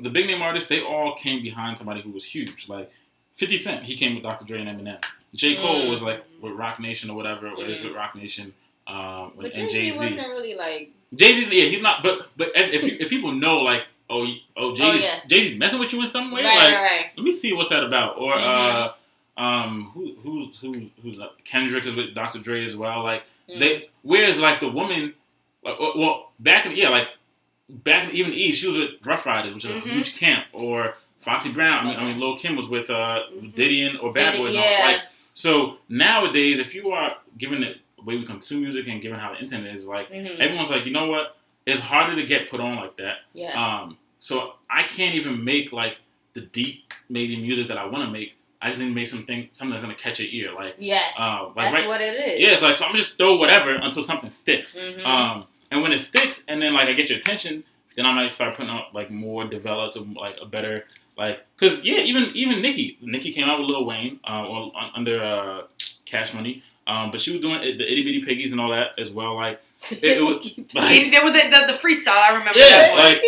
the 0.00 0.10
big 0.10 0.26
name 0.26 0.42
artists, 0.42 0.68
they 0.68 0.80
all 0.82 1.14
came 1.14 1.42
behind 1.42 1.76
somebody 1.78 2.00
who 2.00 2.10
was 2.10 2.24
huge. 2.24 2.68
Like 2.68 2.90
Fifty 3.32 3.58
Cent, 3.58 3.84
he 3.84 3.94
came 3.96 4.14
with 4.14 4.22
Dr. 4.22 4.44
Dre 4.44 4.60
and 4.60 4.68
Eminem. 4.80 5.02
J 5.34 5.56
Cole 5.56 5.82
Mm. 5.82 5.90
was 5.90 6.02
like 6.02 6.24
with 6.40 6.52
Roc 6.54 6.80
Nation 6.80 7.10
or 7.10 7.16
whatever, 7.16 7.48
or 7.48 7.64
is 7.64 7.82
with 7.82 7.92
Roc 7.94 8.14
Nation. 8.14 8.54
Um, 8.86 9.32
But 9.36 9.54
and 9.54 9.68
Jay 9.68 9.90
Z 9.90 9.98
Z. 9.98 9.98
wasn't 9.98 10.28
really 10.28 10.54
like 10.54 10.90
Jay 11.14 11.32
Z's 11.34 11.48
yeah, 11.50 11.64
he's 11.64 11.82
not. 11.82 12.02
But 12.02 12.28
but 12.36 12.52
if 12.54 12.72
if, 12.72 12.84
you, 12.84 12.96
if 13.00 13.10
people 13.10 13.32
know 13.32 13.58
like 13.58 13.84
oh 14.08 14.26
oh 14.56 14.74
Jay 14.74 14.84
Oh, 14.84 14.92
yeah. 14.94 15.20
Jay 15.26 15.40
Z's 15.42 15.58
messing 15.58 15.78
with 15.80 15.92
you 15.92 16.00
in 16.00 16.06
some 16.06 16.30
way, 16.30 16.42
right, 16.44 16.56
like 16.56 16.74
right, 16.74 16.82
right. 16.82 17.06
let 17.16 17.24
me 17.24 17.32
see 17.32 17.52
what's 17.52 17.68
that 17.68 17.84
about. 17.84 18.16
Or 18.16 18.32
Mhm. 18.34 18.46
uh 18.46 18.92
um 19.38 19.90
who 19.94 20.14
who's 20.22 20.58
who's 20.58 20.88
who's 21.02 21.18
Kendrick 21.44 21.86
is 21.86 21.94
with 21.94 22.14
Dr. 22.14 22.38
Dre 22.40 22.64
as 22.64 22.74
well. 22.76 23.02
Like 23.04 23.22
Mm. 23.48 23.58
they 23.60 23.88
whereas 24.02 24.38
like 24.38 24.60
the 24.60 24.68
woman 24.68 25.14
like 25.64 25.78
well- 25.78 26.32
back 26.38 26.66
in 26.66 26.76
yeah 26.76 26.90
like 26.90 27.08
back 27.70 28.12
even 28.12 28.32
Eve, 28.34 28.54
she 28.54 28.66
was 28.68 28.76
with 28.76 28.90
Ruff 29.06 29.24
Ryders, 29.26 29.54
which 29.54 29.64
is 29.64 29.70
Mhm. 29.70 29.86
a 29.86 29.88
huge 29.94 30.18
camp, 30.18 30.44
or 30.52 30.94
Foxy 31.20 31.50
Brown. 31.52 31.86
I 31.86 31.90
mean, 31.90 31.98
I 32.00 32.04
mean, 32.04 32.20
Lil 32.20 32.36
Kim 32.36 32.56
was 32.56 32.68
with 32.68 32.88
uh, 32.90 33.22
Mhm. 33.34 33.54
Diddy 33.54 33.82
and 33.86 33.98
or 33.98 34.12
Bad 34.12 34.32
Diddy, 34.32 34.44
Boys. 34.44 34.54
yeah. 34.54 34.80
Like, 34.84 35.00
so 35.34 35.78
nowadays, 35.88 36.58
if 36.58 36.74
you 36.74 36.90
are 36.92 37.16
given 37.36 37.60
the 37.60 37.74
way 38.02 38.16
we 38.16 38.24
consume 38.24 38.62
music 38.62 38.86
and 38.88 39.00
given 39.00 39.18
how 39.18 39.32
the 39.34 39.38
internet 39.40 39.74
is, 39.74 39.86
like 39.86 40.10
Mhm. 40.10 40.38
everyone's 40.38 40.70
like, 40.70 40.84
you 40.86 40.92
know 40.92 41.06
what? 41.06 41.36
It's 41.66 41.80
harder 41.80 42.14
to 42.16 42.22
get 42.26 42.48
put 42.50 42.60
on 42.60 42.76
like 42.76 42.96
that. 42.96 43.18
Yes. 43.34 43.54
Um, 43.56 43.98
so 44.18 44.54
I 44.70 44.82
can't 44.84 45.14
even 45.14 45.44
make 45.44 45.72
like 45.72 45.98
the 46.34 46.40
deep 46.42 46.92
maybe 47.10 47.36
music 47.36 47.66
that 47.68 47.76
I 47.78 47.84
want 47.86 48.04
to 48.04 48.10
make. 48.10 48.34
I 48.60 48.68
just 48.68 48.80
need 48.80 48.88
to 48.88 48.94
make 48.94 49.08
some 49.08 49.24
things, 49.24 49.50
something 49.56 49.70
that's 49.70 49.82
gonna 49.82 49.94
catch 49.94 50.18
your 50.20 50.28
ear. 50.30 50.52
Like, 50.54 50.74
yes. 50.78 51.14
uh, 51.18 51.44
like 51.46 51.54
That's 51.56 51.74
right- 51.74 51.86
what 51.88 52.00
it 52.00 52.14
is. 52.28 52.40
yeah, 52.40 52.48
it's 52.54 52.62
like 52.62 52.74
so 52.76 52.84
I'm 52.86 52.94
just 52.96 53.16
throw 53.18 53.36
whatever 53.36 53.72
until 53.74 54.02
something 54.02 54.30
sticks. 54.30 54.76
Mhm. 54.76 55.04
Um, 55.04 55.44
and 55.70 55.82
when 55.82 55.92
it 55.92 55.98
sticks, 55.98 56.44
and 56.48 56.60
then 56.60 56.74
like 56.74 56.88
I 56.88 56.92
get 56.94 57.08
your 57.08 57.18
attention, 57.18 57.62
then 57.96 58.06
I 58.06 58.12
might 58.12 58.32
start 58.32 58.54
putting 58.56 58.70
out 58.70 58.94
like 58.94 59.10
more 59.10 59.44
developed, 59.44 59.96
or, 59.96 60.04
like 60.14 60.36
a 60.42 60.46
better 60.46 60.84
like 61.16 61.44
because 61.56 61.84
yeah, 61.84 61.98
even 62.00 62.30
even 62.34 62.60
Nicki, 62.62 62.96
Nicki 63.00 63.32
came 63.32 63.48
out 63.48 63.60
with 63.60 63.68
Lil 63.70 63.84
Wayne, 63.84 64.20
uh, 64.28 64.44
or, 64.46 64.72
un- 64.76 64.90
under 64.94 65.22
uh, 65.22 65.62
Cash 66.04 66.32
Money. 66.34 66.62
Um, 66.86 67.10
but 67.10 67.20
she 67.20 67.32
was 67.32 67.40
doing 67.42 67.62
it, 67.62 67.76
the 67.76 67.84
itty 67.84 68.02
bitty 68.02 68.24
piggies 68.24 68.52
and 68.52 68.60
all 68.62 68.70
that 68.70 68.98
as 68.98 69.10
well. 69.10 69.34
Like, 69.34 69.60
it, 69.90 70.02
it 70.02 70.22
was 70.24 70.36
like, 70.74 71.10
there 71.10 71.22
was 71.22 71.34
the, 71.34 71.40
the, 71.50 71.72
the 71.74 71.78
freestyle. 71.78 72.16
I 72.16 72.30
remember 72.30 72.58
Yeah, 72.58 72.94
like- 72.96 73.20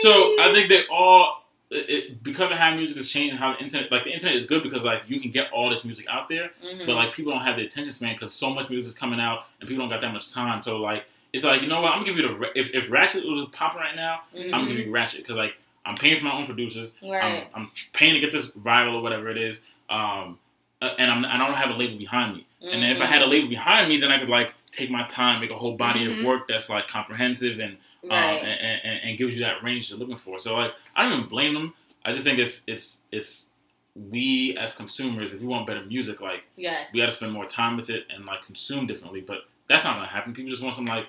so 0.00 0.10
I 0.40 0.50
think 0.54 0.68
they 0.70 0.84
all 0.90 1.44
it, 1.70 2.22
because 2.22 2.50
of 2.50 2.56
how 2.58 2.74
music 2.74 2.96
is 2.96 3.08
changing, 3.10 3.38
how 3.38 3.52
the 3.52 3.60
internet 3.60 3.90
like 3.92 4.04
the 4.04 4.12
internet 4.12 4.34
is 4.36 4.44
good 4.44 4.62
because 4.62 4.84
like 4.84 5.02
you 5.06 5.20
can 5.20 5.30
get 5.30 5.50
all 5.52 5.70
this 5.70 5.84
music 5.84 6.06
out 6.08 6.28
there, 6.28 6.50
Mhm. 6.64 6.86
but 6.86 6.96
like 6.96 7.12
people 7.12 7.32
don't 7.32 7.42
have 7.42 7.56
the 7.56 7.64
attention 7.64 7.92
span 7.92 8.14
because 8.14 8.32
so 8.32 8.50
much 8.52 8.68
music 8.68 8.90
is 8.92 8.98
coming 8.98 9.20
out 9.20 9.46
and 9.60 9.68
people 9.68 9.82
don't 9.82 9.88
got 9.90 10.00
that 10.00 10.12
much 10.12 10.32
time. 10.32 10.62
So 10.62 10.78
like 10.78 11.04
it's 11.32 11.44
like 11.44 11.62
you 11.62 11.68
know 11.68 11.80
what 11.80 11.92
I'm 11.92 12.02
gonna 12.04 12.12
give 12.12 12.16
you 12.16 12.38
the 12.38 12.58
if 12.58 12.70
if 12.74 12.90
Ratchet 12.90 13.24
was 13.24 13.44
popping 13.52 13.80
right 13.80 13.94
now, 13.96 14.22
Mhm. 14.36 14.44
I'm 14.46 14.50
gonna 14.50 14.66
give 14.74 14.78
you 14.86 14.90
Ratchet 14.90 15.20
because 15.22 15.36
like 15.36 15.54
I'm 15.86 15.96
paying 15.96 16.16
for 16.16 16.24
my 16.24 16.32
own 16.32 16.44
producers. 16.44 16.96
Right. 17.02 17.46
I'm, 17.54 17.62
I'm 17.62 17.70
paying 17.94 18.14
to 18.14 18.20
get 18.20 18.32
this 18.32 18.48
viral 18.50 18.94
or 18.94 19.00
whatever 19.02 19.28
it 19.30 19.38
is. 19.38 19.64
Um, 19.88 20.38
uh, 20.82 20.90
and 20.98 21.10
I'm, 21.10 21.24
I 21.24 21.36
don't 21.38 21.54
have 21.54 21.70
a 21.70 21.74
label 21.74 21.96
behind 21.98 22.34
me. 22.36 22.46
And 22.62 22.84
if 22.84 23.00
I 23.00 23.04
Mm-hmm. 23.04 23.12
had 23.12 23.22
a 23.22 23.26
label 23.26 23.48
behind 23.48 23.88
me, 23.88 23.98
then 23.98 24.10
I 24.12 24.18
could 24.18 24.28
like 24.28 24.54
take 24.72 24.90
my 24.90 25.04
time, 25.06 25.40
make 25.40 25.50
a 25.50 25.56
whole 25.56 25.76
body 25.76 26.06
Mhm. 26.06 26.18
of 26.20 26.24
work 26.24 26.46
that's 26.48 26.68
like 26.68 26.86
comprehensive 26.86 27.58
and 27.58 27.76
um, 28.04 28.10
and, 28.12 28.80
and, 28.84 29.00
and 29.04 29.18
gives 29.18 29.36
you 29.36 29.44
that 29.44 29.62
range 29.62 29.90
you're 29.90 29.98
looking 29.98 30.16
for. 30.16 30.38
So 30.38 30.54
like 30.54 30.72
I 30.96 31.02
don't 31.02 31.12
even 31.12 31.28
blame 31.28 31.54
them. 31.54 31.74
I 32.04 32.12
just 32.12 32.24
think 32.24 32.38
it's 32.38 32.62
it's 32.66 33.02
it's 33.12 33.48
we 33.94 34.56
as 34.56 34.72
consumers, 34.72 35.32
if 35.34 35.40
we 35.40 35.46
want 35.46 35.66
better 35.66 35.84
music, 35.84 36.20
like 36.20 36.46
yes. 36.56 36.92
we 36.92 37.00
got 37.00 37.06
to 37.06 37.12
spend 37.12 37.32
more 37.32 37.44
time 37.44 37.76
with 37.76 37.90
it 37.90 38.04
and 38.14 38.24
like 38.24 38.42
consume 38.42 38.86
differently. 38.86 39.20
But 39.20 39.38
that's 39.68 39.84
not 39.84 39.96
gonna 39.96 40.06
happen. 40.08 40.32
People 40.32 40.50
just 40.50 40.62
want 40.62 40.74
some 40.74 40.86
like 40.86 41.06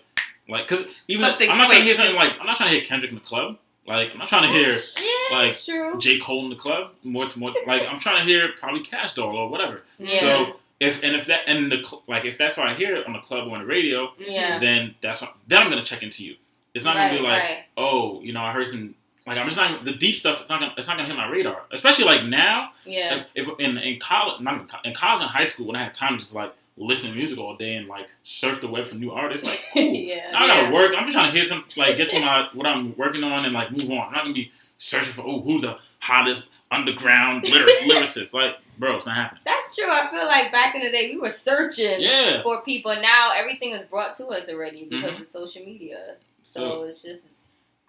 like 0.49 0.67
because 0.67 0.85
even 1.07 1.23
Something 1.25 1.49
I'm 1.49 1.57
not 1.57 1.69
trying 1.69 1.81
to 1.81 1.85
hear 1.85 1.95
quick. 1.95 2.05
something 2.07 2.15
like 2.15 2.33
I'm 2.39 2.45
not 2.47 2.57
trying 2.57 2.69
to 2.69 2.75
hear 2.75 2.83
Kendrick 2.83 3.11
in 3.11 3.17
the 3.17 3.23
club. 3.23 3.57
Like 3.87 4.11
I'm 4.11 4.17
not 4.19 4.27
trying 4.27 4.43
to 4.43 4.49
hear 4.49 4.79
yeah, 4.99 5.37
like, 5.37 5.55
true. 5.63 5.97
J 5.99 6.19
Cole 6.19 6.43
in 6.43 6.49
the 6.49 6.55
club. 6.55 6.91
More 7.03 7.27
to 7.27 7.39
more 7.39 7.53
like 7.67 7.87
I'm 7.87 7.99
trying 7.99 8.17
to 8.19 8.23
hear 8.25 8.49
probably 8.57 8.81
Kash 8.81 9.13
Doll 9.13 9.35
or 9.37 9.49
whatever. 9.49 9.83
yeah. 9.97 10.19
So 10.19 10.55
if 10.81 11.01
and 11.03 11.15
if 11.15 11.27
that 11.27 11.41
and 11.47 11.71
the 11.71 11.81
like 12.07 12.25
if 12.25 12.37
that's 12.37 12.57
why 12.57 12.69
I 12.69 12.73
hear 12.73 12.93
it 12.95 13.07
on 13.07 13.13
the 13.13 13.19
club 13.19 13.47
or 13.47 13.53
on 13.55 13.61
the 13.61 13.65
radio, 13.65 14.11
yeah. 14.19 14.51
Mm-hmm. 14.51 14.59
then 14.59 14.95
that's 15.01 15.21
what 15.21 15.33
then 15.47 15.61
I'm 15.61 15.69
gonna 15.69 15.85
check 15.85 16.03
into 16.03 16.25
you. 16.25 16.35
It's 16.73 16.83
not 16.83 16.95
gonna 16.95 17.13
be 17.17 17.23
like, 17.23 17.41
right. 17.43 17.63
oh, 17.77 18.21
you 18.21 18.33
know, 18.33 18.41
I 18.41 18.51
heard 18.51 18.67
some 18.67 18.95
like 19.27 19.37
I'm 19.37 19.45
just 19.45 19.57
not 19.57 19.85
the 19.85 19.93
deep 19.93 20.15
stuff. 20.17 20.41
It's 20.41 20.49
not 20.49 20.59
gonna 20.59 20.73
it's 20.77 20.87
not 20.87 20.97
gonna 20.97 21.07
hit 21.07 21.15
my 21.15 21.29
radar. 21.29 21.61
Especially 21.71 22.05
like 22.05 22.25
now, 22.25 22.71
Yeah. 22.85 23.23
if, 23.35 23.47
if 23.49 23.59
in 23.59 23.77
in 23.77 23.99
college, 23.99 24.41
not 24.41 24.59
in, 24.61 24.67
co- 24.67 24.79
in 24.83 24.93
college 24.93 25.21
and 25.21 25.29
high 25.29 25.43
school, 25.45 25.67
when 25.67 25.75
I 25.75 25.83
had 25.83 25.93
time 25.93 26.13
to 26.13 26.17
just 26.19 26.33
like 26.35 26.53
listen 26.77 27.09
to 27.11 27.15
music 27.15 27.37
all 27.37 27.55
day 27.57 27.75
and 27.75 27.87
like 27.87 28.09
surf 28.23 28.59
the 28.61 28.67
web 28.67 28.87
for 28.87 28.95
new 28.95 29.11
artists, 29.11 29.45
like 29.45 29.59
cool. 29.73 29.83
yeah. 29.93 30.31
I 30.35 30.47
gotta 30.47 30.61
Yeah. 30.63 30.71
work. 30.71 30.93
I'm 30.97 31.03
just 31.05 31.13
trying 31.13 31.27
to 31.31 31.37
hear 31.37 31.45
some 31.45 31.63
like 31.77 31.97
get 31.97 32.09
to 32.09 32.19
my 32.25 32.47
what 32.53 32.65
I'm 32.65 32.95
working 32.97 33.23
on 33.23 33.45
and 33.45 33.53
like 33.53 33.71
move 33.71 33.91
on. 33.91 34.07
I'm 34.07 34.13
not 34.13 34.23
gonna 34.23 34.33
be 34.33 34.51
searching 34.77 35.13
for 35.13 35.21
oh 35.27 35.41
who's 35.41 35.61
the 35.61 35.77
hottest 36.01 36.49
underground 36.71 37.43
lyricist, 37.43 37.79
lyricist. 37.85 38.33
Like, 38.33 38.55
bro, 38.77 38.97
it's 38.97 39.05
not 39.05 39.15
happening. 39.15 39.41
That's 39.45 39.75
true. 39.75 39.89
I 39.89 40.07
feel 40.09 40.25
like 40.25 40.51
back 40.51 40.75
in 40.75 40.81
the 40.81 40.91
day 40.91 41.11
we 41.13 41.19
were 41.19 41.29
searching 41.29 41.99
Yeah. 42.01 42.41
for 42.43 42.61
people. 42.63 42.93
Now 43.01 43.31
everything 43.35 43.71
is 43.71 43.83
brought 43.83 44.15
to 44.15 44.27
us 44.27 44.49
already 44.49 44.85
because 44.85 45.11
Mhm. 45.11 45.21
of 45.21 45.27
social 45.27 45.63
media. 45.65 46.15
So, 46.41 46.59
So 46.59 46.83
it's 46.83 47.01
just. 47.01 47.21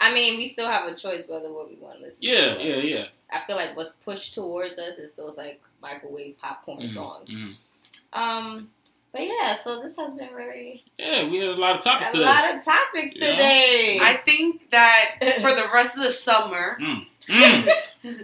I 0.01 0.12
mean, 0.12 0.36
we 0.36 0.48
still 0.48 0.66
have 0.68 0.86
a 0.93 0.97
choice 0.97 1.28
whether 1.28 1.48
what 1.52 1.68
we 1.70 1.76
want 1.76 1.98
to 1.98 2.02
listen 2.02 2.18
yeah, 2.22 2.55
to. 2.55 2.62
yeah, 2.64 2.76
yeah. 2.76 3.05
I 3.32 3.47
feel 3.47 3.55
like 3.55 3.76
what's 3.76 3.93
pushed 4.05 4.34
towards 4.34 4.76
us 4.78 4.97
is 4.97 5.12
those 5.12 5.36
like 5.36 5.60
microwave 5.80 6.36
popcorn 6.39 6.80
Mhm, 6.80 6.94
songs. 6.94 7.28
mhm. 7.30 7.55
Um, 8.12 8.70
but 9.12 9.22
yeah, 9.24 9.56
so 9.62 9.80
this 9.80 9.97
has 9.97 10.12
been 10.14 10.30
very 10.34 10.82
Yeah, 10.98 11.28
we 11.28 11.39
had 11.39 11.51
a 11.51 11.55
lot 11.60 11.76
of 11.76 11.82
topics 11.84 12.10
a 12.10 12.12
today. 12.14 12.24
lot 12.24 12.52
of 12.52 12.64
topics 12.64 13.14
Yeah. 13.14 13.30
today. 13.30 13.98
I 14.02 14.16
think 14.16 14.70
that 14.70 15.16
for 15.40 15.52
the 15.55 15.68
rest 15.72 15.97
of 15.97 16.02
the 16.02 16.10
summer, 16.10 16.76
Mm. 16.80 17.06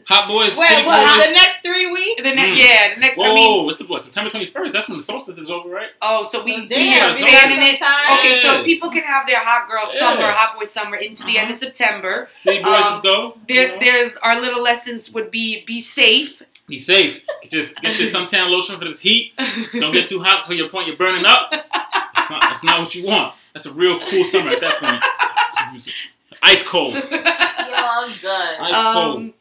Hot 0.09 0.27
boys, 0.27 0.57
Wait, 0.57 0.69
city 0.69 0.87
what? 0.87 1.19
boys. 1.19 1.27
The 1.29 1.33
next 1.35 1.63
three 1.63 1.87
weeks? 1.91 2.21
the 2.23 2.35
ne- 2.35 2.49
Mm. 2.49 2.57
yeah, 2.59 2.95
the 2.95 3.01
next. 3.01 3.17
Whoa, 3.17 3.31
I 3.31 3.35
mean, 3.35 3.65
what's 3.65 3.79
the 3.79 3.85
what? 3.87 4.01
September 4.01 4.29
twenty 4.29 4.47
first. 4.47 4.73
That's 4.73 4.89
when 4.89 4.99
the 4.99 5.05
solstice 5.05 5.39
is 5.39 5.51
over, 5.51 5.69
right? 5.69 5.91
oh, 6.03 6.25
so 6.25 6.43
we, 6.45 6.63
we 6.63 6.67
Damn, 6.69 7.13
are 7.13 7.15
we 7.15 7.21
got 7.21 7.29
expanding 7.31 7.75
it. 7.75 7.79
time. 7.81 8.19
Okay, 8.19 8.43
so 8.43 8.65
people 8.65 8.91
can 8.91 9.05
have 9.05 9.27
their 9.29 9.39
hot 9.39 9.69
girl 9.69 9.87
summer, 9.87 10.33
hot 10.33 10.57
boy 10.57 10.65
summer 10.65 10.97
into 10.97 11.23
the 11.25 11.39
end 11.39 11.51
of 11.53 11.57
September. 11.57 12.27
See, 12.29 12.59
boys, 12.61 12.67
Um, 12.67 12.73
let's 12.83 13.01
go. 13.03 13.39
There, 13.47 13.67
You 13.69 13.73
know? 13.75 13.79
there's 13.81 14.13
our 14.25 14.41
little 14.41 14.63
lessons 14.63 15.13
would 15.13 15.31
be 15.31 15.65
be 15.65 15.81
safe. 15.81 16.43
Be 16.67 16.77
safe. 16.77 17.25
Just 17.49 17.77
get 17.81 17.99
your 18.01 18.09
suntan 18.09 18.51
lotion 18.51 18.77
for 18.79 18.85
this 18.85 18.99
heat. 19.01 19.33
Don't 19.75 19.93
get 19.93 20.09
too 20.09 20.21
hot 20.21 20.43
to 20.45 20.55
your 20.57 20.69
point 20.69 20.89
you're 20.89 20.97
burning 20.97 21.25
up. 21.25 21.51
That's 21.53 22.31
not, 22.31 22.41
that's 22.43 22.65
not 22.65 22.81
what 22.81 22.95
you 22.97 23.07
want. 23.07 23.33
That's 23.55 23.65
a 23.67 23.73
real 23.73 23.99
cool 24.01 24.25
summer 24.25 24.51
at 24.51 24.61
that 24.61 24.77
point. 24.81 25.83
Ice 26.43 26.63
cold. 26.63 26.95
Yo, 26.95 27.01
I'm 27.03 28.13
done. 28.23 28.57
Ice 28.61 28.93
cold. 28.93 29.17
um, 29.17 29.35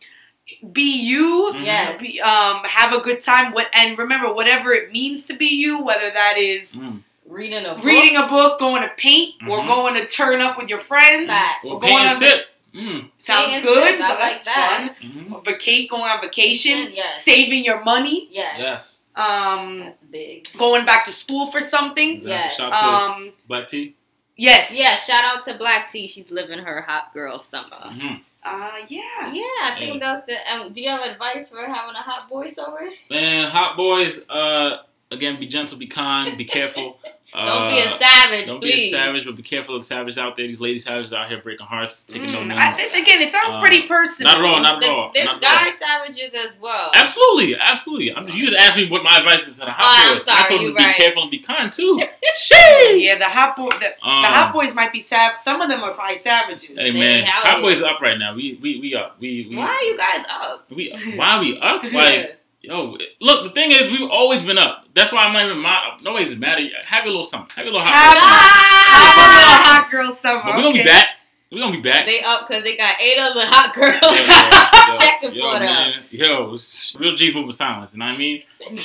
be 0.71 1.01
you. 1.05 1.53
Yes. 1.59 1.99
Be, 1.99 2.19
um, 2.21 2.63
have 2.63 2.93
a 2.93 2.99
good 2.99 3.21
time. 3.21 3.51
What 3.53 3.69
and 3.73 3.97
remember, 3.97 4.33
whatever 4.33 4.71
it 4.73 4.91
means 4.91 5.27
to 5.27 5.33
be 5.33 5.47
you, 5.47 5.79
whether 5.83 6.09
that 6.11 6.35
is 6.37 6.73
Mm. 6.73 7.01
Reading 7.27 7.65
a 7.65 7.75
book. 7.75 7.83
reading 7.83 8.15
a 8.15 8.25
book, 8.27 8.57
going 8.57 8.83
to 8.83 8.89
paint, 8.95 9.35
or 9.49 9.59
Mhm. 9.59 9.67
going 9.67 9.95
to 9.95 10.05
turn 10.07 10.39
up 10.41 10.57
with 10.57 10.69
your 10.69 10.79
friends. 10.79 11.27
Facts. 11.27 11.65
Or 11.65 11.75
We're 11.75 11.81
going 11.81 11.97
and 11.97 12.09
on- 12.11 12.15
sip. 12.15 12.47
Mm. 12.73 13.09
Sounds 13.17 13.53
and 13.55 13.63
good. 13.65 13.87
sip, 13.89 13.99
I 14.01 14.07
like 14.09 14.17
That's 14.19 14.45
that. 14.45 14.95
fun. 15.01 15.35
Mhm. 15.35 15.43
Vacate, 15.45 15.89
going 15.89 16.03
on 16.09 16.21
vacation, 16.21 16.89
Yes. 16.93 17.23
saving 17.25 17.65
your 17.65 17.83
money, 17.83 18.29
Yes. 18.31 18.55
Yes. 18.57 18.99
um, 19.17 19.79
That's 19.81 19.97
big. 20.03 20.47
going 20.57 20.85
back 20.85 21.03
to 21.05 21.11
school 21.11 21.51
for 21.51 21.59
something. 21.59 22.11
Exactly. 22.11 22.31
Yes. 22.31 22.55
Shout 22.55 22.71
out 22.71 22.79
to 22.79 23.13
Um, 23.13 23.33
Black 23.45 23.67
Tea. 23.67 23.95
Yes. 24.37 24.71
Yeah, 24.71 24.95
shout 24.95 25.25
out 25.25 25.43
to 25.45 25.55
Black 25.57 25.91
T. 25.91 26.07
She's 26.07 26.31
living 26.31 26.59
her 26.59 26.81
hot 26.81 27.11
girl 27.13 27.39
summer. 27.39 27.75
hmm 27.81 28.15
Uh, 28.43 28.71
yeah. 28.87 29.33
Yeah, 29.33 29.43
I 29.63 29.75
think 29.77 29.95
Yeah. 30.01 30.13
that's 30.15 30.29
it. 30.29 30.39
Um, 30.53 30.71
do 30.71 30.81
you 30.81 30.89
have 30.89 31.01
advice 31.01 31.49
for 31.49 31.65
having 31.65 31.95
a 31.95 32.01
hot 32.01 32.29
boy 32.29 32.47
summer? 32.47 32.87
Man, 33.09 33.49
hot 33.51 33.75
boys. 33.75 34.27
Uh, 34.29 34.77
again, 35.11 35.39
be 35.39 35.47
gentle, 35.47 35.77
be 35.77 35.87
kind, 35.87 36.37
be 36.37 36.45
careful. 36.45 36.99
Don't 37.33 37.69
be 37.69 37.77
a 37.79 37.85
Uh, 37.85 37.97
savage, 37.99 38.47
Don't 38.47 38.59
please. 38.61 38.75
be 38.75 38.87
a 38.87 38.91
savage, 38.91 39.25
but 39.25 39.35
be 39.35 39.43
careful 39.43 39.75
of 39.75 39.81
the 39.81 39.85
savage 39.87 40.17
out 40.17 40.35
there. 40.37 40.47
These 40.47 40.61
lady 40.61 40.79
savages 40.79 41.11
out 41.13 41.27
here 41.27 41.37
breaking 41.39 41.67
hearts, 41.67 42.03
taking 42.05 42.31
no 42.31 42.39
Mm, 42.39 42.47
names. 42.47 42.59
I, 42.59 42.73
this, 42.77 42.93
again, 42.99 43.21
it 43.21 43.31
sounds 43.31 43.53
Uh, 43.55 43.59
pretty 43.59 43.81
personal. 43.83 44.31
Not 44.33 44.39
at 44.43 44.49
all, 44.49 44.59
not 44.61 44.83
at 44.83 44.89
all. 44.89 45.11
There's 45.13 45.25
not 45.25 45.41
guy 45.41 45.69
savages 45.71 46.33
as 46.33 46.55
well. 46.59 46.89
Absolutely, 46.95 47.55
absolutely. 47.57 48.15
I'm, 48.15 48.27
you 48.29 48.45
just 48.49 48.55
asked 48.57 48.77
me 48.77 48.89
what 48.89 49.03
my 49.03 49.17
advice 49.17 49.45
is 49.47 49.55
to 49.55 49.59
the 49.59 49.65
Oh, 49.67 49.69
hot 49.71 50.07
I'm 50.07 50.13
boys. 50.15 50.23
sorry, 50.23 50.39
I 50.41 50.47
told 50.47 50.59
them 50.61 50.67
you 50.67 50.73
to 50.73 50.77
be 50.79 50.83
right. 50.85 50.95
careful 50.95 51.21
and 51.23 51.31
be 51.31 51.39
kind 51.39 51.71
too. 51.71 52.01
Sheesh. 52.39 53.03
Yeah, 53.03 53.17
the 53.17 53.25
hot 53.25 53.55
boy, 53.55 53.69
the, 53.71 53.87
Um, 54.07 54.21
the 54.21 54.27
hot 54.29 54.51
boys 54.53 54.73
might 54.73 54.93
be 54.93 54.99
sav. 54.99 55.37
Some 55.37 55.61
of 55.61 55.69
them 55.69 55.83
are 55.83 55.93
probably 55.93 56.15
savages. 56.15 56.79
Hey 56.79 56.91
man, 56.91 57.25
hot 57.25 57.61
boys 57.61 57.81
up 57.83 57.99
right 58.01 58.17
now. 58.17 58.33
We 58.35 58.57
we 58.61 58.79
we 58.79 58.95
up. 58.95 59.17
We 59.19 59.45
we 59.49 59.55
Why 59.57 59.65
are 59.67 59.83
you 59.83 59.97
guys 59.97 60.25
up? 60.29 60.71
we 60.71 60.91
why 61.15 61.35
are 61.35 61.39
we 61.41 61.59
up? 61.59 61.83
Like 61.93 62.37
yo, 62.61 62.97
look. 63.21 63.43
The 63.45 63.51
thing 63.51 63.71
is, 63.71 63.91
we've 63.91 64.09
always 64.09 64.43
been 64.43 64.57
up. 64.57 64.85
That's 64.93 65.11
why 65.11 65.19
I'm 65.23 65.33
not 65.33 65.45
even 65.45 65.61
mad. 65.61 66.01
Nobody's 66.01 66.35
mad 66.37 66.57
at 66.59 66.63
you. 66.63 66.71
Have 66.85 67.03
your 67.05 67.11
little 67.13 67.23
something. 67.23 67.49
Have 67.55 67.65
your 67.65 67.73
little 67.73 67.87
hot. 67.87 67.93
Have, 67.93 68.13
boy 68.13 68.21
summer. 68.21 68.97
have 68.97 69.17
a 69.17 69.39
little 69.39 69.63
hot 69.63 69.91
girl 69.91 70.15
summer. 70.15 70.41
But 70.43 70.55
we're 70.57 70.63
gonna 70.63 70.73
be 70.77 70.83
back. 70.83 71.07
We're 71.51 71.59
gonna 71.59 71.71
be 71.77 71.81
back. 71.81 72.05
They 72.05 72.21
up 72.23 72.47
because 72.47 72.63
they 72.63 72.75
got 72.75 72.99
eight 73.01 73.17
other 73.19 73.41
hot 73.45 73.73
girls 73.73 74.01
Yo, 74.01 74.93
yo, 74.93 74.99
checking 74.99 75.33
yo, 75.33 75.51
for 75.53 75.59
them. 75.59 75.65
man. 75.65 76.03
Yo, 76.11 76.57
real 76.99 77.15
G's 77.15 77.33
move 77.33 77.47
with 77.47 77.55
silence. 77.55 77.93
You 77.93 77.99
know 77.99 78.05
what 78.05 78.15
I 78.15 78.17
mean? 78.17 78.41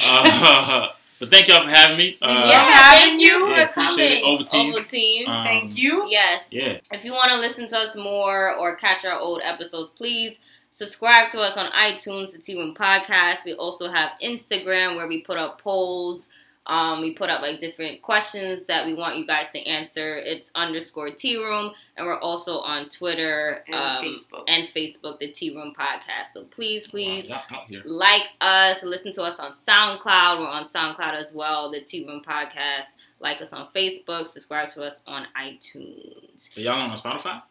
Uh, 0.07 0.89
but 1.19 1.29
thank 1.29 1.49
y'all 1.49 1.65
for 1.65 1.71
having 1.71 1.97
me. 1.97 2.17
Uh, 2.23 2.45
yeah, 2.47 2.91
thank 2.93 3.21
you 3.21 3.27
you. 3.49 3.57
for 3.57 3.63
appreciate 3.63 3.75
coming. 3.75 4.13
it. 4.13 4.23
Over 4.25 4.45
to 4.45 4.57
you. 4.59 4.73
Over 4.75 4.83
team. 4.89 5.29
um, 5.29 5.45
Thank 5.45 5.77
you. 5.77 6.07
yes. 6.09 6.47
Yeah. 6.53 6.79
If 6.93 7.05
you 7.05 7.13
want 7.13 7.33
to 7.33 7.39
listen 7.39 7.67
to 7.69 7.79
us 7.79 7.97
more 7.97 8.55
or 8.55 8.77
catch 8.77 9.05
our 9.05 9.19
old 9.19 9.41
episodes, 9.43 9.91
please 9.91 10.39
subscribe 10.73 11.31
to 11.31 11.41
us 11.41 11.57
on 11.57 11.71
iTunes, 11.73 12.33
the 12.33 12.39
Tea 12.39 12.57
Room 12.59 12.75
Podcast. 12.75 13.45
We 13.45 13.55
also 13.55 13.89
have 13.89 14.11
Instagram 14.23 14.97
where 14.97 15.07
we 15.07 15.21
put 15.21 15.37
up 15.39 15.61
polls. 15.61 16.29
Um, 16.65 17.01
we 17.01 17.13
put 17.15 17.29
up 17.29 17.43
like 17.43 17.59
different 17.59 18.03
questions 18.03 18.67
that 18.67 18.87
we 18.87 18.95
want 18.95 19.17
you 19.17 19.27
guys 19.27 19.51
to 19.51 19.59
answer. 19.67 20.17
It's 20.17 20.53
underscore 20.55 21.11
Tea 21.11 21.37
Room, 21.37 21.73
and 21.97 22.07
we're 22.07 22.21
also 22.21 22.59
on 22.61 22.89
Twitter 22.89 23.65
And 23.67 23.75
um, 23.75 24.05
Facebook. 24.05 24.45
and 24.47 24.69
Facebook, 24.69 25.19
the 25.19 25.27
Tea 25.33 25.53
Room 25.57 25.75
Podcast. 25.77 26.33
So 26.35 26.45
please, 26.45 26.87
please 26.87 27.29
Wow, 27.29 27.43
y'all 27.51 27.59
out 27.63 27.69
here. 27.69 27.83
like 27.85 28.29
us, 28.41 28.85
listen 28.85 29.13
to 29.15 29.25
us 29.25 29.41
on 29.41 29.53
SoundCloud. 29.55 30.39
We're 30.39 30.47
on 30.47 30.65
SoundCloud 30.65 31.15
as 31.15 31.33
well, 31.33 31.69
the 31.69 31.81
Tea 31.81 32.07
Room 32.07 32.23
Podcast. 32.25 32.95
Like 33.19 33.41
us 33.41 33.53
on 33.53 33.67
Facebook, 33.75 34.29
subscribe 34.29 34.71
to 34.75 34.85
us 34.85 35.01
on 35.09 35.27
iTunes. 35.37 36.49
Are 36.57 36.61
y'all 36.61 36.81
on 36.81 36.97
Spotify? 36.97 37.43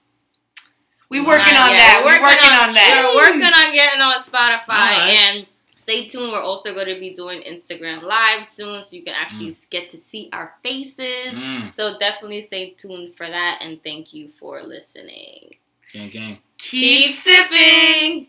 We 1.11 1.19
working 1.19 1.53
Not 1.53 1.69
on 1.71 1.75
yet. 1.75 1.83
that. 1.83 2.01
We're 2.05 2.17
We're 2.17 2.23
working 2.23 2.55
on 2.55 2.73
that. 2.73 3.03
We're 3.03 3.19
working 3.19 3.43
on 3.43 3.75
getting 3.75 3.99
on 4.01 4.23
Spotify 4.23 4.95
Alright. 4.95 5.11
and 5.11 5.45
stay 5.75 6.07
tuned. 6.07 6.31
We're 6.31 6.39
also 6.41 6.73
going 6.73 6.87
to 6.87 6.97
be 6.99 7.13
doing 7.13 7.43
Instagram 7.43 8.01
live 8.01 8.47
soon, 8.47 8.81
so 8.81 8.95
you 8.95 9.03
can 9.03 9.13
actually 9.13 9.53
get 9.69 9.89
to 9.89 9.97
see 9.97 10.29
our 10.31 10.53
faces. 10.63 11.35
Mm, 11.35 11.75
So 11.75 11.97
definitely 11.99 12.39
stay 12.39 12.69
tuned 12.71 13.15
for 13.17 13.27
that, 13.27 13.57
and 13.61 13.83
thank 13.83 14.13
you 14.13 14.29
for 14.39 14.63
listening. 14.63 15.55
gang, 15.91 16.09
gang. 16.09 16.37
Keep 16.57 17.11
sipping. 17.11 18.27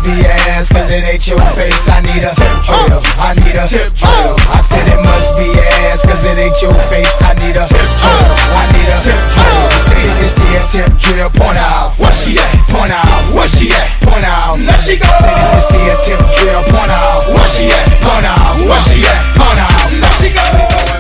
the 0.06 0.22
ass, 0.54 0.70
cause 0.70 0.94
it 0.94 1.02
ain't 1.02 1.26
your 1.26 1.42
face. 1.58 1.90
I 1.90 1.98
need 2.06 2.22
a 2.22 2.30
tip 2.30 2.54
drill, 2.62 3.02
I 3.18 3.34
need 3.42 3.58
a 3.58 3.66
tip 3.66 3.90
drill. 3.98 4.38
I 4.54 4.62
said 4.62 4.86
it 4.86 5.02
must 5.02 5.34
be 5.42 5.50
ass, 5.90 6.06
cause 6.06 6.22
it 6.22 6.38
ain't 6.38 6.54
your 6.62 6.78
face. 6.86 7.26
I 7.26 7.34
need 7.42 7.58
a 7.58 7.66
tip 7.66 7.90
drill, 7.98 8.30
I 8.54 8.64
need 8.78 8.86
a 8.86 8.98
tip 9.02 9.18
drill. 9.34 9.66
Say 9.82 10.02
if 10.06 10.16
you 10.22 10.30
see 10.30 10.54
a 10.54 10.62
tip 10.70 10.92
drill, 11.02 11.30
point 11.34 11.58
out. 11.58 11.90
Where 11.98 12.14
she 12.14 12.38
at? 12.38 12.50
Point 12.70 12.94
out. 12.94 13.10
Where 13.34 13.50
she 13.50 13.74
at? 13.74 13.90
Point 14.06 14.26
out. 14.26 14.62
Now 14.62 14.78
she 14.78 14.94
go. 15.02 15.10
Say 15.10 15.34
if 15.34 15.50
you 15.50 15.62
see 15.74 15.86
a 15.90 15.96
tip 16.06 16.22
drill, 16.38 16.62
point 16.70 16.94
out. 16.94 17.26
Where 17.26 17.50
she 17.50 17.66
at? 17.66 17.86
Point 18.06 18.30
out. 18.30 18.62
Where 18.62 18.82
she 18.86 19.02
at? 19.02 19.22
Point 19.34 19.58
out. 19.58 19.90
Now 19.90 20.14
she 20.22 20.30
go. 20.30 20.95